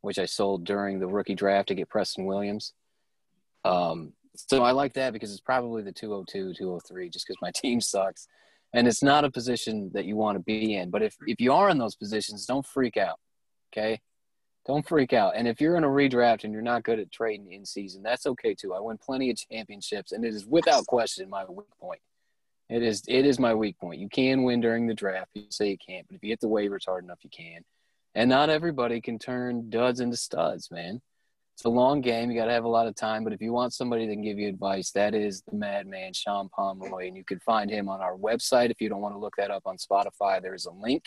which 0.00 0.18
I 0.18 0.24
sold 0.24 0.64
during 0.64 0.98
the 0.98 1.06
rookie 1.06 1.34
draft 1.34 1.68
to 1.68 1.74
get 1.74 1.90
Preston 1.90 2.24
Williams. 2.24 2.72
Um, 3.64 4.14
so 4.48 4.62
I 4.62 4.72
like 4.72 4.94
that 4.94 5.12
because 5.12 5.32
it's 5.32 5.40
probably 5.40 5.82
the 5.82 5.92
202, 5.92 6.54
203, 6.54 7.10
just 7.10 7.26
because 7.26 7.40
my 7.42 7.50
team 7.54 7.80
sucks. 7.80 8.26
And 8.72 8.86
it's 8.86 9.02
not 9.02 9.24
a 9.24 9.30
position 9.30 9.90
that 9.94 10.04
you 10.04 10.16
want 10.16 10.36
to 10.36 10.44
be 10.44 10.76
in. 10.76 10.90
But 10.90 11.02
if, 11.02 11.16
if 11.26 11.40
you 11.40 11.52
are 11.52 11.70
in 11.70 11.78
those 11.78 11.96
positions, 11.96 12.46
don't 12.46 12.64
freak 12.64 12.96
out. 12.96 13.18
Okay. 13.72 14.00
Don't 14.66 14.86
freak 14.86 15.12
out. 15.12 15.34
And 15.36 15.48
if 15.48 15.60
you're 15.60 15.76
in 15.76 15.84
a 15.84 15.88
redraft 15.88 16.44
and 16.44 16.52
you're 16.52 16.62
not 16.62 16.84
good 16.84 17.00
at 17.00 17.10
trading 17.10 17.52
in 17.52 17.64
season, 17.64 18.02
that's 18.02 18.26
okay 18.26 18.54
too. 18.54 18.74
I 18.74 18.80
win 18.80 18.98
plenty 18.98 19.30
of 19.30 19.36
championships, 19.36 20.12
and 20.12 20.24
it 20.24 20.34
is 20.34 20.46
without 20.46 20.86
question 20.86 21.28
my 21.30 21.44
weak 21.46 21.66
point. 21.80 22.00
It 22.68 22.82
is 22.82 23.02
it 23.08 23.26
is 23.26 23.40
my 23.40 23.54
weak 23.54 23.78
point. 23.78 24.00
You 24.00 24.08
can 24.08 24.44
win 24.44 24.60
during 24.60 24.86
the 24.86 24.94
draft. 24.94 25.30
You 25.34 25.46
say 25.48 25.70
you 25.70 25.78
can't, 25.78 26.06
but 26.06 26.16
if 26.16 26.22
you 26.22 26.30
hit 26.30 26.40
the 26.40 26.48
waivers 26.48 26.86
hard 26.86 27.04
enough, 27.04 27.18
you 27.22 27.30
can. 27.30 27.62
And 28.14 28.28
not 28.28 28.50
everybody 28.50 29.00
can 29.00 29.18
turn 29.18 29.70
duds 29.70 30.00
into 30.00 30.16
studs, 30.16 30.70
man. 30.70 31.00
It's 31.60 31.66
a 31.66 31.68
long 31.68 32.00
game. 32.00 32.30
You 32.30 32.40
got 32.40 32.46
to 32.46 32.52
have 32.52 32.64
a 32.64 32.68
lot 32.68 32.86
of 32.86 32.94
time. 32.94 33.22
But 33.22 33.34
if 33.34 33.42
you 33.42 33.52
want 33.52 33.74
somebody 33.74 34.06
that 34.06 34.14
can 34.14 34.22
give 34.22 34.38
you 34.38 34.48
advice, 34.48 34.92
that 34.92 35.14
is 35.14 35.42
the 35.42 35.54
madman, 35.54 36.14
Sean 36.14 36.48
Pomeroy. 36.48 37.08
And 37.08 37.14
you 37.14 37.22
can 37.22 37.38
find 37.40 37.70
him 37.70 37.86
on 37.86 38.00
our 38.00 38.16
website. 38.16 38.70
If 38.70 38.80
you 38.80 38.88
don't 38.88 39.02
want 39.02 39.14
to 39.14 39.18
look 39.18 39.34
that 39.36 39.50
up 39.50 39.64
on 39.66 39.76
Spotify, 39.76 40.40
there's 40.40 40.64
a 40.64 40.70
link. 40.70 41.04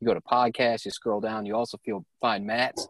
You 0.00 0.08
go 0.08 0.14
to 0.14 0.20
podcast, 0.20 0.84
you 0.84 0.90
scroll 0.90 1.20
down. 1.20 1.46
You 1.46 1.54
also 1.54 1.78
feel 1.84 2.04
find 2.20 2.44
Matt's, 2.44 2.88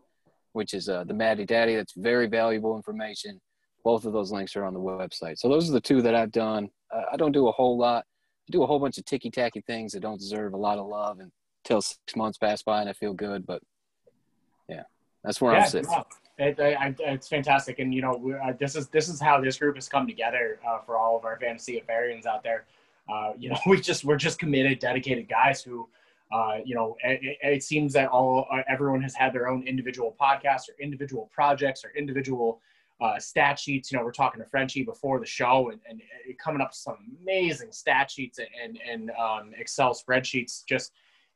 which 0.54 0.72
is 0.72 0.88
uh, 0.88 1.04
the 1.04 1.12
Maddie 1.12 1.44
Daddy. 1.44 1.76
That's 1.76 1.92
very 1.92 2.28
valuable 2.28 2.76
information. 2.76 3.42
Both 3.84 4.06
of 4.06 4.14
those 4.14 4.32
links 4.32 4.56
are 4.56 4.64
on 4.64 4.72
the 4.72 4.80
website. 4.80 5.38
So 5.38 5.50
those 5.50 5.68
are 5.68 5.74
the 5.74 5.82
two 5.82 6.00
that 6.00 6.14
I've 6.14 6.32
done. 6.32 6.70
Uh, 6.90 7.02
I 7.12 7.18
don't 7.18 7.32
do 7.32 7.46
a 7.46 7.52
whole 7.52 7.76
lot. 7.76 8.06
I 8.48 8.52
do 8.52 8.62
a 8.62 8.66
whole 8.66 8.78
bunch 8.78 8.96
of 8.96 9.04
ticky 9.04 9.30
tacky 9.30 9.60
things 9.66 9.92
that 9.92 10.00
don't 10.00 10.18
deserve 10.18 10.54
a 10.54 10.56
lot 10.56 10.78
of 10.78 10.86
love 10.86 11.18
until 11.20 11.82
six 11.82 12.16
months 12.16 12.38
pass 12.38 12.62
by 12.62 12.80
and 12.80 12.88
I 12.88 12.94
feel 12.94 13.12
good. 13.12 13.44
But 13.44 13.60
yeah, 14.66 14.84
that's 15.22 15.42
where 15.42 15.52
yeah, 15.52 15.64
I'm 15.64 15.68
sitting. 15.68 15.90
It, 16.38 16.56
it's 16.58 17.28
fantastic, 17.28 17.78
and 17.78 17.94
you 17.94 18.00
know, 18.00 18.40
uh, 18.44 18.52
this 18.58 18.74
is 18.74 18.88
this 18.88 19.08
is 19.08 19.20
how 19.20 19.40
this 19.40 19.58
group 19.58 19.74
has 19.74 19.88
come 19.88 20.06
together 20.06 20.58
uh, 20.66 20.78
for 20.78 20.96
all 20.96 21.16
of 21.16 21.24
our 21.24 21.38
fantasy 21.38 21.80
affarians 21.80 22.26
out 22.26 22.42
there. 22.42 22.64
Uh, 23.12 23.32
you 23.38 23.50
know, 23.50 23.58
we 23.66 23.80
just 23.80 24.04
we're 24.04 24.16
just 24.16 24.38
committed, 24.38 24.78
dedicated 24.78 25.28
guys 25.28 25.62
who, 25.62 25.88
uh, 26.32 26.58
you 26.64 26.74
know, 26.74 26.96
it, 27.04 27.38
it 27.42 27.62
seems 27.62 27.92
that 27.92 28.08
all 28.08 28.46
uh, 28.50 28.62
everyone 28.68 29.02
has 29.02 29.14
had 29.14 29.32
their 29.32 29.48
own 29.48 29.66
individual 29.66 30.16
podcasts 30.20 30.68
or 30.68 30.80
individual 30.80 31.30
projects 31.32 31.84
or 31.84 31.90
individual 31.96 32.60
uh, 33.00 33.18
stat 33.18 33.58
sheets. 33.58 33.92
You 33.92 33.98
know, 33.98 34.04
we're 34.04 34.12
talking 34.12 34.40
to 34.40 34.48
Frenchie 34.48 34.84
before 34.84 35.20
the 35.20 35.26
show, 35.26 35.70
and, 35.70 35.80
and 35.88 36.00
coming 36.38 36.62
up 36.62 36.70
with 36.70 36.76
some 36.76 36.96
amazing 37.20 37.72
stat 37.72 38.10
sheets 38.10 38.38
and 38.38 38.78
and 38.88 39.10
um, 39.10 39.52
Excel 39.58 39.94
spreadsheets. 39.94 40.64
Just 40.66 40.92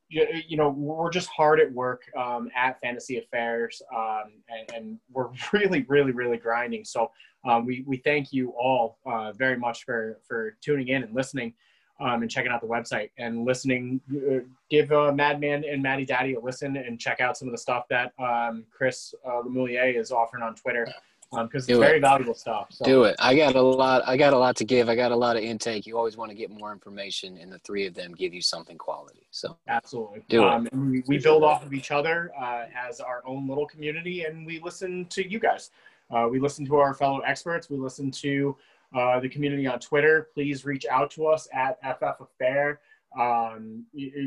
you, 0.09 0.27
you 0.47 0.57
know, 0.57 0.69
we're 0.69 1.11
just 1.11 1.29
hard 1.29 1.61
at 1.61 1.73
work 1.73 2.03
um, 2.17 2.51
at 2.57 2.81
Fantasy 2.81 3.19
Affairs, 3.19 3.83
um, 3.95 4.33
and, 4.49 4.75
and 4.75 4.99
we're 5.13 5.29
really, 5.53 5.85
really, 5.89 6.13
really 6.13 6.37
grinding. 6.37 6.85
So 6.85 7.11
um, 7.45 7.67
we 7.67 7.85
we 7.87 7.99
thank 7.99 8.33
you 8.33 8.51
all 8.51 8.99
uh, 9.07 9.33
very 9.33 9.57
much 9.57 9.85
for 9.85 10.21
for 10.27 10.57
tuning 10.61 10.89
in 10.89 11.03
and 11.03 11.15
listening. 11.15 11.55
Um, 11.99 12.21
and 12.21 12.31
checking 12.31 12.53
out 12.53 12.61
the 12.61 12.67
website 12.67 13.09
and 13.17 13.47
listening. 13.47 14.03
Uh, 14.13 14.45
give 14.69 14.93
uh, 14.93 15.13
Madman 15.13 15.65
and 15.65 15.83
Maddie 15.83 16.05
Daddy 16.05 16.35
a 16.35 16.39
listen 16.39 16.77
and 16.77 17.01
check 17.01 17.23
out 17.23 17.39
some 17.39 17.49
of 17.49 17.53
the 17.53 17.59
stuff 17.59 17.89
that 17.89 18.13
um, 18.19 18.67
Chris 18.71 19.15
uh, 19.27 19.41
Lemoulier 19.41 19.99
is 19.99 20.13
offering 20.13 20.43
on 20.43 20.55
Twitter 20.55 20.87
because 21.31 21.65
it's 21.65 21.67
Do 21.67 21.83
it. 21.83 21.87
very 21.87 22.01
valuable 22.01 22.35
stuff. 22.35 22.69
So, 22.71 22.85
Do 22.85 23.05
it. 23.05 23.17
I 23.19 23.37
got 23.37 23.57
a 23.57 23.63
lot. 23.63 24.03
I 24.07 24.17
got 24.17 24.33
a 24.33 24.39
lot 24.39 24.57
to 24.57 24.65
give. 24.65 24.89
I 24.89 24.95
got 24.95 25.13
a 25.13 25.17
lot 25.17 25.37
of 25.37 25.43
intake. 25.43 25.87
You 25.87 25.97
always 25.97 26.17
want 26.17 26.31
to 26.31 26.37
get 26.37 26.51
more 26.51 26.73
information, 26.73 27.37
and 27.39 27.53
the 27.53 27.59
three 27.61 27.87
of 27.87 27.95
them 27.95 28.15
give 28.15 28.33
you 28.33 28.43
something 28.43 28.79
quality. 28.79 29.27
So 29.31 29.57
Absolutely. 29.69 30.23
Do 30.29 30.45
it. 30.45 30.49
Um, 30.49 30.69
and 30.73 30.91
we, 30.91 31.03
we 31.07 31.19
build 31.19 31.43
off 31.43 31.65
of 31.65 31.73
each 31.75 31.91
other 31.91 32.31
uh, 32.41 32.65
as 32.77 33.01
our 33.01 33.23
own 33.27 33.49
little 33.49 33.67
community, 33.67 34.25
and 34.25 34.47
we 34.47 34.61
listen 34.61 35.07
to 35.07 35.29
you 35.29 35.39
guys. 35.39 35.71
Uh, 36.11 36.29
we 36.31 36.39
listen 36.39 36.65
to 36.67 36.77
our 36.77 36.95
fellow 36.95 37.21
experts. 37.21 37.69
We 37.69 37.77
listen 37.77 38.11
to 38.13 38.57
uh, 38.95 39.21
the 39.21 39.29
community 39.29 39.67
on 39.67 39.81
Twitter. 39.81 40.29
Please 40.35 40.65
reach 40.65 40.87
out 40.87 41.11
to 41.13 41.27
us 41.27 41.49
at 41.53 41.79
FF 41.83 42.21
Affair. 42.21 42.81
Um, 43.19 43.85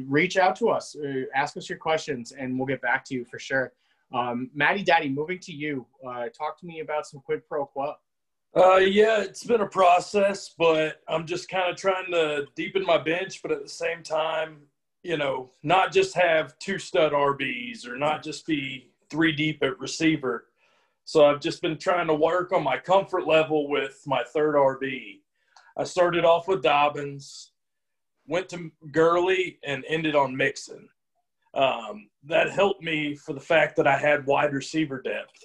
reach 0.07 0.37
out 0.37 0.55
to 0.57 0.69
us. 0.69 0.95
Uh, 0.95 1.23
ask 1.35 1.55
us 1.57 1.69
your 1.69 1.77
questions, 1.77 2.31
and 2.31 2.57
we'll 2.57 2.67
get 2.67 2.81
back 2.81 3.05
to 3.05 3.13
you 3.13 3.23
for 3.23 3.39
sure. 3.39 3.71
Um, 4.13 4.49
Maddie 4.53 4.83
Daddy, 4.83 5.09
moving 5.09 5.39
to 5.39 5.53
you. 5.53 5.85
Uh, 6.05 6.29
talk 6.29 6.59
to 6.59 6.65
me 6.65 6.79
about 6.79 7.05
some 7.05 7.21
quid 7.21 7.47
pro 7.47 7.65
quo. 7.65 7.93
Uh, 8.55 8.77
yeah, 8.77 9.21
it's 9.21 9.43
been 9.43 9.61
a 9.61 9.67
process, 9.67 10.55
but 10.57 11.01
I'm 11.07 11.27
just 11.27 11.49
kind 11.49 11.69
of 11.69 11.77
trying 11.77 12.11
to 12.11 12.47
deepen 12.55 12.83
my 12.83 12.97
bench, 12.97 13.43
but 13.43 13.51
at 13.51 13.61
the 13.61 13.69
same 13.69 14.01
time, 14.01 14.61
you 15.03 15.17
know, 15.17 15.51
not 15.61 15.91
just 15.91 16.15
have 16.15 16.57
two 16.57 16.79
stud 16.79 17.11
RBs 17.11 17.87
or 17.87 17.95
not 17.95 18.23
just 18.23 18.47
be 18.47 18.89
three 19.09 19.31
deep 19.31 19.61
at 19.61 19.79
receiver. 19.79 20.45
So 21.05 21.25
I've 21.25 21.39
just 21.39 21.61
been 21.61 21.77
trying 21.77 22.07
to 22.07 22.13
work 22.13 22.51
on 22.51 22.63
my 22.63 22.77
comfort 22.77 23.27
level 23.27 23.69
with 23.69 24.01
my 24.05 24.23
third 24.23 24.55
RB. 24.55 25.19
I 25.77 25.83
started 25.83 26.25
off 26.25 26.47
with 26.47 26.63
Dobbins, 26.63 27.51
went 28.27 28.49
to 28.49 28.71
Gurley, 28.91 29.59
and 29.63 29.85
ended 29.87 30.15
on 30.15 30.35
Mixon. 30.35 30.89
Um, 31.53 32.08
that 32.23 32.51
helped 32.51 32.83
me 32.83 33.15
for 33.15 33.33
the 33.33 33.39
fact 33.39 33.75
that 33.77 33.87
I 33.87 33.97
had 33.97 34.25
wide 34.25 34.53
receiver 34.53 35.01
depth. 35.01 35.43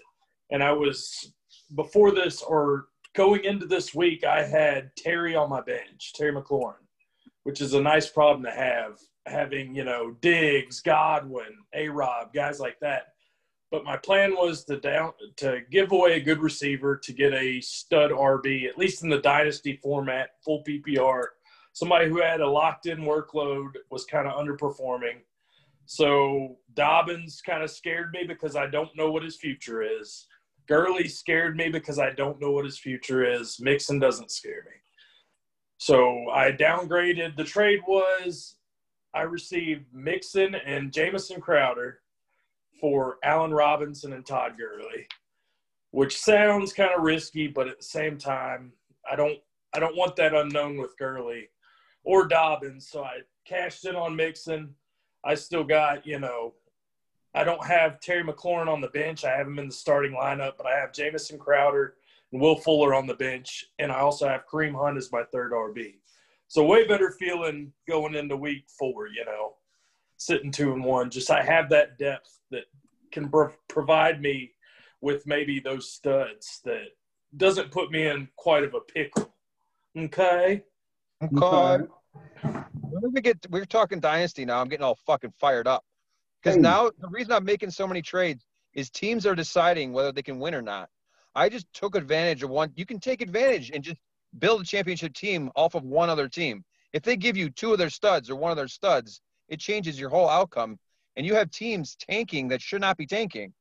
And 0.51 0.63
I 0.63 0.73
was, 0.73 1.33
before 1.75 2.13
this 2.13 2.43
or 2.43 2.87
going 3.15 3.45
into 3.45 3.67
this 3.67 3.95
week, 3.95 4.25
I 4.25 4.43
had 4.43 4.91
Terry 4.97 5.37
on 5.37 5.51
my 5.51 5.61
bench, 5.61 6.13
Terry 6.15 6.33
McLaurin, 6.33 6.75
which 7.45 7.61
is 7.61 7.75
a 7.75 7.81
nice 7.81 8.09
problem 8.09 8.45
to 8.45 8.51
have, 8.51 8.99
having, 9.27 9.75
you 9.75 9.85
know, 9.85 10.17
Diggs, 10.21 10.81
Godwin, 10.81 11.57
A 11.75 11.89
Rob, 11.89 12.33
guys 12.35 12.61
like 12.61 12.79
that. 12.81 13.15
But 13.71 13.85
my 13.85 13.97
plan 13.97 14.35
was 14.35 14.65
to 14.67 14.79
down 14.79 15.13
to 15.39 15.63
give 15.71 15.91
away 15.91 16.13
a 16.13 16.21
good 16.21 16.39
receiver 16.39 16.97
to 16.97 17.13
get 17.13 17.33
a 17.33 17.61
stud 17.61 18.11
RB, 18.11 18.69
at 18.69 18.79
least 18.79 19.03
in 19.03 19.09
the 19.09 19.19
dynasty 19.19 19.81
format, 19.83 20.31
full 20.45 20.63
PPR. 20.63 21.25
Somebody 21.73 22.09
who 22.09 22.21
had 22.21 22.41
a 22.41 22.49
locked 22.49 22.87
in 22.87 22.99
workload 22.99 23.71
was 23.91 24.05
kind 24.05 24.29
of 24.29 24.35
underperforming. 24.35 25.23
So 25.87 26.57
Dobbins 26.75 27.43
kind 27.45 27.63
of 27.63 27.71
scared 27.71 28.11
me 28.13 28.25
because 28.27 28.57
I 28.57 28.67
don't 28.67 28.95
know 28.97 29.11
what 29.11 29.23
his 29.23 29.37
future 29.37 29.83
is. 29.83 30.27
Gurley 30.67 31.09
scared 31.09 31.57
me 31.57 31.69
because 31.69 31.99
I 31.99 32.11
don't 32.11 32.41
know 32.41 32.51
what 32.51 32.65
his 32.65 32.79
future 32.79 33.25
is. 33.25 33.61
Mixon 33.61 33.99
doesn't 33.99 34.31
scare 34.31 34.65
me. 34.65 34.73
So 35.77 36.31
I 36.33 36.53
downgraded. 36.53 37.37
The 37.37 37.45
trade 37.45 37.81
was 37.87 38.57
I 39.13 39.23
received 39.23 39.85
Mixon 39.93 40.55
and 40.55 40.93
Jamison 40.93 41.41
Crowder 41.41 42.01
for 42.81 43.19
Allen 43.23 43.53
Robinson 43.53 44.13
and 44.13 44.27
Todd 44.27 44.55
Gurley, 44.59 45.07
which 45.91 46.19
sounds 46.19 46.73
kind 46.73 46.91
of 46.97 47.03
risky, 47.03 47.47
but 47.47 47.69
at 47.69 47.79
the 47.79 47.85
same 47.85 48.19
time, 48.19 48.73
I 49.11 49.17
don't 49.17 49.39
I 49.75 49.81
don't 49.81 49.97
want 49.97 50.17
that 50.17 50.35
unknown 50.35 50.79
with 50.79 50.97
Gurley 50.99 51.49
or 52.05 52.27
Dobbins. 52.27 52.89
So 52.89 53.05
I 53.05 53.19
cashed 53.45 53.85
in 53.85 53.97
on 53.97 54.17
Mixon. 54.17 54.75
I 55.25 55.35
still 55.35 55.65
got, 55.65 56.07
you 56.07 56.19
know, 56.19 56.55
I 57.35 57.45
don't 57.45 57.65
have 57.67 58.01
Terry 58.01 58.23
McLaurin 58.23 58.69
on 58.69 58.81
the 58.81 58.89
bench. 58.89 59.25
I 59.25 59.37
have 59.37 59.47
him 59.47 59.59
in 59.59 59.69
the 59.69 59.75
starting 59.75 60.13
lineup, 60.13 60.53
but 60.57 60.67
I 60.67 60.79
have 60.79 60.93
Jamison 60.93 61.39
Crowder 61.39 61.95
and 62.33 62.41
Will 62.41 62.57
Fuller 62.57 62.95
on 62.95 63.07
the 63.07 63.15
bench, 63.15 63.67
and 63.79 63.91
I 63.91 64.01
also 64.01 64.29
have 64.29 64.47
Kareem 64.47 64.75
Hunt 64.75 64.97
as 64.97 65.11
my 65.11 65.25
third 65.33 65.53
RB. 65.53 65.95
So 66.49 66.65
way 66.65 66.87
better 66.87 67.11
feeling 67.11 67.73
going 67.89 68.15
into 68.15 68.37
week 68.37 68.65
four, 68.79 69.09
you 69.09 69.25
know, 69.25 69.55
sitting 70.19 70.53
two 70.53 70.73
and 70.73 70.85
one. 70.85 71.11
Just 71.11 71.31
I 71.31 71.43
have 71.43 71.69
that 71.71 71.99
depth 71.99 72.39
that 72.51 72.65
can 73.11 73.29
pro- 73.29 73.53
provide 73.69 74.21
me 74.21 74.53
with 75.01 75.27
maybe 75.27 75.59
those 75.59 75.91
studs 75.91 76.61
that 76.65 76.89
doesn't 77.37 77.73
put 77.73 77.91
me 77.91 78.07
in 78.07 78.29
quite 78.37 78.63
of 78.63 78.75
a 78.75 78.81
pickle. 78.81 79.35
Okay. 79.97 80.63
Okay. 81.23 81.85
When 83.01 83.13
we 83.13 83.21
get, 83.21 83.39
we're 83.51 83.65
talking 83.65 84.01
dynasty 84.01 84.45
now. 84.45 84.61
I'm 84.61 84.69
getting 84.69 84.85
all 84.85 84.99
fucking 85.07 85.33
fired 85.39 85.67
up 85.67 85.85
because 86.43 86.57
Hey. 86.57 86.63
now 86.63 86.91
the 86.99 87.09
reason 87.09 87.33
I'm 87.33 87.45
making 87.45 87.71
so 87.71 87.87
many 87.87 88.03
trades 88.03 88.47
is 88.73 88.91
teams 88.91 89.27
are 89.27 89.35
deciding 89.35 89.93
whether 89.93 90.13
they 90.13 90.23
can 90.23 90.39
win 90.39 90.55
or 90.55 90.63
not. 90.63 90.89
I 91.35 91.49
just 91.49 91.67
took 91.73 91.97
advantage 91.97 92.43
of 92.43 92.51
one. 92.51 92.73
You 92.77 92.87
can 92.87 93.01
take 93.01 93.21
advantage 93.21 93.71
and 93.71 93.83
just 93.83 93.99
build 94.39 94.63
a 94.63 94.65
championship 94.65 95.15
team 95.15 95.51
off 95.57 95.75
of 95.75 95.83
one 95.83 96.09
other 96.09 96.29
team. 96.29 96.65
If 96.93 97.03
they 97.03 97.17
give 97.17 97.37
you 97.37 97.51
two 97.51 97.73
of 97.73 97.79
their 97.79 97.91
studs 97.91 98.31
or 98.31 98.37
one 98.37 98.53
of 98.53 98.57
their 98.57 98.69
studs, 98.69 99.21
it 99.49 99.59
changes 99.59 99.99
your 99.99 100.11
whole 100.11 100.29
outcome. 100.29 100.79
And 101.17 101.27
you 101.27 101.35
have 101.35 101.51
teams 101.51 101.97
tanking 101.97 102.49
that 102.49 102.63
should 102.63 102.81
not 102.81 102.97
be 102.97 103.07
tanking. 103.07 103.53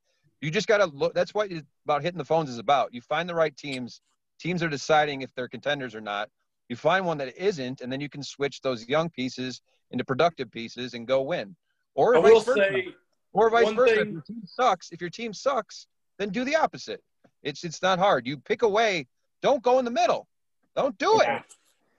You 0.41 0.51
just 0.51 0.67
got 0.67 0.77
to 0.77 0.85
look. 0.85 1.13
That's 1.15 1.33
what 1.33 1.51
about 1.85 2.03
hitting 2.03 2.17
the 2.17 2.25
phones 2.25 2.49
is 2.49 2.59
about. 2.59 2.93
You 2.93 3.01
find 3.01 3.27
the 3.27 3.35
right 3.35 3.55
teams. 3.55 4.01
Teams 4.39 4.61
are 4.61 4.69
deciding 4.69 5.21
if 5.21 5.33
they're 5.35 5.47
contenders 5.47 5.95
or 5.95 6.01
not. 6.01 6.29
You 6.69 6.75
find 6.75 7.05
one 7.05 7.17
that 7.19 7.35
isn't, 7.37 7.81
and 7.81 7.91
then 7.91 8.01
you 8.01 8.09
can 8.09 8.23
switch 8.23 8.61
those 8.61 8.87
young 8.87 9.09
pieces 9.09 9.61
into 9.91 10.03
productive 10.03 10.51
pieces 10.51 10.93
and 10.93 11.07
go 11.07 11.21
win. 11.21 11.55
Or 11.95 12.15
I 12.17 12.21
vice 12.21 12.43
versa. 12.43 12.67
say 12.71 12.87
Or 13.33 13.49
vice 13.49 13.71
versa. 13.71 13.93
If 13.93 13.99
thing- 13.99 14.11
your 14.13 14.21
team 14.21 14.41
sucks, 14.45 14.91
if 14.91 15.01
your 15.01 15.09
team 15.09 15.33
sucks, 15.33 15.87
then 16.17 16.29
do 16.29 16.43
the 16.43 16.55
opposite. 16.55 17.03
It's 17.43 17.63
it's 17.63 17.81
not 17.81 17.99
hard. 17.99 18.25
You 18.25 18.37
pick 18.37 18.61
away. 18.61 19.07
Don't 19.41 19.61
go 19.61 19.79
in 19.79 19.85
the 19.85 19.91
middle. 19.91 20.27
Don't 20.75 20.97
do 20.97 21.19
it. 21.19 21.27
Yeah. 21.27 21.41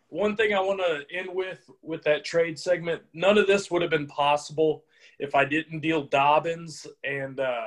One 0.09 0.37
thing 0.37 0.55
I 0.55 0.61
want 0.61 0.81
to 0.81 1.05
end 1.17 1.29
with 1.33 1.69
with 1.83 2.03
that 2.05 2.25
trade 2.25 2.59
segment, 2.59 3.03
none 3.13 3.37
of 3.37 3.47
this 3.47 3.71
would 3.71 3.83
have 3.83 3.91
been 3.91 4.07
possible 4.07 4.85
if 5.19 5.35
I 5.35 5.45
didn't 5.45 5.81
deal 5.81 6.05
Dobbins 6.05 6.87
and 7.05 7.39
uh, 7.39 7.67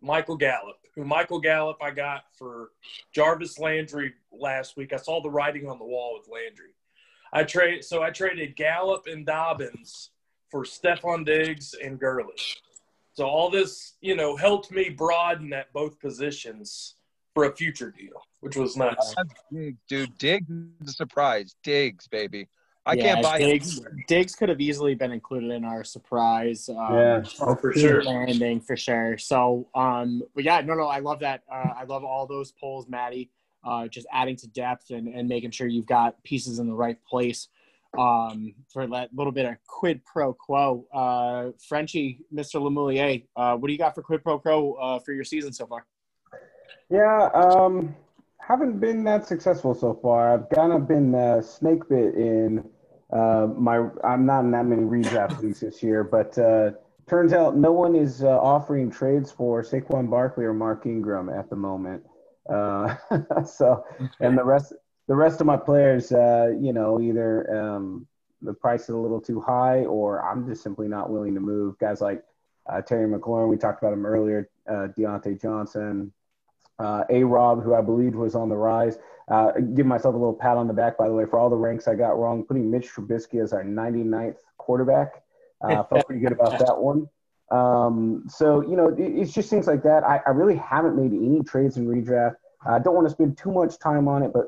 Michael 0.00 0.36
Gallup, 0.36 0.78
who 0.94 1.04
Michael 1.04 1.40
Gallup 1.40 1.78
I 1.82 1.90
got 1.90 2.24
for 2.36 2.70
Jarvis 3.12 3.58
Landry 3.58 4.14
last 4.30 4.76
week. 4.76 4.92
I 4.92 4.96
saw 4.96 5.22
the 5.22 5.30
writing 5.30 5.68
on 5.68 5.78
the 5.78 5.84
wall 5.84 6.18
with 6.18 6.28
Landry. 6.28 6.74
I 7.32 7.44
trade 7.44 7.84
so 7.84 8.02
I 8.02 8.10
traded 8.10 8.56
Gallup 8.56 9.06
and 9.06 9.24
Dobbins 9.24 10.10
for 10.50 10.64
Stefon 10.64 11.24
Diggs 11.24 11.74
and 11.74 11.98
Gurley. 11.98 12.34
So 13.14 13.26
all 13.26 13.50
this, 13.50 13.94
you 14.00 14.16
know, 14.16 14.36
helped 14.36 14.70
me 14.70 14.88
broaden 14.88 15.52
at 15.52 15.72
both 15.72 15.98
positions 15.98 16.96
for 17.34 17.44
a 17.44 17.56
future 17.56 17.90
deal, 17.90 18.22
which 18.40 18.56
was 18.56 18.76
nice. 18.76 19.14
Dude. 19.88 20.16
Diggs 20.18 20.50
is 20.82 20.90
a 20.90 20.92
surprise. 20.92 21.54
Diggs, 21.62 22.06
baby. 22.08 22.48
I 22.84 22.96
Yeah, 22.96 23.02
can't 23.02 23.22
buy 23.22 23.36
it. 23.36 23.44
Diggs, 23.44 23.80
Diggs 24.08 24.34
could 24.34 24.48
have 24.48 24.60
easily 24.60 24.94
been 24.94 25.12
included 25.12 25.50
in 25.52 25.64
our 25.64 25.84
surprise. 25.84 26.68
Um, 26.68 26.76
Yeah. 26.76 27.22
Oh, 27.40 27.54
for 27.54 27.72
sure. 27.72 28.02
landing 28.02 28.60
for 28.60 28.76
sure. 28.76 29.18
So, 29.18 29.68
um, 29.74 30.22
but 30.34 30.44
yeah, 30.44 30.60
no, 30.62 30.74
no, 30.74 30.86
I 30.86 30.98
love 30.98 31.20
that. 31.20 31.42
Uh, 31.50 31.74
I 31.76 31.84
love 31.84 32.04
all 32.04 32.26
those 32.26 32.52
polls, 32.52 32.88
Maddie. 32.88 33.30
Uh, 33.64 33.86
just 33.86 34.08
adding 34.12 34.34
to 34.34 34.48
depth 34.48 34.90
and, 34.90 35.06
and 35.06 35.28
making 35.28 35.52
sure 35.52 35.68
you've 35.68 35.86
got 35.86 36.20
pieces 36.24 36.58
in 36.58 36.66
the 36.66 36.74
right 36.74 36.98
place 37.04 37.46
um, 37.96 38.52
for 38.72 38.88
that 38.88 39.10
little 39.14 39.32
bit 39.32 39.46
of 39.46 39.54
quid 39.68 40.04
pro 40.04 40.32
quo. 40.32 40.84
Uh, 40.92 41.52
Frenchie, 41.68 42.18
Mr. 42.34 42.60
Lemoulier, 42.60 43.24
uh, 43.36 43.56
what 43.56 43.68
do 43.68 43.72
you 43.72 43.78
got 43.78 43.94
for 43.94 44.02
quid 44.02 44.24
pro 44.24 44.40
quo 44.40 44.72
uh, 44.72 44.98
for 44.98 45.12
your 45.12 45.22
season 45.22 45.52
so 45.52 45.66
far? 45.66 45.86
Yeah, 46.90 47.28
um, 47.32 47.94
haven't 48.46 48.80
been 48.80 49.04
that 49.04 49.26
successful 49.26 49.74
so 49.74 49.94
far. 49.94 50.34
I've 50.34 50.48
kind 50.50 50.72
of 50.72 50.88
been 50.88 51.14
uh, 51.14 51.40
snake 51.42 51.88
bit 51.88 52.14
in 52.14 52.68
uh, 53.12 53.48
my. 53.56 53.88
I'm 54.04 54.26
not 54.26 54.40
in 54.40 54.50
that 54.50 54.66
many 54.66 54.82
redraft 54.82 55.40
leagues 55.40 55.60
this 55.60 55.82
year, 55.82 56.02
but 56.02 56.36
uh, 56.38 56.72
turns 57.08 57.32
out 57.32 57.56
no 57.56 57.72
one 57.72 57.94
is 57.94 58.22
uh, 58.22 58.28
offering 58.28 58.90
trades 58.90 59.30
for 59.30 59.62
Saquon 59.62 60.10
Barkley 60.10 60.44
or 60.44 60.54
Mark 60.54 60.86
Ingram 60.86 61.28
at 61.28 61.50
the 61.50 61.56
moment. 61.56 62.02
Uh, 62.48 62.96
so, 63.44 63.84
and 64.20 64.36
the 64.36 64.44
rest, 64.44 64.72
the 65.06 65.14
rest 65.14 65.40
of 65.40 65.46
my 65.46 65.56
players, 65.56 66.10
uh, 66.10 66.52
you 66.60 66.72
know, 66.72 67.00
either 67.00 67.54
um, 67.56 68.06
the 68.40 68.54
price 68.54 68.82
is 68.82 68.90
a 68.90 68.96
little 68.96 69.20
too 69.20 69.40
high, 69.40 69.84
or 69.84 70.24
I'm 70.24 70.46
just 70.48 70.62
simply 70.62 70.88
not 70.88 71.10
willing 71.10 71.34
to 71.34 71.40
move. 71.40 71.78
Guys 71.78 72.00
like 72.00 72.22
uh, 72.66 72.80
Terry 72.80 73.08
McLaurin, 73.08 73.48
we 73.48 73.56
talked 73.56 73.82
about 73.82 73.92
him 73.92 74.04
earlier. 74.04 74.50
Uh, 74.68 74.88
Diontae 74.96 75.40
Johnson, 75.40 76.12
uh, 76.82 77.04
A 77.10 77.22
Rob, 77.24 77.62
who 77.62 77.74
I 77.74 77.80
believed 77.80 78.14
was 78.14 78.34
on 78.34 78.48
the 78.48 78.56
rise. 78.56 78.98
Uh, 79.28 79.52
give 79.74 79.86
myself 79.86 80.14
a 80.14 80.18
little 80.18 80.34
pat 80.34 80.56
on 80.56 80.66
the 80.66 80.74
back, 80.74 80.98
by 80.98 81.06
the 81.06 81.14
way, 81.14 81.24
for 81.24 81.38
all 81.38 81.48
the 81.48 81.56
ranks 81.56 81.86
I 81.86 81.94
got 81.94 82.18
wrong. 82.18 82.44
Putting 82.44 82.70
Mitch 82.70 82.92
Trubisky 82.92 83.42
as 83.42 83.52
our 83.52 83.62
99th 83.62 84.38
quarterback. 84.58 85.22
Uh, 85.60 85.82
felt 85.90 86.06
pretty 86.06 86.20
good 86.20 86.32
about 86.32 86.58
that 86.58 86.76
one. 86.76 87.08
Um, 87.50 88.24
so, 88.28 88.62
you 88.62 88.76
know, 88.76 88.88
it, 88.88 88.98
it's 88.98 89.32
just 89.32 89.48
things 89.48 89.66
like 89.66 89.82
that. 89.84 90.02
I, 90.04 90.20
I 90.26 90.30
really 90.30 90.56
haven't 90.56 90.96
made 90.96 91.12
any 91.12 91.42
trades 91.42 91.76
in 91.76 91.86
redraft. 91.86 92.36
I 92.66 92.78
don't 92.78 92.94
want 92.94 93.06
to 93.06 93.12
spend 93.12 93.36
too 93.36 93.52
much 93.52 93.78
time 93.78 94.08
on 94.08 94.22
it, 94.22 94.32
but, 94.32 94.46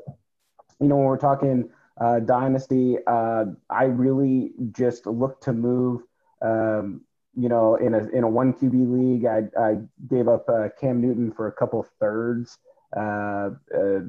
you 0.79 0.87
know, 0.87 0.95
when 0.97 1.05
we're 1.05 1.17
talking 1.17 1.69
uh, 1.99 2.19
dynasty, 2.19 2.97
uh, 3.07 3.45
I 3.69 3.85
really 3.85 4.51
just 4.71 5.05
look 5.05 5.41
to 5.41 5.53
move. 5.53 6.01
Um, 6.41 7.01
you 7.35 7.49
know, 7.49 7.75
in 7.75 7.93
a 7.93 8.07
in 8.09 8.23
a 8.23 8.29
one 8.29 8.53
QB 8.53 8.73
league, 8.73 9.25
I 9.25 9.43
I 9.59 9.77
gave 10.09 10.27
up 10.27 10.47
uh, 10.49 10.69
Cam 10.79 11.01
Newton 11.01 11.31
for 11.31 11.47
a 11.47 11.51
couple 11.51 11.85
thirds, 11.99 12.57
uh, 12.95 13.49
uh, 13.75 13.99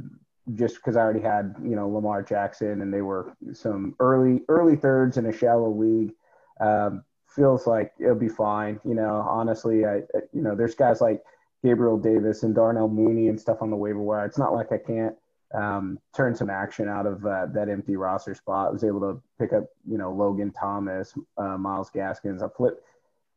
just 0.55 0.77
because 0.77 0.97
I 0.97 1.01
already 1.01 1.21
had 1.21 1.55
you 1.63 1.77
know 1.77 1.89
Lamar 1.89 2.23
Jackson, 2.23 2.83
and 2.83 2.93
they 2.93 3.03
were 3.03 3.33
some 3.53 3.95
early 4.01 4.43
early 4.49 4.77
thirds 4.77 5.17
in 5.17 5.27
a 5.27 5.33
shallow 5.33 5.71
league. 5.71 6.13
Um, 6.61 7.05
feels 7.27 7.67
like 7.67 7.93
it'll 7.99 8.15
be 8.15 8.29
fine. 8.29 8.81
You 8.85 8.95
know, 8.95 9.27
honestly, 9.29 9.85
I 9.85 10.03
you 10.33 10.43
know 10.43 10.55
there's 10.55 10.75
guys 10.75 11.01
like 11.01 11.23
Gabriel 11.65 11.99
Davis 11.99 12.45
and 12.45 12.55
Darnell 12.55 12.89
Mooney 12.89 13.29
and 13.29 13.41
stuff 13.41 13.59
on 13.61 13.71
the 13.71 13.77
waiver 13.77 14.01
wire. 14.01 14.25
It's 14.25 14.39
not 14.39 14.55
like 14.55 14.71
I 14.71 14.79
can't 14.79 15.17
um, 15.55 15.99
turn 16.15 16.35
some 16.35 16.51
action 16.51 16.89
out 16.89 17.07
of 17.07 17.25
uh, 17.25 17.47
that 17.47 17.69
empty 17.69 17.97
roster 17.97 18.35
spot. 18.35 18.69
I 18.69 18.71
was 18.71 18.85
able 18.85 19.01
to 19.01 19.21
pick 19.39 19.53
up, 19.53 19.65
you 19.89 19.99
know, 19.99 20.13
Logan 20.13 20.53
Thomas, 20.53 21.15
uh, 21.39 21.57
Myles 21.57 21.91
Gaskins. 21.91 22.43
I 22.43 22.49
flipped 22.57 22.83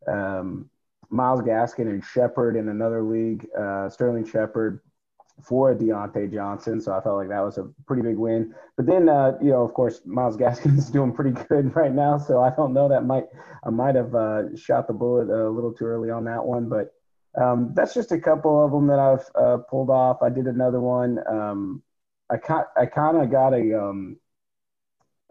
um, 0.08 0.70
Myles 1.10 1.42
Gaskin 1.42 1.90
and 1.90 2.04
Shepard 2.04 2.56
in 2.56 2.70
another 2.70 3.02
league, 3.02 3.48
uh, 3.58 3.90
Sterling 3.90 4.26
Shepard 4.26 4.80
for 5.44 5.74
Diontae 5.74 6.32
Johnson. 6.32 6.82
So 6.82 6.94
I 6.94 7.02
felt 7.02 7.16
like 7.16 7.30
that 7.30 7.40
was 7.40 7.58
a 7.58 7.70
pretty 7.88 8.02
big 8.02 8.18
win. 8.18 8.54
But 8.76 8.86
then, 8.86 9.10
uh, 9.10 9.38
you 9.42 9.52
know, 9.52 9.64
of 9.64 9.74
course, 9.74 10.02
Myles 10.06 10.38
Gaskin 10.42 10.78
is 10.78 10.90
doing 10.90 11.14
pretty 11.14 11.32
good 11.32 11.76
right 11.76 11.94
now. 11.94 12.18
So 12.18 12.42
I 12.42 12.52
don't 12.56 12.74
know 12.74 12.90
that 12.90 13.06
might 13.06 13.26
I 13.64 13.70
might 13.70 13.96
have 13.96 14.14
uh, 14.14 14.56
shot 14.56 14.88
the 14.88 14.94
bullet 14.94 15.30
a 15.30 15.50
little 15.50 15.74
too 15.74 15.86
early 15.86 16.10
on 16.10 16.26
that 16.26 16.44
one, 16.46 16.70
but. 16.70 16.94
Um, 17.40 17.74
that's 17.76 17.94
just 17.94 18.12
a 18.12 18.20
couple 18.20 18.66
of 18.66 18.72
them 18.72 18.88
that 18.88 18.98
I've 18.98 19.30
uh, 19.36 19.58
pulled 19.70 19.92
off. 19.92 20.24
I 20.24 20.30
did 20.30 20.48
another 20.48 20.82
one. 20.82 21.20
Um, 21.28 21.84
I 22.30 22.38
kind 22.38 22.66
I 22.76 22.88
kind 22.88 23.18
of 23.18 23.32
got 23.32 23.54
a 23.54 23.80
um, 23.80 24.18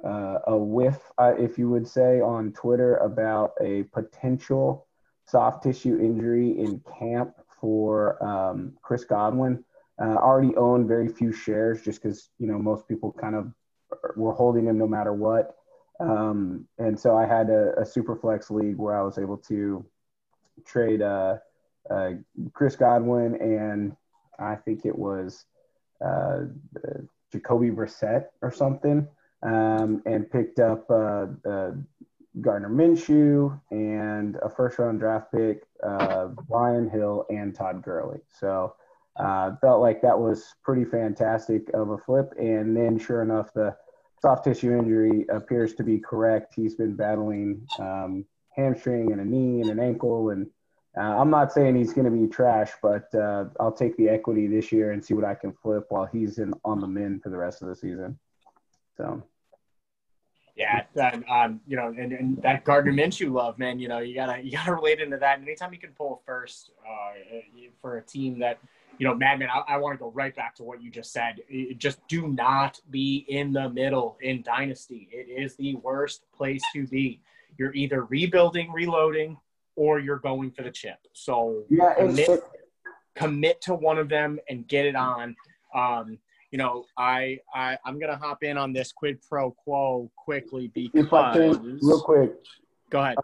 uh, 0.04 0.38
a 0.46 0.56
whiff, 0.56 1.00
uh, 1.18 1.34
if 1.38 1.58
you 1.58 1.68
would 1.68 1.86
say, 1.86 2.20
on 2.20 2.52
Twitter 2.52 2.96
about 2.96 3.52
a 3.60 3.82
potential 3.84 4.86
soft 5.26 5.62
tissue 5.62 5.98
injury 6.00 6.58
in 6.58 6.80
camp 6.98 7.34
for 7.60 8.22
um, 8.24 8.72
Chris 8.82 9.04
Godwin. 9.04 9.64
Uh, 10.00 10.14
already 10.14 10.54
owned 10.56 10.86
very 10.86 11.08
few 11.08 11.32
shares 11.32 11.82
just 11.82 12.00
because 12.00 12.30
you 12.38 12.46
know 12.46 12.58
most 12.58 12.86
people 12.86 13.12
kind 13.12 13.34
of 13.34 13.52
were 14.16 14.32
holding 14.32 14.66
him 14.66 14.78
no 14.78 14.86
matter 14.86 15.12
what. 15.12 15.56
Um, 16.00 16.68
and 16.78 16.98
so 16.98 17.16
I 17.16 17.26
had 17.26 17.50
a, 17.50 17.80
a 17.80 17.84
super 17.84 18.14
flex 18.14 18.50
league 18.50 18.76
where 18.76 18.96
I 18.96 19.02
was 19.02 19.18
able 19.18 19.38
to 19.48 19.84
trade 20.64 21.02
uh, 21.02 21.38
uh, 21.90 22.10
Chris 22.52 22.76
Godwin 22.76 23.34
and 23.36 23.96
I 24.38 24.54
think 24.54 24.84
it 24.84 24.96
was 24.96 25.44
uh, 26.04 26.44
uh, 26.84 27.00
Jacoby 27.32 27.70
Brissett 27.70 28.26
or 28.40 28.52
something, 28.52 29.08
um, 29.42 30.02
and 30.06 30.30
picked 30.30 30.58
up 30.58 30.90
uh, 30.90 31.26
uh, 31.48 31.72
Gardner 32.40 32.68
Minshew 32.68 33.60
and 33.70 34.36
a 34.42 34.48
first 34.48 34.78
round 34.78 35.00
draft 35.00 35.32
pick, 35.32 35.62
uh, 35.82 36.26
Brian 36.48 36.88
Hill 36.88 37.26
and 37.30 37.54
Todd 37.54 37.82
Gurley. 37.82 38.20
So 38.40 38.74
uh, 39.16 39.56
felt 39.60 39.80
like 39.80 40.02
that 40.02 40.18
was 40.18 40.54
pretty 40.62 40.84
fantastic 40.84 41.68
of 41.74 41.90
a 41.90 41.98
flip. 41.98 42.32
And 42.38 42.76
then, 42.76 42.98
sure 42.98 43.22
enough, 43.22 43.52
the 43.52 43.76
soft 44.20 44.44
tissue 44.44 44.76
injury 44.76 45.26
appears 45.28 45.74
to 45.74 45.84
be 45.84 45.98
correct. 45.98 46.54
He's 46.54 46.74
been 46.74 46.94
battling 46.94 47.66
um, 47.78 48.24
hamstring 48.50 49.12
and 49.12 49.20
a 49.20 49.24
knee 49.24 49.60
and 49.60 49.70
an 49.70 49.80
ankle 49.80 50.30
and 50.30 50.48
uh, 50.98 51.16
I'm 51.20 51.30
not 51.30 51.52
saying 51.52 51.76
he's 51.76 51.92
going 51.92 52.06
to 52.06 52.10
be 52.10 52.26
trash, 52.26 52.72
but 52.82 53.14
uh, 53.14 53.44
I'll 53.60 53.72
take 53.72 53.96
the 53.96 54.08
equity 54.08 54.48
this 54.48 54.72
year 54.72 54.90
and 54.90 55.04
see 55.04 55.14
what 55.14 55.24
I 55.24 55.34
can 55.34 55.52
flip 55.52 55.84
while 55.90 56.06
he's 56.06 56.38
in 56.38 56.52
on 56.64 56.80
the 56.80 56.88
min 56.88 57.20
for 57.20 57.30
the 57.30 57.36
rest 57.36 57.62
of 57.62 57.68
the 57.68 57.76
season. 57.76 58.18
So 58.98 59.22
Yeah, 60.56 60.82
that 60.94 61.22
um, 61.30 61.60
you 61.66 61.76
know, 61.76 61.94
and, 61.96 62.12
and 62.12 62.42
that 62.42 62.64
Gardner 62.64 62.92
Minshew 62.92 63.32
love, 63.32 63.58
man. 63.58 63.78
You 63.78 63.88
know, 63.88 63.98
you 64.00 64.14
gotta 64.14 64.42
you 64.42 64.50
gotta 64.52 64.74
relate 64.74 65.00
into 65.00 65.16
that. 65.18 65.38
And 65.38 65.46
anytime 65.46 65.72
you 65.72 65.78
can 65.78 65.90
pull 65.90 66.20
first 66.26 66.72
uh, 66.86 67.38
for 67.80 67.98
a 67.98 68.02
team 68.02 68.40
that, 68.40 68.58
you 68.98 69.06
know, 69.06 69.14
Madman, 69.14 69.48
I, 69.50 69.74
I 69.74 69.76
want 69.78 69.94
to 69.96 70.02
go 70.02 70.10
right 70.10 70.34
back 70.34 70.56
to 70.56 70.64
what 70.64 70.82
you 70.82 70.90
just 70.90 71.12
said. 71.12 71.40
It- 71.48 71.78
just 71.78 72.06
do 72.08 72.26
not 72.28 72.80
be 72.90 73.24
in 73.28 73.52
the 73.52 73.68
middle 73.70 74.18
in 74.20 74.42
Dynasty. 74.42 75.08
It 75.12 75.28
is 75.30 75.54
the 75.54 75.76
worst 75.76 76.24
place 76.36 76.62
to 76.74 76.86
be. 76.88 77.20
You're 77.56 77.74
either 77.74 78.04
rebuilding, 78.04 78.72
reloading, 78.72 79.36
or 79.76 80.00
you're 80.00 80.18
going 80.18 80.50
for 80.50 80.62
the 80.62 80.70
chip. 80.72 80.98
So 81.12 81.64
yeah, 81.70 81.94
commit, 81.94 82.42
commit 83.14 83.60
to 83.62 83.74
one 83.74 83.98
of 83.98 84.08
them 84.08 84.40
and 84.48 84.66
get 84.66 84.86
it 84.86 84.96
on. 84.96 85.36
Um, 85.72 86.18
you 86.50 86.58
know, 86.58 86.84
I, 86.96 87.38
I 87.54 87.78
I'm 87.84 87.98
gonna 87.98 88.16
hop 88.16 88.42
in 88.42 88.56
on 88.56 88.72
this 88.72 88.92
quid 88.92 89.18
pro 89.28 89.50
quo 89.50 90.10
quickly 90.16 90.70
I 91.32 91.32
can, 91.32 91.50
because 91.52 91.82
real 91.82 92.00
quick, 92.00 92.32
go 92.90 93.00
ahead. 93.00 93.16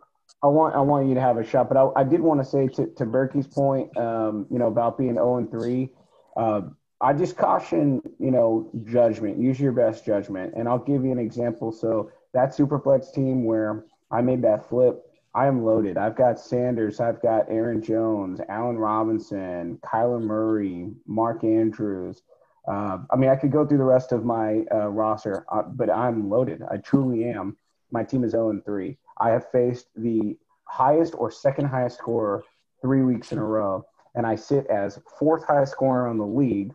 I 0.42 0.46
want 0.48 0.74
I 0.74 0.80
want 0.80 1.08
you 1.08 1.14
to 1.14 1.20
have 1.20 1.38
a 1.38 1.44
shot, 1.44 1.68
but 1.68 1.76
I, 1.76 2.00
I 2.00 2.04
did 2.04 2.20
want 2.20 2.40
to 2.40 2.44
say 2.44 2.68
to 2.68 2.86
to 2.86 3.06
Berkey's 3.06 3.46
point, 3.46 3.96
um, 3.96 4.46
you 4.50 4.58
know, 4.58 4.66
about 4.66 4.98
being 4.98 5.14
0 5.14 5.38
and 5.38 5.50
3. 5.50 5.88
Uh, 6.36 6.60
I 7.00 7.12
just 7.12 7.36
caution, 7.36 8.00
you 8.18 8.30
know, 8.30 8.70
judgment. 8.84 9.38
Use 9.38 9.58
your 9.58 9.72
best 9.72 10.04
judgment, 10.04 10.54
and 10.56 10.68
I'll 10.68 10.78
give 10.78 11.04
you 11.04 11.12
an 11.12 11.18
example. 11.18 11.72
So 11.72 12.10
that 12.34 12.56
Superflex 12.56 13.12
team 13.14 13.44
where 13.44 13.84
I 14.10 14.20
made 14.20 14.42
that 14.42 14.68
flip, 14.68 15.02
I 15.34 15.46
am 15.46 15.64
loaded. 15.64 15.96
I've 15.96 16.16
got 16.16 16.38
Sanders, 16.38 17.00
I've 17.00 17.20
got 17.20 17.50
Aaron 17.50 17.82
Jones, 17.82 18.40
Allen 18.48 18.78
Robinson, 18.78 19.78
Kyler 19.84 20.22
Murray, 20.22 20.90
Mark 21.06 21.42
Andrews. 21.42 22.22
Uh, 22.66 22.98
I 23.10 23.16
mean, 23.16 23.30
I 23.30 23.36
could 23.36 23.52
go 23.52 23.66
through 23.66 23.78
the 23.78 23.84
rest 23.84 24.12
of 24.12 24.24
my 24.24 24.64
uh, 24.72 24.88
roster, 24.88 25.44
uh, 25.52 25.62
but 25.62 25.90
I'm 25.90 26.30
loaded. 26.30 26.62
I 26.70 26.78
truly 26.78 27.24
am. 27.24 27.56
My 27.90 28.02
team 28.02 28.24
is 28.24 28.32
0 28.32 28.50
and 28.50 28.64
3. 28.64 28.96
I 29.18 29.30
have 29.30 29.50
faced 29.50 29.88
the 29.96 30.36
highest 30.64 31.14
or 31.16 31.30
second 31.30 31.66
highest 31.66 31.98
scorer 31.98 32.42
three 32.80 33.02
weeks 33.02 33.32
in 33.32 33.38
a 33.38 33.44
row, 33.44 33.84
and 34.14 34.26
I 34.26 34.34
sit 34.36 34.66
as 34.66 34.98
fourth 35.18 35.44
highest 35.46 35.72
scorer 35.72 36.08
on 36.08 36.18
the 36.18 36.26
league, 36.26 36.74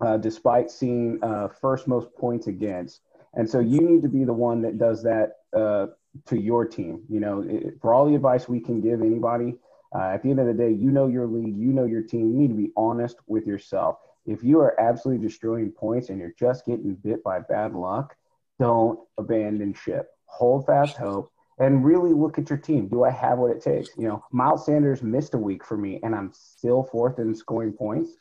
uh, 0.00 0.18
despite 0.18 0.70
seeing 0.70 1.18
uh, 1.22 1.48
first 1.48 1.88
most 1.88 2.14
points 2.14 2.46
against. 2.46 3.00
And 3.34 3.48
so 3.48 3.58
you 3.58 3.80
need 3.80 4.02
to 4.02 4.08
be 4.08 4.24
the 4.24 4.32
one 4.32 4.62
that 4.62 4.78
does 4.78 5.02
that 5.02 5.38
uh, 5.56 5.88
to 6.26 6.38
your 6.38 6.64
team. 6.66 7.02
You 7.08 7.20
know, 7.20 7.42
it, 7.46 7.80
for 7.80 7.92
all 7.94 8.06
the 8.06 8.14
advice 8.14 8.48
we 8.48 8.60
can 8.60 8.80
give 8.80 9.00
anybody, 9.00 9.56
at 9.94 10.22
the 10.22 10.30
end 10.30 10.40
of 10.40 10.46
the 10.46 10.52
day, 10.52 10.70
you 10.70 10.90
know 10.90 11.06
your 11.06 11.26
league, 11.26 11.56
you 11.56 11.72
know 11.72 11.86
your 11.86 12.02
team. 12.02 12.30
You 12.30 12.38
need 12.38 12.48
to 12.48 12.54
be 12.54 12.70
honest 12.76 13.16
with 13.26 13.46
yourself. 13.46 13.96
If 14.26 14.42
you 14.42 14.60
are 14.60 14.78
absolutely 14.80 15.26
destroying 15.26 15.70
points 15.70 16.08
and 16.08 16.18
you're 16.18 16.34
just 16.38 16.66
getting 16.66 16.94
bit 16.94 17.22
by 17.22 17.40
bad 17.40 17.74
luck, 17.74 18.16
don't 18.58 18.98
abandon 19.18 19.74
ship. 19.74 20.08
Hold 20.26 20.66
fast 20.66 20.96
hope 20.96 21.30
and 21.58 21.84
really 21.84 22.12
look 22.12 22.38
at 22.38 22.50
your 22.50 22.58
team. 22.58 22.88
Do 22.88 23.04
I 23.04 23.10
have 23.10 23.38
what 23.38 23.50
it 23.50 23.62
takes? 23.62 23.90
You 23.96 24.08
know, 24.08 24.24
Miles 24.30 24.66
Sanders 24.66 25.02
missed 25.02 25.34
a 25.34 25.38
week 25.38 25.64
for 25.64 25.76
me, 25.76 26.00
and 26.02 26.14
I'm 26.14 26.32
still 26.34 26.82
fourth 26.82 27.18
in 27.18 27.34
scoring 27.34 27.72
points. 27.72 28.12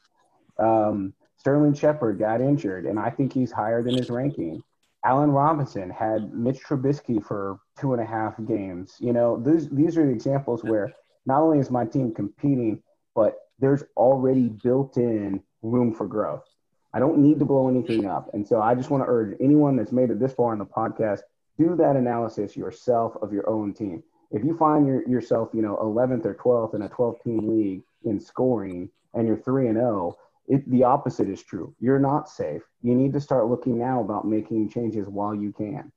Um, 0.58 1.14
Sterling 1.38 1.74
Shepard 1.74 2.18
got 2.18 2.42
injured, 2.42 2.86
and 2.86 3.00
I 3.00 3.10
think 3.10 3.34
he's 3.34 3.52
higher 3.52 3.84
than 3.84 3.98
his 3.98 4.10
ranking. 4.10 4.64
Allen 5.04 5.32
Robinson 5.32 5.90
had 5.90 6.34
Mitch 6.34 6.64
Trubisky 6.64 7.24
for 7.24 7.60
two 7.80 7.94
and 7.94 8.02
a 8.02 8.06
half 8.06 8.34
games. 8.48 8.96
You 9.00 9.14
know, 9.14 9.38
these 9.38 9.70
these 9.70 9.98
are 9.98 10.06
the 10.06 10.12
examples 10.12 10.64
where 10.64 10.94
not 11.26 11.42
only 11.42 11.60
is 11.60 11.70
my 11.70 11.86
team 11.86 12.14
competing, 12.14 12.82
but 13.14 13.38
there's 13.60 13.84
already 13.96 14.50
built 14.50 14.98
in 14.98 15.44
room 15.66 15.94
for 15.94 16.08
growth. 16.08 16.46
I 16.94 17.00
don't 17.00 17.18
need 17.18 17.40
to 17.40 17.46
blow 17.46 17.68
anything 17.68 18.06
up. 18.06 18.30
And 18.34 18.48
so 18.48 18.62
I 18.62 18.74
just 18.74 18.90
want 18.90 19.04
to 19.04 19.10
urge 19.10 19.36
anyone 19.42 19.76
that's 19.76 19.92
made 19.92 20.12
it 20.12 20.20
this 20.20 20.34
far 20.34 20.54
in 20.54 20.60
the 20.60 20.66
podcast, 20.66 21.20
do 21.58 21.76
that 21.76 21.96
analysis 21.96 22.56
yourself 22.56 23.18
of 23.22 23.34
your 23.34 23.50
own 23.50 23.74
team. 23.74 24.02
If 24.32 24.44
you 24.44 24.56
find 24.56 24.88
your, 24.88 25.08
yourself, 25.08 25.50
you 25.54 25.62
know, 25.62 25.78
11th 25.82 26.26
or 26.26 26.36
12th 26.36 26.76
in 26.76 26.84
a 26.84 26.90
12 26.90 27.22
team 27.22 27.50
league 27.50 27.82
in 28.06 28.20
scoring 28.20 28.90
and 29.14 29.28
you're 29.28 29.38
3 29.38 29.68
and 29.68 29.78
0, 29.78 30.18
it, 30.48 30.70
the 30.70 30.84
opposite 30.84 31.28
is 31.28 31.44
true. 31.44 31.76
You're 31.80 32.00
not 32.00 32.30
safe. 32.30 32.62
You 32.82 32.96
need 32.96 33.14
to 33.14 33.20
start 33.20 33.48
looking 33.48 33.78
now 33.78 34.02
about 34.02 34.26
making 34.26 34.70
changes 34.70 35.08
while 35.08 35.36
you 35.36 35.52
can. 35.52 35.92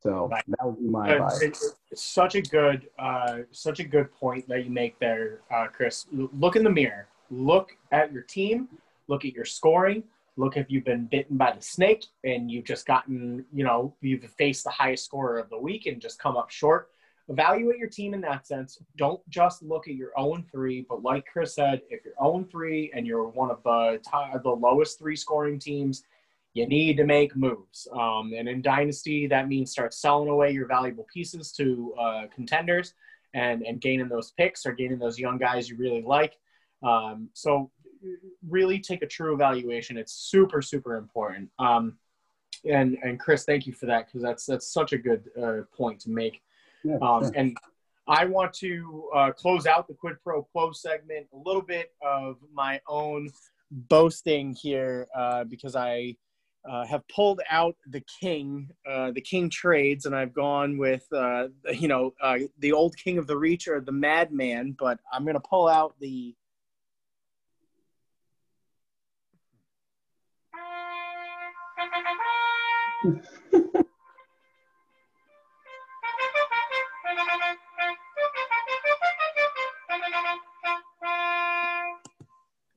So 0.00 0.28
right. 0.30 0.44
that 0.48 0.66
would 0.66 0.78
be 0.78 0.88
my 0.88 1.10
advice. 1.10 1.40
It's, 1.40 1.74
it's, 1.90 2.02
such 2.02 2.34
a 2.34 2.42
good, 2.42 2.88
uh, 2.98 3.38
such 3.52 3.78
a 3.78 3.84
good 3.84 4.12
point 4.12 4.48
that 4.48 4.64
you 4.64 4.70
make 4.70 4.98
there, 4.98 5.40
uh, 5.54 5.68
Chris. 5.68 6.06
Look 6.10 6.56
in 6.56 6.64
the 6.64 6.70
mirror. 6.70 7.06
Look 7.30 7.76
at 7.92 8.12
your 8.12 8.22
team. 8.22 8.68
Look 9.12 9.26
at 9.26 9.34
your 9.34 9.44
scoring. 9.44 10.04
Look 10.38 10.56
if 10.56 10.70
you've 10.70 10.86
been 10.86 11.04
bitten 11.04 11.36
by 11.36 11.52
the 11.52 11.60
snake 11.60 12.06
and 12.24 12.50
you've 12.50 12.64
just 12.64 12.86
gotten, 12.86 13.44
you 13.52 13.62
know, 13.62 13.94
you've 14.00 14.24
faced 14.38 14.64
the 14.64 14.70
highest 14.70 15.04
scorer 15.04 15.38
of 15.38 15.50
the 15.50 15.58
week 15.58 15.84
and 15.84 16.00
just 16.00 16.18
come 16.18 16.34
up 16.34 16.48
short. 16.48 16.88
Evaluate 17.28 17.76
your 17.76 17.90
team 17.90 18.14
in 18.14 18.22
that 18.22 18.46
sense. 18.46 18.78
Don't 18.96 19.20
just 19.28 19.62
look 19.62 19.86
at 19.86 19.96
your 19.96 20.12
0 20.18 20.42
3, 20.50 20.86
but 20.88 21.02
like 21.02 21.26
Chris 21.30 21.54
said, 21.54 21.82
if 21.90 22.00
you're 22.06 22.14
0 22.22 22.48
3 22.50 22.92
and 22.94 23.06
you're 23.06 23.28
one 23.28 23.50
of 23.50 23.62
the 23.62 24.00
top, 24.02 24.42
the 24.42 24.48
lowest 24.48 24.98
three 24.98 25.14
scoring 25.14 25.58
teams, 25.58 26.04
you 26.54 26.66
need 26.66 26.96
to 26.96 27.04
make 27.04 27.36
moves. 27.36 27.86
Um, 27.92 28.32
and 28.34 28.48
in 28.48 28.62
Dynasty, 28.62 29.26
that 29.26 29.46
means 29.46 29.70
start 29.70 29.92
selling 29.92 30.30
away 30.30 30.52
your 30.52 30.66
valuable 30.66 31.06
pieces 31.12 31.52
to 31.52 31.94
uh, 32.00 32.22
contenders 32.34 32.94
and, 33.34 33.60
and 33.60 33.78
gaining 33.78 34.08
those 34.08 34.30
picks 34.30 34.64
or 34.64 34.72
gaining 34.72 34.98
those 34.98 35.18
young 35.18 35.36
guys 35.36 35.68
you 35.68 35.76
really 35.76 36.02
like. 36.02 36.38
Um, 36.82 37.28
so 37.34 37.70
really 38.48 38.78
take 38.78 39.02
a 39.02 39.06
true 39.06 39.34
evaluation. 39.34 39.96
It's 39.96 40.12
super, 40.12 40.62
super 40.62 40.96
important. 40.96 41.50
Um, 41.58 41.98
and, 42.64 42.98
and 43.02 43.18
Chris, 43.18 43.44
thank 43.44 43.66
you 43.66 43.72
for 43.72 43.86
that 43.86 44.06
because 44.06 44.22
that's, 44.22 44.46
that's 44.46 44.72
such 44.72 44.92
a 44.92 44.98
good 44.98 45.30
uh, 45.40 45.62
point 45.76 46.00
to 46.00 46.10
make. 46.10 46.42
Yeah, 46.84 46.98
um, 47.02 47.24
sure. 47.24 47.32
And 47.34 47.56
I 48.08 48.24
want 48.24 48.52
to 48.54 49.08
uh, 49.14 49.32
close 49.32 49.66
out 49.66 49.86
the 49.86 49.94
quid 49.94 50.16
pro 50.22 50.42
quo 50.42 50.72
segment 50.72 51.26
a 51.32 51.36
little 51.36 51.62
bit 51.62 51.92
of 52.02 52.36
my 52.52 52.80
own 52.88 53.30
boasting 53.70 54.54
here 54.54 55.06
uh, 55.16 55.44
because 55.44 55.76
I 55.76 56.16
uh, 56.68 56.84
have 56.86 57.06
pulled 57.08 57.40
out 57.50 57.76
the 57.86 58.02
king, 58.20 58.68
uh, 58.88 59.10
the 59.12 59.20
king 59.20 59.50
trades, 59.50 60.06
and 60.06 60.14
I've 60.14 60.32
gone 60.32 60.78
with 60.78 61.04
uh, 61.12 61.48
you 61.72 61.88
know 61.88 62.12
uh, 62.22 62.38
the 62.58 62.72
old 62.72 62.96
king 62.96 63.18
of 63.18 63.26
the 63.26 63.36
reach 63.36 63.68
or 63.68 63.80
the 63.80 63.92
madman. 63.92 64.76
But 64.78 65.00
I'm 65.12 65.24
going 65.24 65.34
to 65.34 65.40
pull 65.40 65.68
out 65.68 65.94
the. 66.00 66.34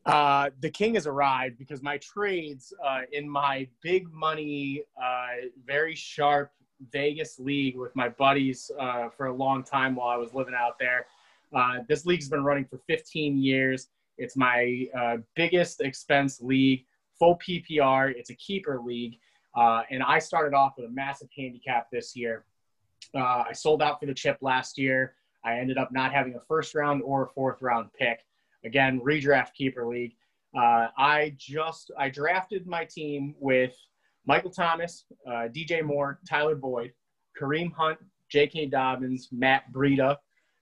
Uh, 0.05 0.51
the 0.61 0.69
king 0.69 0.93
has 0.93 1.07
arrived 1.07 1.57
because 1.57 1.81
my 1.81 1.97
trades 1.97 2.71
uh, 2.85 3.01
in 3.11 3.27
my 3.27 3.67
big 3.81 4.11
money, 4.13 4.83
uh, 5.03 5.47
very 5.65 5.95
sharp 5.95 6.51
Vegas 6.91 7.39
league 7.39 7.75
with 7.75 7.95
my 7.95 8.09
buddies 8.09 8.69
uh, 8.79 9.09
for 9.09 9.27
a 9.27 9.33
long 9.33 9.63
time 9.63 9.95
while 9.95 10.09
I 10.09 10.15
was 10.15 10.33
living 10.33 10.53
out 10.53 10.77
there. 10.79 11.07
Uh, 11.53 11.79
this 11.87 12.05
league's 12.05 12.29
been 12.29 12.43
running 12.43 12.65
for 12.65 12.79
15 12.87 13.37
years. 13.37 13.87
It's 14.17 14.35
my 14.37 14.87
uh, 14.97 15.17
biggest 15.35 15.81
expense 15.81 16.39
league, 16.41 16.85
full 17.17 17.39
PPR. 17.39 18.13
It's 18.15 18.29
a 18.29 18.35
keeper 18.35 18.79
league. 18.79 19.17
And 19.55 20.03
I 20.03 20.19
started 20.19 20.55
off 20.55 20.73
with 20.77 20.85
a 20.85 20.91
massive 20.91 21.29
handicap 21.35 21.87
this 21.91 22.15
year. 22.15 22.45
I 23.15 23.53
sold 23.53 23.81
out 23.81 23.99
for 23.99 24.05
the 24.05 24.13
chip 24.13 24.37
last 24.41 24.77
year. 24.77 25.15
I 25.43 25.59
ended 25.59 25.77
up 25.77 25.91
not 25.91 26.11
having 26.11 26.35
a 26.35 26.39
first 26.47 26.75
round 26.75 27.01
or 27.03 27.25
a 27.25 27.27
fourth 27.29 27.61
round 27.61 27.89
pick 27.97 28.19
again 28.65 28.99
redraft 28.99 29.53
keeper 29.53 29.87
league 29.87 30.13
uh, 30.57 30.87
i 30.97 31.33
just 31.37 31.91
i 31.97 32.09
drafted 32.09 32.67
my 32.67 32.83
team 32.83 33.35
with 33.39 33.75
michael 34.25 34.49
thomas 34.49 35.05
uh, 35.27 35.47
dj 35.55 35.83
moore 35.83 36.19
tyler 36.27 36.55
boyd 36.55 36.91
kareem 37.39 37.71
hunt 37.71 37.97
j.k 38.29 38.65
dobbins 38.65 39.29
matt 39.31 39.63
breida 39.71 40.17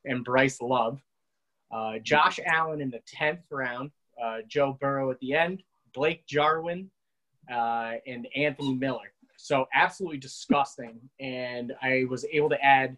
and 0.06 0.24
bryce 0.24 0.62
love 0.62 1.00
uh, 1.72 1.94
josh 2.04 2.40
allen 2.46 2.82
in 2.82 2.90
the 2.90 3.02
10th 3.20 3.44
round 3.50 3.90
uh, 4.22 4.38
joe 4.48 4.78
burrow 4.80 5.10
at 5.10 5.20
the 5.20 5.34
end 5.34 5.64
blake 5.94 6.26
jarwin 6.28 6.90
uh, 7.52 7.94
and 8.08 8.28
anthony 8.36 8.76
miller 8.76 9.12
so 9.38 9.66
absolutely 9.74 10.18
disgusting 10.18 11.00
and 11.20 11.74
i 11.82 12.04
was 12.10 12.26
able 12.32 12.50
to 12.50 12.62
add 12.64 12.98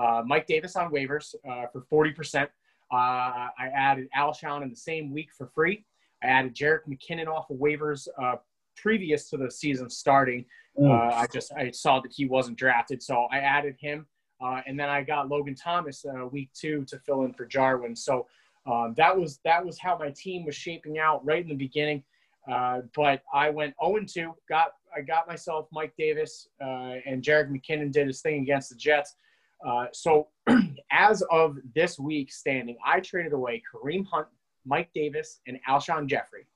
uh, 0.00 0.22
mike 0.26 0.46
davis 0.46 0.76
on 0.76 0.90
waivers 0.90 1.34
for 1.72 1.86
40% 1.92 2.48
uh, 2.92 2.94
I 2.94 3.68
added 3.74 4.08
Alshon 4.16 4.62
in 4.62 4.70
the 4.70 4.76
same 4.76 5.12
week 5.12 5.30
for 5.36 5.48
free. 5.48 5.84
I 6.22 6.28
added 6.28 6.54
Jerick 6.54 6.82
McKinnon 6.88 7.26
off 7.26 7.50
of 7.50 7.56
waivers 7.56 8.06
uh, 8.22 8.36
previous 8.76 9.28
to 9.30 9.36
the 9.36 9.50
season 9.50 9.90
starting. 9.90 10.44
Uh, 10.80 10.92
I 10.92 11.26
just 11.32 11.52
I 11.52 11.70
saw 11.70 12.00
that 12.00 12.12
he 12.14 12.26
wasn't 12.26 12.58
drafted, 12.58 13.02
so 13.02 13.26
I 13.32 13.38
added 13.38 13.76
him, 13.80 14.06
uh, 14.42 14.60
and 14.66 14.78
then 14.78 14.90
I 14.90 15.02
got 15.02 15.28
Logan 15.28 15.54
Thomas 15.54 16.04
uh, 16.04 16.26
week 16.26 16.50
two 16.54 16.84
to 16.88 16.98
fill 16.98 17.22
in 17.22 17.32
for 17.32 17.46
Jarwin. 17.46 17.96
So 17.96 18.26
um, 18.66 18.92
that 18.98 19.18
was 19.18 19.40
that 19.44 19.64
was 19.64 19.78
how 19.78 19.96
my 19.96 20.10
team 20.10 20.44
was 20.44 20.54
shaping 20.54 20.98
out 20.98 21.24
right 21.24 21.42
in 21.42 21.48
the 21.48 21.54
beginning. 21.54 22.04
Uh, 22.50 22.82
but 22.94 23.22
I 23.32 23.50
went 23.50 23.74
0 23.84 24.04
2. 24.06 24.34
Got 24.48 24.72
I 24.96 25.00
got 25.00 25.26
myself 25.26 25.66
Mike 25.72 25.92
Davis 25.98 26.48
and 26.60 27.22
Jerick 27.22 27.50
McKinnon 27.50 27.92
did 27.92 28.06
his 28.06 28.20
thing 28.20 28.42
against 28.42 28.70
the 28.70 28.76
Jets. 28.76 29.16
Uh, 29.64 29.86
so 29.92 30.28
as 30.90 31.22
of 31.30 31.56
this 31.74 31.98
week 31.98 32.32
standing, 32.32 32.76
I 32.84 33.00
traded 33.00 33.32
away 33.32 33.62
Kareem 33.72 34.04
Hunt, 34.06 34.28
Mike 34.64 34.90
Davis, 34.94 35.40
and 35.46 35.58
Alshon 35.68 36.06
Jeffery 36.06 36.46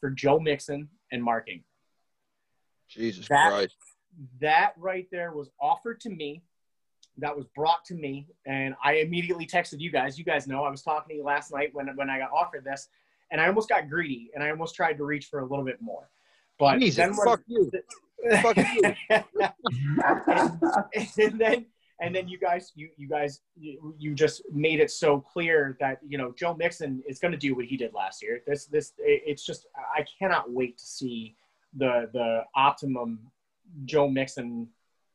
for 0.00 0.10
Joe 0.10 0.38
Mixon 0.38 0.88
and 1.12 1.22
Mark 1.22 1.48
Ingram. 1.48 1.64
Jesus 2.88 3.26
that, 3.28 3.50
Christ. 3.50 3.76
That 4.40 4.74
right 4.76 5.06
there 5.10 5.32
was 5.32 5.50
offered 5.60 6.00
to 6.00 6.10
me. 6.10 6.42
That 7.18 7.36
was 7.36 7.46
brought 7.54 7.84
to 7.86 7.94
me, 7.94 8.26
and 8.46 8.74
I 8.82 8.94
immediately 8.94 9.46
texted 9.46 9.80
you 9.80 9.90
guys. 9.90 10.18
You 10.18 10.24
guys 10.24 10.46
know 10.46 10.64
I 10.64 10.70
was 10.70 10.82
talking 10.82 11.10
to 11.10 11.14
you 11.16 11.24
last 11.24 11.52
night 11.52 11.70
when 11.74 11.88
when 11.94 12.08
I 12.08 12.18
got 12.18 12.30
offered 12.30 12.64
this, 12.64 12.88
and 13.32 13.40
I 13.40 13.48
almost 13.48 13.68
got 13.68 13.90
greedy, 13.90 14.30
and 14.34 14.44
I 14.44 14.50
almost 14.50 14.76
tried 14.76 14.98
to 14.98 15.04
reach 15.04 15.26
for 15.26 15.40
a 15.40 15.46
little 15.46 15.64
bit 15.64 15.80
more. 15.80 16.08
But 16.58 16.78
Jesus, 16.78 16.96
then 16.96 17.14
fuck 17.14 17.40
you. 17.48 17.72
fuck 18.40 18.56
you. 18.56 18.82
and, 19.10 19.24
and 21.18 21.40
then 21.40 21.66
and 22.00 22.14
then 22.14 22.28
you 22.28 22.38
guys 22.38 22.72
you 22.74 22.90
you 22.96 23.08
guys 23.08 23.40
you, 23.56 23.94
you 23.98 24.14
just 24.14 24.42
made 24.52 24.80
it 24.80 24.90
so 24.90 25.18
clear 25.20 25.76
that 25.80 25.98
you 26.06 26.18
know 26.18 26.34
Joe 26.38 26.54
Mixon 26.54 27.02
is 27.08 27.18
going 27.18 27.32
to 27.32 27.38
do 27.38 27.54
what 27.56 27.64
he 27.64 27.76
did 27.76 27.94
last 27.94 28.22
year. 28.22 28.42
This 28.46 28.66
this 28.66 28.92
it's 28.98 29.44
just 29.44 29.66
I 29.96 30.04
cannot 30.18 30.52
wait 30.52 30.78
to 30.78 30.84
see 30.84 31.34
the 31.76 32.10
the 32.12 32.42
optimum 32.54 33.18
Joe 33.86 34.08
Mixon 34.08 34.68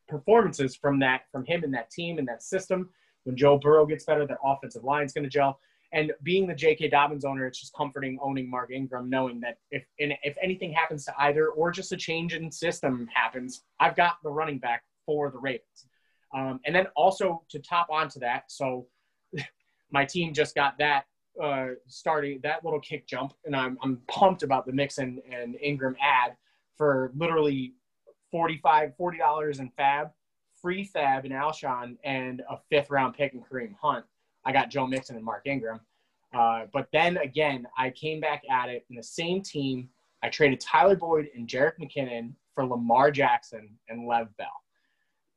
performances 0.07 0.75
from 0.75 0.99
that 0.99 1.23
from 1.31 1.45
him 1.45 1.63
and 1.63 1.73
that 1.73 1.91
team 1.91 2.17
and 2.17 2.27
that 2.27 2.41
system. 2.41 2.89
When 3.25 3.35
Joe 3.35 3.57
Burrow 3.57 3.85
gets 3.85 4.05
better, 4.05 4.25
that 4.25 4.37
offensive 4.43 4.85
line 4.85 5.05
is 5.05 5.13
going 5.13 5.25
to 5.25 5.29
gel. 5.29 5.59
And 5.93 6.11
being 6.21 6.47
the 6.47 6.55
J.K. 6.55 6.89
Dobbins 6.89 7.23
owner, 7.23 7.45
it's 7.45 7.59
just 7.59 7.73
comforting 7.73 8.19
owning 8.21 8.49
Mark 8.49 8.71
Ingram, 8.71 9.09
knowing 9.09 9.39
that 9.41 9.57
if 9.71 9.85
if 9.97 10.35
anything 10.41 10.73
happens 10.73 11.05
to 11.05 11.13
either 11.19 11.47
or 11.49 11.71
just 11.71 11.91
a 11.93 11.97
change 11.97 12.33
in 12.33 12.51
system 12.51 13.07
happens, 13.13 13.63
I've 13.79 13.95
got 13.95 14.17
the 14.23 14.29
running 14.29 14.59
back 14.59 14.83
for 15.05 15.31
the 15.31 15.37
Ravens. 15.37 15.87
Um, 16.35 16.59
and 16.65 16.75
then 16.75 16.87
also 16.95 17.43
to 17.49 17.59
top 17.59 17.87
onto 17.89 18.19
that, 18.19 18.51
so 18.51 18.87
my 19.91 20.03
team 20.03 20.33
just 20.33 20.55
got 20.55 20.77
that 20.79 21.05
uh, 21.41 21.67
starting 21.87 22.39
that 22.43 22.63
little 22.63 22.79
kick 22.79 23.07
jump, 23.07 23.33
and 23.45 23.55
I'm 23.55 23.77
I'm 23.81 24.01
pumped 24.07 24.43
about 24.43 24.65
the 24.65 24.73
Mixon 24.73 25.21
and 25.31 25.55
Ingram 25.61 25.95
ad 26.01 26.35
for 26.77 27.11
literally 27.15 27.73
45 28.31 28.95
40 28.97 29.17
dollars 29.17 29.59
in 29.59 29.69
Fab, 29.77 30.09
free 30.61 30.83
Fab 30.83 31.25
in 31.25 31.31
Alshon, 31.31 31.97
and 32.03 32.41
a 32.49 32.57
fifth 32.69 32.89
round 32.89 33.15
pick 33.15 33.33
in 33.33 33.41
Kareem 33.41 33.75
Hunt. 33.81 34.05
I 34.47 34.53
got 34.53 34.69
Joe 34.69 34.87
Mixon 34.87 35.17
and 35.17 35.25
Mark 35.25 35.41
Ingram. 35.45 35.81
Uh, 36.33 36.61
but 36.71 36.87
then 36.93 37.17
again, 37.17 37.67
I 37.77 37.89
came 37.89 38.21
back 38.21 38.43
at 38.49 38.69
it 38.69 38.85
in 38.89 38.95
the 38.95 39.03
same 39.03 39.41
team. 39.41 39.89
I 40.23 40.29
traded 40.29 40.61
Tyler 40.61 40.95
Boyd 40.95 41.27
and 41.35 41.47
Jerick 41.47 41.73
McKinnon 41.81 42.31
for 42.55 42.65
Lamar 42.65 43.11
Jackson 43.11 43.69
and 43.89 44.07
Lev 44.07 44.35
Bell. 44.37 44.47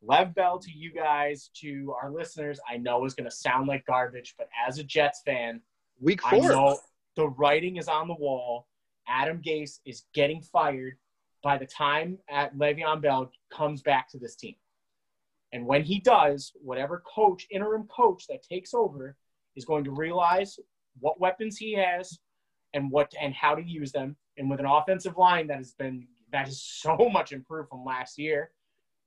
Lev 0.00 0.32
Bell 0.34 0.60
to 0.60 0.70
you 0.70 0.92
guys, 0.92 1.50
to 1.56 1.92
our 2.00 2.10
listeners, 2.10 2.60
I 2.70 2.76
know 2.76 3.04
is 3.04 3.14
going 3.14 3.28
to 3.28 3.34
sound 3.34 3.66
like 3.66 3.84
garbage, 3.84 4.34
but 4.38 4.48
as 4.66 4.78
a 4.78 4.84
Jets 4.84 5.22
fan, 5.26 5.60
Week 6.00 6.20
I 6.24 6.38
four. 6.38 6.48
know 6.48 6.78
the 7.16 7.28
writing 7.30 7.76
is 7.76 7.88
on 7.88 8.06
the 8.08 8.14
wall. 8.14 8.68
Adam 9.08 9.42
Gase 9.42 9.80
is 9.84 10.04
getting 10.14 10.40
fired 10.40 10.94
by 11.42 11.58
the 11.58 11.66
time 11.66 12.16
at 12.30 12.56
Le'Veon 12.56 13.02
Bell 13.02 13.30
comes 13.50 13.82
back 13.82 14.08
to 14.10 14.18
this 14.18 14.36
team. 14.36 14.54
And 15.52 15.66
when 15.66 15.82
he 15.82 16.00
does, 16.00 16.52
whatever 16.62 17.02
coach, 17.12 17.46
interim 17.50 17.88
coach 17.88 18.26
that 18.28 18.42
takes 18.42 18.72
over 18.72 19.16
is 19.56 19.64
going 19.64 19.84
to 19.84 19.90
realize 19.90 20.58
what 21.00 21.20
weapons 21.20 21.56
he 21.56 21.72
has 21.74 22.18
and 22.72 22.90
what 22.90 23.12
and 23.20 23.34
how 23.34 23.54
to 23.54 23.62
use 23.62 23.92
them. 23.92 24.16
And 24.36 24.48
with 24.48 24.60
an 24.60 24.66
offensive 24.66 25.16
line 25.16 25.48
that 25.48 25.58
has 25.58 25.72
been 25.72 26.06
that 26.32 26.48
is 26.48 26.62
so 26.62 26.96
much 27.12 27.32
improved 27.32 27.68
from 27.68 27.84
last 27.84 28.18
year, 28.18 28.52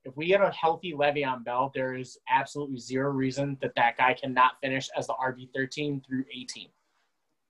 if 0.04 0.14
we 0.16 0.26
get 0.26 0.42
a 0.42 0.50
healthy 0.50 0.92
Le'Veon 0.92 1.44
Bell, 1.44 1.72
there 1.74 1.94
is 1.94 2.18
absolutely 2.30 2.78
zero 2.78 3.10
reason 3.10 3.56
that 3.62 3.74
that 3.76 3.96
guy 3.96 4.12
cannot 4.12 4.60
finish 4.62 4.90
as 4.96 5.06
the 5.06 5.14
RB 5.14 5.48
13 5.54 6.02
through 6.06 6.24
18 6.30 6.68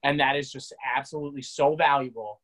and 0.04 0.20
that 0.20 0.36
is 0.36 0.52
just 0.52 0.72
absolutely 0.96 1.42
so 1.42 1.74
valuable. 1.74 2.40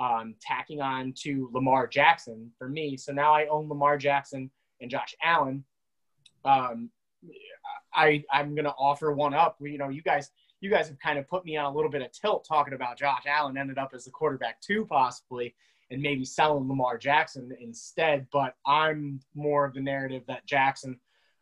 Um, 0.00 0.36
tacking 0.40 0.80
on 0.80 1.12
to 1.24 1.50
Lamar 1.52 1.86
Jackson 1.86 2.50
for 2.56 2.68
me. 2.68 2.96
So 2.96 3.12
now 3.12 3.34
I 3.34 3.48
own 3.48 3.68
Lamar 3.68 3.98
Jackson 3.98 4.50
and 4.80 4.90
Josh 4.90 5.14
Allen. 5.22 5.62
Um, 6.44 6.90
I 7.94 8.24
I'm 8.32 8.54
gonna 8.54 8.74
offer 8.78 9.12
one 9.12 9.34
up. 9.34 9.56
You 9.60 9.78
know, 9.78 9.88
you 9.88 10.02
guys 10.02 10.30
you 10.60 10.70
guys 10.70 10.88
have 10.88 10.98
kind 10.98 11.18
of 11.18 11.28
put 11.28 11.44
me 11.44 11.56
on 11.56 11.66
a 11.66 11.74
little 11.74 11.90
bit 11.90 12.02
of 12.02 12.12
tilt 12.12 12.46
talking 12.46 12.74
about 12.74 12.98
Josh 12.98 13.24
Allen 13.26 13.56
ended 13.56 13.78
up 13.78 13.92
as 13.94 14.04
the 14.04 14.10
quarterback 14.10 14.60
two 14.60 14.86
possibly, 14.86 15.54
and 15.90 16.00
maybe 16.00 16.24
selling 16.24 16.68
Lamar 16.68 16.98
Jackson 16.98 17.54
instead. 17.60 18.26
But 18.32 18.54
I'm 18.66 19.20
more 19.34 19.64
of 19.64 19.74
the 19.74 19.80
narrative 19.80 20.22
that 20.28 20.46
Jackson 20.46 20.98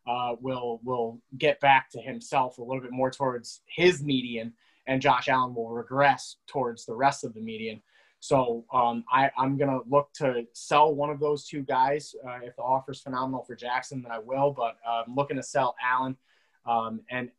uh, 0.06 0.36
will 0.40 0.80
will 0.82 1.20
get 1.36 1.60
back 1.60 1.90
to 1.90 2.00
himself 2.00 2.58
a 2.58 2.62
little 2.62 2.82
bit 2.82 2.92
more 2.92 3.10
towards 3.10 3.60
his 3.66 4.02
median 4.02 4.54
and 4.88 5.02
Josh 5.02 5.28
Allen 5.28 5.54
will 5.54 5.68
regress 5.68 6.36
towards 6.48 6.86
the 6.86 6.96
rest 6.96 7.22
of 7.22 7.34
the 7.34 7.40
median. 7.40 7.80
So 8.20 8.64
um, 8.72 9.04
I, 9.12 9.30
I'm 9.38 9.56
going 9.56 9.70
to 9.70 9.80
look 9.88 10.12
to 10.14 10.44
sell 10.52 10.94
one 10.94 11.10
of 11.10 11.20
those 11.20 11.46
two 11.46 11.62
guys. 11.62 12.14
Uh, 12.26 12.38
if 12.42 12.56
the 12.56 12.62
offer 12.62 12.92
is 12.92 13.00
phenomenal 13.00 13.44
for 13.44 13.54
Jackson, 13.54 14.02
then 14.02 14.10
I 14.10 14.18
will. 14.18 14.50
But 14.50 14.76
uh, 14.86 15.02
I'm 15.06 15.14
looking 15.14 15.36
to 15.36 15.42
sell 15.42 15.76
Allen. 15.82 16.16
Um, 16.66 17.00
and 17.10 17.30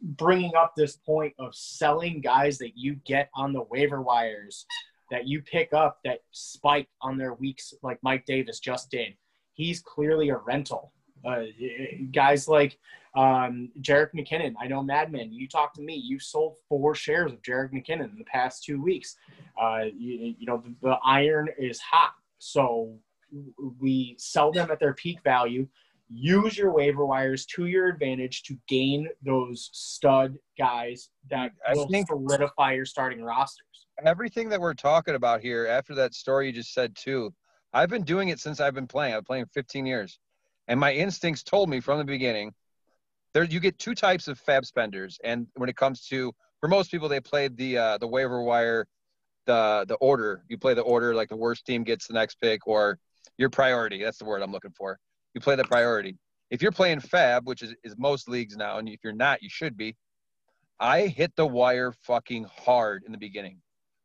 bringing 0.00 0.54
up 0.56 0.74
this 0.76 0.96
point 0.96 1.34
of 1.38 1.54
selling 1.54 2.20
guys 2.20 2.58
that 2.58 2.76
you 2.76 2.96
get 3.04 3.30
on 3.34 3.52
the 3.52 3.62
waiver 3.62 4.02
wires 4.02 4.66
that 5.10 5.26
you 5.28 5.40
pick 5.42 5.72
up 5.72 5.98
that 6.04 6.20
spike 6.32 6.88
on 7.00 7.16
their 7.16 7.34
weeks, 7.34 7.72
like 7.82 7.98
Mike 8.02 8.24
Davis 8.26 8.58
just 8.58 8.90
did. 8.90 9.14
He's 9.52 9.80
clearly 9.80 10.30
a 10.30 10.36
rental. 10.38 10.92
Uh, 11.24 11.44
guys 12.12 12.48
like 12.48 12.78
um, 13.16 13.70
Jerick 13.80 14.10
McKinnon. 14.14 14.54
I 14.60 14.66
know 14.66 14.82
Madman. 14.82 15.32
You 15.32 15.48
talked 15.48 15.76
to 15.76 15.82
me. 15.82 15.94
You 15.94 16.20
sold 16.20 16.56
four 16.68 16.94
shares 16.94 17.32
of 17.32 17.40
Jerick 17.42 17.72
McKinnon 17.72 18.12
in 18.12 18.18
the 18.18 18.24
past 18.24 18.62
two 18.62 18.80
weeks. 18.80 19.16
Uh, 19.60 19.84
you, 19.96 20.34
you 20.38 20.46
know 20.46 20.62
the, 20.62 20.74
the 20.82 20.96
iron 21.04 21.48
is 21.58 21.80
hot, 21.80 22.12
so 22.38 22.98
we 23.80 24.16
sell 24.18 24.52
them 24.52 24.70
at 24.70 24.78
their 24.78 24.94
peak 24.94 25.18
value. 25.24 25.66
Use 26.08 26.56
your 26.56 26.72
waiver 26.72 27.04
wires 27.04 27.46
to 27.46 27.66
your 27.66 27.88
advantage 27.88 28.44
to 28.44 28.56
gain 28.68 29.08
those 29.24 29.70
stud 29.72 30.36
guys 30.56 31.08
that 31.30 31.50
I 31.66 31.74
will 31.74 31.88
think- 31.88 32.06
solidify 32.08 32.74
your 32.74 32.84
starting 32.84 33.22
rosters. 33.22 33.64
Everything 34.04 34.50
that 34.50 34.60
we're 34.60 34.74
talking 34.74 35.14
about 35.14 35.40
here, 35.40 35.66
after 35.66 35.94
that 35.94 36.14
story 36.14 36.48
you 36.48 36.52
just 36.52 36.74
said 36.74 36.94
too, 36.94 37.32
I've 37.72 37.88
been 37.88 38.04
doing 38.04 38.28
it 38.28 38.38
since 38.38 38.60
I've 38.60 38.74
been 38.74 38.86
playing. 38.86 39.14
I've 39.14 39.20
been 39.20 39.24
playing 39.24 39.46
15 39.54 39.86
years, 39.86 40.18
and 40.68 40.78
my 40.78 40.92
instincts 40.92 41.42
told 41.42 41.70
me 41.70 41.80
from 41.80 41.98
the 41.98 42.04
beginning. 42.04 42.52
There, 43.36 43.44
you 43.44 43.60
get 43.60 43.78
two 43.78 43.94
types 43.94 44.28
of 44.28 44.38
fab 44.38 44.64
spenders, 44.64 45.18
and 45.22 45.46
when 45.56 45.68
it 45.68 45.76
comes 45.76 46.06
to, 46.06 46.32
for 46.58 46.68
most 46.68 46.90
people, 46.90 47.06
they 47.06 47.20
played 47.20 47.54
the 47.58 47.76
uh, 47.76 47.98
the 47.98 48.06
waiver 48.06 48.40
wire, 48.40 48.86
the 49.44 49.84
the 49.86 49.96
order. 49.96 50.42
You 50.48 50.56
play 50.56 50.72
the 50.72 50.80
order, 50.80 51.14
like 51.14 51.28
the 51.28 51.36
worst 51.36 51.66
team 51.66 51.84
gets 51.84 52.06
the 52.06 52.14
next 52.14 52.36
pick, 52.40 52.66
or 52.66 52.98
your 53.36 53.50
priority. 53.50 54.02
That's 54.02 54.16
the 54.16 54.24
word 54.24 54.40
I'm 54.40 54.52
looking 54.52 54.70
for. 54.70 54.98
You 55.34 55.42
play 55.42 55.54
the 55.54 55.64
priority. 55.64 56.16
If 56.50 56.62
you're 56.62 56.72
playing 56.72 57.00
fab, 57.00 57.46
which 57.46 57.60
is, 57.60 57.74
is 57.84 57.94
most 57.98 58.26
leagues 58.26 58.56
now, 58.56 58.78
and 58.78 58.88
if 58.88 59.00
you're 59.04 59.12
not, 59.12 59.42
you 59.42 59.50
should 59.50 59.76
be. 59.76 59.96
I 60.80 61.02
hit 61.02 61.36
the 61.36 61.46
wire 61.46 61.92
fucking 61.92 62.44
hard 62.44 63.02
in 63.04 63.12
the 63.12 63.18
beginning, 63.18 63.58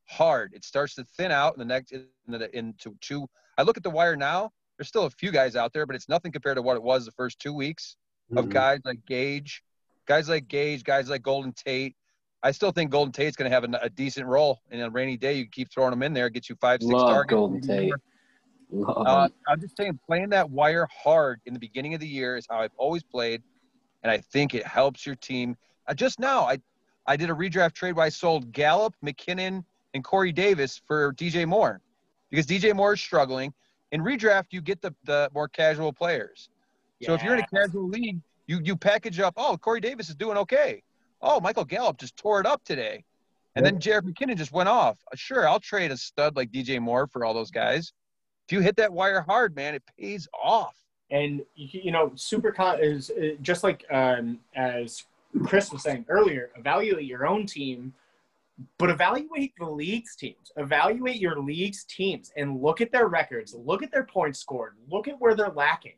hard. 0.09 0.51
It 0.53 0.65
starts 0.65 0.95
to 0.95 1.05
thin 1.15 1.31
out 1.31 1.53
in 1.53 1.59
the 1.59 1.73
next 1.73 1.93
in 1.93 2.03
the, 2.27 2.53
into 2.53 2.97
two. 2.99 3.29
I 3.57 3.61
look 3.61 3.77
at 3.77 3.83
the 3.83 3.89
wire 3.91 4.17
now. 4.17 4.51
There's 4.77 4.89
still 4.89 5.05
a 5.05 5.09
few 5.09 5.31
guys 5.31 5.55
out 5.55 5.71
there, 5.71 5.85
but 5.85 5.95
it's 5.95 6.09
nothing 6.09 6.33
compared 6.33 6.57
to 6.57 6.61
what 6.61 6.75
it 6.75 6.83
was 6.83 7.05
the 7.05 7.13
first 7.13 7.39
two 7.39 7.53
weeks 7.53 7.95
of 8.35 8.49
guys 8.49 8.79
like 8.85 9.05
Gage, 9.05 9.63
guys 10.05 10.29
like 10.29 10.47
Gage, 10.47 10.83
guys 10.83 11.09
like 11.09 11.21
Golden 11.21 11.53
Tate. 11.53 11.95
I 12.43 12.51
still 12.51 12.71
think 12.71 12.89
Golden 12.89 13.11
Tate's 13.11 13.35
going 13.35 13.49
to 13.49 13.53
have 13.53 13.63
a, 13.63 13.79
a 13.83 13.89
decent 13.89 14.25
role. 14.25 14.61
And 14.71 14.81
on 14.81 14.87
a 14.87 14.91
rainy 14.91 15.15
day, 15.17 15.33
you 15.33 15.47
keep 15.47 15.71
throwing 15.71 15.93
him 15.93 16.01
in 16.01 16.13
there, 16.13 16.29
get 16.29 16.49
you 16.49 16.55
five, 16.59 16.81
six 16.81 16.91
Love 16.91 17.09
targets. 17.09 17.35
Golden 17.35 17.61
Tate. 17.61 17.93
Love 18.71 19.07
Uh. 19.07 19.29
I'm 19.47 19.59
just 19.59 19.77
saying, 19.77 19.99
playing 20.05 20.29
that 20.29 20.49
wire 20.49 20.87
hard 20.91 21.41
in 21.45 21.53
the 21.53 21.59
beginning 21.59 21.93
of 21.93 21.99
the 21.99 22.07
year 22.07 22.37
is 22.37 22.47
how 22.49 22.59
I've 22.59 22.71
always 22.77 23.03
played, 23.03 23.43
and 24.03 24.11
I 24.11 24.17
think 24.17 24.55
it 24.55 24.65
helps 24.65 25.05
your 25.05 25.15
team. 25.15 25.55
Uh, 25.87 25.93
just 25.93 26.19
now, 26.19 26.41
I 26.45 26.59
I 27.05 27.15
did 27.17 27.29
a 27.29 27.33
redraft 27.33 27.73
trade 27.73 27.95
where 27.95 28.05
I 28.05 28.09
sold 28.09 28.51
Gallup, 28.51 28.95
McKinnon, 29.03 29.63
and 29.93 30.03
Corey 30.03 30.31
Davis 30.31 30.81
for 30.87 31.13
DJ 31.13 31.45
Moore 31.45 31.81
because 32.29 32.45
DJ 32.45 32.73
Moore 32.73 32.93
is 32.93 33.01
struggling. 33.01 33.53
In 33.91 34.01
redraft, 34.01 34.45
you 34.51 34.61
get 34.61 34.81
the 34.81 34.95
the 35.03 35.29
more 35.33 35.47
casual 35.47 35.91
players. 35.91 36.49
So 37.03 37.13
if 37.13 37.23
you're 37.23 37.33
in 37.33 37.39
a 37.39 37.47
casual 37.47 37.87
league, 37.87 38.19
you 38.47 38.59
you 38.63 38.75
package 38.75 39.19
up. 39.19 39.33
Oh, 39.37 39.57
Corey 39.57 39.79
Davis 39.81 40.09
is 40.09 40.15
doing 40.15 40.37
okay. 40.37 40.83
Oh, 41.21 41.39
Michael 41.39 41.65
Gallup 41.65 41.97
just 41.97 42.15
tore 42.17 42.39
it 42.39 42.45
up 42.45 42.63
today, 42.63 43.03
and 43.55 43.65
then 43.65 43.79
Jerick 43.79 44.01
McKinnon 44.01 44.35
just 44.37 44.51
went 44.51 44.69
off. 44.69 44.97
Uh, 45.11 45.15
Sure, 45.15 45.47
I'll 45.47 45.59
trade 45.59 45.91
a 45.91 45.97
stud 45.97 46.35
like 46.35 46.51
DJ 46.51 46.79
Moore 46.79 47.07
for 47.07 47.23
all 47.25 47.33
those 47.33 47.51
guys. 47.51 47.93
If 48.47 48.53
you 48.53 48.59
hit 48.61 48.75
that 48.77 48.91
wire 48.91 49.21
hard, 49.21 49.55
man, 49.55 49.75
it 49.75 49.83
pays 49.99 50.27
off. 50.43 50.75
and 51.11 51.41
you 51.55 51.81
you 51.85 51.91
know 51.91 52.11
super 52.15 52.51
con 52.51 52.79
is 52.81 53.09
uh, 53.11 53.35
just 53.41 53.63
like 53.63 53.85
um, 53.91 54.39
as 54.55 55.03
chris 55.45 55.71
was 55.71 55.81
saying 55.83 56.03
earlier 56.09 56.49
evaluate 56.57 57.05
your 57.05 57.25
own 57.25 57.45
team 57.45 57.93
but 58.77 58.89
evaluate 58.89 59.53
the 59.57 59.65
league's 59.65 60.13
teams 60.15 60.51
evaluate 60.57 61.15
your 61.21 61.39
league's 61.39 61.83
teams 61.85 62.33
and 62.35 62.61
look 62.61 62.81
at 62.81 62.91
their 62.91 63.07
records 63.07 63.53
look 63.53 63.81
at 63.81 63.91
their 63.91 64.03
points 64.03 64.39
scored 64.39 64.75
look 64.89 65.07
at 65.07 65.19
where 65.21 65.33
they're 65.35 65.49
lacking 65.65 65.93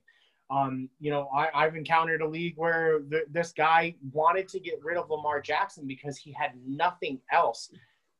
um, 0.54 0.90
you 1.00 1.10
know 1.12 1.30
I, 1.36 1.50
i've 1.56 1.76
encountered 1.76 2.22
a 2.22 2.28
league 2.28 2.56
where 2.58 3.00
th- 3.12 3.28
this 3.32 3.52
guy 3.52 3.96
wanted 4.12 4.48
to 4.50 4.60
get 4.60 4.76
rid 4.84 4.98
of 4.98 5.10
lamar 5.10 5.42
jackson 5.42 5.84
because 5.88 6.18
he 6.18 6.32
had 6.32 6.52
nothing 6.66 7.20
else 7.32 7.70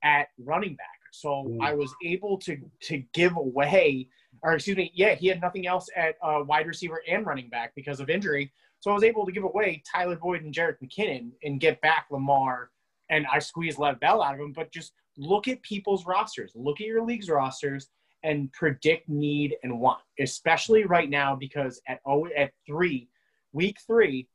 at 0.04 0.28
running 0.38 0.76
back 0.76 1.00
so 1.12 1.30
Mm. 1.48 1.58
i 1.62 1.74
was 1.74 1.94
able 2.14 2.38
to 2.40 2.58
to 2.90 3.04
give 3.14 3.36
away 3.38 4.08
or 4.44 4.54
excuse 4.54 4.76
me, 4.76 4.92
yeah, 4.94 5.16
he 5.16 5.28
had 5.28 5.40
nothing 5.40 5.68
else 5.68 5.88
at 5.96 6.16
uh, 6.22 6.44
wide 6.46 6.68
receiver 6.68 7.02
and 7.10 7.26
running 7.26 7.50
back 7.50 7.74
because 7.76 8.00
of 8.02 8.10
injury. 8.10 8.52
So 8.82 8.92
I 8.92 8.94
was 8.94 9.04
able 9.04 9.26
to 9.26 9.32
give 9.32 9.44
away 9.44 9.82
Tyler 9.90 10.18
Boyd 10.18 10.42
and 10.44 10.54
Jerick 10.54 10.76
McKinnon 10.84 11.32
and 11.44 11.62
get 11.62 11.80
back 11.82 12.08
Lamar, 12.12 12.70
and 13.10 13.26
I 13.32 13.40
squeezed 13.40 13.78
Lev 13.80 14.00
Bell 14.02 14.22
out 14.22 14.34
of 14.34 14.42
him. 14.42 14.52
But 14.52 14.72
just 14.72 14.92
look 15.18 15.48
at 15.48 15.62
people's 15.62 16.06
rosters, 16.06 16.52
look 16.56 16.82
at 16.82 16.88
your 16.88 17.06
league's 17.06 17.30
rosters, 17.30 17.88
and 18.24 18.52
predict 18.54 19.10
need 19.10 19.56
and 19.64 19.80
want, 19.80 20.00
especially 20.20 20.86
right 20.86 21.10
now 21.10 21.36
because 21.36 21.82
at 21.88 22.00
oh 22.06 22.28
at 22.38 22.52
three, 22.66 23.10
week 23.52 23.78
three, 23.86 24.28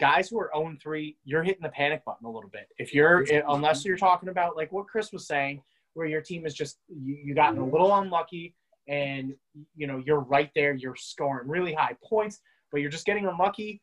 guys 0.00 0.28
who 0.28 0.38
are 0.38 0.50
0 0.54 0.76
3, 0.82 1.16
you're 1.24 1.42
hitting 1.42 1.62
the 1.62 1.68
panic 1.68 2.04
button 2.04 2.26
a 2.26 2.30
little 2.30 2.50
bit. 2.50 2.68
If 2.78 2.94
you're 2.94 3.24
eh, 3.30 3.42
unless 3.48 3.84
you're 3.84 3.96
talking 3.96 4.28
about 4.28 4.56
like 4.56 4.72
what 4.72 4.86
Chris 4.88 5.12
was 5.12 5.26
saying, 5.26 5.62
where 5.94 6.06
your 6.06 6.20
team 6.20 6.46
is 6.46 6.54
just 6.54 6.78
you, 6.88 7.18
you 7.24 7.34
gotten 7.34 7.58
a 7.58 7.64
little 7.64 7.94
unlucky 7.96 8.54
and 8.88 9.34
you 9.76 9.86
know 9.86 10.02
you're 10.04 10.20
right 10.20 10.50
there 10.54 10.72
you're 10.72 10.96
scoring 10.96 11.48
really 11.48 11.74
high 11.74 11.96
points 12.02 12.40
but 12.70 12.80
you're 12.80 12.90
just 12.90 13.04
getting 13.04 13.26
unlucky 13.26 13.80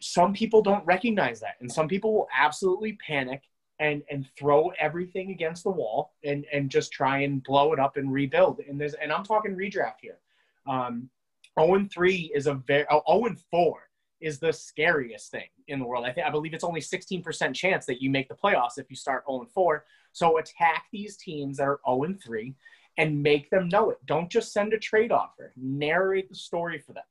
some 0.00 0.32
people 0.32 0.62
don't 0.62 0.84
recognize 0.86 1.40
that 1.40 1.54
and 1.60 1.70
some 1.70 1.88
people 1.88 2.14
will 2.14 2.28
absolutely 2.36 2.96
panic 3.06 3.42
and 3.78 4.02
and 4.10 4.26
throw 4.38 4.72
everything 4.78 5.30
against 5.30 5.64
the 5.64 5.70
wall 5.70 6.14
and 6.24 6.46
and 6.52 6.70
just 6.70 6.92
try 6.92 7.18
and 7.18 7.42
blow 7.42 7.72
it 7.72 7.78
up 7.78 7.96
and 7.96 8.12
rebuild 8.12 8.60
and 8.68 8.80
there's 8.80 8.94
and 8.94 9.12
i'm 9.12 9.24
talking 9.24 9.54
redraft 9.54 10.00
here 10.00 10.18
um 10.66 11.10
0 11.58 11.74
and 11.74 11.90
3 11.90 12.32
is 12.34 12.46
a 12.46 12.54
very 12.54 12.86
oh, 12.90 13.02
0 13.08 13.26
and 13.26 13.40
4 13.50 13.80
is 14.20 14.38
the 14.38 14.52
scariest 14.52 15.30
thing 15.30 15.48
in 15.68 15.78
the 15.78 15.84
world. 15.84 16.04
I 16.04 16.12
think 16.12 16.26
I 16.26 16.30
believe 16.30 16.54
it's 16.54 16.64
only 16.64 16.80
16% 16.80 17.54
chance 17.54 17.86
that 17.86 18.02
you 18.02 18.10
make 18.10 18.28
the 18.28 18.34
playoffs 18.34 18.78
if 18.78 18.86
you 18.88 18.96
start 18.96 19.24
0 19.28 19.46
4. 19.52 19.84
So 20.12 20.38
attack 20.38 20.84
these 20.92 21.16
teams 21.16 21.58
that 21.58 21.64
are 21.64 21.80
0 21.86 22.14
3 22.22 22.54
and 22.98 23.22
make 23.22 23.50
them 23.50 23.68
know 23.68 23.90
it. 23.90 23.98
Don't 24.06 24.30
just 24.30 24.52
send 24.52 24.72
a 24.72 24.78
trade 24.78 25.12
offer. 25.12 25.52
Narrate 25.56 26.28
the 26.28 26.34
story 26.34 26.78
for 26.78 26.92
them. 26.92 27.04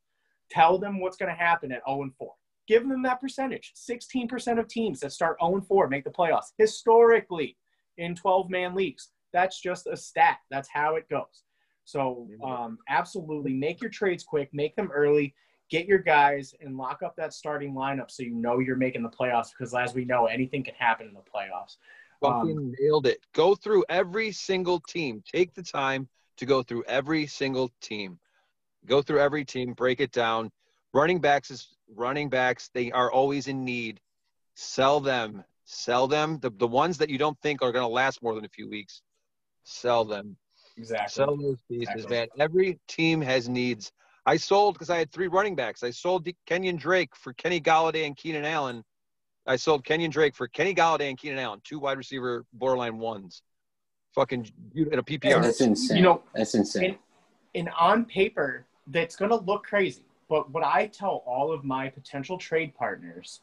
Tell 0.50 0.78
them 0.78 1.00
what's 1.00 1.16
going 1.16 1.30
to 1.30 1.40
happen 1.40 1.72
at 1.72 1.82
0 1.86 2.10
4. 2.18 2.32
Give 2.66 2.88
them 2.88 3.02
that 3.02 3.20
percentage. 3.20 3.72
16% 3.76 4.58
of 4.58 4.68
teams 4.68 5.00
that 5.00 5.12
start 5.12 5.38
0 5.40 5.60
4 5.60 5.88
make 5.88 6.04
the 6.04 6.10
playoffs 6.10 6.52
historically 6.58 7.56
in 7.96 8.14
12 8.14 8.50
man 8.50 8.74
leagues. 8.74 9.08
That's 9.32 9.60
just 9.60 9.86
a 9.86 9.96
stat. 9.96 10.38
That's 10.50 10.68
how 10.68 10.96
it 10.96 11.08
goes. 11.08 11.44
So, 11.84 12.28
um, 12.42 12.78
absolutely 12.88 13.52
make 13.52 13.80
your 13.80 13.90
trades 13.90 14.24
quick, 14.24 14.50
make 14.52 14.74
them 14.74 14.90
early, 14.92 15.34
get 15.70 15.86
your 15.86 15.98
guys 15.98 16.54
and 16.60 16.76
lock 16.76 17.02
up 17.02 17.14
that 17.16 17.32
starting 17.32 17.74
lineup 17.74 18.10
so 18.10 18.22
you 18.22 18.34
know 18.34 18.58
you're 18.58 18.76
making 18.76 19.02
the 19.02 19.08
playoffs 19.08 19.50
because, 19.56 19.74
as 19.74 19.94
we 19.94 20.04
know, 20.04 20.26
anything 20.26 20.62
can 20.64 20.74
happen 20.74 21.06
in 21.06 21.14
the 21.14 21.20
playoffs. 21.20 21.76
Fucking 22.20 22.56
Um, 22.56 22.74
nailed 22.80 23.06
it. 23.06 23.18
Go 23.34 23.54
through 23.54 23.84
every 23.88 24.32
single 24.32 24.80
team. 24.80 25.22
Take 25.30 25.54
the 25.54 25.62
time 25.62 26.08
to 26.38 26.46
go 26.46 26.62
through 26.62 26.84
every 26.84 27.26
single 27.26 27.70
team. 27.80 28.18
Go 28.86 29.02
through 29.02 29.20
every 29.20 29.44
team, 29.44 29.72
break 29.72 30.00
it 30.00 30.12
down. 30.12 30.50
Running 30.96 31.20
backs 31.20 31.50
is 31.50 31.68
running 31.94 32.30
backs. 32.30 32.70
They 32.72 32.90
are 32.90 33.12
always 33.12 33.48
in 33.48 33.66
need. 33.66 34.00
Sell 34.54 34.98
them. 34.98 35.44
Sell 35.66 36.08
them. 36.08 36.38
The, 36.40 36.48
the 36.48 36.66
ones 36.66 36.96
that 36.96 37.10
you 37.10 37.18
don't 37.18 37.38
think 37.42 37.60
are 37.60 37.70
going 37.70 37.82
to 37.82 37.88
last 37.88 38.22
more 38.22 38.34
than 38.34 38.46
a 38.46 38.48
few 38.48 38.66
weeks, 38.70 39.02
sell 39.62 40.06
them. 40.06 40.38
Exactly. 40.78 41.12
Sell 41.12 41.36
those 41.36 41.60
pieces, 41.68 41.88
Exactly. 41.92 42.16
man. 42.16 42.28
Every 42.40 42.78
team 42.88 43.20
has 43.20 43.46
needs. 43.46 43.92
I 44.24 44.38
sold 44.38 44.72
because 44.72 44.88
I 44.88 44.96
had 44.96 45.12
three 45.12 45.26
running 45.28 45.54
backs. 45.54 45.82
I 45.82 45.90
sold 45.90 46.24
D- 46.24 46.34
Kenyon 46.46 46.76
Drake 46.76 47.14
for 47.14 47.34
Kenny 47.34 47.60
Golladay 47.60 48.06
and 48.06 48.16
Keenan 48.16 48.46
Allen. 48.46 48.82
I 49.46 49.56
sold 49.56 49.84
Kenyon 49.84 50.10
Drake 50.10 50.34
for 50.34 50.48
Kenny 50.48 50.74
Golladay 50.74 51.10
and 51.10 51.18
Keenan 51.18 51.38
Allen, 51.40 51.60
two 51.62 51.78
wide 51.78 51.98
receiver 51.98 52.46
borderline 52.54 52.96
ones. 52.96 53.42
Fucking 54.14 54.48
you 54.72 54.86
in 54.86 54.98
a 54.98 55.02
PPR. 55.02 55.42
That's 55.42 55.60
insane. 55.60 55.98
You 55.98 56.02
know, 56.04 56.22
That's 56.34 56.54
insane. 56.54 56.96
and 57.54 57.68
on 57.78 58.06
paper, 58.06 58.64
that's 58.86 59.14
going 59.14 59.30
to 59.30 59.36
look 59.36 59.64
crazy. 59.64 60.05
But 60.28 60.50
what 60.50 60.64
I 60.64 60.86
tell 60.86 61.22
all 61.26 61.52
of 61.52 61.64
my 61.64 61.88
potential 61.88 62.38
trade 62.38 62.74
partners 62.74 63.40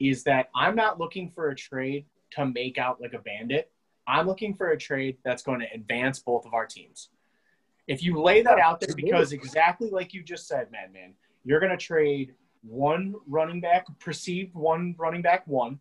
is 0.00 0.24
that 0.24 0.48
I'm 0.54 0.74
not 0.74 0.98
looking 0.98 1.30
for 1.30 1.50
a 1.50 1.54
trade 1.54 2.06
to 2.32 2.46
make 2.46 2.78
out 2.78 3.00
like 3.00 3.14
a 3.14 3.20
bandit. 3.20 3.70
I'm 4.06 4.26
looking 4.26 4.54
for 4.54 4.70
a 4.70 4.78
trade 4.78 5.18
that's 5.24 5.42
going 5.42 5.60
to 5.60 5.72
advance 5.72 6.18
both 6.18 6.44
of 6.44 6.52
our 6.54 6.66
teams. 6.66 7.10
If 7.86 8.02
you 8.02 8.20
lay 8.20 8.42
that 8.42 8.58
out 8.58 8.80
there, 8.80 8.94
because 8.94 9.32
exactly 9.32 9.90
like 9.90 10.12
you 10.12 10.22
just 10.22 10.48
said, 10.48 10.68
Madman, 10.72 11.14
you're 11.44 11.60
going 11.60 11.70
to 11.70 11.78
trade 11.78 12.34
one 12.62 13.14
running 13.28 13.60
back, 13.60 13.86
perceived 14.00 14.54
one 14.54 14.94
running 14.98 15.22
back 15.22 15.46
one, 15.46 15.78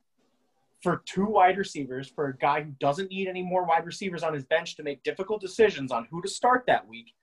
for 0.81 1.01
two 1.05 1.25
wide 1.25 1.57
receivers 1.57 2.09
for 2.09 2.27
a 2.27 2.37
guy 2.37 2.61
who 2.61 2.71
doesn't 2.79 3.09
need 3.09 3.29
any 3.29 3.41
more 3.41 3.65
wide 3.65 3.85
receivers 3.85 4.21
on 4.21 4.33
his 4.33 4.43
bench 4.43 4.75
to 4.75 4.83
make 4.83 5.01
difficult 5.03 5.39
decisions 5.39 5.93
on 5.93 6.05
who 6.11 6.21
to 6.21 6.27
start 6.27 6.65
that 6.67 6.85
week. 6.85 7.13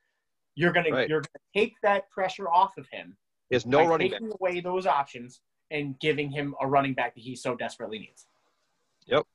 You're 0.55 0.73
gonna 0.73 0.91
Right. 0.91 1.09
you're 1.09 1.21
gonna 1.21 1.45
take 1.55 1.75
that 1.83 2.09
pressure 2.11 2.49
off 2.49 2.79
of 2.79 2.89
him 2.89 3.17
He 3.51 3.57
has 3.57 3.67
no 3.67 3.87
running 3.87 4.11
back. 4.11 4.21
taking 4.21 4.33
away 4.41 4.61
those 4.61 4.87
options 4.87 5.41
and 5.71 5.99
giving 5.99 6.31
him 6.31 6.55
a 6.61 6.67
running 6.67 6.95
back 6.95 7.15
that 7.15 7.21
he 7.21 7.35
so 7.37 7.55
desperately 7.57 7.99
needs. 7.99 8.27
Yep. 9.07 9.27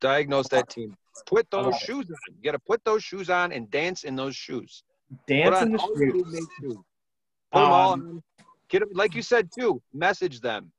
Diagnose 0.00 0.48
that 0.48 0.68
team. 0.68 0.96
Put 1.26 1.50
those 1.50 1.66
love 1.66 1.74
it. 1.74 1.80
shoes 1.80 2.06
on. 2.10 2.34
You 2.36 2.42
got 2.44 2.52
to 2.52 2.58
put 2.58 2.84
those 2.84 3.02
shoes 3.02 3.30
on 3.30 3.52
and 3.52 3.70
dance 3.70 4.04
in 4.04 4.16
those 4.16 4.36
shoes. 4.36 4.84
Dance 5.26 5.60
in 5.62 5.72
the 5.72 5.78
shoes. 5.78 6.24
Put 6.60 7.60
them 7.60 7.72
all 7.72 7.92
Um, 7.94 8.00
on. 8.00 8.22
Get 8.68 8.82
'em- 8.82 8.88
like 8.92 9.14
you 9.14 9.22
said 9.22 9.50
too. 9.52 9.82
Message 9.92 10.40
them. 10.40 10.72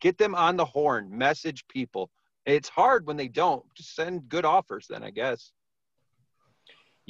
Get 0.00 0.18
them 0.18 0.34
on 0.34 0.56
the 0.56 0.64
horn. 0.64 1.16
Message 1.16 1.66
people. 1.68 2.10
It's 2.46 2.68
hard 2.68 3.06
when 3.06 3.16
they 3.16 3.28
don't. 3.28 3.64
Just 3.74 3.94
send 3.94 4.28
good 4.28 4.44
offers. 4.44 4.86
Then 4.88 5.02
I 5.04 5.10
guess. 5.10 5.52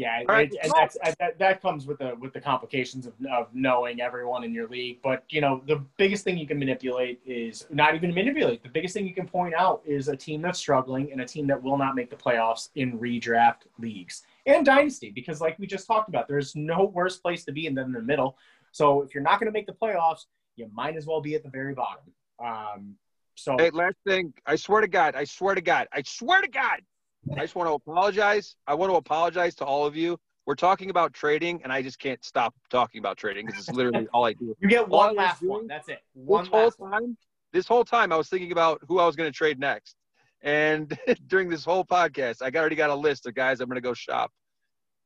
Yeah, 0.01 0.23
right. 0.27 0.51
it, 0.51 0.59
and 0.63 0.73
that's 0.75 0.97
that, 1.19 1.39
that 1.39 1.61
comes 1.61 1.87
with 1.87 1.99
the 1.99 2.15
with 2.19 2.33
the 2.33 2.41
complications 2.41 3.07
of, 3.07 3.13
of 3.31 3.49
knowing 3.53 4.01
everyone 4.01 4.45
in 4.45 4.55
your 4.55 4.67
league. 4.67 5.01
But 5.03 5.25
you 5.29 5.43
know, 5.43 5.63
the 5.67 5.85
biggest 5.99 6.25
thing 6.25 6.39
you 6.39 6.47
can 6.47 6.59
manipulate 6.59 7.21
is 7.27 7.67
not 7.69 7.95
even 7.95 8.15
manipulate. 8.15 8.63
The 8.63 8.71
biggest 8.71 8.95
thing 8.95 9.07
you 9.07 9.13
can 9.13 9.29
point 9.29 9.53
out 9.55 9.83
is 9.85 10.09
a 10.09 10.17
team 10.17 10.41
that's 10.41 10.59
struggling 10.59 11.13
and 11.13 11.21
a 11.21 11.27
team 11.27 11.47
that 11.49 11.63
will 11.63 11.77
not 11.77 11.95
make 11.95 12.09
the 12.09 12.17
playoffs 12.17 12.71
in 12.77 12.99
redraft 12.99 13.67
leagues 13.79 14.23
and 14.47 14.65
dynasty. 14.65 15.11
Because 15.11 15.43
like 15.43 15.59
we 15.59 15.67
just 15.67 15.87
talked 15.87 16.09
about, 16.09 16.29
there's 16.29 16.57
no 16.57 16.85
worse 16.87 17.19
place 17.19 17.45
to 17.45 17.53
be 17.53 17.69
than 17.69 17.77
in 17.77 17.93
the 17.93 18.01
middle. 18.01 18.39
So 18.73 19.03
if 19.03 19.15
you're 19.15 19.23
not 19.23 19.39
going 19.39 19.49
to 19.49 19.53
make 19.53 19.67
the 19.67 19.75
playoffs, 19.75 20.25
you 20.57 20.71
might 20.73 20.97
as 20.97 21.07
well 21.07 21.21
be 21.21 21.35
at 21.35 21.43
the 21.43 21.51
very 21.51 21.75
bottom. 21.75 22.05
Um, 22.43 22.95
so 23.35 23.57
Hey, 23.59 23.69
last 23.69 23.97
thing. 24.07 24.33
I 24.47 24.57
swear 24.57 24.81
to 24.81 24.89
God. 24.89 25.15
I 25.15 25.25
swear 25.25 25.55
to 25.55 25.61
God. 25.61 25.89
I 25.93 26.01
swear 26.07 26.41
to 26.41 26.49
God. 26.49 26.81
I 27.37 27.41
just 27.41 27.55
want 27.55 27.69
to 27.69 27.75
apologize. 27.75 28.57
I 28.67 28.75
want 28.75 28.91
to 28.93 28.97
apologize 28.97 29.55
to 29.57 29.65
all 29.65 29.87
of 29.87 29.97
you. 29.97 30.19
We're 30.47 30.55
talking 30.55 30.91
about 30.91 31.13
trading, 31.13 31.61
and 31.63 31.73
I 31.73 31.83
just 31.83 31.99
can't 31.99 32.23
stop 32.25 32.55
talking 32.71 32.99
about 32.99 33.17
trading 33.19 33.47
because 33.47 33.69
it's 33.69 33.77
literally 33.77 34.09
all 34.13 34.25
I 34.25 34.33
do. 34.33 34.57
you 34.59 34.69
get 34.69 34.81
all 34.85 34.89
one 34.89 35.09
was 35.11 35.17
last 35.17 35.41
doing- 35.41 35.53
one. 35.53 35.67
That's 35.67 35.89
it. 35.89 36.01
One 36.15 36.45
this 36.45 36.51
whole 36.51 36.65
last 36.65 36.79
one. 36.81 36.91
time, 36.91 37.17
this 37.53 37.67
whole 37.69 37.85
time, 37.85 38.13
I 38.13 38.17
was 38.17 38.29
thinking 38.29 38.53
about 38.53 38.81
who 38.89 38.99
I 38.99 39.07
was 39.07 39.17
going 39.17 39.31
to 39.31 39.37
trade 39.37 39.59
next. 39.61 39.97
And 40.43 40.99
during 41.27 41.49
this 41.51 41.65
whole 41.65 41.85
podcast, 41.85 42.43
I 42.43 42.57
already 42.59 42.77
got 42.77 42.91
a 42.91 42.95
list 42.95 43.27
of 43.27 43.35
guys 43.35 43.61
I'm 43.61 43.69
going 43.69 43.77
to 43.77 43.81
go 43.83 43.95
shop. 43.95 44.33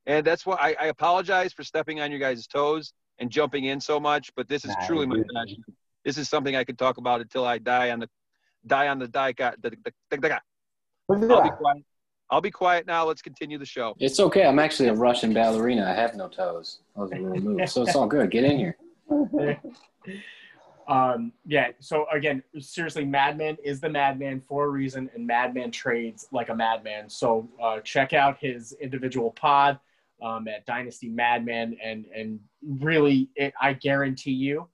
And 0.06 0.24
that's 0.24 0.46
why 0.46 0.56
I, 0.56 0.84
I 0.84 0.86
apologize 0.86 1.52
for 1.52 1.64
stepping 1.64 2.00
on 2.00 2.10
your 2.10 2.20
guys' 2.20 2.46
toes 2.46 2.92
and 3.18 3.30
jumping 3.30 3.64
in 3.64 3.80
so 3.80 3.98
much. 3.98 4.30
But 4.36 4.48
this 4.48 4.64
is 4.64 4.74
Nah, 4.78 4.86
truly 4.86 5.06
my 5.06 5.22
passion. 5.34 5.64
This 6.04 6.18
is 6.18 6.28
something 6.28 6.54
I 6.54 6.62
could 6.64 6.78
talk 6.78 6.98
about 6.98 7.20
until 7.20 7.44
I 7.44 7.58
die 7.58 7.90
on 7.90 7.98
the 8.00 8.08
die 8.66 8.88
on 8.88 8.98
the 8.98 9.08
die. 9.08 9.32
The, 9.32 9.54
the, 9.60 9.70
the, 10.10 10.16
the, 10.18 10.40
What's 11.06 11.22
I'll 11.22 11.42
be 11.42 11.48
that? 11.48 11.58
quiet. 11.58 11.84
I'll 12.30 12.40
be 12.40 12.50
quiet 12.50 12.86
now. 12.86 13.06
Let's 13.06 13.22
continue 13.22 13.58
the 13.58 13.66
show. 13.66 13.94
It's 13.98 14.18
okay. 14.18 14.44
I'm 14.44 14.58
actually 14.58 14.88
a 14.88 14.94
Russian 14.94 15.32
ballerina. 15.32 15.84
I 15.84 15.94
have 16.00 16.14
no 16.14 16.28
toes. 16.28 16.78
Those 16.96 17.12
are 17.12 17.20
little 17.20 17.40
moves. 17.40 17.72
So 17.72 17.82
it's 17.82 17.94
all 17.94 18.06
good. 18.06 18.30
Get 18.30 18.44
in 18.44 18.58
here. 18.58 18.76
Um, 20.86 21.32
yeah. 21.46 21.68
So 21.80 22.06
again, 22.12 22.42
seriously, 22.58 23.04
Madman 23.04 23.56
is 23.64 23.80
the 23.80 23.88
Madman 23.88 24.42
for 24.46 24.66
a 24.66 24.68
reason, 24.68 25.10
and 25.14 25.26
Madman 25.26 25.70
trades 25.70 26.26
like 26.30 26.48
a 26.48 26.54
madman. 26.54 27.08
So 27.08 27.48
uh, 27.62 27.80
check 27.80 28.12
out 28.12 28.36
his 28.38 28.72
individual 28.80 29.30
pod 29.30 29.78
um, 30.22 30.46
at 30.48 30.66
Dynasty 30.66 31.08
Madman, 31.08 31.76
and 31.82 32.06
and 32.14 32.40
really, 32.62 33.30
it, 33.36 33.54
I 33.60 33.72
guarantee 33.72 34.32
you 34.32 34.68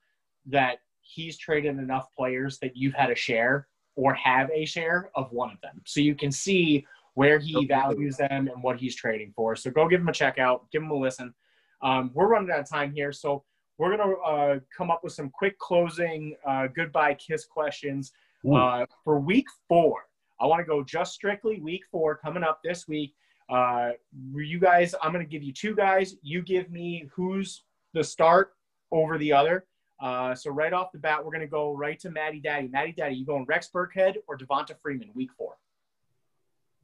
that 0.47 0.79
he's 1.01 1.39
traded 1.39 1.79
enough 1.79 2.09
players 2.17 2.59
that 2.59 2.77
you've 2.77 2.95
had 2.95 3.11
a 3.11 3.15
share 3.15 3.69
or 3.97 4.15
have 4.15 4.51
a 4.53 4.65
share 4.65 5.11
of 5.15 5.31
one 5.33 5.51
of 5.51 5.61
them, 5.61 5.81
so 5.85 6.01
you 6.01 6.15
can 6.15 6.33
see 6.33 6.87
where 7.15 7.39
he 7.39 7.57
Okay. 7.57 7.66
values 7.66 8.16
them 8.16 8.49
and 8.49 8.62
what 8.62 8.78
he's 8.78 8.95
trading 8.95 9.32
for. 9.35 9.57
So 9.57 9.70
go 9.70 9.89
give 9.89 10.01
him 10.01 10.09
a 10.09 10.12
check 10.12 10.39
out, 10.39 10.70
give 10.70 10.82
him 10.82 10.91
a 10.91 10.95
listen. 10.95 11.35
Um, 11.82 12.11
we're 12.15 12.28
running 12.28 12.51
out 12.51 12.61
of 12.61 12.69
time 12.69 12.93
here, 12.93 13.12
so 13.12 13.45
we're 13.78 13.97
gonna 13.97 14.12
uh, 14.19 14.59
come 14.77 14.91
up 14.91 15.03
with 15.03 15.12
some 15.15 15.31
quick 15.31 15.59
closing 15.59 16.37
uh, 16.47 16.66
goodbye 16.69 17.15
kiss 17.15 17.45
questions 17.47 18.12
uh, 18.55 18.87
for 19.05 19.19
week 19.19 19.47
four. 19.69 20.05
I 20.39 20.47
want 20.47 20.61
to 20.61 20.65
go 20.65 20.82
just 20.85 21.15
strictly 21.15 21.61
week 21.61 21.82
four 21.91 22.16
coming 22.16 22.43
up 22.43 22.61
this 22.62 22.87
week. 22.87 23.15
Uh, 23.49 23.91
you 24.35 24.59
guys, 24.61 24.95
I'm 25.03 25.12
gonna 25.12 25.24
give 25.24 25.43
you 25.43 25.53
two 25.53 25.74
guys. 25.74 26.16
You 26.23 26.43
give 26.43 26.70
me 26.70 27.09
who's 27.15 27.65
the 27.95 28.05
start 28.05 28.53
over 28.93 29.19
the 29.19 29.32
other. 29.32 29.66
Uh, 29.99 30.35
so 30.35 30.51
right 30.51 30.73
off 30.73 30.93
the 30.93 30.99
bat, 30.99 31.24
we're 31.24 31.32
gonna 31.32 31.47
go 31.47 31.74
right 31.74 31.99
to 32.01 32.11
Maddie 32.11 32.41
Daddy. 32.41 32.69
Maddie 32.69 32.93
Daddy, 32.93 33.16
you 33.16 33.27
going 33.27 33.45
Rex 33.47 33.70
Burkhead 33.74 34.16
or 34.28 34.37
Devonta 34.39 34.74
Freeman 34.81 35.11
week 35.15 35.31
four? 35.37 35.57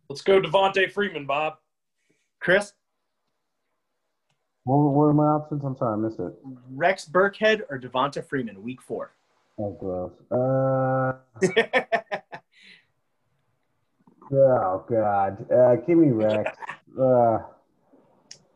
Let's 0.08 0.22
go 0.22 0.40
Devonta 0.40 0.90
Freeman, 0.90 1.26
Bob. 1.26 1.54
Chris, 2.40 2.72
What, 4.64 4.76
what 4.76 5.04
are 5.04 5.14
my 5.14 5.24
options? 5.24 5.64
I'm 5.64 5.76
sorry, 5.76 5.94
I 5.94 5.96
missed 5.96 6.20
it. 6.20 6.32
Rex 6.70 7.06
Burkhead 7.06 7.62
or 7.70 7.78
Devonta 7.78 8.24
Freeman 8.24 8.62
week 8.62 8.82
four? 8.82 9.12
Oh, 9.58 9.72
gross. 9.72 10.12
Uh, 10.30 11.14
oh, 14.32 14.84
God. 14.88 15.50
Uh, 15.50 15.76
give 15.76 15.98
me 15.98 16.10
Rex. 16.10 16.50
Uh, 17.00 17.38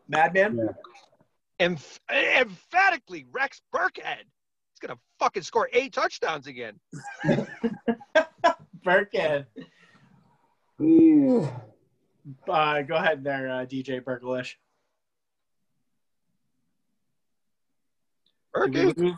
Madman. 0.09 0.69
Emph- 1.59 1.99
emphatically, 2.11 3.27
Rex 3.33 3.63
Burkhead. 3.75 4.25
He's 4.25 4.79
gonna 4.81 4.99
fucking 5.19 5.43
score 5.43 5.69
eight 5.73 5.93
touchdowns 5.93 6.47
again. 6.47 6.79
Burkhead. 8.85 9.47
Yeah. 10.81 11.51
Uh, 12.49 12.83
go 12.83 12.97
ahead 12.97 13.23
there, 13.25 13.51
uh, 13.51 13.67
DJ 13.67 14.01
Berkelish. 14.03 14.55
Did 18.71 18.75
we, 18.97 19.05
lose, 19.05 19.17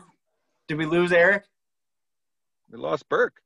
did 0.67 0.77
we 0.77 0.85
lose 0.85 1.11
Eric? 1.11 1.43
we 2.71 2.77
lost 2.77 3.07
Burke. 3.09 3.41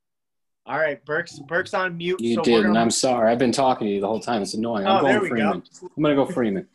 All 0.66 0.78
right, 0.78 1.04
Burke's 1.06 1.40
Burke's 1.40 1.74
on 1.74 1.96
mute. 1.98 2.20
You 2.20 2.36
so 2.36 2.42
did, 2.42 2.64
we're 2.64 2.68
and 2.68 2.78
I'm 2.78 2.92
sorry. 2.92 3.32
I've 3.32 3.40
been 3.40 3.54
talking 3.54 3.88
to 3.88 3.94
you 3.94 4.02
the 4.02 4.08
whole 4.08 4.20
time. 4.20 4.42
It's 4.42 4.54
annoying. 4.54 4.86
I'm 4.86 4.98
Oh, 4.98 5.08
there 5.08 5.20
going 5.20 5.24
we 5.24 5.30
Freeman. 5.30 5.60
go. 5.82 5.90
I'm 5.96 6.04
gonna 6.04 6.16
go 6.16 6.26
Freeman. 6.26 6.68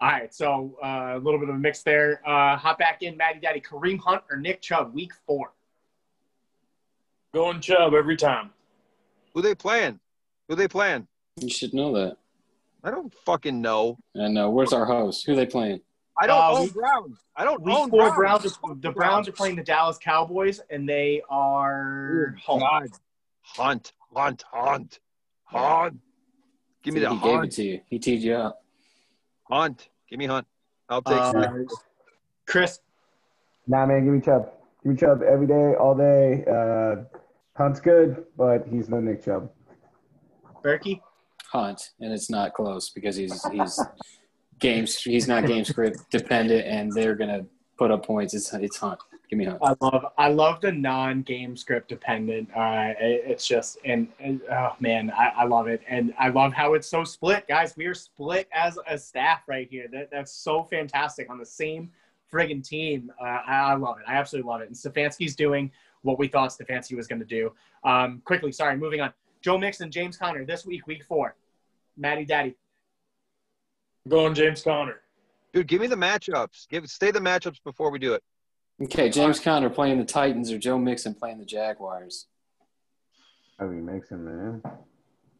All 0.00 0.08
right, 0.10 0.34
so 0.34 0.76
uh, 0.84 1.12
a 1.14 1.18
little 1.18 1.38
bit 1.38 1.48
of 1.48 1.54
a 1.54 1.58
mix 1.58 1.82
there. 1.82 2.20
Uh, 2.26 2.56
hop 2.56 2.78
back 2.78 3.02
in, 3.02 3.16
Matty 3.16 3.38
Daddy, 3.40 3.60
Kareem 3.60 3.98
Hunt 3.98 4.22
or 4.30 4.36
Nick 4.36 4.60
Chubb, 4.60 4.92
week 4.92 5.12
four. 5.26 5.52
Going 7.32 7.60
Chubb 7.60 7.94
every 7.94 8.16
time. 8.16 8.50
Who 9.34 9.40
they 9.42 9.54
playing? 9.54 10.00
Who 10.48 10.54
they 10.54 10.68
playing? 10.68 11.06
You 11.40 11.48
should 11.48 11.74
know 11.74 11.92
that. 11.94 12.16
I 12.84 12.90
don't 12.90 13.12
fucking 13.24 13.60
know. 13.60 13.98
And 14.14 14.38
uh, 14.38 14.48
where's 14.48 14.72
our 14.72 14.84
host? 14.86 15.26
Who 15.26 15.34
they 15.34 15.46
playing? 15.46 15.80
I 16.20 16.26
don't 16.26 16.40
Uh, 16.40 16.52
own 16.52 16.62
week- 16.64 16.74
Browns. 16.74 17.18
I 17.36 17.44
don't 17.44 17.62
Week 17.62 17.74
own 17.76 17.90
Browns. 17.90 18.14
Browns. 18.14 18.58
are, 18.64 18.74
the 18.76 18.90
Browns 18.92 19.28
are 19.28 19.32
playing 19.32 19.56
the 19.56 19.64
Dallas 19.64 19.98
Cowboys, 19.98 20.60
and 20.70 20.88
they 20.88 21.22
are 21.28 22.36
home. 22.42 22.60
God. 22.60 22.88
Hunt, 23.42 23.92
hunt, 24.14 24.44
hunt, 24.50 25.00
hunt. 25.44 25.98
Give 26.82 26.94
me 26.94 27.00
the 27.00 27.10
he 27.10 27.18
gave 27.20 27.42
it 27.44 27.50
to 27.52 27.62
you. 27.64 27.80
He 27.88 27.98
teed 27.98 28.22
you 28.22 28.34
up. 28.34 28.62
hunt. 29.50 29.88
Give 30.08 30.18
me 30.18 30.26
hunt. 30.26 30.46
I'll 30.88 31.02
take 31.02 31.18
Uh. 31.18 31.52
Chris, 32.46 32.78
Nah, 33.66 33.84
man, 33.84 34.04
give 34.04 34.14
me 34.14 34.20
Chubb. 34.20 34.48
Give 34.84 34.92
me 34.92 34.98
Chubb 34.98 35.22
every 35.22 35.48
day, 35.48 35.74
all 35.74 35.96
day. 35.96 36.44
Uh, 36.48 37.04
Hunt's 37.58 37.80
good, 37.80 38.24
but 38.36 38.64
he's 38.68 38.88
no 38.88 39.00
Nick 39.00 39.24
Chubb. 39.24 39.50
Berkey, 40.66 41.00
Hunt, 41.52 41.90
and 42.00 42.12
it's 42.12 42.28
not 42.28 42.52
close 42.54 42.90
because 42.90 43.14
he's 43.16 43.44
he's 43.50 43.80
games 44.58 45.00
he's 45.00 45.28
not 45.28 45.46
game 45.46 45.64
script 45.64 46.10
dependent, 46.10 46.66
and 46.66 46.92
they're 46.92 47.14
gonna 47.14 47.46
put 47.78 47.90
up 47.90 48.04
points. 48.04 48.34
It's 48.34 48.52
it's 48.54 48.76
Hunt. 48.78 48.98
Give 49.30 49.38
me 49.38 49.44
Hunt. 49.44 49.58
I 49.62 49.74
love 49.80 50.06
I 50.18 50.28
love 50.28 50.60
the 50.60 50.72
non-game 50.72 51.56
script 51.56 51.88
dependent. 51.88 52.48
Uh, 52.56 52.94
it- 52.98 53.22
it's 53.26 53.46
just 53.46 53.78
and, 53.84 54.08
and 54.18 54.40
oh 54.50 54.72
man, 54.80 55.10
I, 55.10 55.32
I 55.38 55.44
love 55.44 55.68
it, 55.68 55.82
and 55.88 56.12
I 56.18 56.28
love 56.30 56.52
how 56.52 56.74
it's 56.74 56.88
so 56.88 57.04
split, 57.04 57.46
guys. 57.46 57.76
We 57.76 57.86
are 57.86 57.94
split 57.94 58.48
as 58.52 58.78
a 58.88 58.98
staff 58.98 59.42
right 59.46 59.68
here. 59.70 59.86
That 59.92 60.10
that's 60.10 60.32
so 60.32 60.64
fantastic 60.64 61.30
on 61.30 61.38
the 61.38 61.46
same 61.46 61.90
friggin' 62.32 62.64
team. 62.66 63.12
Uh, 63.20 63.24
I, 63.46 63.72
I 63.72 63.74
love 63.76 63.98
it. 63.98 64.04
I 64.08 64.14
absolutely 64.16 64.48
love 64.50 64.60
it. 64.62 64.66
And 64.68 64.76
Stefanski's 64.76 65.36
doing 65.36 65.70
what 66.02 66.18
we 66.18 66.26
thought 66.26 66.50
Stefanski 66.50 66.96
was 66.96 67.06
going 67.06 67.20
to 67.20 67.24
do. 67.26 67.52
Um, 67.84 68.20
quickly, 68.24 68.50
sorry, 68.50 68.76
moving 68.76 69.00
on. 69.00 69.12
Joe 69.46 69.56
Mixon, 69.58 69.92
James 69.92 70.16
Conner 70.16 70.44
this 70.44 70.66
week, 70.66 70.88
week 70.88 71.04
four. 71.04 71.36
Matty 71.96 72.24
Daddy. 72.24 72.56
Going 74.08 74.34
James 74.34 74.60
Conner. 74.60 75.02
Dude, 75.52 75.68
give 75.68 75.80
me 75.80 75.86
the 75.86 75.94
matchups. 75.94 76.66
Give 76.68 76.84
stay 76.90 77.12
the 77.12 77.20
matchups 77.20 77.62
before 77.62 77.92
we 77.92 78.00
do 78.00 78.14
it. 78.14 78.24
Okay, 78.82 79.08
James 79.08 79.38
Conner 79.38 79.70
playing 79.70 80.00
the 80.00 80.04
Titans 80.04 80.50
or 80.50 80.58
Joe 80.58 80.78
Mixon 80.78 81.14
playing 81.14 81.38
the 81.38 81.44
Jaguars. 81.44 82.26
I 83.60 83.66
mean, 83.66 83.86
Mixon, 83.86 84.24
man. 84.24 84.62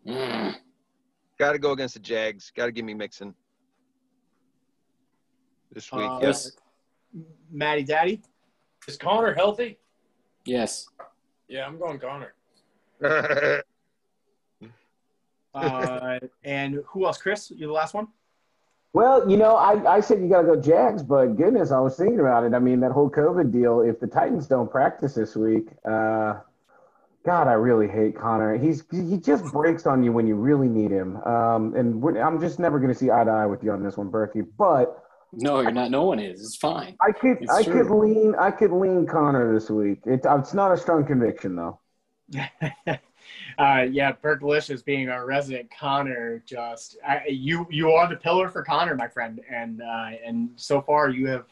Mm. 0.07 0.55
Got 1.37 1.53
to 1.55 1.59
go 1.59 1.73
against 1.73 1.95
the 1.95 2.01
Jags. 2.01 2.53
Got 2.55 2.67
to 2.67 2.73
give 2.73 2.85
me 2.85 2.95
Mixon 2.95 3.35
this 5.73 5.91
week. 5.91 6.07
Uh, 6.07 6.21
Yes. 6.23 6.53
Matty 7.51 7.83
Daddy. 7.83 8.23
Is 8.87 8.97
Conner 8.97 9.35
healthy? 9.35 9.79
Yes. 10.45 10.87
Yeah, 11.49 11.67
I'm 11.67 11.77
going 11.77 11.99
Conner. 11.99 12.35
Uh, 15.57 16.19
and 16.45 16.83
who 16.87 17.07
else? 17.07 17.19
Chris, 17.19 17.51
You're 17.51 17.69
the 17.69 17.73
last 17.73 17.95
one? 17.95 18.09
Well, 18.93 19.29
you 19.29 19.37
know, 19.37 19.57
I, 19.57 19.97
I 19.97 20.01
said 20.01 20.21
you 20.21 20.29
got 20.29 20.41
to 20.43 20.47
go 20.47 20.57
Jags, 20.57 21.03
but 21.03 21.37
goodness, 21.37 21.71
I 21.71 21.81
was 21.81 21.97
thinking 21.97 22.21
about 22.21 22.45
it. 22.45 22.55
I 22.55 22.59
mean, 22.59 22.81
that 22.81 22.93
whole 22.93 23.11
COVID 23.11 23.53
deal, 23.53 23.81
if 23.83 24.01
the 24.01 24.07
Titans 24.07 24.47
don't 24.47 24.71
practice 24.71 25.15
this 25.15 25.37
week, 25.37 25.69
uh, 25.85 26.41
God, 27.27 27.49
I 27.49 27.55
really 27.55 27.89
hate 27.89 28.17
Conner. 28.17 28.57
He's 28.57 28.85
He 28.91 29.19
just 29.19 29.45
breaks 29.53 29.87
on 29.87 30.03
you 30.03 30.13
when 30.13 30.27
you 30.27 30.37
really 30.37 30.69
need 30.69 30.91
him. 30.91 31.17
Um, 31.25 31.75
and 31.75 32.01
we're, 32.01 32.23
I'm 32.23 32.41
just 32.41 32.59
never 32.59 32.79
going 32.79 32.93
to 32.93 32.99
see 32.99 33.11
eye 33.11 33.25
to 33.25 33.31
eye 33.31 33.47
with 33.47 33.63
you 33.63 33.73
on 33.73 33.83
this 33.83 33.97
one, 33.99 34.11
Berkey. 34.11 34.47
But 34.57 35.03
No, 35.33 35.61
you're 35.61 35.73
not. 35.73 35.91
No 35.91 36.05
one 36.05 36.19
is. 36.21 36.41
It's 36.41 36.57
fine. 36.57 36.97
I 37.07 37.13
could 37.13 37.39
It's 37.43 37.53
I 37.53 37.65
true. 37.65 37.83
could 37.83 37.93
lean 37.93 38.35
I 38.39 38.51
could 38.51 38.71
lean 38.71 39.07
Conner 39.07 39.53
this 39.53 39.69
week. 39.69 40.03
It, 40.07 40.21
it's 40.25 40.55
not 40.55 40.73
a 40.73 40.77
strong 40.77 41.05
conviction, 41.05 41.57
though. 41.57 41.81
uh, 43.59 43.87
yeah, 43.91 44.13
Berkelicious 44.13 44.85
being 44.85 45.09
our 45.09 45.27
resident 45.27 45.71
Conner, 45.71 46.43
just 46.47 46.97
I, 47.07 47.23
you 47.29 47.67
you 47.71 47.91
are 47.91 48.09
the 48.09 48.17
pillar 48.17 48.49
for 48.49 48.63
Conner, 48.63 48.95
my 48.95 49.09
friend, 49.09 49.41
and 49.51 49.83
uh, 49.83 50.11
and 50.25 50.51
so 50.57 50.81
far 50.81 51.11
you 51.11 51.27
have 51.29 51.47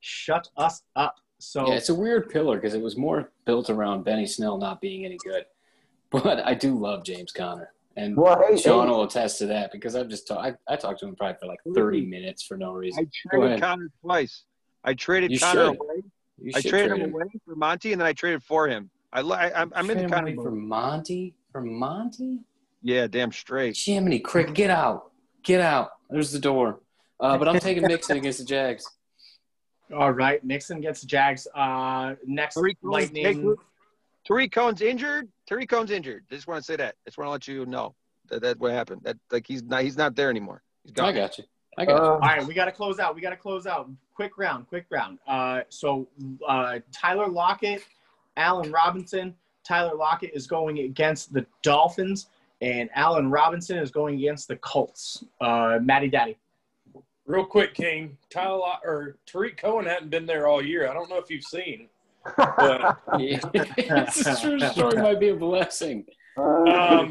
shut 0.00 0.48
us 0.56 0.82
up. 0.96 1.16
So 1.38 1.68
Yeah, 1.68 1.74
it's 1.74 1.88
a 1.88 1.94
weird 1.94 2.28
pillar 2.28 2.56
because 2.56 2.74
it 2.74 2.80
was 2.80 2.96
more 2.96 3.32
built 3.46 3.70
around 3.70 4.04
Benny 4.04 4.26
Snell 4.26 4.58
not 4.58 4.80
being 4.80 5.04
any 5.04 5.18
good. 5.24 5.44
But 6.12 6.44
I 6.44 6.54
do 6.54 6.76
love 6.76 7.04
James 7.04 7.30
Conner. 7.30 7.72
And 7.96 8.16
Well, 8.16 8.42
hey, 8.44 8.56
Sean 8.56 8.88
hey, 8.88 8.92
will 8.92 9.04
attest 9.04 9.38
to 9.38 9.46
that 9.46 9.70
because 9.70 9.94
I've 9.94 10.08
just 10.08 10.26
talked. 10.26 10.58
I, 10.68 10.72
I 10.72 10.74
talked 10.74 10.98
to 11.00 11.06
him 11.06 11.14
probably 11.14 11.36
for 11.38 11.46
like 11.46 11.60
30 11.72 12.04
minutes 12.04 12.42
for 12.42 12.56
no 12.56 12.72
reason. 12.72 13.06
I 13.06 13.36
traded. 13.36 13.60
Conner 13.60 13.88
twice. 14.00 14.42
I 14.82 14.94
traded 14.94 15.30
You 15.30 15.38
Conner 15.38 15.66
should. 15.66 15.80
away. 15.80 16.02
You 16.42 16.52
I 16.56 16.60
traded 16.62 16.90
trade 16.90 17.00
him 17.00 17.14
away 17.14 17.26
for 17.44 17.54
Monty, 17.54 17.92
and 17.92 18.00
then 18.00 18.08
I 18.08 18.12
traded 18.12 18.42
for 18.42 18.66
him. 18.66 18.90
I, 19.12 19.22
li- 19.22 19.34
I 19.36 19.60
I'm, 19.62 19.72
I'm 19.74 19.90
in 19.90 19.96
Trade 19.96 19.98
the 19.98 20.02
him 20.04 20.10
Conner 20.10 20.26
away 20.28 20.36
for. 20.36 20.50
Monty. 20.50 21.34
For 21.52 21.60
Monty. 21.62 22.38
Yeah, 22.82 23.06
damn 23.06 23.32
straight. 23.32 23.76
Jiminy 23.76 24.20
Crick, 24.20 24.54
get 24.54 24.70
out, 24.70 25.10
get 25.42 25.60
out. 25.60 25.90
There's 26.08 26.32
the 26.32 26.38
door. 26.38 26.80
Uh, 27.18 27.36
but 27.36 27.48
I'm 27.48 27.58
taking 27.60 27.82
Mixon 27.86 28.16
against 28.16 28.38
the 28.38 28.44
Jags. 28.44 28.88
all 29.94 30.12
right, 30.12 30.42
Mixon 30.44 30.78
against 30.78 31.02
the 31.02 31.06
Jags. 31.08 31.46
Uh, 31.54 32.14
next 32.26 32.54
Tarik 32.54 32.78
Cohen's, 32.82 32.92
Lightning. 33.12 33.56
Tarik 34.26 34.52
Cohen's 34.52 34.80
injured. 34.80 35.28
Tarik 35.46 35.68
Cohen's 35.68 35.90
injured. 35.90 36.24
I 36.30 36.34
just 36.34 36.46
want 36.46 36.58
to 36.58 36.64
say 36.64 36.76
that. 36.76 36.94
I 37.06 37.10
just 37.10 37.18
want 37.18 37.26
to 37.26 37.32
let 37.32 37.48
you 37.48 37.66
know 37.66 37.94
that 38.28 38.40
that's 38.42 38.58
what 38.58 38.72
happened. 38.72 39.02
That 39.04 39.16
like 39.30 39.46
he's 39.46 39.62
not 39.62 39.82
he's 39.82 39.96
not 39.96 40.14
there 40.14 40.30
anymore. 40.30 40.62
He's 40.84 40.92
gone. 40.92 41.08
I 41.08 41.12
got 41.12 41.36
you. 41.36 41.44
I 41.76 41.84
got 41.84 41.96
you. 41.96 42.02
uh, 42.02 42.08
All 42.12 42.18
right, 42.20 42.46
we 42.46 42.54
got 42.54 42.66
to 42.66 42.72
close 42.72 42.98
out. 42.98 43.14
We 43.14 43.20
got 43.20 43.30
to 43.30 43.36
close 43.36 43.66
out. 43.66 43.90
Quick 44.14 44.38
round, 44.38 44.68
quick 44.68 44.86
round. 44.90 45.18
Uh, 45.26 45.62
so 45.68 46.08
uh, 46.46 46.78
Tyler 46.92 47.28
Lockett, 47.28 47.82
Allen 48.40 48.72
Robinson. 48.72 49.34
Tyler 49.64 49.94
Lockett 49.94 50.30
is 50.34 50.46
going 50.46 50.78
against 50.80 51.32
the 51.34 51.44
Dolphins, 51.62 52.28
and 52.62 52.88
Allen 52.94 53.30
Robinson 53.30 53.78
is 53.78 53.90
going 53.90 54.16
against 54.16 54.48
the 54.48 54.56
Colts. 54.56 55.22
Uh, 55.40 55.78
Matty 55.82 56.08
Daddy. 56.08 56.38
Real 57.26 57.44
quick, 57.44 57.74
King. 57.74 58.16
Tyler 58.30 58.76
or 58.82 59.18
Tarik 59.26 59.58
Cohen 59.58 59.84
hadn't 59.84 60.08
been 60.10 60.26
there 60.26 60.48
all 60.48 60.64
year. 60.64 60.88
I 60.90 60.94
don't 60.94 61.08
know 61.10 61.18
if 61.18 61.30
you've 61.30 61.44
seen. 61.44 61.88
But 62.36 62.98
Yeah. 63.18 63.38
it's 63.46 64.40
true 64.40 64.58
story. 64.58 64.96
Might 65.00 65.20
be 65.20 65.28
a 65.28 65.36
blessing. 65.36 66.06
Um, 66.36 67.08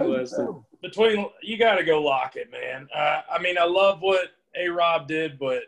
between 0.81 1.27
you 1.43 1.57
got 1.57 1.75
to 1.75 1.83
go 1.83 2.01
Lockett, 2.01 2.51
man. 2.51 2.87
Uh, 2.93 3.21
I 3.31 3.39
mean, 3.41 3.57
I 3.57 3.65
love 3.65 4.01
what 4.01 4.29
A 4.57 4.67
Rob 4.69 5.07
did, 5.07 5.37
but 5.37 5.61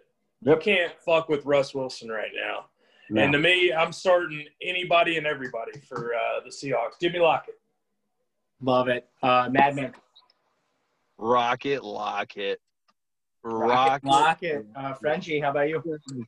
you 0.44 0.58
can't 0.58 0.94
fuck 1.06 1.30
with 1.30 1.46
Russ 1.46 1.74
Wilson 1.76 2.10
right 2.10 2.32
now. 2.36 2.66
No. 3.12 3.22
And 3.22 3.34
to 3.34 3.40
me, 3.40 3.74
I'm 3.74 3.92
starting 3.92 4.46
anybody 4.62 5.18
and 5.18 5.28
everybody 5.28 5.74
for 5.88 6.14
uh, 6.16 6.40
the 6.44 6.50
Seahawks. 6.50 7.00
Jimmy 7.02 7.20
Lockett. 7.20 7.60
Love 8.62 8.88
it. 8.88 9.08
Uh, 9.22 9.50
Madman. 9.52 9.94
Rocket 11.18 11.84
Locket. 11.84 12.60
Rocket. 13.44 13.70
Rocket. 13.74 14.06
Lockett. 14.06 14.66
Uh, 14.76 14.94
Frenchie, 14.94 15.40
how 15.40 15.50
about 15.50 15.68
you? 15.68 15.82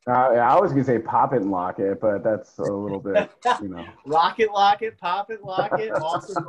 Uh, 0.07 0.11
I 0.11 0.59
was 0.59 0.71
gonna 0.71 0.83
say 0.83 0.97
pop 0.97 1.33
it 1.33 1.41
and 1.43 1.51
lock 1.51 1.77
it, 1.77 2.01
but 2.01 2.23
that's 2.23 2.57
a 2.57 2.63
little 2.63 2.99
bit, 2.99 3.29
you 3.61 3.69
know. 3.69 3.85
Lockett, 4.07 4.51
Lockett, 4.51 4.97
pop 4.99 5.29
it, 5.29 5.43
Lockett. 5.43 5.91
Awesome. 5.93 6.47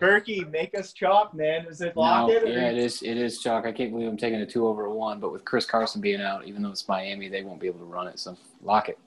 Berkey, 0.00 0.50
make 0.50 0.74
us 0.78 0.94
chalk, 0.94 1.34
man. 1.34 1.66
Is 1.66 1.82
it 1.82 1.94
No, 1.94 2.00
Lockett? 2.02 2.44
or- 2.44 2.46
yeah, 2.46 2.70
it 2.70 2.78
is. 2.78 3.02
It 3.02 3.18
is 3.18 3.38
chalk. 3.42 3.66
I 3.66 3.72
can't 3.72 3.92
believe 3.92 4.08
I'm 4.08 4.16
taking 4.16 4.40
a 4.40 4.46
two 4.46 4.66
over 4.66 4.86
a 4.86 4.90
one. 4.94 5.20
But 5.20 5.30
with 5.30 5.44
Chris 5.44 5.66
Carson 5.66 6.00
being 6.00 6.22
out, 6.22 6.46
even 6.46 6.62
though 6.62 6.70
it's 6.70 6.88
Miami, 6.88 7.28
they 7.28 7.42
won't 7.42 7.60
be 7.60 7.66
able 7.66 7.80
to 7.80 7.84
run 7.84 8.06
it. 8.08 8.18
So 8.18 8.34
lock 8.62 8.88
it. 8.88 8.98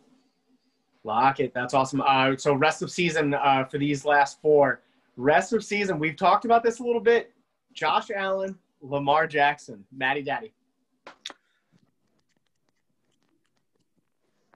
Lock 1.05 1.39
it. 1.39 1.53
That's 1.53 1.75
awesome. 1.75 2.01
Uh, 2.01 2.35
so 2.35 2.55
rest 2.55 2.81
of 2.81 2.89
season 2.89 3.35
uh, 3.35 3.63
for 3.65 3.77
these 3.77 4.05
last 4.05 4.41
four. 4.41 4.81
Rest 5.17 5.53
of 5.53 5.63
season. 5.63 5.99
We've 5.99 6.15
talked 6.15 6.45
about 6.45 6.63
this 6.63 6.79
a 6.79 6.83
little 6.83 6.99
bit. 6.99 7.31
Josh 7.73 8.09
Allen, 8.09 8.57
Lamar 8.81 9.27
Jackson, 9.27 9.85
Matty 9.95 10.23
Daddy. 10.23 10.51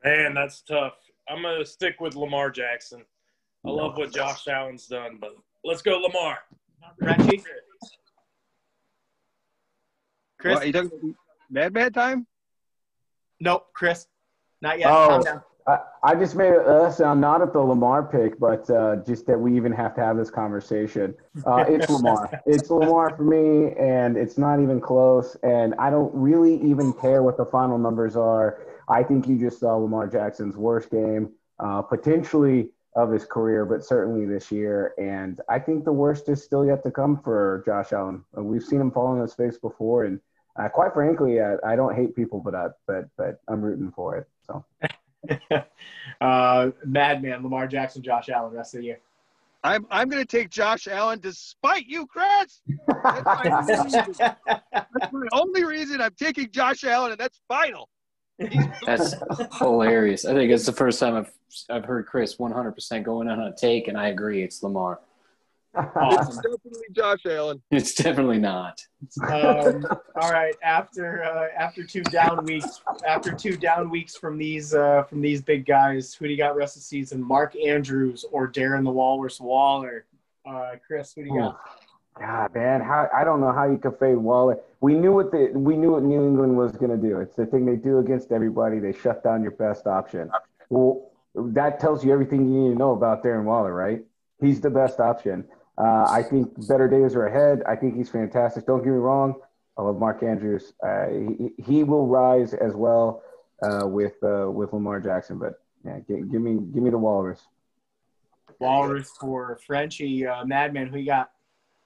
Man, 0.03 0.33
that's 0.33 0.61
tough. 0.61 0.95
I'm 1.29 1.43
gonna 1.43 1.63
stick 1.63 2.01
with 2.01 2.15
Lamar 2.15 2.49
Jackson. 2.49 3.03
I 3.63 3.69
love 3.69 3.97
what 3.97 4.11
Josh 4.11 4.47
Allen's 4.47 4.87
done, 4.87 5.17
but 5.21 5.35
let's 5.63 5.83
go 5.83 5.99
Lamar. 5.99 6.39
Frenchie. 6.97 7.43
Chris. 10.39 10.55
What, 10.55 10.65
you 10.65 10.73
talking 10.73 11.15
bad 11.51 11.73
bad 11.73 11.93
time? 11.93 12.25
Nope. 13.39 13.67
Chris. 13.73 14.07
Not 14.61 14.79
yet. 14.79 14.89
Oh. 14.89 15.43
Calm 15.69 15.77
down. 15.77 15.79
I, 16.03 16.11
I 16.11 16.15
just 16.15 16.35
made 16.35 16.53
a 16.53 16.91
sound 16.91 17.21
not 17.21 17.41
at 17.41 17.53
the 17.53 17.59
Lamar 17.59 18.03
pick, 18.03 18.39
but 18.39 18.69
uh, 18.69 18.97
just 19.05 19.25
that 19.27 19.39
we 19.39 19.55
even 19.55 19.71
have 19.71 19.95
to 19.95 20.01
have 20.01 20.17
this 20.17 20.29
conversation. 20.29 21.15
Uh, 21.45 21.65
it's 21.67 21.89
Lamar. 21.89 22.41
It's 22.45 22.69
Lamar 22.69 23.15
for 23.15 23.23
me, 23.23 23.73
and 23.79 24.17
it's 24.17 24.37
not 24.37 24.61
even 24.61 24.79
close. 24.81 25.35
And 25.43 25.75
I 25.79 25.89
don't 25.89 26.13
really 26.13 26.55
even 26.61 26.93
care 26.93 27.23
what 27.23 27.37
the 27.37 27.45
final 27.45 27.77
numbers 27.77 28.15
are. 28.15 28.65
I 28.87 29.03
think 29.03 29.27
you 29.27 29.37
just 29.37 29.59
saw 29.59 29.75
Lamar 29.75 30.07
Jackson's 30.07 30.57
worst 30.57 30.89
game, 30.89 31.31
uh, 31.59 31.81
potentially 31.81 32.71
of 32.95 33.11
his 33.11 33.25
career, 33.25 33.65
but 33.65 33.85
certainly 33.85 34.25
this 34.25 34.51
year. 34.51 34.93
And 34.97 35.41
I 35.47 35.59
think 35.59 35.85
the 35.85 35.93
worst 35.93 36.27
is 36.27 36.43
still 36.43 36.65
yet 36.65 36.83
to 36.83 36.91
come 36.91 37.21
for 37.21 37.61
Josh 37.65 37.93
Allen. 37.93 38.23
Uh, 38.37 38.43
We've 38.43 38.63
seen 38.63 38.81
him 38.81 38.91
fall 38.91 39.07
on 39.07 39.21
his 39.21 39.33
face 39.33 39.57
before, 39.57 40.05
and 40.05 40.19
uh, 40.59 40.69
quite 40.69 40.93
frankly, 40.93 41.41
I, 41.41 41.55
I 41.65 41.75
don't 41.75 41.95
hate 41.95 42.15
people, 42.15 42.41
but 42.41 42.55
I, 42.55 42.67
but 42.87 43.05
but 43.17 43.39
I'm 43.47 43.61
rooting 43.61 43.91
for 43.91 44.17
it. 44.17 44.27
So. 44.47 44.65
uh, 46.21 46.69
Madman, 46.85 47.43
Lamar 47.43 47.67
Jackson, 47.67 48.01
Josh 48.01 48.29
Allen, 48.29 48.53
rest 48.53 48.75
of 48.75 48.81
the 48.81 48.87
year. 48.87 48.99
I'm 49.63 49.85
I'm 49.91 50.07
gonna 50.07 50.23
take 50.23 50.49
Josh 50.49 50.87
Allen 50.87 51.19
despite 51.19 51.85
you, 51.85 52.07
Chris. 52.07 52.61
That's 53.03 53.25
my, 53.25 54.35
that's 54.47 55.11
my 55.11 55.27
only 55.33 55.65
reason 55.65 55.99
I'm 55.99 56.15
taking 56.17 56.49
Josh 56.49 56.85
Allen, 56.85 57.11
and 57.11 57.19
that's 57.19 57.41
final. 57.47 57.89
He's 58.37 58.63
That's 58.85 59.15
hilarious. 59.57 60.23
I 60.23 60.33
think 60.33 60.49
it's 60.51 60.65
the 60.65 60.71
first 60.71 60.99
time 60.99 61.15
I've 61.15 61.31
I've 61.69 61.83
heard 61.83 62.05
Chris 62.05 62.37
100% 62.37 63.03
going 63.03 63.27
on 63.27 63.39
a 63.39 63.53
take, 63.53 63.89
and 63.89 63.97
I 63.97 64.07
agree. 64.07 64.43
It's 64.43 64.63
Lamar. 64.63 65.01
It's 65.77 66.35
definitely 66.37 66.87
Josh 66.91 67.25
Allen. 67.25 67.61
It's 67.71 67.93
definitely 67.93 68.39
not. 68.39 68.81
um, 69.27 69.85
all 70.15 70.31
right. 70.31 70.55
After 70.63 71.23
uh, 71.23 71.47
after 71.57 71.83
two 71.83 72.01
down 72.03 72.43
weeks, 72.45 72.81
after 73.07 73.31
two 73.31 73.55
down 73.55 73.89
weeks 73.89 74.15
from 74.15 74.37
these 74.37 74.73
uh, 74.73 75.03
from 75.03 75.21
these 75.21 75.41
big 75.41 75.65
guys, 75.65 76.13
who 76.13 76.25
do 76.25 76.31
you 76.31 76.37
got 76.37 76.55
rest 76.55 76.75
of 76.75 76.81
the 76.81 76.85
season? 76.85 77.21
Mark 77.21 77.55
Andrews 77.55 78.25
or 78.31 78.51
Darren 78.51 78.83
the 78.83 78.91
Walrus 78.91 79.39
Waller? 79.39 80.05
Uh, 80.45 80.71
Chris, 80.85 81.13
who 81.15 81.23
do 81.23 81.29
you 81.29 81.39
got? 81.39 81.59
God, 82.19 82.53
man, 82.53 82.81
how 82.81 83.07
I 83.15 83.23
don't 83.23 83.39
know 83.39 83.53
how 83.53 83.69
you 83.69 83.77
could 83.77 83.97
fade 83.97 84.17
Waller. 84.17 84.57
We 84.81 84.95
knew 84.95 85.13
what 85.13 85.31
the 85.31 85.51
we 85.53 85.77
knew 85.77 85.91
what 85.91 86.03
New 86.03 86.21
England 86.21 86.57
was 86.57 86.73
going 86.73 86.91
to 86.91 86.97
do. 86.97 87.19
It's 87.19 87.35
the 87.35 87.45
thing 87.45 87.65
they 87.65 87.75
do 87.75 87.99
against 87.99 88.31
everybody. 88.31 88.79
They 88.79 88.91
shut 88.91 89.23
down 89.23 89.41
your 89.41 89.51
best 89.51 89.87
option. 89.87 90.29
Well, 90.69 91.11
that 91.35 91.79
tells 91.79 92.03
you 92.03 92.11
everything 92.11 92.51
you 92.51 92.61
need 92.61 92.73
to 92.73 92.75
know 92.77 92.91
about 92.91 93.23
Darren 93.23 93.43
Waller, 93.43 93.73
right? 93.73 94.01
He's 94.41 94.59
the 94.59 94.69
best 94.69 94.99
option. 94.99 95.45
Uh, 95.79 96.05
I 96.09 96.21
think 96.23 96.67
better 96.67 96.89
days 96.89 97.15
are 97.15 97.25
ahead. 97.27 97.63
I 97.65 97.75
think 97.75 97.95
he's 97.95 98.09
fantastic. 98.09 98.65
Don't 98.65 98.79
get 98.79 98.87
me 98.89 98.97
wrong. 98.97 99.35
I 99.77 99.81
love 99.81 99.97
Mark 99.97 100.21
Andrews. 100.23 100.73
Uh, 100.85 101.07
he, 101.07 101.51
he 101.57 101.83
will 101.85 102.05
rise 102.05 102.53
as 102.53 102.73
well 102.75 103.23
uh, 103.63 103.87
with 103.87 104.13
uh, 104.21 104.51
with 104.51 104.73
Lamar 104.73 104.99
Jackson. 104.99 105.39
But 105.39 105.53
yeah, 105.85 105.99
give, 106.05 106.29
give 106.31 106.41
me 106.41 106.55
give 106.73 106.83
me 106.83 106.89
the 106.89 106.97
Walrus. 106.97 107.41
Walrus 108.59 109.11
for 109.21 109.57
Frenchie. 109.65 110.27
Uh, 110.27 110.43
Madman, 110.45 110.87
who 110.87 110.97
you 110.99 111.05
got? 111.05 111.31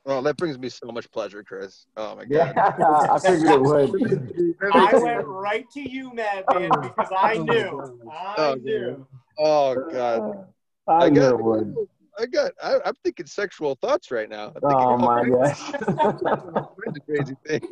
Oh, 0.06 0.22
that 0.24 0.38
brings 0.38 0.58
me 0.58 0.70
so 0.70 0.88
much 0.88 1.10
pleasure, 1.12 1.44
Chris. 1.44 1.86
Oh 1.96 2.16
my 2.16 2.26
Yeah, 2.28 2.52
god. 2.52 3.10
I 3.12 3.20
figured 3.20 3.52
it 3.52 3.62
would. 3.62 4.56
I 4.74 4.96
went 4.96 5.24
right 5.28 5.70
to 5.72 5.82
you, 5.82 6.12
Madman, 6.14 6.72
because 6.82 7.12
I 7.16 7.36
knew. 7.38 8.00
I 8.12 8.36
Oh, 8.38 8.56
knew. 8.56 9.08
Oh 9.38 9.76
god. 9.92 10.48
I 10.88 11.06
I 11.06 11.10
knew 11.10 11.22
it 11.24 11.42
would. 11.42 11.76
I 12.20 12.26
got. 12.26 12.52
I, 12.62 12.80
I'm 12.86 12.94
thinking 13.04 13.26
sexual 13.26 13.76
thoughts 13.76 14.12
right 14.12 14.30
now. 14.30 14.54
I'm 14.56 14.62
thinking 14.62 14.78
Oh 14.78 14.98
my 14.98 15.24
kinds 15.24 15.36
gosh. 15.36 15.74
of 16.86 17.06
crazy 17.08 17.36
things. 17.46 17.66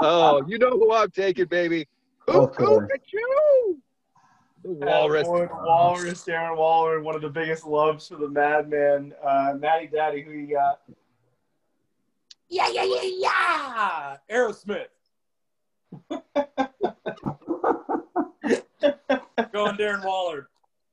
oh, 0.00 0.42
you 0.46 0.58
know 0.58 0.70
who 0.70 0.92
I'm 0.92 1.10
taking, 1.10 1.46
baby. 1.46 1.86
Who? 2.26 2.44
Of 2.44 2.56
Who 2.56 2.64
course. 2.64 2.90
you? 3.12 3.80
The 4.64 4.72
walrus. 4.72 5.26
Walrus. 5.26 5.50
Walrus, 5.52 6.24
Darren 6.24 6.56
Waller, 6.56 7.00
one 7.00 7.14
of 7.14 7.22
the 7.22 7.28
biggest 7.28 7.64
loves 7.64 8.08
for 8.08 8.16
the 8.16 8.28
Madman. 8.28 9.14
Uh, 9.22 9.54
Matty 9.58 9.86
Daddy, 9.86 10.22
who 10.22 10.32
you 10.32 10.52
got? 10.54 10.80
Yeah, 12.48 12.68
yeah, 12.72 12.84
yeah, 12.84 13.02
yeah. 13.18 14.16
Aerosmith. 14.30 14.88
Going 19.52 19.76
Darren 19.76 20.04
Waller. 20.04 20.48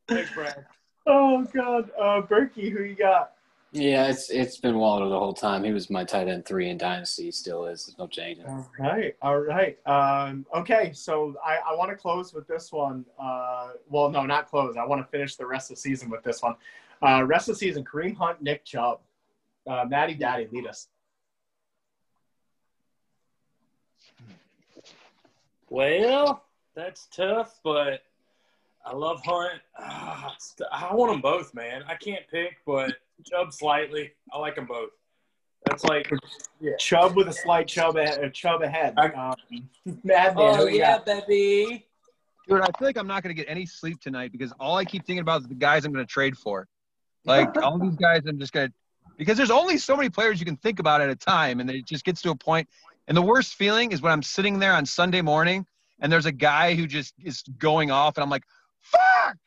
Thanks, 0.08 0.32
Brad. 0.34 0.66
Oh 1.08 1.44
God, 1.54 1.92
uh, 2.00 2.22
Berkey, 2.22 2.72
who 2.72 2.84
you 2.84 2.96
got? 2.96 3.34
Yeah, 3.72 4.08
it's 4.08 4.30
it's 4.30 4.58
been 4.58 4.78
Waller 4.78 5.10
the 5.10 5.20
whole 5.20 5.34
time. 5.34 5.64
He 5.64 5.74
was 5.74 5.90
my 5.90 6.06
tight 6.06 6.30
end 6.30 6.46
three 6.46 6.70
in 6.70 6.78
Dynasty. 6.78 7.30
Still 7.32 7.66
is. 7.66 7.86
There's 7.86 7.98
no 7.98 8.08
changing. 8.08 8.46
All 8.48 8.70
right, 8.80 9.16
all 9.22 9.40
right. 9.40 9.78
Um, 9.86 10.46
okay, 10.56 10.92
so 10.94 11.36
I, 11.46 11.58
I 11.58 11.76
want 11.76 11.92
to 11.92 11.98
close 11.98 12.34
with 12.34 12.48
this 12.48 12.72
one. 12.72 13.06
Uh, 13.20 13.72
well, 13.90 14.10
no, 14.10 14.26
not 14.26 14.50
close. 14.50 14.78
I 14.78 14.86
want 14.86 15.06
to 15.06 15.12
finish 15.12 15.36
the 15.36 15.46
rest 15.46 15.70
of 15.70 15.76
the 15.76 15.82
season 15.82 16.10
with 16.10 16.24
this 16.24 16.42
one. 16.42 16.56
Uh, 17.02 17.24
rest 17.26 17.50
of 17.50 17.56
the 17.56 17.60
season: 17.60 17.84
Kareem 17.84 18.16
Hunt, 18.16 18.42
Nick 18.42 18.64
Chubb, 18.64 19.02
uh, 19.68 19.84
Matty 19.88 20.14
Daddy, 20.14 20.48
lead 20.52 20.68
us. 20.68 20.88
Well, 25.70 26.46
that's 26.76 27.08
tough, 27.08 27.60
but 27.64 28.04
I 28.86 28.94
love 28.94 29.22
Hunt. 29.26 29.62
It's- 29.80 30.56
I 30.72 30.94
want 30.94 31.12
them 31.12 31.22
both, 31.22 31.54
man. 31.54 31.84
I 31.88 31.96
can't 31.96 32.28
pick, 32.30 32.58
but 32.66 32.96
Chubb 33.26 33.52
slightly. 33.52 34.14
I 34.32 34.38
like 34.38 34.56
them 34.56 34.68
both. 34.68 34.92
That's 35.66 35.84
like, 35.84 36.12
yeah. 36.60 36.76
Chubb 36.78 37.16
with 37.16 37.28
a 37.28 37.34
slight 37.34 37.68
Chubb, 37.68 37.96
a, 37.98 38.30
Chubb 38.30 38.62
ahead. 38.62 38.96
Um, 39.00 39.34
Madman, 40.04 40.36
Oh 40.38 40.68
who 40.68 40.70
yeah, 40.70 41.00
got? 41.04 41.28
baby. 41.28 41.88
Dude, 42.48 42.62
I 42.62 42.66
feel 42.78 42.88
like 42.88 42.98
I'm 42.98 43.08
not 43.08 43.24
going 43.24 43.36
to 43.36 43.42
get 43.42 43.50
any 43.50 43.66
sleep 43.66 44.00
tonight 44.00 44.32
because 44.32 44.54
all 44.60 44.78
I 44.78 44.86
keep 44.86 45.04
thinking 45.06 45.22
about 45.22 45.42
is 45.42 45.48
the 45.48 45.56
guys 45.56 45.84
I'm 45.84 45.92
going 45.92 46.06
to 46.06 46.12
trade 46.12 46.38
for. 46.38 46.68
Like 47.26 47.58
all 47.64 47.80
these 47.80 47.96
guys, 47.96 48.22
I'm 48.28 48.38
just 48.38 48.54
going 48.54 48.68
to 48.68 48.74
because 49.18 49.38
there's 49.38 49.52
only 49.52 49.78
so 49.78 49.96
many 49.96 50.10
players 50.10 50.40
you 50.40 50.46
can 50.46 50.58
think 50.58 50.80
about 50.80 51.02
at 51.02 51.10
a 51.10 51.16
time, 51.16 51.60
and 51.60 51.70
it 51.72 51.86
just 51.86 52.04
gets 52.06 52.22
to 52.24 52.32
a 52.32 52.36
point. 52.36 52.68
And 53.08 53.16
the 53.18 53.22
worst 53.22 53.56
feeling 53.56 53.92
is 53.92 54.02
when 54.02 54.12
I'm 54.12 54.24
sitting 54.24 54.60
there 54.60 54.74
on 54.74 54.86
Sunday 54.86 55.22
morning 55.22 55.66
and 56.00 56.12
there's 56.12 56.26
a 56.26 56.32
guy 56.32 56.76
who 56.76 56.86
just 56.86 57.14
is 57.24 57.42
going 57.58 57.90
off, 57.90 58.18
and 58.18 58.24
I'm 58.24 58.30
like, 58.30 58.44
"Fuck!" 58.86 59.38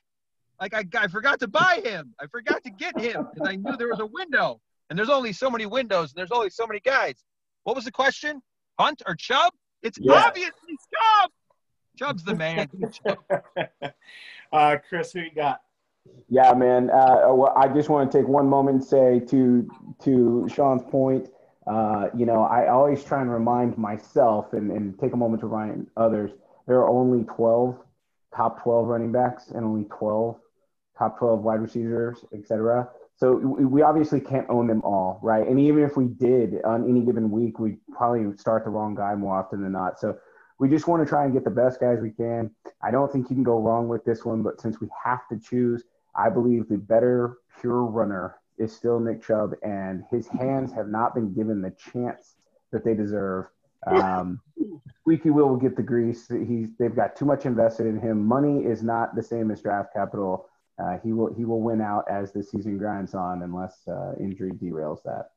Like 0.60 0.74
I, 0.74 0.85
I 0.98 1.06
forgot 1.09 1.39
to 1.40 1.48
buy 1.48 1.81
him. 1.85 2.15
I 2.20 2.27
forgot 2.27 2.62
to 2.65 2.70
get 2.70 2.98
him 2.98 3.27
because 3.32 3.48
I 3.48 3.56
knew 3.56 3.77
there 3.77 3.89
was 3.89 4.01
a 4.01 4.06
window, 4.06 4.60
and 4.90 4.98
there's 4.98 5.10
only 5.10 5.32
so 5.32 5.51
many 5.51 5.66
windows, 5.66 6.10
and 6.12 6.19
there's 6.19 6.32
only 6.32 6.51
so 6.51 6.66
many 6.66 6.81
guys. 6.81 7.15
What 7.65 7.77
was 7.77 7.85
the 7.85 7.93
question? 7.93 8.43
Hunt 8.78 9.02
or 9.06 9.15
Chubb? 9.15 9.52
It's 9.82 9.98
Yeah. 10.01 10.15
obviously 10.27 10.77
Chubb. 10.93 11.31
Chubb's 11.97 12.24
the 12.24 12.35
man. 12.35 12.69
uh, 14.52 14.77
Chris, 14.89 15.12
who 15.12 15.20
you 15.20 15.31
got? 15.35 15.60
Yeah, 16.28 16.52
man. 16.55 16.90
Uh, 16.90 17.32
well, 17.35 17.52
I 17.56 17.69
just 17.69 17.89
want 17.89 18.10
to 18.10 18.19
take 18.19 18.27
one 18.27 18.47
moment 18.48 18.77
and 18.78 18.85
say 18.85 19.20
to 19.27 19.69
to 20.05 20.48
Sean's 20.52 20.82
point. 20.90 21.28
Uh, 21.66 22.09
you 22.16 22.24
know, 22.24 22.43
I 22.44 22.69
always 22.69 23.05
try 23.05 23.20
and 23.20 23.31
remind 23.31 23.77
myself 23.77 24.55
and, 24.55 24.70
and 24.70 24.98
take 24.98 25.12
a 25.12 25.16
moment 25.16 25.40
to 25.40 25.47
remind 25.48 25.86
others. 25.98 26.31
There 26.66 26.78
are 26.78 26.89
only 26.89 27.24
12 27.24 27.78
top 28.34 28.62
12 28.62 28.86
running 28.86 29.12
backs 29.12 29.48
and 29.48 29.64
only 29.64 29.84
12 29.84 30.36
top 30.98 31.18
12 31.18 31.42
wide 31.42 31.60
receivers, 31.60 32.24
et 32.34 32.46
cetera. 32.46 32.88
So 33.16 33.34
we 33.34 33.64
we 33.64 33.82
obviously 33.82 34.20
can't 34.20 34.48
own 34.48 34.66
them 34.66 34.82
all, 34.82 35.20
right? 35.22 35.46
And 35.46 35.59
even 35.60 35.84
if 35.84 35.96
we 35.96 36.06
did 36.06 36.62
on 36.64 36.88
any 36.88 37.02
given 37.02 37.30
week, 37.30 37.59
we'd 37.59 37.78
probably 37.92 38.36
start 38.36 38.64
the 38.64 38.70
wrong 38.70 38.94
guy 38.94 39.14
more 39.14 39.38
often 39.38 39.62
than 39.62 39.72
not. 39.72 39.98
So 39.98 40.18
we 40.59 40.68
just 40.68 40.88
want 40.88 41.02
to 41.02 41.09
try 41.09 41.24
and 41.24 41.32
get 41.32 41.44
the 41.44 41.50
best 41.50 41.80
guys 41.80 41.98
we 42.00 42.10
can. 42.10 42.50
I 42.82 42.90
don't 42.90 43.10
think 43.12 43.30
you 43.30 43.36
can 43.36 43.44
go 43.44 43.60
wrong 43.60 43.88
with 43.88 44.05
this 44.05 44.24
one, 44.24 44.42
but 44.42 44.60
since 44.60 44.80
we 44.80 44.88
have 45.05 45.20
to 45.30 45.38
choose, 45.38 45.84
I 46.16 46.30
believe 46.30 46.68
the 46.68 46.78
better 46.78 47.38
pure 47.60 47.84
runner 47.84 48.36
is 48.59 48.74
still 48.74 48.98
Nick 48.98 49.22
Chubb, 49.22 49.55
and 49.62 50.02
his 50.10 50.26
hands 50.26 50.72
have 50.72 50.88
not 50.88 51.14
been 51.14 51.32
given 51.32 51.62
the 51.62 51.70
chance 51.92 52.34
that 52.72 52.84
they 52.84 52.94
deserve. 52.94 53.46
Um, 53.86 54.40
squeaky 55.00 55.30
Will 55.30 55.56
get 55.56 55.76
the 55.76 55.82
grease. 55.82 56.28
He's 56.28 56.70
they've 56.78 56.94
got 56.94 57.16
too 57.16 57.24
much 57.24 57.46
invested 57.46 57.86
in 57.86 57.98
him. 58.00 58.26
Money 58.26 58.64
is 58.64 58.82
not 58.82 59.14
the 59.14 59.22
same 59.22 59.50
as 59.50 59.62
draft 59.62 59.92
capital. 59.92 60.48
Uh, 60.82 60.98
he 61.02 61.12
will 61.12 61.32
he 61.34 61.44
will 61.44 61.60
win 61.60 61.80
out 61.80 62.05
as 62.10 62.32
the 62.32 62.42
season 62.42 62.78
grinds 62.78 63.14
on, 63.14 63.42
unless 63.42 63.86
uh, 63.88 64.12
injury 64.20 64.52
derails 64.52 65.02
that. 65.05 65.30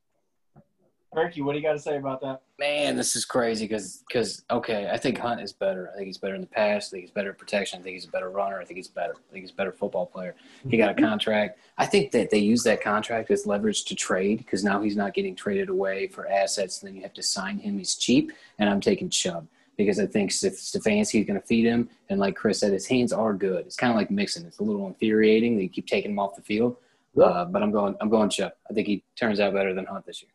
Berkey, 1.13 1.43
what 1.43 1.51
do 1.51 1.57
you 1.57 1.63
got 1.63 1.73
to 1.73 1.79
say 1.79 1.97
about 1.97 2.21
that? 2.21 2.41
Man, 2.57 2.95
this 2.95 3.17
is 3.17 3.25
crazy 3.25 3.65
because 3.65 4.45
okay, 4.49 4.89
I 4.89 4.97
think 4.97 5.17
Hunt 5.17 5.41
is 5.41 5.51
better. 5.51 5.89
I 5.91 5.97
think 5.97 6.07
he's 6.07 6.17
better 6.17 6.35
in 6.35 6.41
the 6.41 6.47
past. 6.47 6.89
I 6.89 6.91
think 6.91 7.03
he's 7.03 7.11
better 7.11 7.31
at 7.31 7.37
protection. 7.37 7.79
I 7.79 7.83
think 7.83 7.95
he's 7.95 8.05
a 8.05 8.11
better 8.11 8.29
runner. 8.29 8.61
I 8.61 8.65
think 8.65 8.77
he's 8.77 8.87
better. 8.87 9.13
I 9.13 9.33
think 9.33 9.43
he's 9.43 9.51
a 9.51 9.55
better 9.55 9.73
football 9.73 10.05
player. 10.05 10.35
He 10.69 10.77
got 10.77 10.97
a 10.97 11.01
contract. 11.01 11.59
I 11.77 11.85
think 11.85 12.11
that 12.11 12.29
they 12.29 12.37
use 12.37 12.63
that 12.63 12.81
contract 12.81 13.29
as 13.29 13.45
leverage 13.45 13.83
to 13.85 13.95
trade 13.95 14.37
because 14.37 14.63
now 14.63 14.81
he's 14.81 14.95
not 14.95 15.13
getting 15.13 15.35
traded 15.35 15.67
away 15.67 16.07
for 16.07 16.29
assets. 16.29 16.81
And 16.81 16.87
then 16.87 16.95
you 16.95 17.01
have 17.01 17.13
to 17.13 17.23
sign 17.23 17.57
him. 17.57 17.77
He's 17.77 17.95
cheap, 17.95 18.31
and 18.59 18.69
I'm 18.69 18.79
taking 18.79 19.09
Chubb 19.09 19.47
because 19.75 19.99
I 19.99 20.05
think 20.05 20.31
Stef- 20.31 20.53
Stefanski 20.53 21.19
is 21.19 21.27
going 21.27 21.41
to 21.41 21.45
feed 21.45 21.65
him. 21.65 21.89
And 22.09 22.21
like 22.21 22.37
Chris 22.37 22.61
said, 22.61 22.71
his 22.71 22.87
hands 22.87 23.11
are 23.11 23.33
good. 23.33 23.65
It's 23.65 23.75
kind 23.75 23.91
of 23.91 23.97
like 23.97 24.11
Mixon. 24.11 24.45
It's 24.45 24.59
a 24.59 24.63
little 24.63 24.87
infuriating 24.87 25.57
that 25.57 25.63
you 25.63 25.69
keep 25.69 25.87
taking 25.87 26.11
him 26.11 26.19
off 26.19 26.35
the 26.35 26.41
field. 26.41 26.77
Uh, 27.21 27.43
but 27.43 27.61
I'm 27.61 27.71
going. 27.71 27.97
I'm 27.99 28.09
going 28.09 28.29
Chubb. 28.29 28.53
I 28.69 28.73
think 28.73 28.87
he 28.87 29.03
turns 29.17 29.41
out 29.41 29.53
better 29.53 29.73
than 29.73 29.85
Hunt 29.85 30.05
this 30.05 30.21
year. 30.21 30.31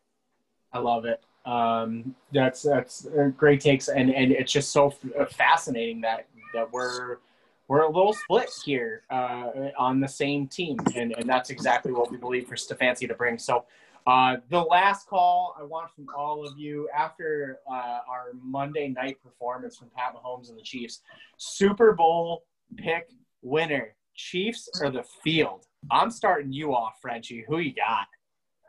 I 0.77 0.79
love 0.79 1.07
it. 1.07 1.23
Um, 1.47 2.15
that's 2.33 2.63
that's 2.63 3.07
uh, 3.07 3.31
great 3.37 3.61
takes, 3.61 3.89
and 3.89 4.11
and 4.11 4.31
it's 4.33 4.53
just 4.53 4.73
so 4.73 4.93
f- 5.19 5.33
fascinating 5.33 6.03
that 6.03 6.27
that 6.53 6.71
we're 6.71 7.19
we're 7.69 7.83
a 7.83 7.91
little 7.91 8.13
split 8.13 8.51
here 8.65 9.03
uh, 9.11 9.71
on 9.79 10.01
the 10.01 10.09
same 10.09 10.49
team, 10.49 10.77
and 10.95 11.15
and 11.17 11.29
that's 11.29 11.51
exactly 11.51 11.93
what 11.93 12.11
we 12.11 12.19
believe 12.19 12.47
for 12.47 12.57
Stefanski 12.57 13.09
to 13.09 13.15
bring. 13.15 13.39
So. 13.39 13.65
Uh, 14.09 14.37
the 14.51 14.61
last 14.61 15.09
call 15.09 15.57
I 15.59 15.65
want 15.65 15.91
from 15.91 16.07
all 16.17 16.47
of 16.47 16.57
you 16.57 16.89
after 16.97 17.59
uh, 17.69 17.99
our 18.09 18.27
Monday 18.41 18.87
night 18.87 19.17
performance 19.21 19.77
from 19.77 19.91
Pat 19.97 20.15
Mahomes 20.15 20.49
and 20.49 20.57
the 20.57 20.63
Chiefs, 20.63 21.01
Super 21.39 21.93
Bowl 21.93 22.45
pick 22.77 23.09
winner, 23.43 23.97
Chiefs 24.15 24.69
or 24.81 24.91
the 24.91 25.03
field? 25.25 25.67
I'm 25.91 26.13
starting 26.13 26.53
you 26.53 26.73
off, 26.73 27.01
Frenchie. 27.03 27.45
Who 27.49 27.59
you 27.59 27.75
got? 27.75 28.07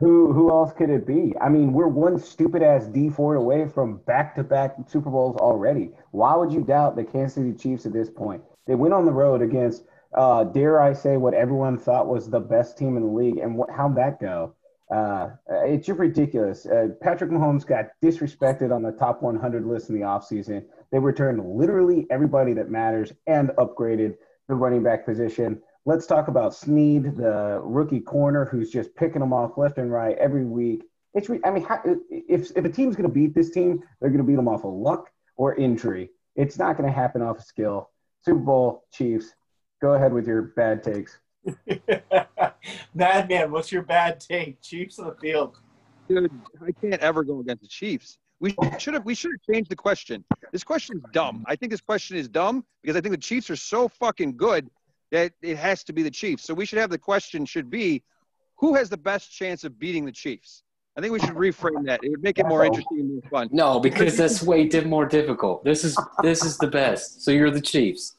Who 0.00 0.32
who 0.32 0.50
else 0.50 0.72
could 0.72 0.90
it 0.90 1.06
be? 1.06 1.34
I 1.40 1.48
mean, 1.48 1.72
we're 1.72 1.88
one 1.88 2.18
stupid 2.18 2.62
ass 2.62 2.86
Dee 2.86 3.08
Ford 3.08 3.36
away 3.36 3.66
from 3.66 3.98
back 4.06 4.36
to 4.36 4.44
back 4.44 4.76
Super 4.86 5.10
Bowls 5.10 5.36
already. 5.36 5.90
Why 6.12 6.36
would 6.36 6.52
you 6.52 6.62
doubt 6.62 6.94
the 6.94 7.04
Kansas 7.04 7.34
City 7.34 7.52
Chiefs 7.52 7.84
at 7.84 7.92
this 7.92 8.08
point? 8.08 8.42
They 8.66 8.76
went 8.76 8.94
on 8.94 9.06
the 9.06 9.12
road 9.12 9.42
against 9.42 9.84
uh, 10.14 10.44
dare 10.44 10.80
I 10.80 10.92
say, 10.92 11.16
what 11.16 11.34
everyone 11.34 11.78
thought 11.78 12.06
was 12.06 12.30
the 12.30 12.40
best 12.40 12.78
team 12.78 12.96
in 12.96 13.02
the 13.02 13.08
league, 13.08 13.38
and 13.38 13.56
what, 13.56 13.70
how'd 13.70 13.96
that 13.96 14.20
go? 14.20 14.54
Uh, 14.90 15.30
it's 15.66 15.86
just 15.86 15.98
ridiculous. 15.98 16.64
Uh, 16.64 16.88
Patrick 17.02 17.30
Mahomes 17.30 17.66
got 17.66 17.88
disrespected 18.02 18.74
on 18.74 18.82
the 18.82 18.92
top 18.92 19.22
100 19.22 19.66
list 19.66 19.90
in 19.90 19.94
the 19.94 20.06
offseason. 20.06 20.64
They 20.90 20.98
returned 20.98 21.44
literally 21.44 22.06
everybody 22.10 22.54
that 22.54 22.70
matters 22.70 23.12
and 23.26 23.50
upgraded 23.58 24.16
the 24.48 24.54
running 24.54 24.82
back 24.82 25.04
position. 25.04 25.60
Let's 25.88 26.04
talk 26.04 26.28
about 26.28 26.54
Sneed, 26.54 27.16
the 27.16 27.62
rookie 27.64 28.00
corner, 28.00 28.44
who's 28.44 28.70
just 28.70 28.94
picking 28.94 29.20
them 29.20 29.32
off 29.32 29.56
left 29.56 29.78
and 29.78 29.90
right 29.90 30.18
every 30.18 30.44
week. 30.44 30.82
It's, 31.14 31.30
I 31.30 31.50
mean, 31.50 31.66
if 32.10 32.54
if 32.54 32.62
a 32.62 32.68
team's 32.68 32.94
going 32.94 33.08
to 33.08 33.14
beat 33.14 33.34
this 33.34 33.48
team, 33.48 33.82
they're 33.98 34.10
going 34.10 34.18
to 34.18 34.26
beat 34.26 34.36
them 34.36 34.48
off 34.48 34.66
of 34.66 34.74
luck 34.74 35.08
or 35.36 35.54
injury. 35.54 36.10
It's 36.36 36.58
not 36.58 36.76
going 36.76 36.86
to 36.86 36.94
happen 36.94 37.22
off 37.22 37.38
of 37.38 37.44
skill. 37.44 37.88
Super 38.22 38.38
Bowl 38.38 38.84
Chiefs. 38.92 39.32
Go 39.80 39.94
ahead 39.94 40.12
with 40.12 40.26
your 40.26 40.42
bad 40.42 40.82
takes. 40.82 41.20
Madman, 42.94 43.50
what's 43.50 43.72
your 43.72 43.80
bad 43.80 44.20
take? 44.20 44.60
Chiefs 44.60 44.98
on 44.98 45.06
the 45.06 45.14
field. 45.14 45.56
Dude, 46.06 46.30
I 46.60 46.70
can't 46.72 47.00
ever 47.00 47.24
go 47.24 47.40
against 47.40 47.62
the 47.62 47.68
Chiefs. 47.68 48.18
We 48.40 48.54
should 48.78 48.92
have 48.92 49.06
we 49.06 49.14
should 49.14 49.30
have 49.30 49.54
changed 49.54 49.70
the 49.70 49.76
question. 49.76 50.22
This 50.52 50.64
question 50.64 50.98
is 50.98 51.02
dumb. 51.12 51.46
I 51.48 51.56
think 51.56 51.72
this 51.72 51.80
question 51.80 52.18
is 52.18 52.28
dumb 52.28 52.66
because 52.82 52.94
I 52.94 53.00
think 53.00 53.12
the 53.12 53.20
Chiefs 53.22 53.48
are 53.48 53.56
so 53.56 53.88
fucking 53.88 54.36
good 54.36 54.68
that 55.10 55.32
it 55.42 55.56
has 55.56 55.84
to 55.84 55.92
be 55.92 56.02
the 56.02 56.10
Chiefs. 56.10 56.44
So 56.44 56.54
we 56.54 56.66
should 56.66 56.78
have 56.78 56.90
the 56.90 56.98
question 56.98 57.44
should 57.46 57.70
be 57.70 58.02
who 58.56 58.74
has 58.74 58.88
the 58.90 58.96
best 58.96 59.32
chance 59.32 59.64
of 59.64 59.78
beating 59.78 60.04
the 60.04 60.12
Chiefs? 60.12 60.62
I 60.96 61.00
think 61.00 61.12
we 61.12 61.20
should 61.20 61.36
reframe 61.36 61.84
that. 61.86 62.00
It 62.02 62.10
would 62.10 62.22
make 62.22 62.38
it 62.38 62.46
more 62.46 62.64
interesting 62.64 62.98
and 63.00 63.12
more 63.12 63.22
fun. 63.30 63.48
No, 63.52 63.78
because 63.78 64.16
that's 64.16 64.42
way 64.42 64.66
di- 64.66 64.80
more 64.82 65.06
difficult. 65.06 65.62
This 65.64 65.84
is 65.84 65.96
this 66.22 66.44
is 66.44 66.58
the 66.58 66.66
best. 66.66 67.22
So 67.22 67.30
you're 67.30 67.52
the 67.52 67.60
Chiefs. 67.60 68.16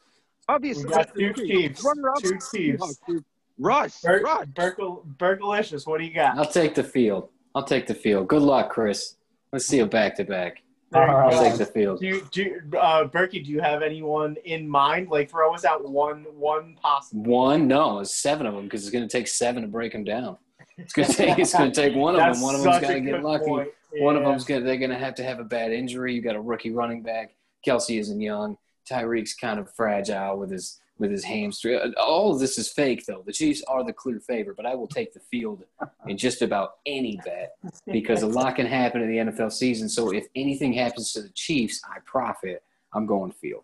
Obviously, 0.48 0.86
We 0.86 0.92
got 0.92 1.14
two 1.14 1.34
the 1.34 1.46
Chiefs. 1.46 1.84
Runner 1.84 2.10
up, 2.10 2.22
Two 2.22 2.30
Chiefs. 2.32 2.82
Seahawks, 2.84 2.96
dude. 3.08 3.26
Russ, 3.60 4.00
Bur- 4.02 4.22
Russ. 4.22 4.46
Burkle, 4.54 5.06
Burkalicious, 5.18 5.86
what 5.86 6.00
do 6.00 6.06
you 6.06 6.14
got? 6.14 6.38
I'll 6.38 6.46
take 6.50 6.74
the 6.74 6.84
field. 6.84 7.28
I'll 7.54 7.66
take 7.66 7.86
the 7.88 7.94
field. 7.94 8.30
Good 8.30 8.42
luck, 8.42 8.70
Chris. 8.70 9.16
Let's 9.52 9.66
see 9.66 9.80
a 9.80 9.86
back 9.86 10.16
to 10.16 10.24
back. 10.24 10.62
There 10.92 11.06
you 11.06 11.14
All 11.14 11.20
I'll 11.34 11.44
take 11.44 11.58
the 11.58 11.66
field. 11.66 12.00
Do 12.00 12.08
you, 12.08 12.28
do 12.32 12.42
you, 12.44 12.78
uh, 12.78 13.08
Berkey, 13.08 13.44
do 13.44 13.52
you 13.52 13.62
have 13.62 13.82
anyone 13.82 14.38
in 14.46 14.68
mind? 14.68 15.10
Like, 15.10 15.30
throw 15.30 15.54
us 15.54 15.66
out 15.66 15.88
one 15.88 16.26
one 16.38 16.76
possible. 16.82 17.24
One? 17.24 17.68
No, 17.68 18.00
it's 18.00 18.16
seven 18.16 18.46
of 18.46 18.56
them 18.56 18.66
because 18.66 18.84
it's 18.84 18.92
going 18.92 19.08
to 19.08 19.12
take 19.12 19.28
seven 19.28 19.62
to 19.62 19.68
break 19.68 19.92
them 19.92 20.04
down. 20.04 20.38
It's 20.78 20.94
going 20.94 21.08
to 21.08 21.14
take. 21.14 21.40
It's 21.40 21.54
going 21.54 21.72
to 21.72 21.82
take 21.82 21.96
one 21.96 22.16
of 22.16 22.22
them. 22.22 22.42
One 22.42 22.56
of 22.56 22.62
them's 22.62 22.76
such 22.76 22.82
got 22.84 22.94
to 22.94 23.02
get 23.02 23.24
lucky. 23.24 23.46
point. 23.46 23.70
One 23.98 24.16
of 24.16 24.24
them's 24.24 24.46
going. 24.46 24.62
to 24.62 24.66
They're 24.66 24.78
going 24.78 24.92
to 24.92 24.98
have 24.98 25.16
to 25.16 25.24
have 25.24 25.40
a 25.40 25.44
bad 25.44 25.72
injury. 25.72 26.14
You 26.14 26.22
got 26.22 26.36
a 26.36 26.42
rookie 26.42 26.72
running 26.72 27.04
back. 27.04 27.36
Kelce 27.66 28.00
isn't 28.00 28.22
young. 28.22 28.58
Tyreek's 28.90 29.34
kind 29.34 29.60
of 29.60 29.74
fragile 29.76 30.38
with 30.40 30.52
his 30.52 30.80
with 31.00 31.12
his 31.12 31.24
hamstring. 31.24 31.94
All 31.98 32.34
of 32.34 32.40
this 32.40 32.58
is 32.58 32.70
fake, 32.70 33.06
though. 33.06 33.24
The 33.26 33.32
Chiefs 33.32 33.64
are 33.68 33.84
the 33.84 33.94
clear 33.94 34.20
favorite, 34.20 34.58
but 34.58 34.66
I 34.66 34.76
will 34.76 34.88
take 34.88 35.14
the 35.14 35.20
field 35.20 35.64
in 36.08 36.18
just 36.18 36.42
about 36.42 36.74
any 36.86 37.20
bet 37.26 37.54
because 37.88 38.22
a 38.22 38.28
lot 38.28 38.58
can 38.58 38.66
happen 38.66 39.02
in 39.02 39.10
the 39.10 39.32
NFL 39.32 39.52
season. 39.52 39.90
So 39.90 40.14
if 40.14 40.28
anything 40.36 40.74
happens 40.74 41.14
to 41.14 41.22
the 41.22 41.30
Chiefs, 41.30 41.82
I 41.90 42.00
profit. 42.06 42.62
I'm 42.94 43.06
going 43.06 43.32
field. 43.32 43.64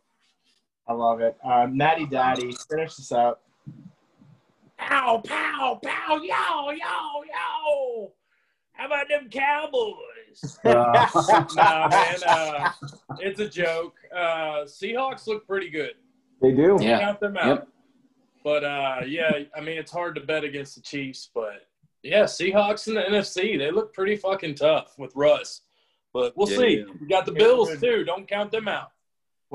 I 0.87 0.93
love 0.93 1.19
it. 1.19 1.35
Uh, 1.43 1.67
Matty 1.69 2.05
Daddy, 2.05 2.55
finish 2.69 2.95
this 2.95 3.11
up. 3.11 3.41
Pow, 4.77 5.21
pow, 5.25 5.79
pow, 5.83 6.15
yo, 6.17 6.71
yo, 6.71 7.23
yo. 7.23 8.11
How 8.73 8.87
about 8.87 9.07
them 9.09 9.29
Cowboys? 9.29 10.59
Uh, 10.63 11.45
nah, 11.55 11.87
man, 11.87 12.15
uh, 12.27 12.71
it's 13.19 13.39
a 13.39 13.49
joke. 13.49 13.95
Uh, 14.13 14.65
Seahawks 14.65 15.27
look 15.27 15.47
pretty 15.47 15.69
good. 15.69 15.93
They 16.41 16.51
do. 16.51 16.77
Yeah. 16.81 16.99
Count 16.99 17.19
them 17.19 17.37
out. 17.37 17.47
Yep. 17.47 17.67
But 18.43 18.63
uh, 18.63 19.01
yeah, 19.07 19.31
I 19.55 19.61
mean, 19.61 19.77
it's 19.77 19.91
hard 19.91 20.15
to 20.15 20.21
bet 20.21 20.43
against 20.43 20.75
the 20.75 20.81
Chiefs, 20.81 21.29
but 21.33 21.67
yeah, 22.03 22.23
Seahawks 22.23 22.87
in 22.87 22.93
the 22.93 23.01
NFC, 23.01 23.57
they 23.57 23.71
look 23.71 23.93
pretty 23.93 24.15
fucking 24.15 24.55
tough 24.55 24.93
with 24.99 25.11
Russ. 25.15 25.61
But 26.13 26.37
we'll 26.37 26.49
Yeah, 26.49 26.57
see. 26.57 26.77
yeah. 26.87 26.93
We 27.01 27.07
got 27.07 27.25
the 27.25 27.31
Yeah, 27.33 27.39
Bills 27.39 27.79
too. 27.79 28.03
Don't 28.03 28.27
count 28.27 28.51
them 28.51 28.67
out. 28.67 28.91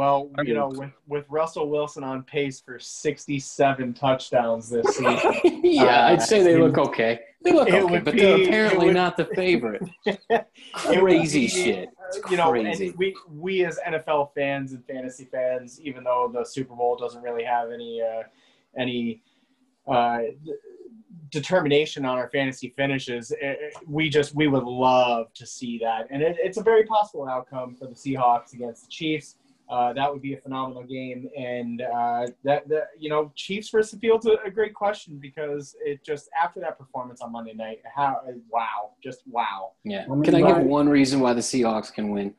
Well, 0.01 0.31
I 0.39 0.43
you 0.45 0.55
know, 0.55 0.69
with, 0.69 0.93
with 1.09 1.27
Russell 1.29 1.69
Wilson 1.69 2.03
on 2.05 2.23
pace 2.23 2.59
for 2.59 2.79
67 2.79 3.93
touchdowns 3.93 4.71
this 4.71 4.87
season, 4.97 5.61
yeah, 5.63 6.07
I'd 6.07 6.23
say 6.23 6.43
they 6.43 6.55
Uh, 6.55 6.65
look 6.65 6.79
okay. 6.79 7.21
They 7.43 7.53
look 7.53 7.69
okay, 7.69 7.99
but 7.99 8.15
be- 8.15 8.21
they're 8.23 8.43
apparently 8.43 8.87
would- 8.87 8.95
not 8.95 9.19
the 9.19 9.27
favorite. 9.37 9.83
Crazy 10.73 11.41
be, 11.41 11.49
shit. 11.49 11.89
uh, 11.99 12.29
You 12.31 12.39
know, 12.39 12.49
crazy. 12.49 12.87
and 12.89 12.97
we 12.97 13.15
we 13.31 13.67
as 13.67 13.79
NFL 13.87 14.31
fans 14.35 14.73
and 14.73 14.83
fantasy 14.87 15.27
fans, 15.27 15.79
even 15.83 16.03
though 16.03 16.31
the 16.33 16.47
Super 16.47 16.75
Bowl 16.75 16.97
doesn't 16.97 17.21
really 17.21 17.45
have 17.45 17.71
any 17.71 18.01
uh, 18.01 18.23
any 18.79 19.21
uh, 19.87 20.21
determination 21.31 22.07
on 22.07 22.17
our 22.17 22.31
fantasy 22.31 22.73
finishes, 22.75 23.33
eh, 23.33 23.37
eh, 23.51 23.55
we 23.87 24.09
just 24.09 24.35
we 24.35 24.47
would 24.49 24.65
love 24.65 25.31
to 25.35 25.45
see 25.45 25.77
that, 25.79 26.07
and 26.11 26.23
it, 26.23 26.37
it's 26.41 26.57
a 26.57 26.63
very 26.63 26.85
possible 26.85 27.29
outcome 27.29 27.75
for 27.75 27.87
the 27.87 27.95
Seahawks 27.95 28.55
against 28.55 28.85
the 28.85 28.89
Chiefs. 28.91 29.37
Uh, 29.71 29.93
that 29.93 30.13
would 30.13 30.21
be 30.21 30.35
a 30.35 30.37
phenomenal 30.37 30.83
game, 30.83 31.31
and 31.39 31.83
uh, 31.83 32.27
that 32.43 32.69
that 32.69 32.89
you 32.99 33.09
know 33.09 33.31
Chiefs 33.37 33.69
versus 33.71 33.93
the 33.93 33.99
Field's 33.99 34.27
a, 34.27 34.37
a 34.45 34.51
great 34.51 34.75
question 34.75 35.17
because 35.19 35.77
it 35.85 36.05
just 36.05 36.29
after 36.41 36.59
that 36.59 36.77
performance 36.77 37.21
on 37.21 37.31
Monday 37.31 37.55
night, 37.55 37.81
how 37.95 38.21
wow, 38.51 38.91
just 39.03 39.23
wow. 39.31 39.73
Yeah. 39.85 40.07
I 40.11 40.15
mean, 40.15 40.25
Can 40.25 40.35
I 40.35 40.41
give 40.41 40.65
one 40.65 40.89
reason 40.89 41.21
why 41.21 41.35
the 41.35 41.41
Seahawks 41.41 41.93
can 41.93 42.11
win? 42.11 42.35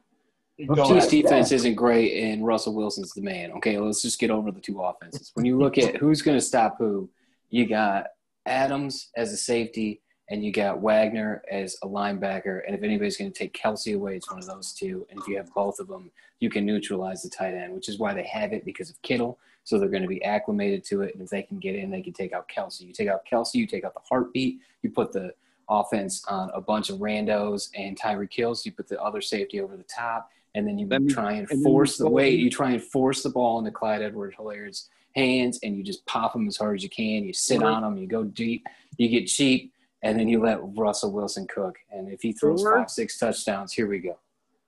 Go 0.68 0.76
Chiefs 0.76 0.90
Chiefs 0.90 1.06
ahead. 1.06 1.24
defense 1.24 1.52
isn't 1.54 1.76
great, 1.76 2.22
and 2.22 2.46
Russell 2.46 2.76
Wilson's 2.76 3.14
the 3.14 3.22
man. 3.22 3.54
Okay, 3.54 3.78
let's 3.80 4.02
just 4.02 4.20
get 4.20 4.30
over 4.30 4.52
the 4.52 4.60
two 4.60 4.82
offenses. 4.82 5.32
When 5.34 5.46
you 5.46 5.58
look 5.58 5.78
at 5.78 5.96
who's 5.96 6.22
going 6.22 6.38
to 6.38 6.44
stop 6.44 6.78
who, 6.78 7.10
you 7.50 7.66
got 7.66 8.08
Adams 8.46 9.10
as 9.16 9.32
a 9.32 9.38
safety, 9.38 10.02
and 10.32 10.46
you 10.46 10.52
got 10.52 10.80
Wagner 10.80 11.44
as 11.52 11.78
a 11.84 11.88
linebacker. 11.88 12.62
And 12.66 12.74
if 12.74 12.84
anybody's 12.84 13.18
going 13.18 13.32
to 13.32 13.38
take 13.38 13.54
Kelce 13.54 13.94
away, 13.94 14.16
it's 14.16 14.32
one 14.32 14.40
of 14.40 14.46
those 14.46 14.72
two. 14.72 15.06
And 15.10 15.20
if 15.20 15.28
you 15.28 15.36
have 15.36 15.54
both 15.54 15.80
of 15.80 15.90
them, 15.90 16.10
you 16.40 16.50
can 16.50 16.66
neutralize 16.66 17.22
the 17.22 17.30
tight 17.30 17.54
end, 17.54 17.74
which 17.74 17.90
is 17.90 18.00
why 18.00 18.14
they 18.14 18.24
have 18.24 18.54
it 18.54 18.64
because 18.64 18.90
of 18.90 19.00
Kittle. 19.02 19.38
So 19.66 19.78
they're 19.78 19.90
going 19.90 20.04
to 20.04 20.08
be 20.08 20.24
acclimated 20.24 20.86
to 20.86 21.02
it. 21.02 21.14
And 21.14 21.22
if 21.22 21.30
they 21.30 21.44
can 21.44 21.60
get 21.60 21.76
in, 21.76 21.92
they 21.92 22.02
can 22.02 22.14
take 22.14 22.32
out 22.32 22.48
Kelce. 22.48 22.80
You 22.80 22.94
take 22.94 23.10
out 23.10 23.26
Kelce, 23.30 23.56
you 23.56 23.68
take 23.68 23.84
out 23.84 23.94
the 23.94 24.00
heartbeat, 24.08 24.62
you 24.82 24.90
put 24.90 25.12
the 25.12 25.34
offense 25.68 26.24
on 26.30 26.50
a 26.54 26.62
bunch 26.62 26.90
of 26.90 27.00
randos 27.00 27.70
and 27.76 28.00
Tyreek 28.00 28.30
kills. 28.30 28.66
You 28.66 28.72
put 28.72 28.88
the 28.88 29.02
other 29.04 29.20
safety 29.20 29.60
over 29.60 29.76
the 29.76 29.84
top, 29.84 30.32
and 30.56 30.66
then 30.66 30.80
you 30.80 30.88
try 31.10 31.34
and 31.34 31.52
and 31.52 31.62
force 31.62 31.98
the 31.98 32.10
weight. 32.10 32.40
You 32.40 32.50
try 32.50 32.72
and 32.72 32.82
force 32.82 33.22
the 33.22 33.30
ball 33.30 33.60
into 33.60 33.72
Clyde 33.72 34.02
Edwards 34.02 34.38
Helaire's 34.38 34.90
hands, 35.14 35.60
and 35.62 35.76
you 35.76 35.84
just 35.84 36.06
pop 36.06 36.34
him 36.34 36.48
as 36.48 36.56
hard 36.56 36.78
as 36.78 36.84
you 36.84 36.90
can. 36.90 37.26
You 37.26 37.34
sit 37.34 37.62
on 37.62 37.84
him, 37.84 37.98
you 37.98 38.08
go 38.08 38.24
deep, 38.24 38.66
you 38.98 39.10
get 39.10 39.28
cheap, 39.28 39.74
and 40.04 40.20
then 40.20 40.28
you 40.28 40.42
let 40.42 40.60
Russell 40.78 41.12
Wilson 41.12 41.48
cook. 41.54 41.78
And 41.92 42.10
if 42.12 42.22
he 42.22 42.32
throws 42.34 42.64
Or- 42.66 42.78
five, 42.78 42.90
six 42.90 43.18
touchdowns, 43.18 43.74
here 43.74 43.88
we 43.88 44.00
go. 44.00 44.18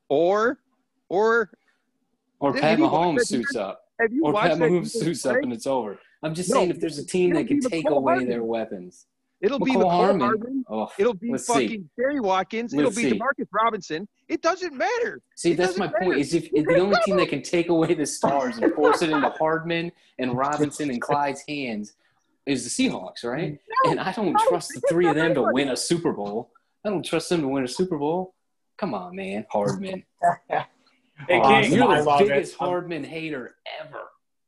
Or, 0.09 0.59
or 1.09 1.51
Or 2.39 2.53
Pat 2.53 2.77
Mahomes 2.77 3.19
that 3.19 3.27
suits 3.27 3.55
up. 3.55 3.85
Or 4.21 4.33
Pat 4.33 4.57
Mahomes 4.57 4.91
suits 4.91 5.25
up 5.25 5.37
and 5.37 5.53
it's 5.53 5.67
over. 5.67 5.99
I'm 6.21 6.33
just 6.33 6.49
No, 6.49 6.57
saying 6.57 6.69
if 6.71 6.79
there's 6.79 6.97
a 6.99 7.05
team 7.05 7.33
that 7.33 7.47
can 7.47 7.59
take 7.59 7.85
Mecole 7.85 7.97
away 7.97 8.13
Hardman. 8.13 8.29
their 8.29 8.43
weapons. 8.43 9.07
It'll 9.41 9.59
be 9.59 9.71
Mecole 9.71 9.83
Mecole 9.83 9.91
Hardman. 9.91 10.21
Hardman. 10.27 10.65
Oh, 10.69 10.89
It'll 10.97 11.13
be 11.13 11.31
let's 11.31 11.47
see. 11.47 11.53
fucking 11.53 11.89
Terry 11.99 12.19
Watkins. 12.21 12.73
It'll 12.73 12.89
be 12.91 12.95
see. 12.95 13.11
Demarcus 13.11 13.47
Robinson. 13.51 14.07
It 14.29 14.41
doesn't 14.41 14.73
matter. 14.73 15.21
See, 15.35 15.51
It 15.51 15.57
that's 15.57 15.77
my 15.77 15.87
doesn't 15.87 16.01
point. 16.01 16.19
Is 16.19 16.33
if, 16.33 16.45
if 16.53 16.65
the 16.65 16.77
only 16.79 16.97
team 17.05 17.17
that 17.17 17.27
can 17.29 17.41
take 17.55 17.67
away 17.69 17.93
the 17.93 18.05
stars 18.05 18.57
and 18.57 18.73
force 18.73 19.01
it 19.01 19.09
into 19.09 19.29
Hardman 19.31 19.91
and 20.19 20.37
Robinson 20.37 20.89
and 20.89 21.01
Clyde's 21.01 21.43
hands 21.47 21.93
is 22.45 22.63
the 22.63 22.69
Seahawks, 22.89 23.23
right? 23.23 23.57
and 23.85 23.99
I 23.99 24.11
don't 24.11 24.33
no, 24.33 24.39
trust 24.49 24.71
the 24.73 24.81
three 24.89 25.07
of 25.07 25.15
them 25.15 25.33
to 25.35 25.43
win 25.53 25.69
a 25.69 25.77
Super 25.77 26.11
Bowl. 26.13 26.51
I 26.85 26.89
don't 26.89 27.03
trust 27.05 27.29
them 27.29 27.41
to 27.41 27.47
win 27.47 27.63
a 27.63 27.67
Super 27.67 27.97
Bowl. 27.97 28.33
Come 28.77 28.93
on, 28.93 29.15
man, 29.15 29.45
Hardman. 29.49 30.03
Hey, 31.27 31.39
Awesome. 31.39 31.71
You're 31.73 31.87
the 31.95 32.03
love 32.03 32.21
it. 32.21 32.27
biggest 32.27 32.59
I'm- 32.59 32.69
Hardman 32.69 33.03
hater 33.03 33.55
ever. 33.79 34.01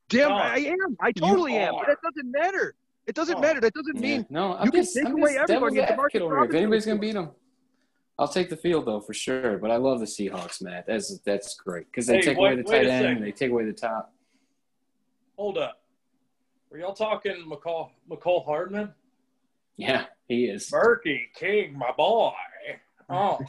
Damn, 0.10 0.30
No. 0.30 0.36
I 0.36 0.56
am. 0.58 0.98
I 1.00 1.12
totally 1.12 1.56
am. 1.56 1.74
But 1.76 1.84
are. 1.84 1.86
that 1.90 1.98
doesn't 2.04 2.32
matter. 2.32 2.76
It 3.06 3.14
doesn't 3.16 3.38
Oh. 3.38 3.40
matter. 3.40 3.62
That 3.62 3.74
doesn't 3.74 3.96
Yeah. 3.98 4.02
mean 4.18 4.26
No, 4.32 4.56
I'm 4.56 4.66
you 4.66 4.72
can 4.72 4.82
just, 4.82 4.96
take 4.96 5.06
I'm 5.06 5.14
away 5.14 5.38
everybody 5.38 5.80
at 5.80 5.90
DeMarcus 5.90 5.92
advocate 5.94 6.22
over. 6.24 6.44
If 6.46 6.54
anybody's 6.56 6.86
gonna 6.88 7.00
beat 7.00 7.14
them, 7.14 7.30
I'll 8.18 8.28
take 8.28 8.50
the 8.50 8.58
field 8.58 8.88
though 8.88 9.00
for 9.00 9.14
sure. 9.14 9.60
But 9.60 9.70
I 9.72 9.76
love 9.78 10.00
the 10.00 10.06
Seahawks, 10.08 10.62
Matt. 10.62 10.86
That's 10.88 11.20
that's 11.20 11.56
great 11.56 11.86
because 11.92 12.08
they 12.08 12.16
Hey, 12.16 12.22
take 12.24 12.38
wait- 12.40 12.54
away 12.54 12.56
the 12.62 12.64
tight 12.64 12.88
end, 12.88 13.06
and 13.06 13.24
they 13.24 13.32
take 13.32 13.52
away 13.52 13.66
the 13.66 13.72
top. 13.74 14.12
hold 15.38 15.58
up. 15.60 15.82
Were 16.76 16.82
y'all 16.82 16.94
talking 16.94 17.50
Mecole 17.50 17.92
Mecole 18.12 18.44
Hardman? 18.44 18.94
Yeah, 19.78 20.08
he 20.28 20.48
is. 20.48 20.70
Berkey 20.70 21.20
King, 21.34 21.80
my 21.80 21.94
boy. 21.96 22.34
Oh, 23.10 23.40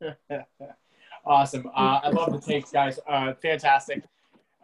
awesome. 1.26 1.66
Uh, 1.66 1.98
I 2.04 2.10
love 2.10 2.30
the 2.30 2.38
takes, 2.38 2.70
guys. 2.70 3.00
Uh, 3.08 3.34
fantastic. 3.42 4.04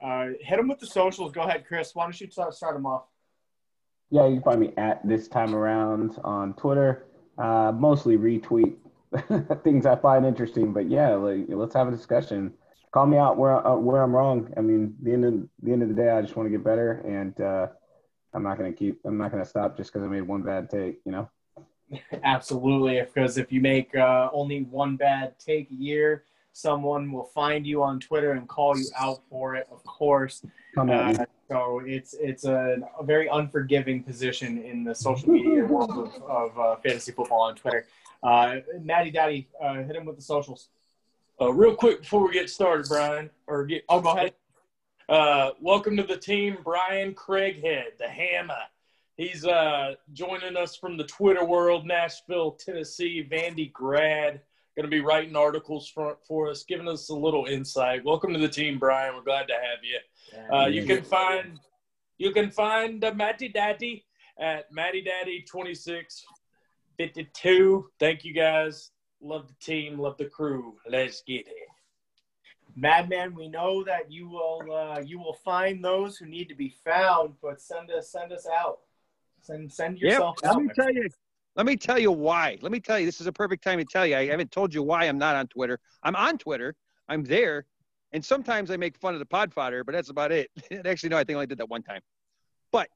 Uh, 0.00 0.26
hit 0.40 0.56
them 0.56 0.68
with 0.68 0.78
the 0.78 0.86
socials. 0.86 1.32
Go 1.32 1.40
ahead, 1.40 1.64
Chris. 1.66 1.96
Why 1.96 2.04
don't 2.04 2.20
you 2.20 2.30
start, 2.30 2.54
start 2.54 2.76
them 2.76 2.86
off? 2.86 3.06
Yeah, 4.10 4.28
you 4.28 4.34
can 4.34 4.44
find 4.44 4.60
me 4.60 4.72
at 4.76 5.04
this 5.04 5.26
time 5.26 5.52
around 5.52 6.16
on 6.22 6.54
Twitter. 6.54 7.06
Uh, 7.38 7.72
mostly 7.74 8.16
retweet 8.16 8.76
things 9.64 9.84
I 9.84 9.96
find 9.96 10.24
interesting, 10.24 10.72
but 10.72 10.88
yeah, 10.88 11.08
like 11.16 11.46
let's 11.48 11.74
have 11.74 11.88
a 11.88 11.90
discussion. 11.90 12.54
Call 12.90 13.06
me 13.06 13.18
out 13.18 13.36
where 13.36 13.66
uh, 13.66 13.76
where 13.76 14.02
I'm 14.02 14.14
wrong. 14.14 14.52
I 14.56 14.60
mean, 14.60 14.94
the 15.02 15.12
end 15.12 15.24
of 15.24 15.34
the 15.62 15.72
end 15.72 15.82
of 15.82 15.88
the 15.88 15.94
day, 15.94 16.10
I 16.10 16.22
just 16.22 16.36
want 16.36 16.46
to 16.46 16.50
get 16.50 16.64
better, 16.64 17.02
and 17.06 17.38
uh, 17.40 17.66
I'm 18.32 18.42
not 18.42 18.56
gonna 18.56 18.72
keep. 18.72 19.00
I'm 19.04 19.18
not 19.18 19.30
gonna 19.30 19.44
stop 19.44 19.76
just 19.76 19.92
because 19.92 20.06
I 20.06 20.08
made 20.08 20.22
one 20.22 20.42
bad 20.42 20.70
take. 20.70 21.00
You 21.04 21.12
know. 21.12 21.30
Absolutely, 22.22 23.00
because 23.00 23.38
if 23.38 23.52
you 23.52 23.60
make 23.60 23.94
uh, 23.94 24.30
only 24.32 24.62
one 24.62 24.96
bad 24.96 25.38
take 25.38 25.70
a 25.70 25.74
year, 25.74 26.24
someone 26.52 27.12
will 27.12 27.24
find 27.24 27.66
you 27.66 27.82
on 27.82 28.00
Twitter 28.00 28.32
and 28.32 28.48
call 28.48 28.76
you 28.76 28.86
out 28.98 29.20
for 29.30 29.54
it. 29.54 29.66
Of 29.70 29.84
course. 29.84 30.44
Come 30.74 30.90
at 30.90 31.18
me. 31.18 31.24
Uh, 31.24 31.26
so 31.50 31.80
it's 31.84 32.14
it's 32.14 32.44
a, 32.44 32.78
a 32.98 33.04
very 33.04 33.28
unforgiving 33.28 34.02
position 34.02 34.62
in 34.62 34.84
the 34.84 34.94
social 34.94 35.30
media 35.30 35.64
world 35.64 35.90
of, 35.90 36.22
of 36.22 36.58
uh, 36.58 36.76
fantasy 36.76 37.12
football 37.12 37.42
on 37.42 37.54
Twitter. 37.54 37.86
Uh, 38.22 38.56
Matty 38.80 39.10
Daddy, 39.10 39.48
uh, 39.62 39.74
hit 39.82 39.96
him 39.96 40.04
with 40.04 40.16
the 40.16 40.22
socials. 40.22 40.68
Uh, 41.40 41.52
real 41.52 41.74
quick 41.74 42.00
before 42.00 42.26
we 42.26 42.32
get 42.32 42.50
started, 42.50 42.88
Brian, 42.88 43.30
or 43.46 43.64
get 43.64 43.84
Oh, 43.88 44.00
go 44.00 44.10
ahead. 44.10 44.34
Uh, 45.08 45.52
welcome 45.60 45.96
to 45.96 46.02
the 46.02 46.16
team, 46.16 46.58
Brian 46.64 47.14
Craighead, 47.14 47.96
the 47.96 48.08
Hammer. 48.08 48.54
He's 49.16 49.44
uh, 49.44 49.94
joining 50.12 50.56
us 50.56 50.76
from 50.76 50.96
the 50.96 51.04
Twitter 51.04 51.44
world, 51.44 51.86
Nashville, 51.86 52.52
Tennessee, 52.52 53.26
Vandy 53.30 53.72
grad. 53.72 54.40
Going 54.76 54.84
to 54.84 54.90
be 54.90 55.00
writing 55.00 55.36
articles 55.36 55.88
for, 55.88 56.18
for 56.26 56.50
us, 56.50 56.64
giving 56.64 56.88
us 56.88 57.08
a 57.08 57.14
little 57.14 57.46
insight. 57.46 58.04
Welcome 58.04 58.32
to 58.32 58.38
the 58.40 58.48
team, 58.48 58.78
Brian. 58.78 59.14
We're 59.14 59.22
glad 59.22 59.46
to 59.46 59.54
have 59.54 59.78
you. 59.82 60.56
Uh, 60.56 60.66
you 60.66 60.84
can 60.84 61.02
find 61.04 61.60
you 62.18 62.32
can 62.32 62.50
find 62.50 63.04
uh, 63.04 63.14
Matty 63.14 63.48
Daddy 63.48 64.04
at 64.40 64.72
Matty 64.72 65.02
Daddy 65.02 65.44
twenty 65.48 65.74
six 65.74 66.24
fifty 66.96 67.28
two. 67.32 67.90
Thank 68.00 68.24
you 68.24 68.34
guys. 68.34 68.90
Love 69.20 69.48
the 69.48 69.54
team. 69.54 69.98
Love 69.98 70.16
the 70.16 70.26
crew. 70.26 70.76
Let's 70.88 71.22
get 71.22 71.46
it. 71.48 71.68
Madman, 72.76 73.34
we 73.34 73.48
know 73.48 73.82
that 73.84 74.10
you 74.10 74.28
will 74.28 74.72
uh, 74.72 75.00
you 75.00 75.18
will 75.18 75.36
find 75.44 75.84
those 75.84 76.16
who 76.16 76.26
need 76.26 76.48
to 76.48 76.54
be 76.54 76.74
found, 76.84 77.34
but 77.42 77.60
send 77.60 77.90
us 77.90 78.12
send 78.12 78.32
us 78.32 78.46
out. 78.46 78.78
Send 79.40 79.72
send 79.72 79.98
Yep. 79.98 80.10
yourself 80.10 80.38
Let 80.44 80.56
me 80.56 80.68
tell 80.74 80.92
you. 80.92 81.08
Let 81.56 81.66
me 81.66 81.76
tell 81.76 81.98
you 81.98 82.12
why. 82.12 82.58
Let 82.60 82.70
me 82.70 82.78
tell 82.78 82.98
you. 83.00 83.06
This 83.06 83.20
is 83.20 83.26
a 83.26 83.32
perfect 83.32 83.64
time 83.64 83.78
to 83.78 83.84
tell 83.84 84.06
you. 84.06 84.16
I 84.16 84.26
haven't 84.26 84.52
told 84.52 84.72
you 84.72 84.82
why 84.82 85.06
I'm 85.06 85.18
not 85.18 85.34
on 85.34 85.48
Twitter. 85.48 85.80
I'm 86.04 86.14
on 86.14 86.38
Twitter. 86.38 86.76
I'm 87.08 87.24
there, 87.24 87.66
and 88.12 88.24
sometimes 88.24 88.70
I 88.70 88.76
make 88.76 88.96
fun 88.98 89.14
of 89.14 89.18
the 89.18 89.26
pod 89.26 89.52
fodder, 89.52 89.82
but 89.82 89.92
that's 89.92 90.10
about 90.10 90.30
it. 90.30 90.50
Actually, 90.84 91.08
no, 91.08 91.16
I 91.16 91.24
think 91.24 91.30
I 91.30 91.34
only 91.34 91.46
did 91.46 91.58
that 91.58 91.68
one 91.68 91.82
time. 91.82 92.02
But 92.70 92.88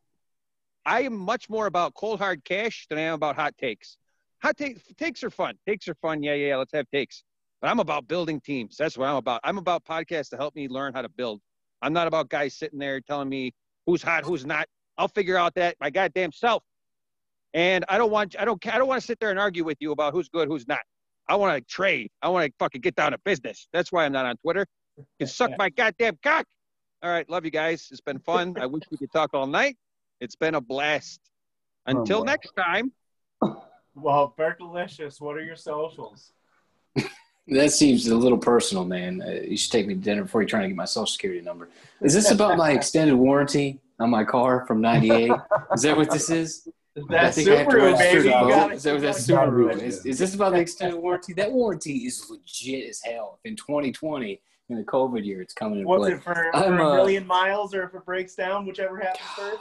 I 0.87 1.03
am 1.03 1.17
much 1.17 1.49
more 1.49 1.67
about 1.67 1.95
cold 1.95 2.21
hard 2.21 2.45
cash 2.45 2.87
than 2.89 2.99
I 2.99 3.03
am 3.03 3.15
about 3.15 3.35
hot 3.35 3.57
takes. 3.59 3.97
Hot 4.43 4.57
takes 4.57 4.83
takes 4.99 5.23
are 5.23 5.31
fun. 5.31 5.57
Takes 5.67 5.89
are 5.89 5.95
fun. 5.95 6.23
Yeah, 6.23 6.35
yeah. 6.35 6.57
Let's 6.57 6.73
have 6.73 6.87
takes. 6.93 7.23
But 7.61 7.71
I'm 7.71 7.79
about 7.79 8.09
building 8.09 8.41
teams. 8.41 8.77
That's 8.77 8.99
what 8.99 9.09
I'm 9.09 9.17
about. 9.17 9.41
I'm 9.45 9.59
about 9.59 9.85
podcasts 9.85 10.31
to 10.31 10.37
help 10.37 10.57
me 10.57 10.67
learn 10.69 10.93
how 10.95 11.03
to 11.03 11.09
build. 11.09 11.41
I'm 11.81 11.93
not 11.93 12.09
about 12.09 12.29
guys 12.29 12.55
sitting 12.55 12.79
there 12.79 13.01
telling 13.01 13.29
me 13.29 13.53
who's 13.87 14.03
hot, 14.03 14.25
who's 14.25 14.45
not. 14.45 14.67
I'll 14.99 15.09
figure 15.09 15.37
out 15.37 15.55
that 15.55 15.77
my 15.81 15.91
goddamn 15.91 16.33
self. 16.33 16.63
And 17.55 17.85
I 17.89 17.99
don't 17.99 18.11
want 18.11 18.35
I 18.39 18.45
don't 18.45 18.65
I 18.67 18.79
don't 18.79 18.89
want 18.89 19.01
to 19.01 19.07
sit 19.07 19.21
there 19.21 19.31
and 19.31 19.39
argue 19.39 19.65
with 19.65 19.77
you 19.81 19.93
about 19.93 20.13
who's 20.13 20.29
good, 20.29 20.49
who's 20.49 20.67
not. 20.67 20.81
I 21.29 21.37
want 21.37 21.57
to 21.57 21.73
trade. 21.73 22.11
I 22.21 22.29
want 22.29 22.47
to 22.47 22.53
fucking 22.59 22.81
get 22.81 22.97
down 22.97 23.13
to 23.13 23.19
business. 23.19 23.69
That's 23.73 23.93
why 23.93 24.05
I'm 24.05 24.13
not 24.13 24.27
on 24.27 24.37
Twitter. 24.39 24.67
You 24.97 25.05
can 25.21 25.29
suck 25.29 25.53
my 25.57 25.71
goddamn 25.71 26.19
cock. 26.23 26.47
All 27.03 27.11
right, 27.11 27.29
love 27.31 27.45
you 27.45 27.51
guys. 27.51 27.89
It's 27.91 28.01
been 28.01 28.19
fun. 28.19 28.55
I 28.61 28.67
wish 28.67 28.83
we 28.91 28.97
could 28.97 29.13
talk 29.13 29.35
all 29.35 29.47
night. 29.47 29.77
It's 30.21 30.37
been 30.37 30.55
a 30.55 30.61
blast. 30.61 31.21
Oh, 31.87 31.99
Until 31.99 32.21
boy. 32.21 32.27
next 32.27 32.53
time. 32.57 32.93
Well, 33.95 34.35
Berkelicious, 34.39 35.21
what 35.21 35.37
are 35.37 35.45
your 35.45 35.57
socials? 35.57 36.33
That 37.49 37.73
seems 37.73 38.07
a 38.07 38.15
little 38.15 38.39
personal, 38.39 38.85
man. 38.85 39.21
Uh, 39.21 39.31
you 39.31 39.57
should 39.57 39.73
take 39.73 39.89
me 39.89 39.95
to 39.95 40.01
dinner 40.01 40.23
before 40.23 40.43
you're 40.43 40.49
trying 40.49 40.63
to 40.63 40.69
get 40.69 40.77
my 40.77 40.85
social 40.85 41.07
security 41.09 41.41
number. 41.41 41.69
Is 42.01 42.15
this 42.15 42.31
about 42.31 42.57
my 42.57 42.71
extended 42.71 43.17
warranty 43.17 43.81
on 43.99 44.11
my 44.11 44.23
car 44.23 44.65
from 44.65 44.81
'98? 44.81 45.33
Is 45.75 45.83
that 45.83 45.97
what 45.97 46.09
this 46.09 46.31
is? 46.31 46.69
I 46.97 47.01
That's 47.11 47.35
think 47.37 47.49
I 47.49 47.65
Subaru, 47.65 47.99
baby. 47.99 48.19
to 48.21 48.25
You 48.27 48.31
vote. 48.31 48.49
gotta- 48.49 48.75
Is 48.75 48.83
that 48.85 48.93
what 48.93 49.03
that's 49.03 49.27
Subaru? 49.27 49.83
Is, 49.83 50.07
is 50.07 50.21
this 50.21 50.37
about 50.37 50.53
the 50.53 50.61
extended 50.61 50.97
warranty? 51.01 51.33
That 51.33 51.51
warranty 51.51 52.07
is 52.07 52.25
legit 52.31 52.89
as 52.89 53.03
hell. 53.03 53.41
In 53.45 53.57
2020, 53.57 54.41
in 54.69 54.77
the 54.77 54.85
COVID 54.85 55.25
year, 55.25 55.43
it's 55.43 55.53
coming 55.53 55.79
into 55.81 55.89
What's 55.89 56.03
play. 56.03 56.13
it 56.13 56.23
for, 56.23 56.35
for 56.35 56.51
a 56.53 56.57
uh, 56.69 56.95
million 56.95 57.27
miles 57.27 57.75
or 57.75 57.83
if 57.83 57.95
it 57.95 58.05
breaks 58.07 58.37
down, 58.37 58.67
whichever 58.67 58.99
happens 59.01 59.29
first? 59.37 59.59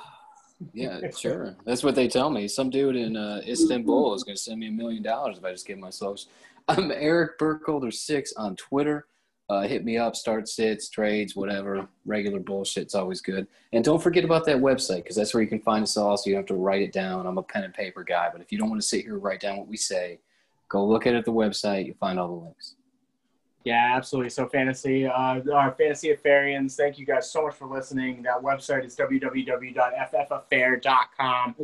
Yeah, 0.74 1.00
sure. 1.18 1.56
That's 1.66 1.84
what 1.84 1.96
they 1.96 2.08
tell 2.08 2.30
me. 2.30 2.48
Some 2.48 2.70
dude 2.70 2.96
in 2.96 3.16
uh, 3.16 3.42
Istanbul 3.48 4.14
is 4.14 4.24
going 4.24 4.36
to 4.36 4.42
send 4.42 4.60
me 4.60 4.68
a 4.68 4.72
million 4.72 5.04
dollars 5.04 5.38
if 5.38 5.46
I 5.46 5.52
just 5.52 5.68
give 5.68 5.80
my 5.80 5.90
socials. 5.90 6.28
I'm 6.68 6.92
Eric 6.92 7.38
Burkholder 7.38 7.92
six 7.92 8.34
on 8.34 8.56
Twitter. 8.56 9.08
Uh, 9.50 9.64
hit 9.64 9.84
me 9.84 9.98
up, 9.98 10.16
start 10.16 10.48
sits, 10.48 10.88
trades, 10.88 11.36
whatever. 11.36 11.86
Regular 12.06 12.40
bullshit's 12.40 12.96
always 12.96 13.20
good. 13.20 13.48
And 13.74 13.84
don't 13.84 14.02
forget 14.02 14.24
about 14.24 14.46
that 14.46 14.56
website 14.56 14.98
because 14.98 15.18
that's 15.18 15.34
where 15.34 15.44
you 15.44 15.50
can 15.50 15.60
find 15.60 15.84
us 15.84 15.98
all. 15.98 16.16
So 16.16 16.30
you 16.30 16.36
don't 16.36 16.44
have 16.44 16.56
to 16.56 16.62
write 16.62 16.82
it 16.82 16.94
down. 16.94 17.26
I'm 17.26 17.38
a 17.38 17.44
pen 17.44 17.66
and 17.66 17.74
paper 17.74 18.06
guy, 18.06 18.30
but 18.32 18.42
if 18.42 18.52
you 18.52 18.58
don't 18.58 18.70
want 18.70 18.82
to 18.82 18.88
sit 18.88 19.02
here 19.02 19.16
and 19.16 19.24
write 19.24 19.42
down 19.42 19.58
what 19.58 19.68
we 19.68 19.76
say, 19.76 20.20
go 20.70 20.86
look 20.86 21.06
at 21.06 21.16
it 21.16 21.18
at 21.18 21.26
the 21.26 21.34
website. 21.34 21.86
You'll 21.86 21.98
find 21.98 22.18
all 22.18 22.30
the 22.30 22.46
links. 22.46 22.76
Yeah, 23.64 23.94
absolutely. 23.96 24.32
So 24.32 24.48
fantasy, 24.48 25.06
uh, 25.06 25.42
our 25.54 25.76
fantasy 25.78 26.16
affarians. 26.16 26.76
Thank 26.76 26.98
you 26.98 27.06
guys 27.06 27.32
so 27.32 27.44
much 27.44 27.54
for 27.56 27.68
listening. 27.68 28.24
That 28.24 28.42
website 28.42 28.84
is 28.86 28.96
www.ffaffair.com. 28.96 31.56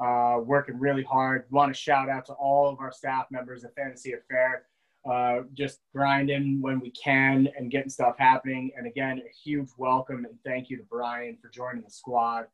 Uh, 0.00 0.40
working 0.40 0.76
really 0.78 1.04
hard. 1.04 1.44
Want 1.50 1.72
to 1.72 1.80
shout 1.80 2.08
out 2.08 2.26
to 2.26 2.32
all 2.32 2.68
of 2.68 2.80
our 2.80 2.90
staff 2.90 3.26
members 3.30 3.62
at 3.64 3.72
Fantasy 3.76 4.14
Affair. 4.14 4.64
Uh, 5.08 5.42
just 5.52 5.80
grinding 5.94 6.60
when 6.60 6.80
we 6.80 6.90
can 6.90 7.48
and 7.56 7.70
getting 7.70 7.90
stuff 7.90 8.16
happening. 8.18 8.72
And 8.76 8.86
again, 8.86 9.18
a 9.18 9.30
huge 9.44 9.68
welcome 9.76 10.24
and 10.24 10.34
thank 10.44 10.70
you 10.70 10.78
to 10.78 10.82
Brian 10.82 11.36
for 11.40 11.48
joining 11.50 11.82
the 11.82 11.90
squad. 11.90 12.46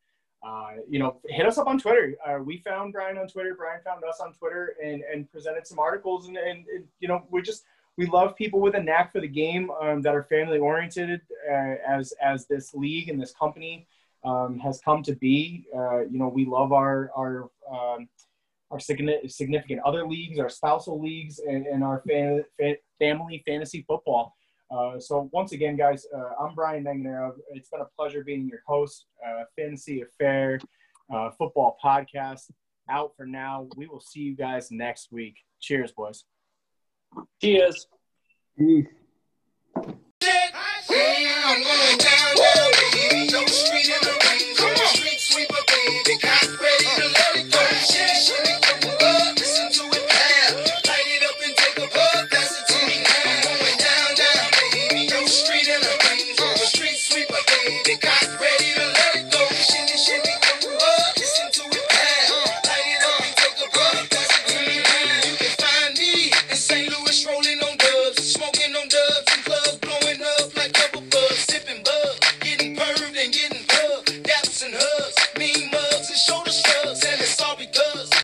Uh, 0.43 0.73
you 0.89 0.99
know, 0.99 1.21
hit 1.29 1.47
us 1.47 1.59
up 1.59 1.69
on 1.69 1.79
Twitter. 1.79 2.17
Uh, 2.27 2.39
we 2.43 2.59
found 2.59 2.93
Brian 2.93 3.19
on 3.19 3.29
Twitter. 3.29 3.55
Brian 3.57 3.81
found 3.85 4.03
us 4.05 4.21
on 4.21 4.33
Twitter 4.33 4.75
and, 4.83 5.03
and 5.03 5.31
presented 5.31 5.67
some 5.67 5.79
articles. 5.79 6.27
And, 6.27 6.37
and, 6.37 6.67
and, 6.75 6.85
you 6.99 7.09
know, 7.09 7.25
we 7.31 7.41
just, 7.41 7.63
we 8.01 8.07
love 8.07 8.35
people 8.35 8.61
with 8.61 8.75
a 8.77 8.83
knack 8.83 9.13
for 9.13 9.21
the 9.21 9.29
game 9.29 9.71
um, 9.83 10.01
that 10.01 10.15
are 10.15 10.23
family 10.23 10.59
oriented 10.59 11.21
uh, 11.53 11.75
as, 11.87 12.15
as 12.23 12.47
this 12.47 12.73
league 12.73 13.11
and 13.11 13.21
this 13.21 13.35
company 13.35 13.87
um, 14.25 14.59
has 14.59 14.81
come 14.83 15.03
to 15.03 15.15
be. 15.17 15.67
Uh, 15.77 16.01
you 16.07 16.19
know, 16.19 16.29
we 16.29 16.47
love 16.47 16.73
our, 16.73 17.11
our, 17.15 17.51
um, 17.71 18.09
our 18.71 18.81
significant 18.81 19.83
other 19.85 20.07
leagues, 20.07 20.39
our 20.39 20.49
spousal 20.49 20.99
leagues, 20.99 21.41
and, 21.47 21.67
and 21.67 21.85
our 21.85 22.03
fa- 22.09 22.43
fa- 22.59 22.81
family 22.99 23.43
fantasy 23.47 23.85
football. 23.87 24.35
Uh, 24.71 24.99
so 24.99 25.29
once 25.31 25.53
again, 25.53 25.77
guys, 25.77 26.07
uh, 26.17 26.43
I'm 26.43 26.55
Brian 26.55 26.85
Manganero. 26.85 27.33
It's 27.51 27.69
been 27.69 27.83
a 27.83 27.89
pleasure 27.99 28.25
being 28.25 28.49
your 28.49 28.63
host. 28.67 29.05
Uh, 29.23 29.43
Fantasy 29.59 30.01
Affair 30.01 30.59
uh, 31.15 31.33
Football 31.37 31.77
Podcast 31.85 32.51
out 32.89 33.13
for 33.15 33.27
now. 33.27 33.69
We 33.77 33.89
will 33.89 34.01
see 34.01 34.21
you 34.21 34.35
guys 34.35 34.71
next 34.71 35.13
week. 35.13 35.37
Cheers, 35.61 35.93
boys. 35.93 36.25
Cheers. 37.41 37.87
Peace. 38.59 38.87